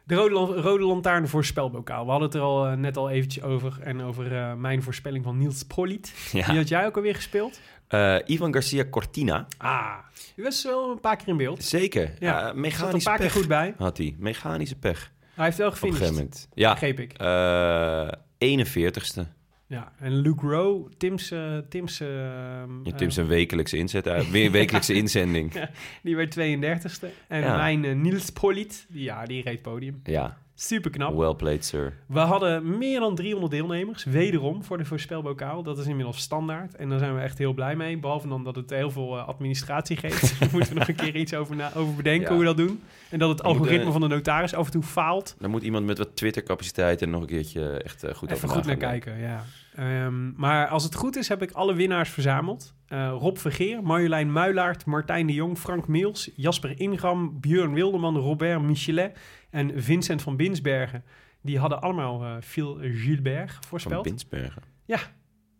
De 0.06 0.16
rode, 0.16 0.34
lan- 0.34 0.54
rode 0.54 0.84
lantaarn 0.86 1.28
voorspelbokaal. 1.28 2.04
We 2.06 2.10
hadden 2.12 2.28
het 2.28 2.38
er 2.38 2.44
al 2.44 2.66
eh, 2.68 2.74
net 2.78 2.98
al 2.98 3.10
eventjes 3.10 3.44
over. 3.44 3.78
En 3.82 4.02
over 4.02 4.36
eh, 4.38 4.54
mijn 4.54 4.84
voorspelling 4.84 5.24
van 5.24 5.38
Niels 5.38 5.64
Poliet. 5.64 6.14
Die 6.32 6.44
had 6.44 6.68
jij 6.68 6.86
ook 6.86 6.96
alweer 6.96 7.16
gespeeld. 7.16 7.60
Eh, 7.88 8.16
Ivan 8.26 8.54
Garcia 8.54 8.86
Cortina, 8.90 9.48
Ah, 9.58 9.96
die 10.36 10.44
was 10.44 10.64
wel 10.64 10.92
een 10.92 11.00
paar 11.00 11.16
keer 11.16 11.28
in 11.28 11.38
beeld. 11.38 11.64
zeker. 11.64 12.14
Ja, 12.20 12.34
Zat 12.34 12.44
er 12.44 12.50
een 12.56 12.60
mechanische 12.62 13.10
paar 13.10 13.18
keer 13.18 13.26
pech 13.28 13.36
goed 13.36 13.48
bij. 13.48 13.74
had 13.78 13.98
hij. 13.98 14.16
Mechanische 14.20 14.76
pech. 14.76 15.12
Hij 15.34 15.46
heeft 15.46 15.58
wel 15.58 15.68
Op 15.68 15.74
een 15.74 15.80
gegeven 15.80 15.98
gefinished. 16.06 16.32
moment. 16.32 16.48
Ja, 16.54 16.72
Begreep 16.72 17.00
ik. 17.00 17.14
eh 17.14 18.08
41ste. 18.38 19.22
Ja, 19.68 19.92
en 20.00 20.16
Luke 20.16 20.48
Rowe, 20.48 20.90
Tim's... 20.98 21.32
eh, 21.32 21.58
Tim's 21.70 21.98
Ja, 21.98 22.66
Tim 22.96 23.10
zijn 23.10 23.28
wekelijkse 23.28 23.78
inzet. 23.78 24.30
Weer 24.32 24.46
een 24.46 24.52
wekelijkse 24.52 24.94
inzending. 25.04 25.70
die 26.04 26.16
werd 26.16 26.36
32e. 26.40 27.08
En 27.28 27.42
Ja. 27.42 27.56
mijn 27.58 28.02
Niels 28.02 28.30
Poliet, 28.30 28.86
die, 28.90 29.04
ja, 29.04 29.26
die 29.26 29.42
reed 29.44 29.62
podium. 29.62 30.00
Ja, 30.04 30.38
Super 30.66 30.92
knap. 30.92 31.16
well 31.18 31.34
played, 31.34 31.66
sir. 31.66 31.94
We 32.06 32.20
hadden 32.20 32.78
meer 32.78 33.00
dan 33.00 33.16
300 33.16 33.52
deelnemers, 33.52 34.04
wederom 34.04 34.64
voor 34.64 34.78
de 34.78 34.86
voorspelbokaal. 34.86 35.64
Dat 35.64 35.78
is 35.78 35.86
inmiddels 35.88 36.18
standaard 36.18 36.76
en 36.76 36.90
daar 36.90 37.00
zijn 37.00 37.16
we 37.16 37.22
echt 37.22 37.38
heel 37.38 37.54
blij 37.54 37.76
mee. 37.76 37.98
Behalve 37.98 38.28
dan 38.28 38.44
dat 38.44 38.56
het 38.56 38.70
heel 38.70 38.92
veel 38.92 39.18
eh, 39.18 39.28
administratie 39.28 39.98
geeft. 39.98 40.20
Dus 40.22 40.38
daar 40.40 40.50
moeten 40.52 40.74
we 40.74 40.80
nog 40.80 40.88
een 40.88 40.96
keer 40.96 41.16
iets 41.16 41.34
over, 41.34 41.56
na- 41.56 41.74
over 41.76 41.94
bedenken 41.96 42.22
Ja. 42.24 42.30
hoe 42.30 42.40
we 42.40 42.46
dat 42.46 42.58
doen. 42.58 42.82
En 43.10 43.20
dat 43.20 43.30
het 43.30 43.42
We 43.42 43.48
algoritme 43.48 43.92
van 43.92 44.02
de 44.02 44.08
notaris 44.08 44.54
af 44.54 44.66
en 44.66 44.72
toe 44.72 44.84
faalt. 44.84 45.36
Dan 45.40 45.50
moet 45.50 45.64
iemand 45.64 45.86
met 45.86 45.98
wat 45.98 46.16
Twitter-capaciteit 46.16 47.02
er 47.02 47.08
nog 47.08 47.22
een 47.22 47.28
keertje 47.28 47.70
echt 47.70 48.04
eh, 48.04 48.14
goed 48.16 48.32
Even 48.32 48.50
goed 48.50 48.66
naar 48.66 48.76
kijken, 48.78 49.20
ja. 49.20 49.44
Ehm, 49.76 50.32
maar 50.36 50.68
als 50.68 50.84
het 50.84 50.96
goed 50.96 51.16
is, 51.16 51.28
heb 51.28 51.42
ik 51.42 51.52
alle 51.52 51.74
winnaars 51.74 52.10
verzameld. 52.10 52.74
Eh, 52.88 53.16
Rob 53.20 53.38
Vergeer, 53.38 53.84
Marjolein 53.84 54.32
Muilaert, 54.32 54.86
Martijn 54.86 55.28
de 55.28 55.34
Jong, 55.34 55.58
Frank 55.58 55.88
Meels, 55.88 56.30
Jasper 56.36 56.80
Ingram, 56.80 57.40
Björn 57.40 57.74
Wilderman, 57.74 58.18
Robert 58.18 58.62
Michelet 58.62 59.18
en 59.54 59.82
Vincent 59.84 60.22
van 60.22 60.36
Binsbergen. 60.36 61.04
Die 61.42 61.60
hadden 61.60 61.82
allemaal 61.82 62.24
eh 62.24 62.36
Phil 62.42 62.78
Gilbert 62.82 63.52
Van 63.52 63.64
voorspeld. 63.64 64.04
Binsbergen. 64.04 64.62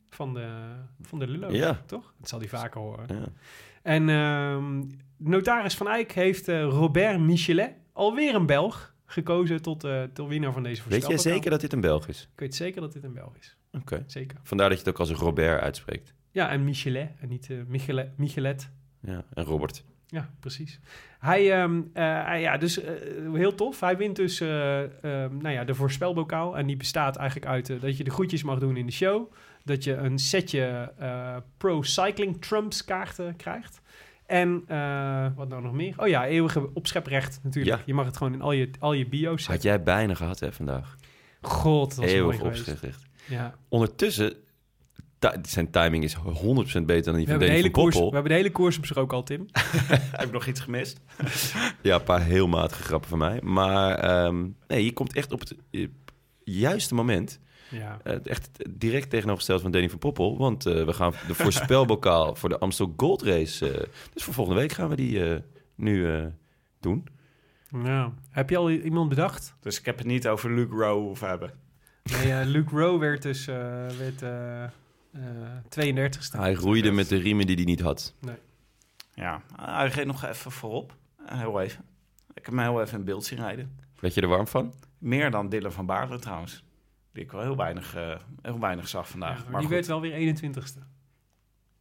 Van 0.10 0.34
de, 0.34 0.76
van 1.02 1.20
de 1.20 1.28
Lullo, 1.28 1.52
Ja. 1.52 1.82
toch? 1.86 2.14
Dat 2.20 2.30
zal 2.30 2.40
hij 2.40 2.48
vaker 2.48 2.82
horen. 2.82 3.06
Ja. 3.16 3.24
En 3.82 4.10
ehm, 4.10 4.84
notaris 5.18 5.76
Van 5.76 5.88
Eyck 5.88 6.12
heeft 6.12 6.48
eh, 6.48 6.62
Robert 6.64 7.20
Michelet, 7.20 7.72
alweer 7.94 8.36
een 8.36 8.46
Belg, 8.46 8.96
gekozen 9.06 9.62
tot, 9.62 9.84
eh 9.84 10.04
tot 10.04 10.28
winnaar 10.30 10.54
van 10.54 10.64
deze 10.64 10.90
Weet 10.90 11.08
jij 11.08 11.18
zeker 11.18 11.50
dat 11.52 11.62
dit 11.62 11.74
een 11.74 11.82
Belg 11.82 12.08
is? 12.08 12.30
Ik 12.34 12.40
weet 12.40 12.56
zeker 12.56 12.82
dat 12.82 12.94
dit 12.94 13.04
een 13.04 13.14
Belg 13.14 13.38
is. 13.38 13.58
Oké. 13.72 14.04
Zeker. 14.08 14.38
Vandaar 14.44 14.70
dat 14.70 14.78
je 14.80 14.84
het 14.86 14.94
ook 14.94 15.00
als 15.00 15.12
Robert 15.12 15.62
uitspreekt. 15.62 16.14
Ja, 16.32 16.50
en 16.50 16.64
Michelet 16.64 17.12
en 17.20 17.28
niet 17.30 17.50
Michelet. 17.68 18.18
Michelet. 18.18 18.70
Ja, 19.02 19.26
en 19.34 19.44
Robert. 19.44 19.84
Ja, 20.14 20.30
precies. 20.40 20.80
Hij, 21.20 21.46
hij- 21.94 22.42
ja, 22.42 22.58
dus 22.58 22.82
eh, 22.82 22.92
heel 23.34 23.56
tof. 23.56 23.80
Hij 23.80 23.98
wint 23.98 24.16
dus 24.16 24.40
ehm, 24.42 24.88
nou 25.38 25.50
ja, 25.50 25.64
de 25.64 25.76
voorspelbokaal. 25.76 26.58
En 26.58 26.66
die 26.68 26.78
bestaat 26.78 27.16
eigenlijk 27.16 27.50
uit 27.52 27.82
dat 27.82 27.98
je 27.98 28.04
de 28.04 28.10
groetjes 28.12 28.44
mag 28.44 28.60
doen 28.60 28.78
in 28.78 28.86
de 28.86 28.92
show. 28.92 29.32
Dat 29.64 29.84
je 29.84 29.94
een 29.94 30.20
setje 30.20 30.94
Pro 31.58 31.82
Cycling 31.82 32.42
Trumps 32.42 32.86
kaarten 32.86 33.36
krijgt. 33.36 33.82
En 34.26 34.64
wat 35.36 35.48
nou 35.50 35.62
nog 35.62 35.74
meer? 35.74 35.94
Oh 35.98 36.08
ja, 36.08 36.26
eeuwige 36.28 36.70
opscheprecht 36.74 37.40
natuurlijk. 37.44 37.76
Ja. 37.78 37.82
Je 37.86 37.94
mag 37.94 38.06
het 38.06 38.18
gewoon 38.18 38.34
in 38.34 38.42
al 38.42 38.52
je, 38.52 38.70
al 38.80 38.94
je 38.94 39.08
bio's 39.08 39.46
Had 39.46 39.52
zetten. 39.54 39.70
jij 39.70 39.84
bijna 39.84 40.14
gehad 40.14 40.40
hè, 40.40 40.52
vandaag. 40.52 40.96
God, 41.42 41.90
dat 41.90 41.98
was 41.98 42.12
Eeuwig 42.12 42.42
opschrift. 42.42 43.08
Ja. 43.26 43.56
Ondertussen, 43.70 44.34
zijn 45.42 45.70
timing 45.72 46.04
is 46.04 46.16
100% 46.18 46.20
beter 46.22 46.34
dan 46.76 46.86
die 46.86 47.04
van 47.04 47.14
hebben 47.14 47.28
de 47.28 47.30
Danny 47.30 47.50
hele 47.50 47.62
van 47.62 47.72
koers, 47.72 47.96
we 47.96 48.02
hebben 48.04 48.24
de 48.32 48.34
hele 48.34 48.52
koers 48.52 48.80
besproken 48.80 49.18
al, 49.18 49.24
Tim. 49.24 49.46
Heb 50.12 50.26
ik 50.26 50.32
nog 50.32 50.46
iets 50.46 50.60
gemist? 50.60 51.00
Ja, 51.82 51.96
een 51.96 52.04
paar 52.04 52.22
heel 52.22 52.48
matige 52.48 52.84
grappen 52.84 53.10
van 53.10 53.18
mij. 53.18 53.40
Maar 53.42 53.96
ehm, 53.98 54.46
nee, 54.68 54.86
je 54.86 54.94
komt 54.94 55.14
echt 55.16 55.32
op 55.32 55.40
het 55.40 55.56
juiste 56.44 56.96
moment. 56.96 57.40
Ja. 57.70 58.00
Eh, 58.04 58.16
echt 58.24 58.50
direct 58.70 59.10
tegenovergesteld 59.10 59.62
van 59.62 59.72
Danny 59.72 59.90
van 59.90 60.00
Poppel. 60.00 60.38
Want 60.38 60.66
eh, 60.66 60.86
we 60.86 60.94
gaan 60.94 61.14
de 61.28 61.34
voorspelbokaal 61.34 62.36
voor 62.40 62.50
de 62.50 62.60
Amstel 62.60 62.94
Gold 62.98 63.22
Race. 63.22 63.72
eh, 63.72 63.88
dus 64.14 64.24
voor 64.24 64.34
volgende 64.34 64.60
week 64.60 64.72
gaan 64.72 64.90
we 64.90 64.96
die 64.96 65.26
eh, 65.30 65.40
nu 65.76 66.10
eh, 66.12 66.26
doen. 66.80 67.04
ja. 67.84 68.14
Heb 68.30 68.50
je 68.50 68.58
al 68.58 68.72
iemand 68.72 69.10
bedacht? 69.10 69.56
Dus 69.62 69.80
ik 69.80 69.86
heb 69.86 69.98
het 69.98 70.08
niet 70.08 70.28
over 70.28 70.52
Luke 70.54 70.76
Rowe 70.76 71.06
hoeven 71.06 71.28
hebben. 71.28 71.52
Nee, 72.24 72.46
Luke 72.46 72.76
Rowe 72.80 73.00
werd 73.00 73.22
dus... 73.22 73.48
eh, 73.48 73.56
werd, 73.98 74.22
32ste. 75.16 76.38
Hij 76.38 76.54
roeide 76.54 76.92
met 76.92 77.10
de 77.10 77.18
riemen 77.18 77.46
die 77.46 77.56
hij 77.56 77.66
niet 77.66 77.82
had. 77.82 78.14
Ja, 79.16 79.42
Ah, 79.56 79.78
hij 79.78 79.88
reed 79.88 80.06
nog 80.06 80.24
even 80.26 80.52
voorop. 80.52 80.96
Eh, 81.26 81.40
heel 81.40 81.62
even. 81.62 81.86
Ik 82.34 82.46
heb 82.46 82.56
hem 82.56 82.60
heel 82.60 82.82
even 82.82 82.98
in 83.00 83.06
beeld 83.06 83.26
zien 83.26 83.40
rijden. 83.40 83.80
Werd 84.00 84.14
je 84.14 84.22
er 84.22 84.28
warm 84.28 84.48
van? 84.48 84.74
Meer 84.98 85.32
dan 85.32 85.50
Dylan 85.50 85.72
van 85.72 85.86
Baarle 85.86 86.20
trouwens. 86.20 86.64
Die 87.12 87.24
ik 87.24 87.32
wel 87.32 87.42
heel 87.42 87.56
weinig, 87.58 87.96
eh, 87.96 88.16
heel 88.42 88.60
weinig 88.60 88.88
zag 88.88 89.06
Ja, 89.06 89.12
vandaag. 89.12 89.36
maar 89.38 89.44
maar 89.44 89.52
die 89.52 89.60
goed. 89.62 89.70
werd 89.70 89.88
wel 89.88 90.02
weer 90.02 90.14
21ste. 90.14 90.80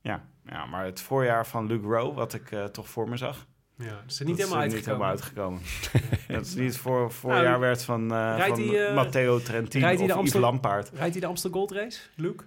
ja, 0.00 0.24
ja, 0.46 0.66
maar 0.66 0.84
het 0.84 1.00
voorjaar 1.00 1.46
van 1.46 1.66
Luke 1.66 1.86
Rowe, 1.86 2.14
wat 2.14 2.34
ik 2.34 2.50
eh, 2.50 2.64
toch 2.64 2.88
voor 2.88 3.08
me 3.08 3.16
zag. 3.16 3.46
Ja, 3.76 3.84
dat 3.88 4.02
is 4.06 4.18
er 4.20 4.26
niet 4.26 4.36
dat 4.36 4.44
helemaal 4.46 4.64
is 4.66 4.70
er 4.72 4.76
niet 4.78 4.86
helemaal 4.86 5.08
uitgekomen. 5.08 5.60
dat 6.28 6.46
is 6.46 6.54
niet 6.54 6.66
het 6.72 6.76
voor, 6.76 7.12
voorjaar 7.12 7.42
Nou, 7.44 7.60
werd 7.60 7.84
van, 7.84 8.02
eh 8.12 8.34
rijdt 8.36 8.58
van 8.58 8.74
eh, 8.74 8.94
Matteo 8.94 9.38
Trentin 9.42 9.84
of 9.84 9.96
de 9.96 10.04
Yves 10.04 10.32
Lampaard. 10.32 10.88
Rijdt 10.94 11.12
hij 11.12 11.20
de 11.20 11.26
Amstel 11.26 11.50
Gold 11.50 11.70
Race, 11.70 12.00
Luke? 12.16 12.44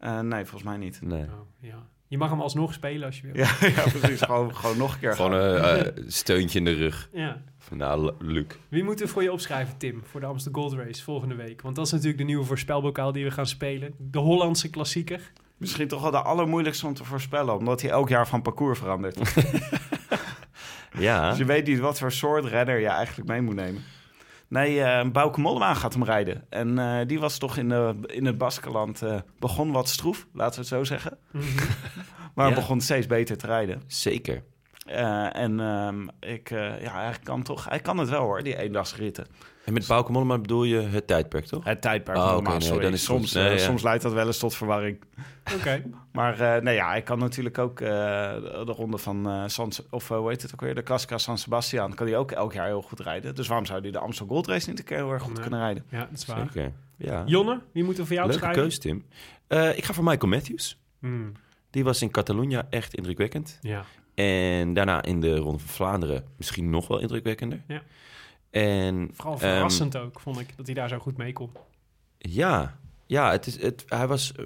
Eh, 0.00 0.20
nee, 0.20 0.44
volgens 0.44 0.62
mij 0.62 0.76
niet. 0.76 0.98
Nee. 1.02 1.22
Oh, 1.22 1.30
ja. 1.60 1.86
Je 2.08 2.18
mag 2.18 2.30
hem 2.30 2.40
alsnog 2.40 2.72
spelen 2.72 3.06
als 3.06 3.20
je 3.20 3.22
wil. 3.22 3.34
Ja, 3.44 3.50
ja 3.60 3.82
precies. 3.98 4.20
gewoon, 4.22 4.56
gewoon 4.56 4.76
nog 4.76 4.94
een 4.94 5.00
keer 5.00 5.14
Gewoon 5.14 5.30
gaan. 5.32 5.40
een 5.40 5.94
eh, 5.94 6.02
steuntje 6.22 6.58
in 6.58 6.64
de 6.64 6.72
rug. 6.74 7.08
Ja. 7.12 7.42
Van, 7.58 7.76
nou, 7.76 8.12
Luc. 8.18 8.46
Wie 8.68 8.84
moeten 8.84 9.06
we 9.06 9.12
voor 9.12 9.22
je 9.22 9.32
opschrijven, 9.32 9.76
Tim, 9.76 10.02
voor 10.04 10.20
de 10.20 10.26
Amstel 10.26 10.52
Gold 10.52 10.72
Race 10.72 11.02
volgende 11.02 11.34
week? 11.34 11.62
Want 11.62 11.76
dat 11.76 11.86
is 11.86 11.92
natuurlijk 11.92 12.18
de 12.18 12.24
nieuwe 12.24 12.44
voorspelbokaal 12.44 13.12
die 13.12 13.24
we 13.24 13.30
gaan 13.30 13.46
spelen. 13.46 13.94
De 13.98 14.18
Hollandse 14.18 14.70
klassieker. 14.70 15.32
Misschien 15.56 15.88
toch 15.88 16.02
wel 16.02 16.10
de 16.10 16.22
allermoeilijkste 16.22 16.86
om 16.86 16.94
te 16.94 17.04
voorspellen, 17.04 17.56
omdat 17.56 17.80
hij 17.82 17.90
elk 17.90 18.08
jaar 18.08 18.28
van 18.28 18.42
parcours 18.42 18.78
verandert. 18.78 19.18
Ja. 20.98 21.28
Dus 21.28 21.38
je 21.38 21.44
weet 21.44 21.66
niet 21.66 21.78
wat 21.78 21.98
voor 21.98 22.12
soort 22.12 22.44
renner 22.44 22.78
je 22.78 22.86
eigenlijk 22.88 23.28
mee 23.28 23.40
moet 23.40 23.54
nemen. 23.54 23.82
Nee, 24.50 24.82
eh 24.82 25.08
Bouke 25.10 25.40
Mollema 25.40 25.74
gaat 25.74 25.92
hem 25.92 26.04
rijden. 26.04 26.44
En 26.48 26.78
eh, 26.78 27.06
die 27.06 27.20
was 27.20 27.38
toch 27.38 27.56
in, 27.56 27.68
de, 27.68 27.94
in 28.06 28.26
het 28.26 28.38
Baskeland... 28.38 29.02
eh, 29.02 29.14
begon 29.38 29.72
wat 29.72 29.88
stroef, 29.88 30.26
laten 30.32 30.54
we 30.54 30.60
het 30.60 30.68
zo 30.68 30.84
zeggen. 30.84 31.18
Maar 32.34 32.48
Ja. 32.48 32.54
begon 32.54 32.80
steeds 32.80 33.06
beter 33.06 33.36
te 33.36 33.46
rijden. 33.46 33.82
Zeker. 33.86 34.42
Eh, 34.90 35.36
en 35.42 35.60
ehm, 35.60 36.08
ik, 36.32 36.50
eh, 36.50 36.82
ja, 36.82 37.02
hij 37.02 37.14
kan 37.22 37.42
toch... 37.42 37.68
Hij 37.68 37.80
kan 37.80 37.98
het 37.98 38.08
wel 38.08 38.22
hoor, 38.22 38.42
die 38.42 38.56
eendagsritten. 38.58 39.26
En 39.64 39.72
met 39.72 39.86
Bauke 39.86 40.12
Mollema 40.12 40.38
bedoel 40.38 40.64
je 40.64 40.80
het 40.80 41.06
tijdperk, 41.06 41.44
toch? 41.46 41.64
Het 41.64 41.80
tijdperk 41.82 42.16
Oh, 42.18 42.38
nee, 42.38 42.60
sorry. 42.60 42.82
dan 42.82 42.92
is 42.92 42.98
het 43.00 43.08
soms, 43.10 43.32
goed. 43.32 43.34
Nee, 43.42 43.50
eh, 43.50 43.58
ja. 43.58 43.64
soms 43.64 43.82
leidt 43.82 44.02
dat 44.02 44.12
wel 44.12 44.26
eens 44.26 44.38
tot 44.38 44.54
verwarring. 44.56 45.00
Oké. 45.54 45.82
Maar 46.12 46.40
eh, 46.40 46.62
nee, 46.62 46.74
ja, 46.74 46.88
hij 46.88 47.02
kan 47.02 47.18
natuurlijk 47.18 47.58
ook 47.58 47.80
eh, 47.80 47.88
de 48.64 48.72
ronde 48.76 48.98
van 48.98 49.28
eh 49.28 49.42
San... 49.46 49.72
Of 49.90 50.08
hoe 50.08 50.28
heet 50.28 50.42
het 50.42 50.52
ook 50.52 50.60
weer? 50.60 50.74
De 50.74 50.82
Classica 50.82 51.18
San 51.18 51.38
Sebastian 51.38 51.94
kan 51.94 52.06
hij 52.06 52.16
ook 52.16 52.30
elk 52.32 52.52
jaar 52.52 52.66
heel 52.66 52.82
goed 52.82 53.00
rijden. 53.00 53.34
Dus 53.34 53.46
waarom 53.46 53.66
zou 53.66 53.80
hij 53.80 53.90
de 53.90 53.98
Amstel 53.98 54.26
Gold 54.26 54.46
Race 54.46 54.68
niet 54.68 54.78
een 54.78 54.84
keer 54.84 54.96
heel 54.96 55.10
erg 55.12 55.22
goed 55.22 55.32
Nee. 55.32 55.40
kunnen 55.42 55.60
rijden? 55.60 55.84
Ja, 55.88 55.98
dat 55.98 56.08
is 56.18 56.26
waar. 56.26 56.48
Zeker. 56.52 56.72
Ja. 56.96 57.22
Jonne, 57.26 57.60
wie 57.72 57.84
moeten 57.84 58.02
we 58.02 58.08
voor 58.08 58.16
jou 58.16 58.28
Leuke 58.28 58.44
opschrijven? 58.44 58.70
keus, 58.70 58.78
Tim. 58.78 59.04
Eh, 59.46 59.76
ik 59.76 59.84
ga 59.84 59.92
voor 59.92 60.04
Michael 60.04 60.28
Matthews. 60.32 60.80
Hmm, 61.00 61.32
Die 61.70 61.84
was 61.84 62.02
in 62.02 62.10
Catalunya 62.10 62.66
echt 62.70 62.94
indrukwekkend. 62.94 63.58
Ja. 63.60 63.84
En 64.14 64.74
daarna 64.74 65.02
in 65.02 65.20
de 65.20 65.36
Ronde 65.36 65.58
van 65.58 65.68
Vlaanderen 65.68 66.24
misschien 66.36 66.70
nog 66.70 66.88
wel 66.88 66.98
indrukwekkender. 66.98 67.62
Ja. 67.66 67.82
En 68.50 69.10
Vooral 69.12 69.32
ehm, 69.32 69.42
verrassend 69.42 69.96
ook, 69.96 70.20
vond 70.20 70.40
ik, 70.40 70.56
dat 70.56 70.66
hij 70.66 70.74
daar 70.74 70.88
zo 70.88 70.98
goed 70.98 71.16
mee 71.16 71.32
kon. 71.32 71.50
Ja, 72.18 72.78
ja 73.06 73.30
het 73.30 73.46
is, 73.46 73.62
het, 73.62 73.84
hij 73.86 74.06
was 74.06 74.32
eh, 74.32 74.44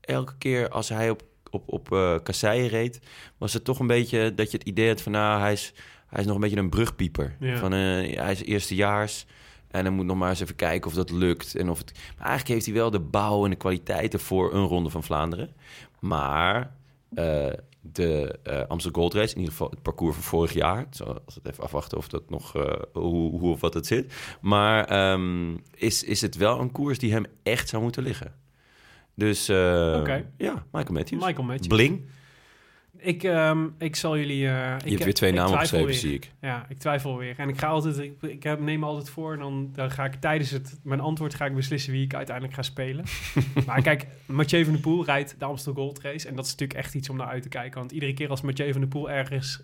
elke 0.00 0.36
keer 0.38 0.68
als 0.68 0.88
hij 0.88 1.10
op, 1.10 1.22
op, 1.50 1.72
op 1.72 1.92
eh 1.92 2.16
kasseien 2.22 2.68
reed, 2.68 3.00
was 3.38 3.52
het 3.52 3.64
toch 3.64 3.78
een 3.78 3.86
beetje 3.86 4.34
dat 4.34 4.50
je 4.50 4.58
het 4.58 4.66
idee 4.66 4.88
had 4.88 5.02
van 5.02 5.12
nou, 5.12 5.40
hij 5.40 5.52
is, 5.52 5.72
hij 6.06 6.20
is 6.20 6.26
nog 6.26 6.34
een 6.34 6.40
beetje 6.40 6.56
een 6.56 6.70
brugpieper. 6.70 7.36
Ja. 7.40 7.56
Van, 7.56 7.72
eh, 7.72 7.78
hij 8.18 8.32
is 8.32 8.44
eerstejaars 8.44 9.26
en 9.74 9.84
dan 9.84 9.92
moet 9.92 10.06
nog 10.06 10.16
maar 10.16 10.30
eens 10.30 10.40
even 10.40 10.56
kijken 10.56 10.90
of 10.90 10.96
dat 10.96 11.10
lukt. 11.10 11.54
En 11.54 11.70
of 11.70 11.78
het, 11.78 11.92
maar 11.94 12.26
eigenlijk 12.26 12.48
heeft 12.48 12.66
hij 12.66 12.74
wel 12.74 12.90
de 12.90 13.00
bouw 13.00 13.44
en 13.44 13.50
de 13.50 13.56
kwaliteiten 13.56 14.20
voor 14.20 14.54
een 14.54 14.66
ronde 14.66 14.90
van 14.90 15.02
Vlaanderen. 15.02 15.54
Maar 16.00 16.76
de 17.92 18.38
eh 18.42 18.62
Amstel 18.68 18.92
Gold 18.92 19.14
Race, 19.14 19.32
in 19.32 19.38
ieder 19.38 19.52
geval 19.52 19.70
het 19.70 19.82
parcours 19.82 20.14
van 20.14 20.24
vorig 20.24 20.52
jaar. 20.52 20.86
Zal 20.90 21.06
altijd 21.06 21.46
even 21.50 21.64
afwachten 21.64 21.98
of 21.98 22.08
dat 22.08 22.30
nog, 22.30 22.56
eh, 22.56 22.72
hoe, 22.92 23.38
hoe 23.38 23.50
of 23.50 23.60
wat 23.60 23.74
het 23.74 23.86
zit. 23.86 24.12
Maar 24.40 24.84
ehm, 24.84 25.56
is, 25.74 26.02
is 26.02 26.20
het 26.20 26.36
wel 26.36 26.60
een 26.60 26.72
koers 26.72 26.98
die 26.98 27.12
hem 27.12 27.24
echt 27.42 27.68
zou 27.68 27.82
moeten 27.82 28.02
liggen. 28.02 28.34
Dus 29.14 29.48
eh, 29.48 30.06
ja, 30.36 30.66
Michael 30.72 30.94
Matthews. 30.94 31.24
Michael 31.24 31.46
Matthews. 31.46 31.66
Bling. 31.66 32.04
Ik, 33.04 33.22
ehm, 33.22 33.66
ik 33.78 33.96
zal 33.96 34.16
jullie... 34.18 34.48
eh, 34.48 34.74
ik 34.76 34.82
Je 34.84 34.90
hebt 34.90 35.04
weer 35.04 35.14
twee 35.14 35.32
namen 35.32 35.52
opgeschreven, 35.52 35.86
weer. 35.86 35.94
zie 35.96 36.12
ik. 36.14 36.30
Ja, 36.40 36.66
ik 36.68 36.78
twijfel 36.78 37.16
weer. 37.18 37.34
En 37.38 37.48
ik 37.48 37.58
ga 37.58 37.66
altijd, 37.66 37.98
ik, 37.98 38.22
ik 38.22 38.42
heb, 38.42 38.60
neem 38.60 38.84
altijd 38.84 39.10
voor 39.10 39.32
en 39.32 39.38
dan, 39.38 39.70
dan 39.72 39.90
ga 39.90 40.04
ik 40.04 40.14
tijdens 40.14 40.50
het, 40.50 40.78
mijn 40.82 41.00
antwoord 41.00 41.34
ga 41.34 41.44
ik 41.46 41.54
beslissen 41.54 41.92
wie 41.92 42.04
ik 42.04 42.14
uiteindelijk 42.14 42.56
ga 42.56 42.62
spelen. 42.62 43.04
maar 43.66 43.82
kijk, 43.82 44.06
Mathieu 44.26 44.64
van 44.64 44.72
der 44.72 44.82
Poel 44.82 45.04
rijdt 45.04 45.34
de 45.38 45.44
Amstel 45.44 45.72
Gold 45.74 46.00
Race 46.00 46.28
en 46.28 46.34
dat 46.36 46.44
is 46.44 46.50
natuurlijk 46.50 46.78
echt 46.78 46.94
iets 46.94 47.08
om 47.08 47.16
naar 47.16 47.26
uit 47.26 47.42
te 47.42 47.48
kijken. 47.48 47.78
Want 47.78 47.92
iedere 47.92 48.14
keer 48.14 48.28
als 48.28 48.40
Mathieu 48.40 48.72
van 48.72 48.80
der 48.80 48.90
Poel 48.90 49.10
ergens 49.10 49.62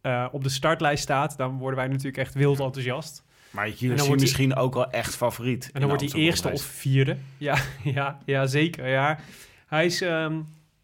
eh, 0.00 0.26
op 0.32 0.42
de 0.42 0.48
startlijst 0.50 1.02
staat, 1.02 1.36
dan 1.36 1.58
worden 1.58 1.78
wij 1.78 1.88
natuurlijk 1.88 2.16
echt 2.16 2.34
wild 2.34 2.60
enthousiast. 2.60 3.24
Maar 3.50 3.64
hier 3.64 3.72
dan 3.72 3.80
zie 3.80 3.88
je 3.90 3.96
wordt 3.96 4.08
hij- 4.08 4.16
misschien 4.20 4.54
ook 4.56 4.74
wel 4.74 4.90
echt 4.90 5.16
favoriet. 5.16 5.70
En 5.72 5.80
dan 5.80 5.88
wordt 5.88 6.12
hij 6.12 6.20
eerste 6.20 6.50
of 6.50 6.62
vierde. 6.62 7.16
Ja, 7.38 7.56
ja, 7.94 8.18
ja 8.24 8.46
zeker. 8.46 8.88
Ja. 8.88 9.18
Hij 9.66 9.84
is, 9.86 10.00
ehm, 10.00 10.40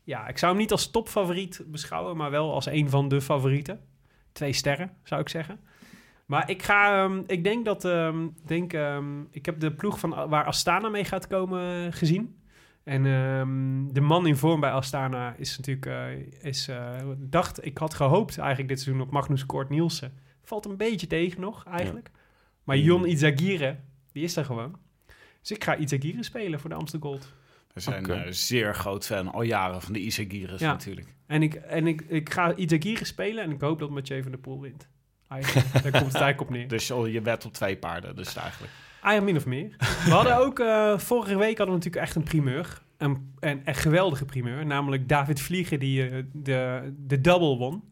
ja, 0.07 0.29
ik 0.29 0.39
zou 0.39 0.53
hem 0.53 0.61
niet 0.61 0.71
als 0.73 0.91
topfavoriet 0.91 1.63
beschouwen, 1.67 2.17
maar 2.17 2.31
wel 2.31 2.53
als 2.53 2.67
een 2.67 2.91
van 2.91 3.09
de 3.09 3.21
favorieten. 3.21 3.81
Twee 4.33 4.53
sterren, 4.53 4.97
zou 5.03 5.21
ik 5.21 5.29
zeggen. 5.29 5.61
Maar 6.27 6.51
ik 6.51 6.63
ga, 6.63 7.05
ehm, 7.05 7.23
ik 7.27 7.45
denk 7.45 7.65
dat, 7.65 7.85
ehm, 7.85 8.29
denk, 8.45 8.73
ehm, 8.73 9.21
ik 9.31 9.47
heb 9.47 9.61
de 9.61 9.73
ploeg 9.73 9.99
van 9.99 10.29
waar 10.29 10.45
Astana 10.45 10.89
mee 10.89 11.05
gaat 11.05 11.27
komen 11.27 11.87
eh, 11.87 11.93
gezien. 11.93 12.41
En 12.83 13.03
de 13.93 14.01
man 14.01 14.27
in 14.27 14.37
vorm 14.37 14.61
bij 14.61 14.71
Astana 14.71 15.35
is 15.39 15.57
natuurlijk, 15.57 15.87
eh, 15.87 16.45
is, 16.49 16.69
eh, 16.69 17.01
dacht, 17.17 17.65
ik 17.65 17.79
had 17.79 17.95
gehoopt 17.95 18.39
eigenlijk 18.39 18.69
dit 18.69 18.81
seizoen 18.81 19.05
op 19.05 19.11
Magnus 19.11 19.47
Kort 19.47 19.69
Nielsen. 19.69 20.13
Valt 20.43 20.65
een 20.65 20.77
beetje 20.77 21.07
tegen 21.07 21.41
nog, 21.41 21.65
eigenlijk. 21.65 22.11
Maar 22.65 22.77
Jon 22.77 23.07
Izagirre, 23.07 23.77
die 24.13 24.25
is 24.25 24.37
er 24.37 24.45
gewoon. 24.45 24.77
Dus 25.41 25.51
ik 25.51 25.65
ga 25.65 25.77
Izagirre 25.77 26.23
spelen 26.23 26.61
voor 26.61 26.71
de 26.71 26.77
Amsterdam 26.77 27.11
Gold. 27.11 27.35
We 27.77 27.83
zijn 27.83 28.05
Oké. 28.05 28.15
eh, 28.15 28.27
zeer 28.31 28.75
groot 28.75 29.07
fan, 29.07 29.33
al 29.33 29.43
jaren, 29.43 29.83
van 29.83 29.93
de 29.93 30.01
Isagiris 30.01 30.61
Ja. 30.61 30.71
natuurlijk. 30.71 31.15
En 31.27 31.43
ik, 31.43 31.55
en 31.55 31.87
ik, 31.87 32.01
ik 32.09 32.33
ga 32.33 32.55
Izagirre 32.55 33.05
spelen 33.05 33.45
en 33.45 33.51
ik 33.51 33.61
hoop 33.61 33.79
dat 33.79 33.91
Mathieu 33.91 34.23
van 34.23 34.31
der 34.31 34.41
Poel 34.41 34.61
wint. 34.61 34.89
Eigenlijk, 35.29 35.73
daar 35.73 35.83
komt 35.83 36.13
het 36.13 36.23
eigenlijk 36.23 36.41
op 36.41 36.51
neer. 36.51 36.69
Dus 36.79 36.91
oh, 36.91 37.09
je 37.09 37.21
wet 37.21 37.45
op 37.45 37.53
twee 37.53 37.77
paarden, 37.77 38.17
dus 38.17 38.37
eigenlijk. 38.37 38.73
Ah 39.01 39.13
ja, 39.13 39.21
min 39.21 39.37
of 39.37 39.47
meer. 39.47 39.75
We 40.05 40.11
hadden 40.11 40.37
ook, 40.37 40.59
eh, 40.59 40.99
vorige 40.99 41.37
week 41.39 41.59
hadden 41.59 41.67
we 41.67 41.85
natuurlijk 41.85 42.05
echt 42.05 42.15
een 42.15 42.23
primeur. 42.23 42.83
Een, 42.97 43.35
een, 43.41 43.61
een 43.65 43.75
geweldige 43.75 44.25
primeur. 44.25 44.67
Namelijk 44.67 45.09
David 45.09 45.41
Vliegen 45.41 45.79
die 45.79 46.09
eh, 46.09 46.23
de, 46.33 46.93
de 46.99 47.21
double 47.21 47.57
won. 47.57 47.83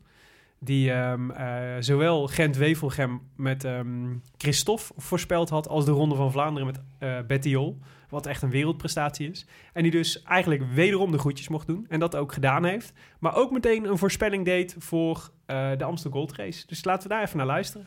Die 0.58 0.92
ehm, 0.92 1.30
eh, 1.30 1.76
zowel 1.78 2.26
Gent-Wevelgem 2.26 3.20
met 3.36 3.64
ehm, 3.64 4.14
Christophe 4.38 4.84
voorspeld 4.96 5.48
had... 5.48 5.68
als 5.68 5.84
de 5.84 5.90
Ronde 5.90 6.14
van 6.14 6.32
Vlaanderen 6.32 6.66
met 6.66 7.26
Bettiol. 7.26 7.78
Wat 8.14 8.26
echt 8.26 8.42
een 8.42 8.50
wereldprestatie 8.50 9.30
is. 9.30 9.46
En 9.72 9.82
die 9.82 9.92
dus 9.92 10.22
eigenlijk 10.22 10.62
wederom 10.74 11.10
de 11.10 11.18
groetjes 11.18 11.48
mocht 11.48 11.66
doen. 11.66 11.86
En 11.88 12.00
dat 12.00 12.16
ook 12.16 12.32
gedaan 12.32 12.64
heeft. 12.64 12.92
Maar 13.18 13.36
ook 13.36 13.50
meteen 13.50 13.84
een 13.84 13.98
voorspelling 13.98 14.44
deed 14.44 14.76
voor 14.78 15.30
eh, 15.46 15.70
de 15.76 15.84
Amsterdam 15.84 16.20
Gold 16.20 16.36
Race. 16.36 16.66
Dus 16.66 16.84
laten 16.84 17.08
we 17.08 17.14
daar 17.14 17.22
even 17.22 17.36
naar 17.36 17.46
luisteren. 17.46 17.86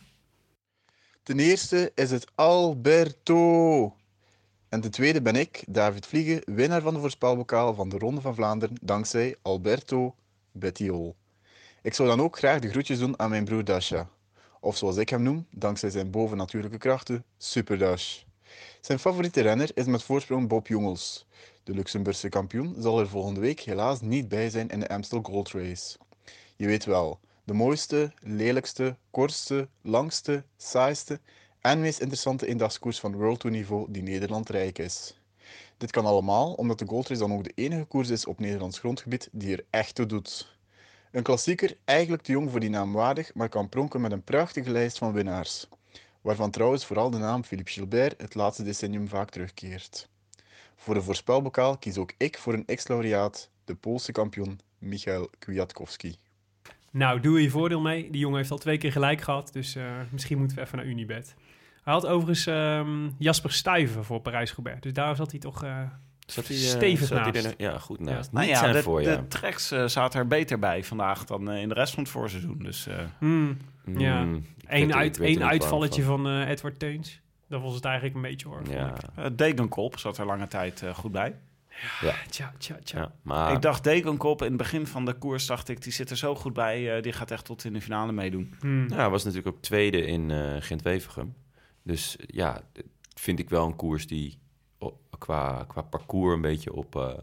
Ten 1.23 1.39
eerste 1.39 1.91
is 1.95 2.11
het 2.11 2.31
Alberto. 2.35 3.95
En 4.69 4.81
ten 4.81 4.91
tweede 4.91 5.21
ben 5.21 5.35
ik, 5.35 5.63
David 5.67 6.05
Vliegen, 6.05 6.41
winnaar 6.55 6.81
van 6.81 6.93
de 6.93 6.99
voorspelbokaal 6.99 7.73
van 7.73 7.89
de 7.89 7.97
Ronde 7.97 8.21
van 8.21 8.35
Vlaanderen, 8.35 8.77
dankzij 8.81 9.35
Alberto 9.41 10.15
Bettiol. 10.51 11.15
Ik 11.81 11.93
zou 11.93 12.07
dan 12.07 12.21
ook 12.21 12.37
graag 12.37 12.59
de 12.59 12.69
groetjes 12.69 12.99
doen 12.99 13.19
aan 13.19 13.29
mijn 13.29 13.45
broer 13.45 13.63
Dasha. 13.63 14.09
Of 14.59 14.77
zoals 14.77 14.97
ik 14.97 15.09
hem 15.09 15.23
noem, 15.23 15.47
dankzij 15.51 15.89
zijn 15.89 16.11
bovennatuurlijke 16.11 16.77
krachten, 16.77 17.23
Super 17.37 17.77
Dash. 17.77 18.26
Zijn 18.81 18.99
favoriete 18.99 19.41
renner 19.41 19.69
is 19.73 19.85
met 19.85 20.03
voorsprong 20.03 20.47
Bob 20.47 20.67
Jongels. 20.67 21.25
De 21.63 21.73
Luxemburgse 21.73 22.29
kampioen 22.29 22.75
zal 22.79 22.99
er 22.99 23.07
volgende 23.07 23.39
week 23.39 23.59
helaas 23.59 24.01
niet 24.01 24.27
bij 24.27 24.49
zijn 24.49 24.69
in 24.69 24.79
de 24.79 24.89
Amstel 24.89 25.21
Gold 25.21 25.51
Race. 25.51 25.97
Je 26.55 26.65
weet 26.65 26.85
wel, 26.85 27.19
de 27.43 27.53
mooiste, 27.53 28.11
lelijkste, 28.21 28.95
kortste, 29.11 29.67
langste, 29.81 30.43
saaiste 30.57 31.19
en 31.61 31.79
meest 31.79 31.99
interessante 31.99 32.47
eendagskoers 32.47 32.99
van 32.99 33.15
World 33.15 33.39
Tour 33.39 33.55
niveau 33.55 33.91
die 33.91 34.03
Nederland 34.03 34.49
rijk 34.49 34.79
is. 34.79 35.19
Dit 35.77 35.91
kan 35.91 36.05
allemaal 36.05 36.53
omdat 36.53 36.79
de 36.79 36.87
Gold 36.87 37.07
Race 37.07 37.21
dan 37.21 37.33
ook 37.33 37.43
de 37.43 37.51
enige 37.55 37.85
koers 37.85 38.09
is 38.09 38.25
op 38.25 38.39
Nederlands 38.39 38.79
grondgebied 38.79 39.29
die 39.31 39.57
er 39.57 39.65
echt 39.69 39.95
toe 39.95 40.05
doet. 40.05 40.57
Een 41.11 41.23
klassieker, 41.23 41.77
eigenlijk 41.85 42.23
te 42.23 42.31
jong 42.31 42.51
voor 42.51 42.59
die 42.59 42.69
naam 42.69 42.93
waardig, 42.93 43.33
maar 43.33 43.49
kan 43.49 43.69
pronken 43.69 44.01
met 44.01 44.11
een 44.11 44.23
prachtige 44.23 44.71
lijst 44.71 44.97
van 44.97 45.13
winnaars. 45.13 45.67
Waarvan 46.27 46.51
trouwens 46.51 46.85
vooral 46.85 47.09
de 47.09 47.17
naam 47.17 47.43
Philippe 47.43 47.71
Gilbert 47.71 48.21
het 48.21 48.35
laatste 48.35 48.63
decennium 48.63 49.07
vaak 49.07 49.29
terugkeert. 49.29 50.07
Voor 50.75 50.93
de 50.93 51.01
voorspelbokaal 51.01 51.77
kies 51.77 51.97
ook 51.97 52.13
ik 52.17 52.37
voor 52.37 52.53
een 52.53 52.63
ex-laureaat, 52.65 53.49
de 53.65 53.75
Poolse 53.75 54.11
kampioen 54.11 54.59
Michael 54.77 55.29
Kwiatkowski. 55.39 56.15
Nou, 56.91 57.19
doe 57.19 57.41
je 57.41 57.49
voordeel 57.49 57.81
mee. 57.81 58.09
Die 58.11 58.19
jongen 58.19 58.37
heeft 58.37 58.51
al 58.51 58.57
twee 58.57 58.77
keer 58.77 58.91
gelijk 58.91 59.21
gehad. 59.21 59.53
Dus 59.53 59.75
eh, 59.75 59.83
misschien 60.11 60.37
moeten 60.37 60.57
we 60.57 60.63
even 60.63 60.77
naar 60.77 60.85
Unibet. 60.85 61.35
Hij 61.83 61.93
had 61.93 62.05
overigens 62.05 62.45
ehm, 62.47 63.09
Jasper 63.17 63.51
Stuyven 63.51 64.03
voor 64.05 64.19
Parijs-Roubaix. 64.21 64.81
Dus 64.81 64.93
daar 64.93 65.15
zat 65.15 65.31
hij 65.31 65.39
toch, 65.39 65.63
eh, 65.63 65.81
Zat 66.25 66.47
hij, 66.47 66.55
eh, 66.57 66.61
stevig 66.63 67.07
zat 67.07 67.19
hij 67.19 67.31
naast. 67.31 67.45
er- 67.45 67.53
ja, 67.57 67.79
goed 67.79 67.99
naast. 67.99 68.31
Nou 68.31 68.45
Niet 68.45 68.53
ja, 68.55 68.59
zijn 68.61 68.73
de, 68.73 68.81
voorjaar. 68.83 69.21
de 69.21 69.27
tracks 69.27 69.71
eh, 69.71 69.85
zaten 69.85 70.19
er 70.19 70.27
beter 70.27 70.59
bij 70.59 70.83
vandaag 70.83 71.25
dan 71.25 71.51
in 71.51 71.67
de 71.69 71.73
rest 71.75 71.93
van 71.93 72.03
het 72.03 72.11
voorseizoen. 72.11 72.57
Dus 72.59 72.87
eh, 72.87 72.95
Hmm. 73.19 73.57
Ja. 73.97 74.23
Mm, 74.23 74.33
weet 74.33 74.45
Eén 74.67 74.95
uit, 74.95 75.19
één 75.19 75.43
uitvalletje 75.43 76.03
van 76.03 76.27
eh, 76.27 76.49
Edward 76.49 76.79
Teuns. 76.79 77.21
Dat 77.47 77.61
was 77.61 77.75
het 77.75 77.85
eigenlijk 77.85 78.15
een 78.15 78.21
beetje 78.21 78.47
hoor. 78.47 78.61
Ja, 78.69 78.93
eh, 79.15 79.25
Degenkop 79.35 79.99
zat 79.99 80.17
er 80.17 80.25
lange 80.25 80.47
tijd 80.47 80.81
eh, 80.83 80.95
goed 80.95 81.11
bij. 81.11 81.35
Tja, 82.29 82.53
tja, 82.57 82.79
tja. 82.83 82.99
ja, 82.99 83.11
maar 83.21 83.51
Ik 83.51 83.61
dacht 83.61 83.83
Degenkop 83.83 84.41
in 84.41 84.47
het 84.47 84.57
begin 84.57 84.87
van 84.87 85.05
de 85.05 85.13
koers, 85.13 85.45
dacht 85.45 85.69
ik, 85.69 85.81
die 85.81 85.91
zit 85.91 86.09
er 86.09 86.17
zo 86.17 86.35
goed 86.35 86.53
bij. 86.53 86.95
eh, 86.95 87.01
die 87.01 87.13
gaat 87.13 87.31
echt 87.31 87.45
tot 87.45 87.63
in 87.63 87.73
de 87.73 87.81
finale 87.81 88.11
meedoen. 88.11 88.53
Hmm. 88.59 88.87
ja, 88.89 88.95
hij 88.95 89.09
was 89.09 89.23
natuurlijk 89.23 89.55
ook 89.55 89.61
tweede 89.61 90.01
in 90.05 90.31
eh 90.31 90.55
Gent-Wevergem. 90.59 91.35
Dus 91.83 92.15
ja, 92.25 92.61
vind 93.15 93.39
ik 93.39 93.49
wel 93.49 93.65
een 93.65 93.75
koers 93.75 94.07
die 94.07 94.37
qua, 95.17 95.63
qua 95.67 95.81
parcours 95.81 96.35
een 96.35 96.41
beetje 96.41 96.73
op, 96.73 96.95
eh, 96.95 97.13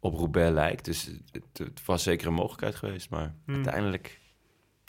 op 0.00 0.14
Roubaix 0.14 0.52
lijkt. 0.54 0.84
Dus 0.84 1.10
het, 1.32 1.58
het 1.58 1.84
was 1.84 2.02
zeker 2.02 2.26
een 2.26 2.34
mogelijkheid 2.34 2.74
geweest, 2.74 3.10
maar 3.10 3.34
Hmm. 3.44 3.54
uiteindelijk... 3.54 4.20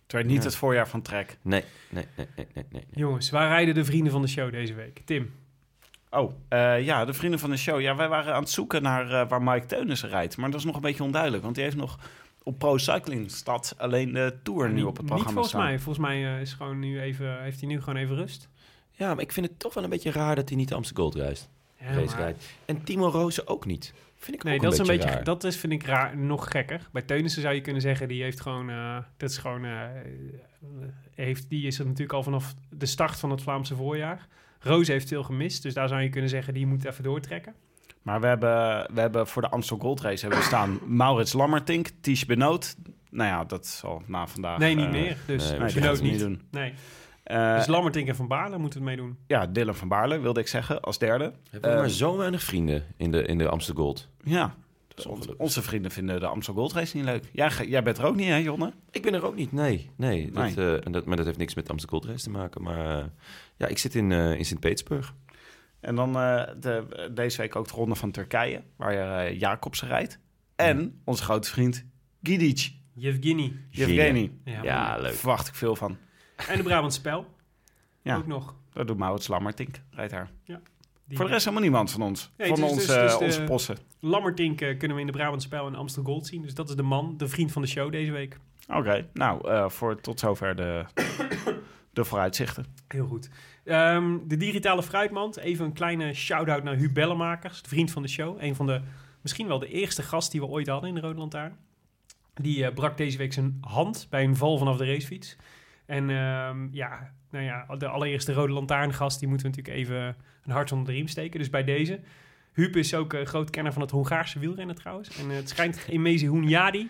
Het 0.08 0.16
werd 0.16 0.26
niet 0.28 0.38
Ja. 0.38 0.44
het 0.44 0.56
voorjaar 0.56 0.88
van 0.88 1.02
Trek. 1.02 1.38
Nee, 1.42 1.64
nee, 1.90 2.06
nee, 2.16 2.28
nee, 2.36 2.48
nee. 2.54 2.66
nee. 2.72 2.84
Jongens, 2.92 3.30
waar 3.30 3.48
rijden 3.48 3.74
de 3.74 3.86
vrienden 3.86 4.12
van 4.12 4.22
de 4.22 4.28
show 4.28 4.52
deze 4.52 4.74
week? 4.74 5.02
Tim. 5.06 5.34
Oh, 6.10 6.34
eh, 6.48 6.84
ja, 6.86 7.06
de 7.06 7.14
vrienden 7.14 7.40
van 7.40 7.50
de 7.50 7.58
show. 7.58 7.82
Ja, 7.82 7.96
wij 7.96 8.08
waren 8.08 8.34
aan 8.34 8.42
het 8.42 8.50
zoeken 8.50 8.82
naar 8.82 9.12
eh, 9.12 9.30
waar 9.30 9.42
Mike 9.44 9.66
Teunissen 9.66 10.10
rijdt. 10.10 10.38
Maar 10.38 10.50
dat 10.52 10.60
is 10.60 10.66
nog 10.66 10.76
een 10.76 10.82
beetje 10.82 11.04
onduidelijk. 11.04 11.44
Want 11.44 11.56
die 11.56 11.64
heeft 11.64 11.76
nog 11.76 12.00
op 12.44 12.60
Pro 12.60 12.78
Cycling 12.78 13.32
Stad 13.32 13.74
alleen 13.78 14.14
de 14.14 14.36
Tour 14.44 14.68
nu 14.70 14.74
Niet- 14.76 14.84
op 14.84 14.90
het 14.98 15.00
Niet 15.02 15.08
programma 15.08 15.32
volgens 15.34 15.50
staan. 15.54 15.64
mij. 15.64 15.80
Volgens 15.80 16.06
mij 16.08 16.26
eh, 16.36 16.42
is 16.42 16.54
gewoon 16.54 16.80
nu 16.80 17.02
even, 17.02 17.42
heeft 17.42 17.60
hij 17.60 17.70
nu 17.70 17.80
gewoon 17.82 17.96
even 18.00 18.16
rust. 18.16 18.50
Ja, 18.92 19.14
maar 19.14 19.24
ik 19.24 19.32
vind 19.32 19.46
het 19.48 19.60
toch 19.60 19.74
wel 19.74 19.84
een 19.84 19.90
beetje 19.90 20.12
raar 20.12 20.36
dat 20.36 20.48
hij 20.50 20.58
niet 20.58 20.68
de 20.70 20.76
Amsterdam 20.76 21.04
Gold 21.12 21.16
reist. 21.26 21.50
Ja, 21.80 22.16
maar-. 22.18 22.34
En 22.66 22.84
Timo 22.84 23.08
Rozen 23.10 23.48
ook 23.48 23.66
niet. 23.66 23.94
Vind 24.18 24.38
ik 24.38 24.44
Nee, 24.44 24.56
ook 24.56 24.61
dat 24.61 24.73
is 24.73 24.80
een 24.80 24.85
beetje, 24.85 25.10
raar. 25.10 25.23
dat 25.23 25.44
is 25.44 25.57
vind 25.57 25.73
ik 25.73 25.84
raar, 25.84 26.18
nog 26.18 26.52
gekker. 26.52 26.88
Bij 26.91 27.02
Teunissen 27.02 27.41
zou 27.41 27.53
je 27.53 27.61
kunnen 27.61 27.81
zeggen, 27.81 28.07
die 28.07 28.23
heeft 28.23 28.41
gewoon, 28.41 28.69
eh, 28.69 28.98
dat 29.18 29.30
is 29.30 29.38
gewoon, 29.38 29.65
eh, 29.65 29.81
heeft, 31.15 31.49
die 31.49 31.68
is 31.68 31.80
er 31.80 31.85
natuurlijk 31.85 32.14
al 32.14 32.23
vanaf 32.23 32.53
de 32.69 32.85
start 32.85 33.19
van 33.19 33.30
het 33.31 33.41
Vlaamse 33.41 33.76
voorjaar. 33.76 34.27
Roos 34.60 34.88
heeft 34.88 35.07
veel 35.07 35.23
gemist, 35.23 35.64
dus 35.64 35.73
daar 35.73 35.88
zou 35.88 36.02
je 36.02 36.10
kunnen 36.10 36.30
zeggen, 36.30 36.53
die 36.53 36.65
moet 36.68 36.85
even 36.85 37.03
doortrekken. 37.03 37.53
Maar 38.02 38.22
we 38.22 38.27
hebben, 38.27 38.88
we 38.94 38.99
hebben 38.99 39.27
voor 39.27 39.41
de 39.41 39.49
Amstel 39.49 39.77
Gold 39.77 40.02
Race 40.02 40.22
hebben 40.22 40.39
we 40.39 40.45
staan 40.45 40.80
Maurits 40.85 41.34
Lammertink, 41.34 41.89
Ties 42.02 42.26
Benoot. 42.26 42.76
Nou 43.10 43.30
ja, 43.30 43.44
dat 43.44 43.68
zal 43.68 44.02
na 44.06 44.27
vandaag... 44.27 44.57
Nee, 44.57 44.76
niet 44.76 44.85
eh, 44.85 44.91
meer. 44.91 45.18
Dus 45.26 45.49
nee, 45.52 45.73
Benoot 45.73 46.02
niet. 46.02 46.11
niet 46.11 46.19
doen. 46.19 46.41
Nee. 46.52 46.73
Eh, 47.28 47.56
dus 47.56 47.68
Lammertink 47.68 48.08
en 48.08 48.16
Van 48.16 48.28
Baarle 48.28 48.58
moeten 48.58 48.80
het 48.80 48.90
meedoen. 48.90 49.18
ja, 49.28 49.48
Dylan 49.48 49.76
van 49.76 49.88
Baarle 49.88 50.20
wilde 50.20 50.40
ik 50.40 50.48
zeggen, 50.48 50.82
als 50.82 50.98
derde. 50.98 51.24
Hebben 51.49 51.70
we 51.70 51.76
Eh, 51.76 51.82
maar 51.82 51.90
zo 51.90 52.18
weinig 52.18 52.44
vrienden 52.44 52.84
in 52.98 53.12
de, 53.12 53.22
in 53.24 53.38
de 53.38 53.48
Amsterdam 53.49 53.84
Gold. 53.84 54.10
Ja, 54.24 54.56
Dat 54.88 54.98
is 54.99 55.06
onze, 55.06 55.38
onze 55.38 55.62
vrienden 55.62 55.91
vinden 55.91 56.20
de 56.20 56.28
Amstel 56.28 56.54
Gold 56.54 56.74
Race 56.74 56.95
niet 56.95 57.06
leuk. 57.06 57.24
Jij, 57.32 57.52
jij 57.68 57.84
bent 57.84 57.98
er 57.98 58.06
ook 58.06 58.16
niet, 58.16 58.28
hè, 58.28 58.36
Jonne? 58.36 58.74
Ik 58.91 59.02
ben 59.02 59.14
er 59.14 59.26
ook 59.26 59.36
niet, 59.36 59.52
nee. 59.52 59.90
nee, 59.95 60.32
dat, 60.32 60.44
Nee. 60.56 60.56
eh, 60.76 60.86
en 60.86 60.91
dat, 60.91 61.06
maar 61.06 61.18
dat 61.18 61.26
heeft 61.26 61.38
niks 61.38 61.56
met 61.56 61.66
de 61.66 61.72
Amsterdam 61.72 61.99
Gold 61.99 62.12
Race 62.12 62.24
te 62.24 62.30
maken. 62.38 62.62
Maar 62.64 62.99
eh, 62.99 63.06
ja, 63.58 63.68
ik 63.68 63.78
zit 63.78 63.95
in, 63.95 64.12
eh, 64.12 64.34
in 64.38 64.45
Sint-Petersburg. 64.45 65.14
En 65.80 65.95
dan 65.95 66.16
eh, 66.16 66.44
de, 66.60 67.10
deze 67.14 67.41
week 67.41 67.56
ook 67.56 67.68
de 67.68 67.74
ronde 67.74 67.95
van 67.95 68.12
Turkije, 68.12 68.62
waar 68.76 69.28
uh, 69.30 69.40
Jacobsen 69.40 69.88
rijdt. 69.88 70.20
En 70.56 71.02
onze 71.06 71.24
grote 71.24 71.49
vriend 71.49 71.86
Gidic, 72.24 72.72
Yevgeny. 72.94 73.54
Yevgeny. 73.70 74.32
Ja, 74.44 74.64
Ja, 74.64 74.64
Daar 74.64 75.02
leuk. 75.02 75.14
verwacht 75.14 75.48
ik 75.48 75.56
veel 75.56 75.76
van. 75.76 75.98
En 76.49 76.57
de 76.57 76.64
Brabant 76.64 76.93
Spel. 76.93 77.26
Ja. 78.01 78.15
Ook 78.18 78.27
nog. 78.27 78.55
Dat 78.73 78.88
doet 78.88 78.97
Maurits 78.97 79.27
Lammertink, 79.27 79.81
rijdt 79.91 80.11
daar. 80.11 80.30
Die- 80.45 81.18
Voor 81.18 81.26
de 81.26 81.31
rest 81.31 81.43
helemaal 81.45 81.68
niemand 81.68 81.91
van 81.91 82.01
ons. 82.01 82.31
Nee, 82.38 82.47
van 82.47 82.59
dus- 82.59 82.69
ons, 82.69 82.85
dus- 82.85 82.95
dus 82.95 83.18
onze 83.18 83.43
possen. 83.43 83.77
Lammertink 83.99 84.61
eh, 84.61 84.77
kunnen 84.77 84.95
we 84.97 85.01
in 85.03 85.07
de 85.07 85.14
Brabant 85.18 85.41
Spel 85.41 85.68
en 85.68 85.76
Amsterdam 85.76 86.14
Gold 86.14 86.27
zien. 86.27 86.41
Dus 86.41 86.53
dat 86.53 86.69
is 86.69 86.76
de 86.76 86.84
man, 86.84 87.18
de 87.18 87.27
vriend 87.27 87.51
van 87.51 87.61
de 87.61 87.68
show 87.68 87.91
deze 87.91 88.11
week. 88.11 88.38
Oké, 88.68 89.07
nou, 89.14 89.49
eh, 89.49 89.69
voor 89.69 90.01
tot 90.01 90.19
zover 90.19 90.55
de, 90.55 90.85
de 91.93 92.05
vooruitzichten. 92.05 92.65
Heel 92.88 93.07
goed. 93.07 93.30
Ehm, 93.64 94.18
de 94.27 94.38
digitale 94.38 94.84
fruitmand. 94.84 95.38
Even 95.38 95.65
een 95.65 95.73
kleine 95.73 96.14
shout-out 96.14 96.64
naar 96.64 96.76
Huub 96.76 96.93
Bellemakers, 96.93 97.61
de 97.61 97.69
vriend 97.69 97.91
van 97.91 98.01
de 98.01 98.07
show. 98.07 98.41
Een 98.41 98.55
van 98.55 98.65
de, 98.65 98.81
misschien 99.22 99.47
wel 99.47 99.59
de 99.59 99.68
eerste 99.68 100.03
gast 100.03 100.31
die 100.31 100.41
we 100.41 100.47
ooit 100.47 100.68
hadden 100.68 100.89
in 100.89 100.95
de 100.95 101.01
Rode 101.01 101.19
Lantaarn. 101.19 101.55
Die 102.34 102.65
eh, 102.65 102.73
brak 102.73 102.97
deze 102.97 103.18
week 103.18 103.34
zijn 103.34 103.57
hand 103.61 104.07
bij 104.09 104.23
een 104.23 104.35
val 104.35 104.57
vanaf 104.57 104.77
de 104.77 104.85
racefiets. 104.85 105.35
En 105.88 106.09
ehm, 106.09 106.68
ja, 106.72 107.11
nou 107.31 107.43
ja, 107.45 107.76
de 107.77 107.88
allereerste 107.88 108.34
Rode 108.34 108.53
Lantaarngast, 108.53 109.19
die 109.19 109.27
moeten 109.27 109.51
we 109.51 109.55
natuurlijk 109.57 109.85
even 109.85 110.15
een 110.43 110.51
hart 110.51 110.72
onder 110.72 110.88
de 110.88 110.93
riem 110.93 111.07
steken. 111.07 111.39
Dus 111.39 111.49
bij 111.49 111.64
deze. 111.64 111.99
Huub 112.53 112.76
is 112.76 112.93
ook 112.95 113.14
een 113.14 113.26
groot 113.26 113.49
kenner 113.49 113.73
van 113.73 113.81
het 113.81 113.91
Hongaarse 113.91 114.39
wielrennen 114.39 114.76
trouwens. 114.76 115.18
En 115.19 115.30
eh, 115.30 115.35
het 115.35 115.49
schijnt 115.49 115.76
dat 115.76 115.85
Emezi 115.88 116.30
Hunyadi... 116.30 116.89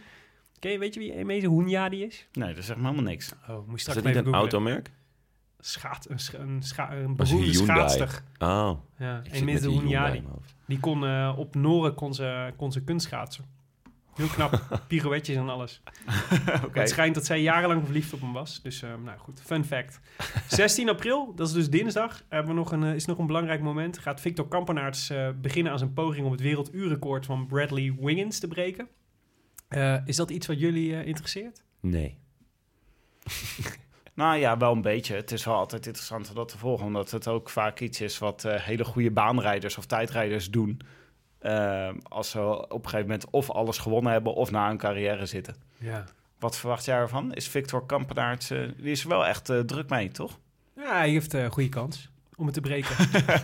Ken 0.59 0.71
je, 0.71 0.79
weet 0.79 0.93
je 0.93 0.99
wie 0.99 1.13
Emezi 1.13 1.47
Hunyadi 1.47 2.03
is? 2.03 2.27
Nee, 2.33 2.53
dat 2.53 2.63
zegt 2.63 2.79
me 2.79 2.85
helemaal 2.85 3.09
niks. 3.11 3.33
Oh, 3.49 3.55
moet 3.57 3.65
je 3.67 3.73
Is 3.75 3.81
straks 3.81 3.95
dat 4.01 4.03
maar 4.13 4.15
niet 4.15 4.25
een 4.25 4.33
automerk? 4.39 4.91
Schaat, 5.59 6.09
een, 6.09 6.19
scha- 6.19 6.39
een, 6.39 6.63
scha- 6.63 6.93
een 6.95 7.15
beroemde 7.15 7.53
schaatster. 7.53 8.21
Oh, 8.39 8.71
Ja, 8.97 9.21
Hyundai 9.31 9.79
Hunyadi. 9.79 10.23
Die 10.65 10.79
kon 10.79 11.05
eh, 11.05 11.33
op 11.37 11.55
Noren 11.55 11.93
kon 11.93 12.13
ze, 12.13 12.53
kon 12.55 12.71
ze 12.71 12.83
kunstschaatsen. 12.83 13.45
Heel 14.17 14.27
knap. 14.27 14.61
Pirouetjes 14.87 15.35
en 15.35 15.49
alles. 15.49 15.81
Oké. 16.65 16.79
Het 16.79 16.89
schijnt 16.89 17.15
dat 17.15 17.25
zij 17.25 17.41
jarenlang 17.41 17.83
verliefd 17.83 18.13
op 18.13 18.21
hem 18.21 18.33
was. 18.33 18.61
Dus 18.61 18.81
eh, 18.81 18.89
nou 19.03 19.17
goed, 19.17 19.41
fun 19.45 19.65
fact. 19.65 19.99
16 20.47 20.89
april, 20.89 21.33
dat 21.35 21.47
is 21.47 21.53
dus 21.53 21.69
dinsdag, 21.69 22.23
hebben 22.29 22.53
we 22.53 22.59
nog 22.59 22.71
een, 22.71 22.83
eh, 22.83 22.95
is 22.95 23.05
nog 23.05 23.17
een 23.17 23.27
belangrijk 23.27 23.61
moment. 23.61 23.97
Gaat 23.97 24.21
Victor 24.21 24.47
Kampenaerts 24.47 25.09
eh, 25.09 25.29
beginnen 25.41 25.71
aan 25.71 25.77
zijn 25.77 25.93
poging 25.93 26.25
om 26.25 26.31
het 26.31 26.41
werelduurrecord 26.41 27.25
van 27.25 27.47
Bradley 27.47 27.95
Wiggins 27.99 28.39
te 28.39 28.47
breken. 28.47 28.87
Eh, 29.67 29.97
is 30.05 30.15
dat 30.15 30.29
iets 30.29 30.47
wat 30.47 30.59
jullie 30.59 30.95
eh, 30.95 31.05
interesseert? 31.05 31.63
Nee. 31.79 32.17
Nou 34.13 34.37
ja, 34.37 34.57
wel 34.57 34.71
een 34.71 34.81
beetje. 34.81 35.15
Het 35.15 35.31
is 35.31 35.45
wel 35.45 35.55
altijd 35.55 35.85
interessant 35.85 36.29
om 36.29 36.35
dat 36.35 36.49
te 36.49 36.57
volgen, 36.57 36.85
omdat 36.85 37.11
het 37.11 37.27
ook 37.27 37.49
vaak 37.49 37.79
iets 37.79 38.01
is 38.01 38.17
wat 38.17 38.45
eh, 38.45 38.61
hele 38.61 38.85
goede 38.85 39.11
baanrijders 39.11 39.77
of 39.77 39.85
tijdrijders 39.85 40.49
doen. 40.49 40.81
Eh, 41.39 41.89
als 42.03 42.29
ze 42.29 42.41
op 42.69 42.83
een 42.83 42.89
gegeven 42.89 43.09
moment 43.09 43.29
of 43.29 43.51
alles 43.51 43.77
gewonnen 43.77 44.11
hebben 44.11 44.33
of 44.33 44.51
na 44.51 44.69
een 44.69 44.77
carrière 44.77 45.25
zitten. 45.25 45.55
Ja. 45.77 46.03
Wat 46.39 46.57
verwacht 46.57 46.85
jij 46.85 46.97
ervan? 46.97 47.33
Is 47.33 47.47
Victor 47.47 47.85
Kampenaerts, 47.85 48.49
eh, 48.49 48.59
die 48.77 48.91
is 48.91 49.03
er 49.03 49.09
wel 49.09 49.25
echt 49.25 49.49
eh, 49.49 49.59
druk 49.59 49.89
mee, 49.89 50.11
toch? 50.11 50.39
Ja, 50.75 50.97
hij 50.97 51.09
heeft 51.09 51.33
een 51.33 51.51
goede 51.51 51.69
kans 51.69 52.09
om 52.37 52.45
het 52.45 52.53
te 52.53 52.61
breken. 52.61 52.95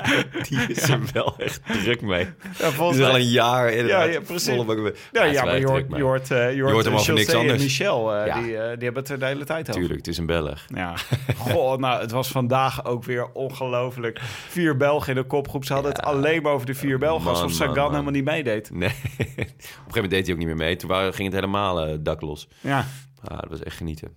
Die 0.50 0.60
is 0.68 0.90
er 0.90 1.00
wel 1.14 1.34
echt 1.38 1.62
druk 1.66 2.02
mee. 2.02 2.28
Ja, 2.60 2.70
Die 2.70 2.90
is 3.00 3.00
al 3.02 3.16
een 3.16 3.28
jaar 3.30 3.72
inderdaad. 3.72 4.06
Ja, 4.06 4.12
ja, 4.12 4.20
precies. 4.20 4.50
volle 4.50 4.66
bak 4.66 4.78
mee. 4.78 4.94
Ja, 5.12 5.24
ja 5.24 5.44
maar 5.46 5.60
je 5.60 5.66
hoort, 5.68 5.90
mee. 5.90 5.98
je 6.00 6.06
hoort, 6.06 6.32
eh, 6.32 6.56
je 6.56 6.62
hoort, 6.62 6.74
hoort 6.74 6.86
hem 6.86 6.94
eh, 6.94 7.00
over 7.00 7.14
niks 7.14 7.34
en. 7.34 7.46
Michel, 7.46 8.16
eh, 8.16 8.28
Ja. 8.28 8.42
die, 8.42 8.58
eh, 8.58 8.64
die 8.64 8.84
hebben 8.84 9.02
het 9.04 9.10
er 9.10 9.20
de 9.20 9.26
hele 9.26 9.46
tijd 9.46 9.68
over. 9.68 9.74
Tuurlijk, 9.82 10.00
het 10.00 10.08
is 10.08 10.18
een 10.18 10.26
Belg. 10.26 10.66
Ja. 10.68 10.94
Goh, 11.38 11.78
nou, 11.78 12.02
het 12.02 12.12
was 12.12 12.28
vandaag 12.28 12.86
ook 12.86 13.04
weer 13.04 13.32
ongelooflijk. 13.32 14.20
Vier 14.50 14.78
Belgen 14.78 15.10
in 15.16 15.22
de 15.22 15.28
kopgroep. 15.28 15.66
Ze 15.66 15.74
hadden 15.74 15.92
het 15.92 16.02
alleen 16.02 16.42
maar 16.42 16.52
over 16.52 16.66
de 16.66 16.74
vier 16.74 16.98
Belgen. 17.00 17.24
Man, 17.24 17.34
Alsof 17.34 17.52
Sagan 17.52 17.76
man. 17.76 17.92
helemaal 17.92 18.12
niet 18.12 18.26
meedeed. 18.26 18.70
Nee. 18.74 18.90
Op 18.90 18.96
een 19.28 19.36
gegeven 19.38 19.86
moment 19.94 20.10
deed 20.12 20.24
hij 20.26 20.32
ook 20.34 20.40
niet 20.40 20.48
meer 20.48 20.58
mee. 20.58 20.76
Toen 20.76 20.90
waren, 20.90 21.14
ging 21.14 21.28
het 21.32 21.36
helemaal 21.40 21.82
eh, 21.88 21.98
dak 22.00 22.22
los. 22.22 22.48
Ja, 22.62 22.86
Ah, 23.28 23.40
dat 23.40 23.50
was 23.50 23.64
echt 23.64 23.78
genieten. 23.78 24.10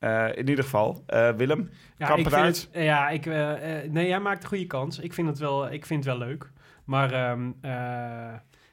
Eh, 0.00 0.26
in 0.34 0.48
ieder 0.48 0.64
geval. 0.64 1.02
eh, 1.06 1.30
Willem, 1.32 1.70
Ja, 1.96 2.14
vind 2.14 2.30
het, 2.30 2.68
ja, 2.72 3.08
ik, 3.08 3.26
eh, 3.26 3.52
nee, 3.90 4.10
hij 4.10 4.20
maakt 4.20 4.42
een 4.42 4.48
goede 4.48 4.66
kans. 4.66 4.98
Ik 4.98 5.14
vind 5.14 5.28
het 5.28 5.38
wel, 5.38 5.72
ik 5.72 5.86
vind 5.86 6.04
het 6.04 6.18
wel 6.18 6.28
leuk. 6.28 6.50
Maar 6.84 7.12
ehm, 7.12 7.50
eh, 7.60 7.70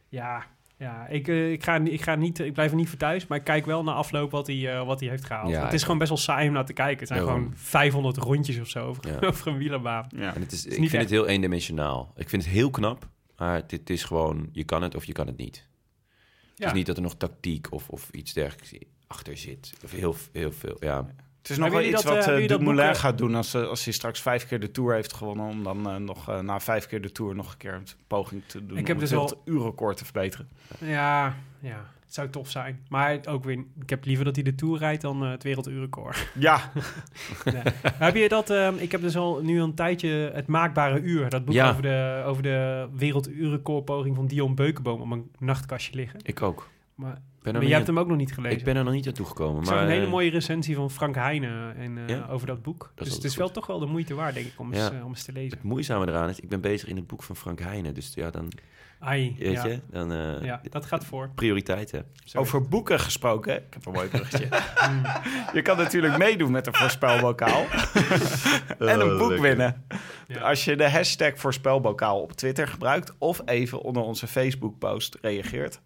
ja, 0.09 0.45
ja 0.77 1.07
ik, 1.07 1.27
ik, 1.27 1.63
ga, 1.63 1.75
ik, 1.75 2.01
ga 2.01 2.15
niet, 2.15 2.39
ik 2.39 2.53
blijf 2.53 2.69
er 2.71 2.77
niet 2.77 2.89
voor 2.89 2.97
thuis. 2.97 3.27
Maar 3.27 3.37
ik 3.37 3.43
kijk 3.43 3.65
wel 3.65 3.83
naar 3.83 3.95
afloop 3.95 4.31
wat 4.31 4.47
hij, 4.47 4.73
eh, 4.75 4.85
wat 4.85 4.99
hij 4.99 5.09
heeft 5.09 5.25
gehaald. 5.25 5.49
Ja, 5.49 5.63
het 5.63 5.73
is 5.73 5.81
gewoon 5.81 5.97
best 5.97 6.09
wel 6.09 6.17
saai 6.19 6.47
om 6.47 6.53
naar 6.53 6.65
te 6.65 6.73
kijken. 6.73 6.99
Het 6.99 7.07
zijn 7.07 7.19
Daarom. 7.19 7.39
gewoon 7.41 7.57
500 7.57 8.17
rondjes 8.17 8.59
of 8.59 8.67
zo 8.67 8.85
over, 8.87 9.07
Ja. 9.07 9.19
over 9.27 9.47
een 9.47 9.57
wielenbaan. 9.57 10.07
ja. 10.15 10.35
En 10.35 10.41
het 10.41 10.51
is, 10.51 10.65
is 10.65 10.71
ik 10.73 10.79
vind 10.79 10.93
echt- 10.93 11.01
het 11.01 11.11
heel 11.11 11.27
eendimensionaal. 11.27 12.11
Ik 12.15 12.29
vind 12.29 12.43
het 12.43 12.51
heel 12.51 12.69
knap. 12.69 13.07
Maar 13.37 13.53
het, 13.55 13.71
het 13.71 13.89
is 13.89 14.03
gewoon, 14.03 14.49
je 14.51 14.63
kan 14.63 14.81
het 14.81 14.95
of 14.95 15.05
je 15.05 15.13
kan 15.13 15.27
het 15.27 15.37
niet. 15.37 15.55
Het 16.49 16.57
Ja. 16.65 16.65
is 16.67 16.73
niet 16.73 16.85
dat 16.85 16.95
er 16.97 17.01
nog 17.01 17.15
tactiek 17.15 17.67
of, 17.71 17.89
of 17.89 18.09
iets 18.11 18.33
dergelijks 18.33 18.73
achter 19.07 19.37
zit. 19.37 19.73
Of 19.83 19.91
heel, 19.91 20.15
heel 20.31 20.51
veel, 20.51 20.77
ja. 20.79 21.07
Het 21.41 21.49
is 21.55 21.61
nog 21.61 21.71
wel 21.71 21.81
iets 21.83 22.03
dat, 22.03 22.25
wat 22.25 22.39
uh, 22.39 22.47
Dumoulin 22.47 22.95
gaat 22.95 23.17
doen 23.17 23.35
als, 23.35 23.53
eh, 23.53 23.67
als 23.67 23.83
hij 23.83 23.93
straks 23.93 24.21
vijf 24.21 24.47
keer 24.47 24.59
de 24.59 24.71
Tour 24.71 24.93
heeft 24.93 25.13
gewonnen. 25.13 25.45
Om 25.45 25.63
dan 25.63 25.89
eh, 25.89 25.95
nog 25.95 26.29
eh, 26.29 26.39
na 26.39 26.59
vijf 26.59 26.87
keer 26.87 27.01
de 27.01 27.11
Tour 27.11 27.35
nog 27.35 27.51
een 27.51 27.57
keer 27.57 27.73
een 27.73 27.87
poging 28.07 28.41
te 28.47 28.65
doen. 28.65 28.77
Ik 28.77 28.87
heb 28.87 28.95
om 28.95 29.01
dus 29.01 29.11
het 29.11 29.19
al- 29.19 29.41
uurrecord 29.45 29.97
te 29.97 30.03
verbeteren. 30.03 30.47
Ja, 30.79 31.35
ja, 31.59 31.85
het 32.05 32.13
zou 32.13 32.29
tof 32.29 32.49
zijn. 32.49 32.85
Maar 32.89 33.19
ook 33.29 33.43
weer, 33.43 33.63
ik 33.81 33.89
heb 33.89 34.05
liever 34.05 34.25
dat 34.25 34.35
hij 34.35 34.43
de 34.43 34.55
Tour 34.55 34.77
rijdt 34.79 35.01
dan 35.01 35.21
het 35.21 35.43
werelduurrecord. 35.43 36.27
Ja, 36.39 36.71
Nee. 37.45 37.61
heb 37.83 38.15
je 38.15 38.29
dat? 38.29 38.49
ehm, 38.49 38.75
ik 38.77 38.91
heb 38.91 39.01
dus 39.01 39.15
al 39.17 39.41
nu 39.41 39.61
een 39.61 39.75
tijdje 39.75 40.31
het 40.33 40.47
maakbare 40.47 40.99
uur. 41.01 41.29
Dat 41.29 41.45
boek 41.45 41.53
Ja. 41.55 41.69
over 41.69 41.81
de, 41.81 42.23
over 42.25 42.43
de 42.43 42.87
werelduurrecordpoging 42.95 44.15
van 44.15 44.27
Dion 44.27 44.55
Beukenboom 44.55 45.01
op 45.01 45.07
mijn 45.07 45.23
nachtkastje 45.39 45.95
liggen. 45.95 46.19
Ik 46.23 46.41
ook. 46.41 46.69
Maar 46.95 47.21
ben 47.51 47.61
Maar 47.61 47.69
jij 47.69 47.75
hebt 47.75 47.87
hem 47.87 47.99
ook 47.99 48.07
nog 48.07 48.17
niet 48.17 48.33
gelezen. 48.33 48.57
Ik 48.59 48.63
ben 48.65 48.75
er 48.75 48.83
nog 48.83 48.93
niet 48.93 49.05
naartoe 49.05 49.25
gekomen. 49.25 49.61
Ik 49.61 49.67
Maar 49.67 49.75
zag 49.75 49.83
een 49.83 49.91
hele 49.91 50.05
eh, 50.05 50.11
mooie 50.11 50.29
recensie 50.29 50.75
van 50.75 50.91
Frank 50.91 51.15
Heijnen 51.15 51.75
en, 51.75 51.97
eh, 51.97 52.07
Ja? 52.07 52.27
over 52.29 52.47
dat 52.47 52.61
boek. 52.61 52.91
is 52.95 53.03
dus 53.05 53.13
het 53.13 53.23
is 53.23 53.35
wel 53.35 53.51
toch 53.51 53.67
wel 53.67 53.79
de 53.79 53.85
moeite 53.85 54.13
waard, 54.13 54.33
denk 54.33 54.45
ik, 54.45 54.53
om, 54.57 54.73
Ja. 54.73 54.83
eens, 54.85 54.95
eh, 54.95 55.03
om 55.05 55.09
eens 55.09 55.23
te 55.23 55.31
lezen. 55.31 55.57
Het 55.57 55.63
moeizame 55.63 56.07
eraan 56.07 56.29
is, 56.29 56.39
ik 56.39 56.49
ben 56.49 56.61
bezig 56.61 56.89
in 56.89 56.95
het 56.95 57.07
boek 57.07 57.23
van 57.23 57.35
Frank 57.35 57.59
Heijnen. 57.59 57.93
Dus 57.93 58.11
ja, 58.15 58.29
dan, 58.29 58.51
Ai, 58.99 59.35
weet 59.39 59.51
ja. 59.53 59.65
je, 59.65 59.79
dan 59.91 60.11
eh, 60.11 60.43
ja, 60.43 60.61
dat 60.69 60.85
gaat 60.85 61.05
voor. 61.05 61.29
prioriteiten. 61.35 62.05
Over 62.33 62.67
boeken 62.67 62.99
gesproken, 62.99 63.55
ik 63.55 63.73
heb 63.73 63.85
een 63.85 63.93
mooi 63.93 64.07
bruggetje. 64.07 64.47
Mm. 64.89 65.01
je 65.53 65.61
kan 65.61 65.77
natuurlijk 65.77 66.17
meedoen 66.17 66.51
met 66.51 66.67
een 66.67 66.75
voorspelbokaal. 66.75 67.65
en 68.79 68.99
een 68.99 69.17
boek 69.17 69.37
winnen. 69.37 69.85
Ja. 70.27 70.39
Als 70.39 70.65
je 70.65 70.75
de 70.75 70.89
hashtag 70.89 71.31
voorspelbokaal 71.35 72.21
op 72.21 72.31
Twitter 72.31 72.67
gebruikt... 72.67 73.13
of 73.17 73.41
even 73.45 73.81
onder 73.81 74.03
onze 74.03 74.27
Facebook-post 74.27 75.17
reageert... 75.21 75.79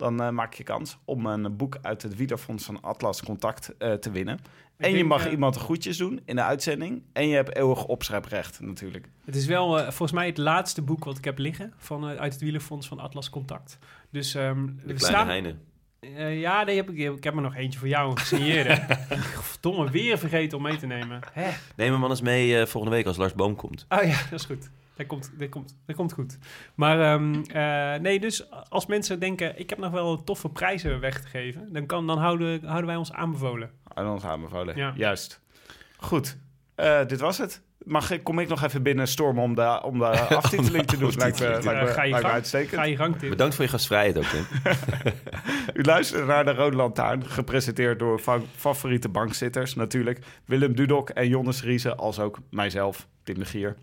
dan 0.00 0.22
eh, 0.22 0.28
maak 0.28 0.54
je 0.54 0.62
kans 0.62 0.98
om 1.04 1.26
een 1.26 1.56
boek 1.56 1.78
uit 1.82 2.02
het 2.02 2.16
Wielerfonds 2.16 2.64
van 2.64 2.80
Atlas 2.80 3.22
Contact 3.22 3.76
eh, 3.78 3.92
te 3.92 4.10
winnen. 4.10 4.38
en 4.76 4.92
je 4.92 5.04
mag 5.04 5.26
eh, 5.26 5.32
iemand 5.32 5.54
de 5.54 5.60
groetjes 5.60 5.96
doen 5.96 6.20
in 6.24 6.36
de 6.36 6.42
uitzending. 6.42 7.02
En 7.12 7.28
je 7.28 7.34
hebt 7.34 7.56
eeuwig 7.56 7.84
opschrijprecht 7.84 8.60
natuurlijk. 8.60 9.08
Het 9.24 9.36
is 9.36 9.46
wel 9.46 9.78
volgens 9.78 10.12
mij 10.12 10.26
het 10.26 10.38
laatste 10.38 10.82
boek 10.82 11.04
wat 11.04 11.18
ik 11.18 11.24
heb 11.24 11.38
liggen 11.38 11.72
van, 11.76 12.04
uit 12.04 12.32
het 12.32 12.42
wielerfonds 12.42 12.88
van 12.88 12.98
Atlas 12.98 13.30
Contact. 13.30 13.78
Dus 14.10 14.34
ehm 14.34 14.66
De 14.66 14.72
we 14.86 14.94
kleine 14.94 15.48
staan. 15.48 15.58
Eh, 16.00 16.40
ja, 16.40 16.62
nee, 16.62 16.76
heb 16.76 16.90
ik, 16.90 17.16
ik 17.16 17.24
heb 17.24 17.34
er 17.34 17.42
nog 17.42 17.56
eentje 17.56 17.78
voor 17.78 17.88
jou 17.88 18.18
gesigneerd. 18.18 18.80
Verdomme, 19.50 19.90
weer 19.90 20.18
vergeten 20.18 20.56
om 20.56 20.62
mee 20.62 20.76
te 20.76 20.86
nemen. 20.86 21.20
Hè? 21.32 21.50
Neem 21.76 21.90
hem 21.90 22.00
man 22.00 22.10
eens 22.10 22.20
mee 22.20 22.66
volgende 22.66 22.96
week 22.96 23.06
als 23.06 23.16
Lars 23.16 23.34
Boom 23.34 23.56
komt. 23.56 23.86
Oh 23.88 24.02
ja, 24.02 24.18
dat 24.30 24.40
is 24.40 24.44
goed. 24.44 24.70
Dat 25.00 25.08
komt, 25.08 25.32
dat 25.38 25.48
komt, 25.48 25.76
dat 25.86 25.96
komt 25.96 26.12
goed. 26.12 26.38
Maar 26.74 27.00
ehm, 27.00 27.34
eh, 27.52 28.00
nee, 28.00 28.20
dus 28.20 28.50
als 28.68 28.86
mensen 28.86 29.18
denken... 29.20 29.58
ik 29.58 29.70
heb 29.70 29.78
nog 29.78 29.90
wel 29.90 30.24
toffe 30.24 30.48
prijzen 30.48 31.00
weg 31.00 31.20
te 31.20 31.28
geven... 31.28 31.72
dan, 31.72 31.86
kan, 31.86 32.06
dan 32.06 32.18
houden, 32.18 32.64
houden 32.64 32.86
wij 32.86 32.96
ons 32.96 33.12
aanbevolen. 33.12 33.70
Aan 33.94 34.08
ons 34.08 34.24
aanbevolen. 34.24 34.76
Ja. 34.76 34.92
Juist. 34.96 35.40
Goed. 35.96 36.36
Eh, 36.74 37.06
dit 37.06 37.20
was 37.20 37.38
het. 37.38 37.62
Mag 37.84 38.10
ik, 38.10 38.24
kom 38.24 38.38
ik 38.38 38.48
nog 38.48 38.62
even 38.62 38.82
binnen 38.82 39.08
stormen 39.08 39.42
om 39.42 39.54
de, 39.54 39.80
om 39.82 39.98
de 39.98 40.06
aftiteling 40.42 40.86
te 40.86 40.98
doen? 40.98 41.12
Lijkt 41.16 41.40
me, 41.40 41.46
lijkt 41.48 41.64
me, 41.64 41.86
ga 41.86 42.02
je 42.02 42.10
lijkt 42.10 42.10
me 42.10 42.20
gang. 42.22 42.32
uitstekend. 42.32 42.74
Ga 42.74 42.84
je 42.84 42.96
gang, 42.96 43.16
Tim. 43.18 43.30
Bedankt 43.30 43.54
voor 43.54 43.64
je 43.64 43.70
gastvrijheid 43.70 44.18
ook, 44.18 44.24
Tim. 44.24 44.44
U 45.80 45.82
luistert 45.82 46.26
naar 46.26 46.44
de 46.44 46.54
Rode 46.54 46.76
Lantaarn, 46.76 47.26
gepresenteerd 47.26 47.98
door 47.98 48.18
fa- 48.18 48.40
favoriete 48.56 49.08
bankzitters 49.08 49.74
natuurlijk. 49.74 50.18
Willem 50.44 50.74
Dudok 50.74 51.10
en 51.10 51.28
Jonnes 51.28 51.62
Riese, 51.62 51.94
als 51.96 52.18
ook 52.18 52.38
mijzelf, 52.50 53.06
Tim 53.22 53.38
de 53.38 53.44
Gier. 53.44 53.76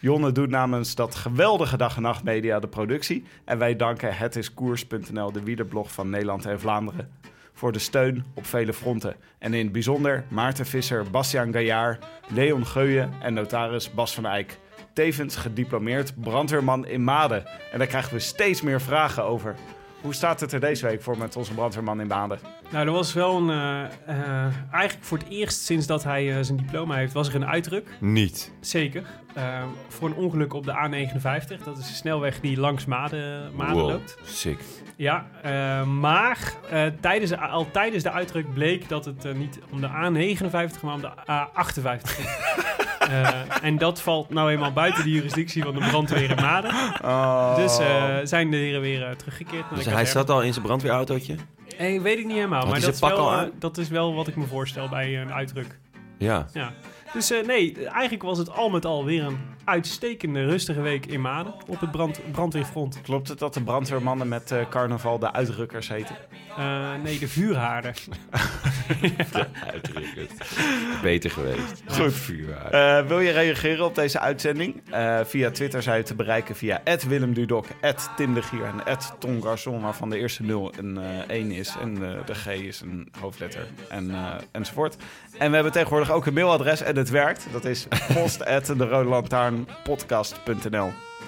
Jonne 0.00 0.32
doet 0.32 0.50
namens 0.50 0.94
dat 0.94 1.14
geweldige 1.14 1.76
Dag 1.76 1.96
en 1.96 2.02
Nacht 2.02 2.24
Media 2.24 2.58
de 2.58 2.68
productie. 2.68 3.24
En 3.44 3.58
wij 3.58 3.76
danken 3.76 4.16
hetiskoers.nl, 4.16 5.32
de 5.32 5.42
wielerblog 5.42 5.92
van 5.92 6.10
Nederland 6.10 6.46
en 6.46 6.60
Vlaanderen, 6.60 7.10
voor 7.52 7.72
de 7.72 7.78
steun 7.78 8.24
op 8.34 8.46
vele 8.46 8.72
fronten. 8.72 9.16
En 9.38 9.54
in 9.54 9.64
het 9.64 9.72
bijzonder 9.72 10.24
Maarten 10.28 10.66
Visser, 10.66 11.10
Bastiaan 11.10 11.52
Gaillard, 11.52 12.04
Leon 12.28 12.66
Geuyen 12.66 13.12
en 13.22 13.34
notaris 13.34 13.90
Bas 13.94 14.14
van 14.14 14.26
Eyck. 14.26 14.58
Tevens 14.92 15.36
gediplomeerd 15.36 16.20
brandweerman 16.20 16.86
in 16.86 17.04
Maden. 17.04 17.46
En 17.72 17.78
daar 17.78 17.86
krijgen 17.86 18.12
we 18.12 18.18
steeds 18.18 18.62
meer 18.62 18.80
vragen 18.80 19.24
over. 19.24 19.54
Hoe 20.00 20.14
staat 20.14 20.40
het 20.40 20.52
er 20.52 20.60
deze 20.60 20.86
week 20.86 21.02
voor 21.02 21.18
met 21.18 21.36
onze 21.36 21.54
brandweerman 21.54 22.00
in 22.00 22.06
Maden? 22.06 22.38
Nou, 22.70 22.86
er 22.86 22.92
was 22.92 23.12
wel 23.12 23.36
een... 23.36 23.50
eh, 23.50 23.82
eh, 24.06 24.52
eigenlijk 24.72 25.04
voor 25.04 25.18
het 25.18 25.28
eerst 25.28 25.60
sinds 25.60 25.86
dat 25.86 26.04
hij 26.04 26.36
eh, 26.36 26.42
zijn 26.42 26.56
diploma 26.58 26.94
heeft... 26.94 27.12
was 27.12 27.28
er 27.28 27.34
een 27.34 27.46
uitdruk. 27.46 27.88
Niet. 28.00 28.52
Zeker. 28.60 29.02
Voor 29.88 30.08
een 30.08 30.14
ongeluk 30.14 30.52
op 30.54 30.64
de 30.64 30.72
A59. 30.72 31.64
Dat 31.64 31.78
is 31.78 31.86
de 31.86 31.94
snelweg 31.94 32.40
die 32.40 32.60
langs 32.60 32.84
Maden, 32.84 33.50
Maden 33.54 33.74
Wow, 33.76 33.90
loopt. 33.90 34.18
sick. 34.24 34.58
Ja, 34.96 35.26
maar 35.84 36.38
tijdens, 37.00 37.36
al 37.36 37.70
tijdens 37.70 38.02
de 38.02 38.10
uitdruk 38.10 38.54
bleek 38.54 38.88
dat 38.88 39.04
het 39.04 39.34
niet 39.36 39.58
om 39.70 39.80
de 39.80 39.88
A59, 39.88 40.80
maar 40.82 40.94
om 40.94 41.00
de 41.00 41.10
A58 41.10 42.00
ging. 42.02 42.28
En 43.62 43.78
dat 43.78 44.00
valt 44.00 44.30
nou 44.30 44.50
eenmaal 44.50 44.72
buiten 44.72 45.04
de 45.04 45.10
jurisdictie 45.10 45.62
van 45.62 45.74
de 45.74 45.80
brandweer 45.88 46.30
in 46.30 46.36
Maden. 46.36 46.70
Dus 47.62 47.78
eh, 47.78 48.16
zijn 48.24 48.50
de 48.50 48.56
heren 48.56 48.80
weer 48.80 49.16
teruggekeerd. 49.16 49.62
naar 49.62 49.74
Dus 49.74 49.84
de 49.84 49.90
hij 49.90 50.04
zat 50.06 50.30
al 50.30 50.42
in 50.42 50.52
zijn 50.52 50.64
brandweerautootje? 50.64 51.34
Eh, 51.80 52.00
weet 52.00 52.18
ik 52.18 52.24
niet 52.24 52.34
helemaal, 52.34 52.66
maar 52.66 52.80
dat 52.80 52.94
is, 52.94 53.00
wel, 53.00 53.10
al 53.10 53.32
eh, 53.32 53.38
aan? 53.38 53.50
dat 53.58 53.78
is 53.78 53.88
wel 53.88 54.14
wat 54.14 54.28
ik 54.28 54.36
me 54.36 54.46
voorstel 54.46 54.88
bij 54.88 55.20
een 55.20 55.32
uitdruk. 55.32 55.78
Ja. 56.18 56.46
Ja. 56.52 56.72
Dus 57.12 57.30
eh, 57.30 57.46
nee, 57.46 57.86
eigenlijk 57.88 58.22
was 58.22 58.38
het 58.38 58.50
al 58.50 58.70
met 58.70 58.84
al 58.84 59.04
weer 59.04 59.24
een 59.24 59.38
uitstekende 59.64 60.44
rustige 60.44 60.80
week 60.80 61.06
in 61.06 61.20
Maden 61.20 61.54
op 61.66 61.80
het 61.80 61.90
brand, 61.90 62.20
brandweerfront. 62.32 63.00
Klopt 63.00 63.28
het 63.28 63.38
dat 63.38 63.54
de 63.54 63.62
brandweermannen 63.62 64.28
met 64.28 64.50
eh, 64.50 64.68
carnaval 64.68 65.18
de 65.18 65.32
uitrukkers 65.32 65.88
heten? 65.88 66.16
Eh, 66.60 67.02
nee, 67.02 67.18
de 67.18 67.28
vuurhaarden. 67.28 67.94
Uitdrukkend. 69.72 70.32
Beter 71.02 71.30
geweest. 71.30 71.82
Goed. 71.86 72.12
Vuurwaard. 72.12 72.72
Eh, 72.72 73.08
wil 73.08 73.20
je 73.20 73.30
reageren 73.30 73.84
op 73.84 73.94
deze 73.94 74.20
uitzending? 74.20 74.82
Eh, 74.90 75.20
via 75.24 75.50
Twitter 75.50 75.82
zijn 75.82 75.96
je 75.96 76.02
te 76.02 76.14
bereiken 76.14 76.56
via 76.56 76.80
Willem 77.08 77.34
Dudok, 77.34 77.66
Tim 78.16 78.34
de 78.34 78.42
Gier 78.42 78.64
en 78.64 78.98
Ton 79.18 79.42
Garçon, 79.42 79.80
waarvan 79.80 80.10
de 80.10 80.18
eerste 80.18 80.42
0 80.42 80.72
een 80.78 80.98
eh 80.98 81.36
1 81.36 81.50
is 81.50 81.76
en 81.80 81.94
eh, 82.04 82.26
de 82.26 82.34
G 82.34 82.46
is 82.46 82.80
een 82.80 83.08
hoofdletter 83.20 83.66
en, 83.88 84.10
eh, 84.10 84.34
enzovoort. 84.52 84.96
En 85.38 85.48
we 85.48 85.54
hebben 85.54 85.72
tegenwoordig 85.72 86.10
ook 86.10 86.26
een 86.26 86.34
mailadres 86.34 86.82
en 86.82 86.96
het 86.96 87.10
werkt. 87.10 87.46
Dat 87.52 87.64
is 87.64 87.86
post. 88.14 88.40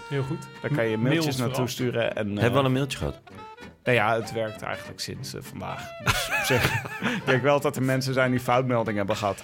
Heel 0.09 0.23
goed. 0.23 0.47
Daar 0.63 0.71
kan 0.75 0.87
je 0.89 0.97
mailtjes 0.97 1.25
mails 1.25 1.37
naartoe 1.37 1.55
vooral. 1.55 1.69
sturen. 1.69 2.17
En, 2.17 2.27
Hebben 2.27 2.53
we 2.53 2.59
al 2.59 2.65
een 2.65 2.73
mailtje 2.73 2.99
gehad? 2.99 3.21
Nou 3.85 3.97
ja, 3.97 4.15
het 4.15 4.33
werkt 4.33 4.63
eigenlijk 4.63 5.01
sinds 5.01 5.35
eh, 5.35 5.43
vandaag. 5.43 5.99
Dus 6.05 6.29
op 6.39 6.45
zich 6.45 6.85
ik 7.17 7.23
denk 7.27 7.43
wel 7.43 7.61
dat 7.61 7.77
er 7.77 7.83
mensen 7.83 8.15
zijn 8.15 8.31
die 8.31 8.41
foutmeldingen 8.41 8.99
hebben 8.99 9.17
gehad. 9.17 9.43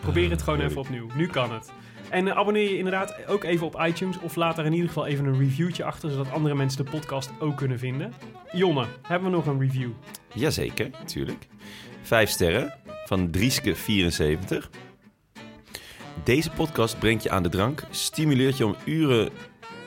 Probeer 0.00 0.30
het 0.30 0.42
gewoon 0.42 0.60
even 0.60 0.80
opnieuw. 0.80 1.06
Nu 1.14 1.26
kan 1.26 1.52
het. 1.52 1.70
En 2.08 2.28
eh, 2.28 2.36
abonneer 2.36 2.70
je 2.70 2.76
inderdaad 2.76 3.26
ook 3.26 3.44
even 3.44 3.66
op 3.66 3.80
iTunes. 3.80 4.18
Of 4.18 4.36
laat 4.36 4.56
daar 4.56 4.66
in 4.66 4.72
ieder 4.72 4.88
geval 4.88 5.06
even 5.06 5.24
een 5.24 5.38
reviewtje 5.38 5.84
achter. 5.84 6.10
Zodat 6.10 6.30
andere 6.30 6.54
mensen 6.54 6.84
de 6.84 6.90
podcast 6.90 7.30
ook 7.38 7.56
kunnen 7.56 7.78
vinden. 7.78 8.14
Jonne, 8.52 8.86
hebben 9.02 9.30
we 9.30 9.36
nog 9.36 9.46
een 9.46 9.60
review? 9.60 9.90
Jazeker, 10.34 10.90
natuurlijk. 10.90 11.46
Vijf 12.02 12.30
sterren 12.30 12.74
van 13.04 13.30
Drieske74. 13.36 14.68
Deze 16.24 16.50
podcast 16.50 16.98
brengt 16.98 17.22
je 17.22 17.30
aan 17.30 17.42
de 17.42 17.48
drank, 17.48 17.82
stimuleert 17.90 18.56
je 18.56 18.66
om 18.66 18.76
uren 18.84 19.30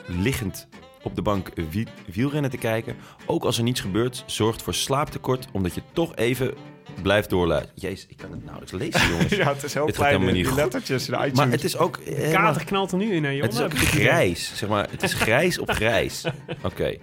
liggend 0.07 0.67
op 1.03 1.15
de 1.15 1.21
bank 1.21 1.49
wie- 1.69 1.87
wielrennen 2.13 2.51
te 2.51 2.57
kijken. 2.57 2.95
Ook 3.25 3.43
als 3.43 3.57
er 3.57 3.63
niets 3.63 3.79
gebeurt, 3.79 4.23
zorgt 4.25 4.61
voor 4.61 4.73
slaaptekort 4.73 5.47
omdat 5.51 5.73
je 5.75 5.81
toch 5.93 6.15
even 6.15 6.53
blijft 7.01 7.29
doorluisteren. 7.29 7.75
Jezus, 7.81 8.05
ik 8.09 8.17
kan 8.17 8.31
het 8.31 8.39
nauwelijks 8.43 8.71
lezen, 8.73 9.09
jongens. 9.11 9.35
Ja, 9.35 9.53
het 9.53 9.63
is 9.63 9.73
heel 9.73 9.85
gaat 9.85 9.95
klein, 9.95 10.33
die 10.33 10.53
lettertjes 10.53 11.05
in 11.07 11.11
de 11.13 11.17
iTunes. 11.19 11.37
Maar 11.37 11.49
het 11.51 11.63
is 11.63 11.77
ook... 11.77 11.99
helemaal- 12.03 12.31
Kater 12.51 12.65
knalt 12.65 12.91
er 12.91 12.97
nu 12.97 13.13
in, 13.13 13.23
hè, 13.23 13.29
Jonne? 13.29 13.45
Het 13.45 13.53
is 13.53 13.61
ook 13.61 13.71
het 13.73 13.79
grijs, 13.81 14.51
zeg 14.55 14.69
maar. 14.69 14.87
Het 14.91 15.03
is 15.03 15.13
grijs 15.13 15.59
op 15.59 15.69
grijs. 15.71 16.25
Oké. 16.63 16.85
Ik 16.87 16.99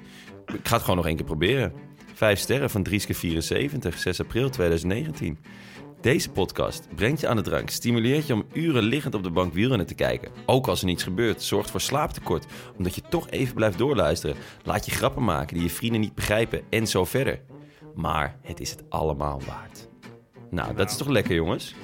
ga 0.62 0.72
het 0.74 0.80
gewoon 0.82 0.96
nog 0.96 1.06
één 1.06 1.16
keer 1.16 1.24
proberen. 1.24 1.72
Vijf 2.14 2.38
sterren 2.38 2.70
van 2.70 2.86
Drieske74, 2.88 3.94
6 3.96 4.20
april 4.20 4.50
2019. 4.50 5.38
Deze 6.00 6.30
podcast 6.30 6.88
brengt 6.94 7.20
je 7.20 7.28
aan 7.28 7.36
de 7.36 7.42
drank, 7.42 7.70
stimuleert 7.70 8.26
je 8.26 8.34
om 8.34 8.44
uren 8.52 8.82
liggend 8.82 9.14
op 9.14 9.22
de 9.22 9.30
bank 9.30 9.52
wielrennen 9.52 9.86
te 9.86 9.94
kijken. 9.94 10.30
Ook 10.46 10.66
als 10.66 10.80
er 10.80 10.86
niets 10.86 11.02
gebeurt, 11.02 11.42
zorgt 11.42 11.70
voor 11.70 11.80
slaaptekort, 11.80 12.46
omdat 12.76 12.94
je 12.94 13.02
toch 13.08 13.30
even 13.30 13.54
blijft 13.54 13.78
doorluisteren. 13.78 14.36
Laat 14.64 14.84
je 14.84 14.90
grappen 14.90 15.24
maken 15.24 15.54
die 15.54 15.62
je 15.62 15.70
vrienden 15.70 16.00
niet 16.00 16.14
begrijpen 16.14 16.62
en 16.70 16.86
zo 16.86 17.04
verder. 17.04 17.40
Maar 17.94 18.38
het 18.42 18.60
is 18.60 18.70
het 18.70 18.82
allemaal 18.88 19.40
waard. 19.46 19.88
Nou, 20.50 20.74
dat 20.74 20.90
is 20.90 20.96
toch 20.96 21.08
lekker, 21.08 21.34
jongens? 21.34 21.74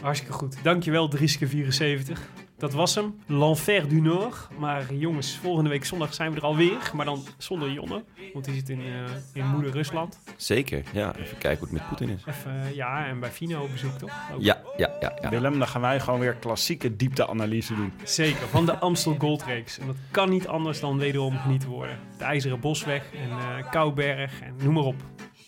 Hartstikke 0.00 0.34
goed. 0.34 0.56
Dankjewel, 0.62 1.10
Drieske74. 1.16 2.18
Dat 2.62 2.72
was 2.72 2.94
hem. 2.94 3.14
L'Enfer 3.26 3.88
du 3.88 4.00
Nord. 4.00 4.48
Maar 4.58 4.94
jongens, 4.94 5.36
volgende 5.36 5.70
week 5.70 5.84
zondag 5.84 6.14
zijn 6.14 6.30
we 6.30 6.36
er 6.36 6.44
alweer. 6.44 6.90
Maar 6.94 7.04
dan 7.04 7.24
zonder 7.38 7.70
Jonne. 7.70 8.04
Want 8.32 8.44
die 8.44 8.54
zit 8.54 8.68
in, 8.68 8.80
eh, 8.80 9.04
in 9.32 9.46
moeder 9.46 9.70
Rusland. 9.70 10.18
Zeker, 10.36 10.82
ja. 10.92 11.16
Even 11.16 11.38
kijken 11.38 11.58
hoe 11.58 11.68
het 11.68 11.72
met 11.72 11.88
Poetin 11.88 12.08
is. 12.08 12.24
Even, 12.26 12.62
eh, 12.62 12.74
ja, 12.74 13.06
en 13.06 13.20
bij 13.20 13.30
Fino 13.30 13.62
op 13.62 13.70
bezoek 13.70 13.98
toch? 13.98 14.12
Ook. 14.34 14.42
Ja, 14.42 14.60
ja, 14.76 14.90
ja. 15.00 15.18
ja. 15.22 15.28
Willem, 15.28 15.58
dan 15.58 15.68
gaan 15.68 15.80
wij 15.80 16.00
gewoon 16.00 16.20
weer 16.20 16.34
klassieke 16.34 16.96
diepteanalyse 16.96 17.74
doen. 17.74 17.92
Zeker, 18.04 18.48
van 18.48 18.66
de 18.66 18.78
Amstel 18.78 19.16
Goldreeks. 19.18 19.78
En 19.78 19.86
dat 19.86 19.96
kan 20.10 20.30
niet 20.30 20.48
anders 20.48 20.80
dan 20.80 20.98
wederom 20.98 21.38
genieten 21.38 21.68
worden. 21.68 21.98
De 22.18 22.24
IJzeren 22.24 22.60
Bosweg 22.60 23.12
en 23.12 23.30
eh 23.30 23.70
Kouberg 23.70 24.40
en 24.40 24.54
noem 24.62 24.74
maar 24.74 24.84
op. 24.84 24.96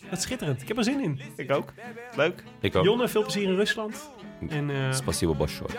Dat 0.09 0.17
is 0.17 0.23
schitterend. 0.23 0.61
Ik 0.61 0.67
heb 0.67 0.77
er 0.77 0.83
zin 0.83 1.03
in. 1.03 1.21
Ik 1.35 1.51
ook. 1.51 1.73
Leuk. 2.15 2.43
Ik 2.59 2.75
ook. 2.75 2.83
Jonne, 2.83 3.07
veel 3.07 3.21
plezier 3.21 3.43
in 3.43 3.55
Rusland. 3.55 4.09
En 4.48 4.70
eh 4.70 4.92
Spasibo 4.92 5.34
большое. 5.34 5.70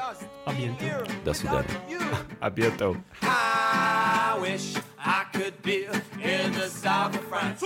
a 0.45 0.51
biento. 0.53 0.85
До 1.25 1.33
свидания. 1.33 1.67
A 2.39 2.49
bientôt. 2.49 2.95
I 3.21 4.37
wish 4.39 4.75
I 4.97 5.25
could 5.33 5.61
be 5.63 5.85
in 6.21 6.51
the 6.53 6.69
south 6.69 7.15
of 7.15 7.23
France. 7.27 7.63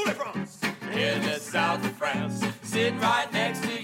In 0.93 1.21
the 1.21 1.39
south 1.39 1.83
of 1.83 1.91
France. 1.97 2.45
Sitting 2.63 2.99
right 2.99 3.31
next 3.33 3.61
to 3.63 3.75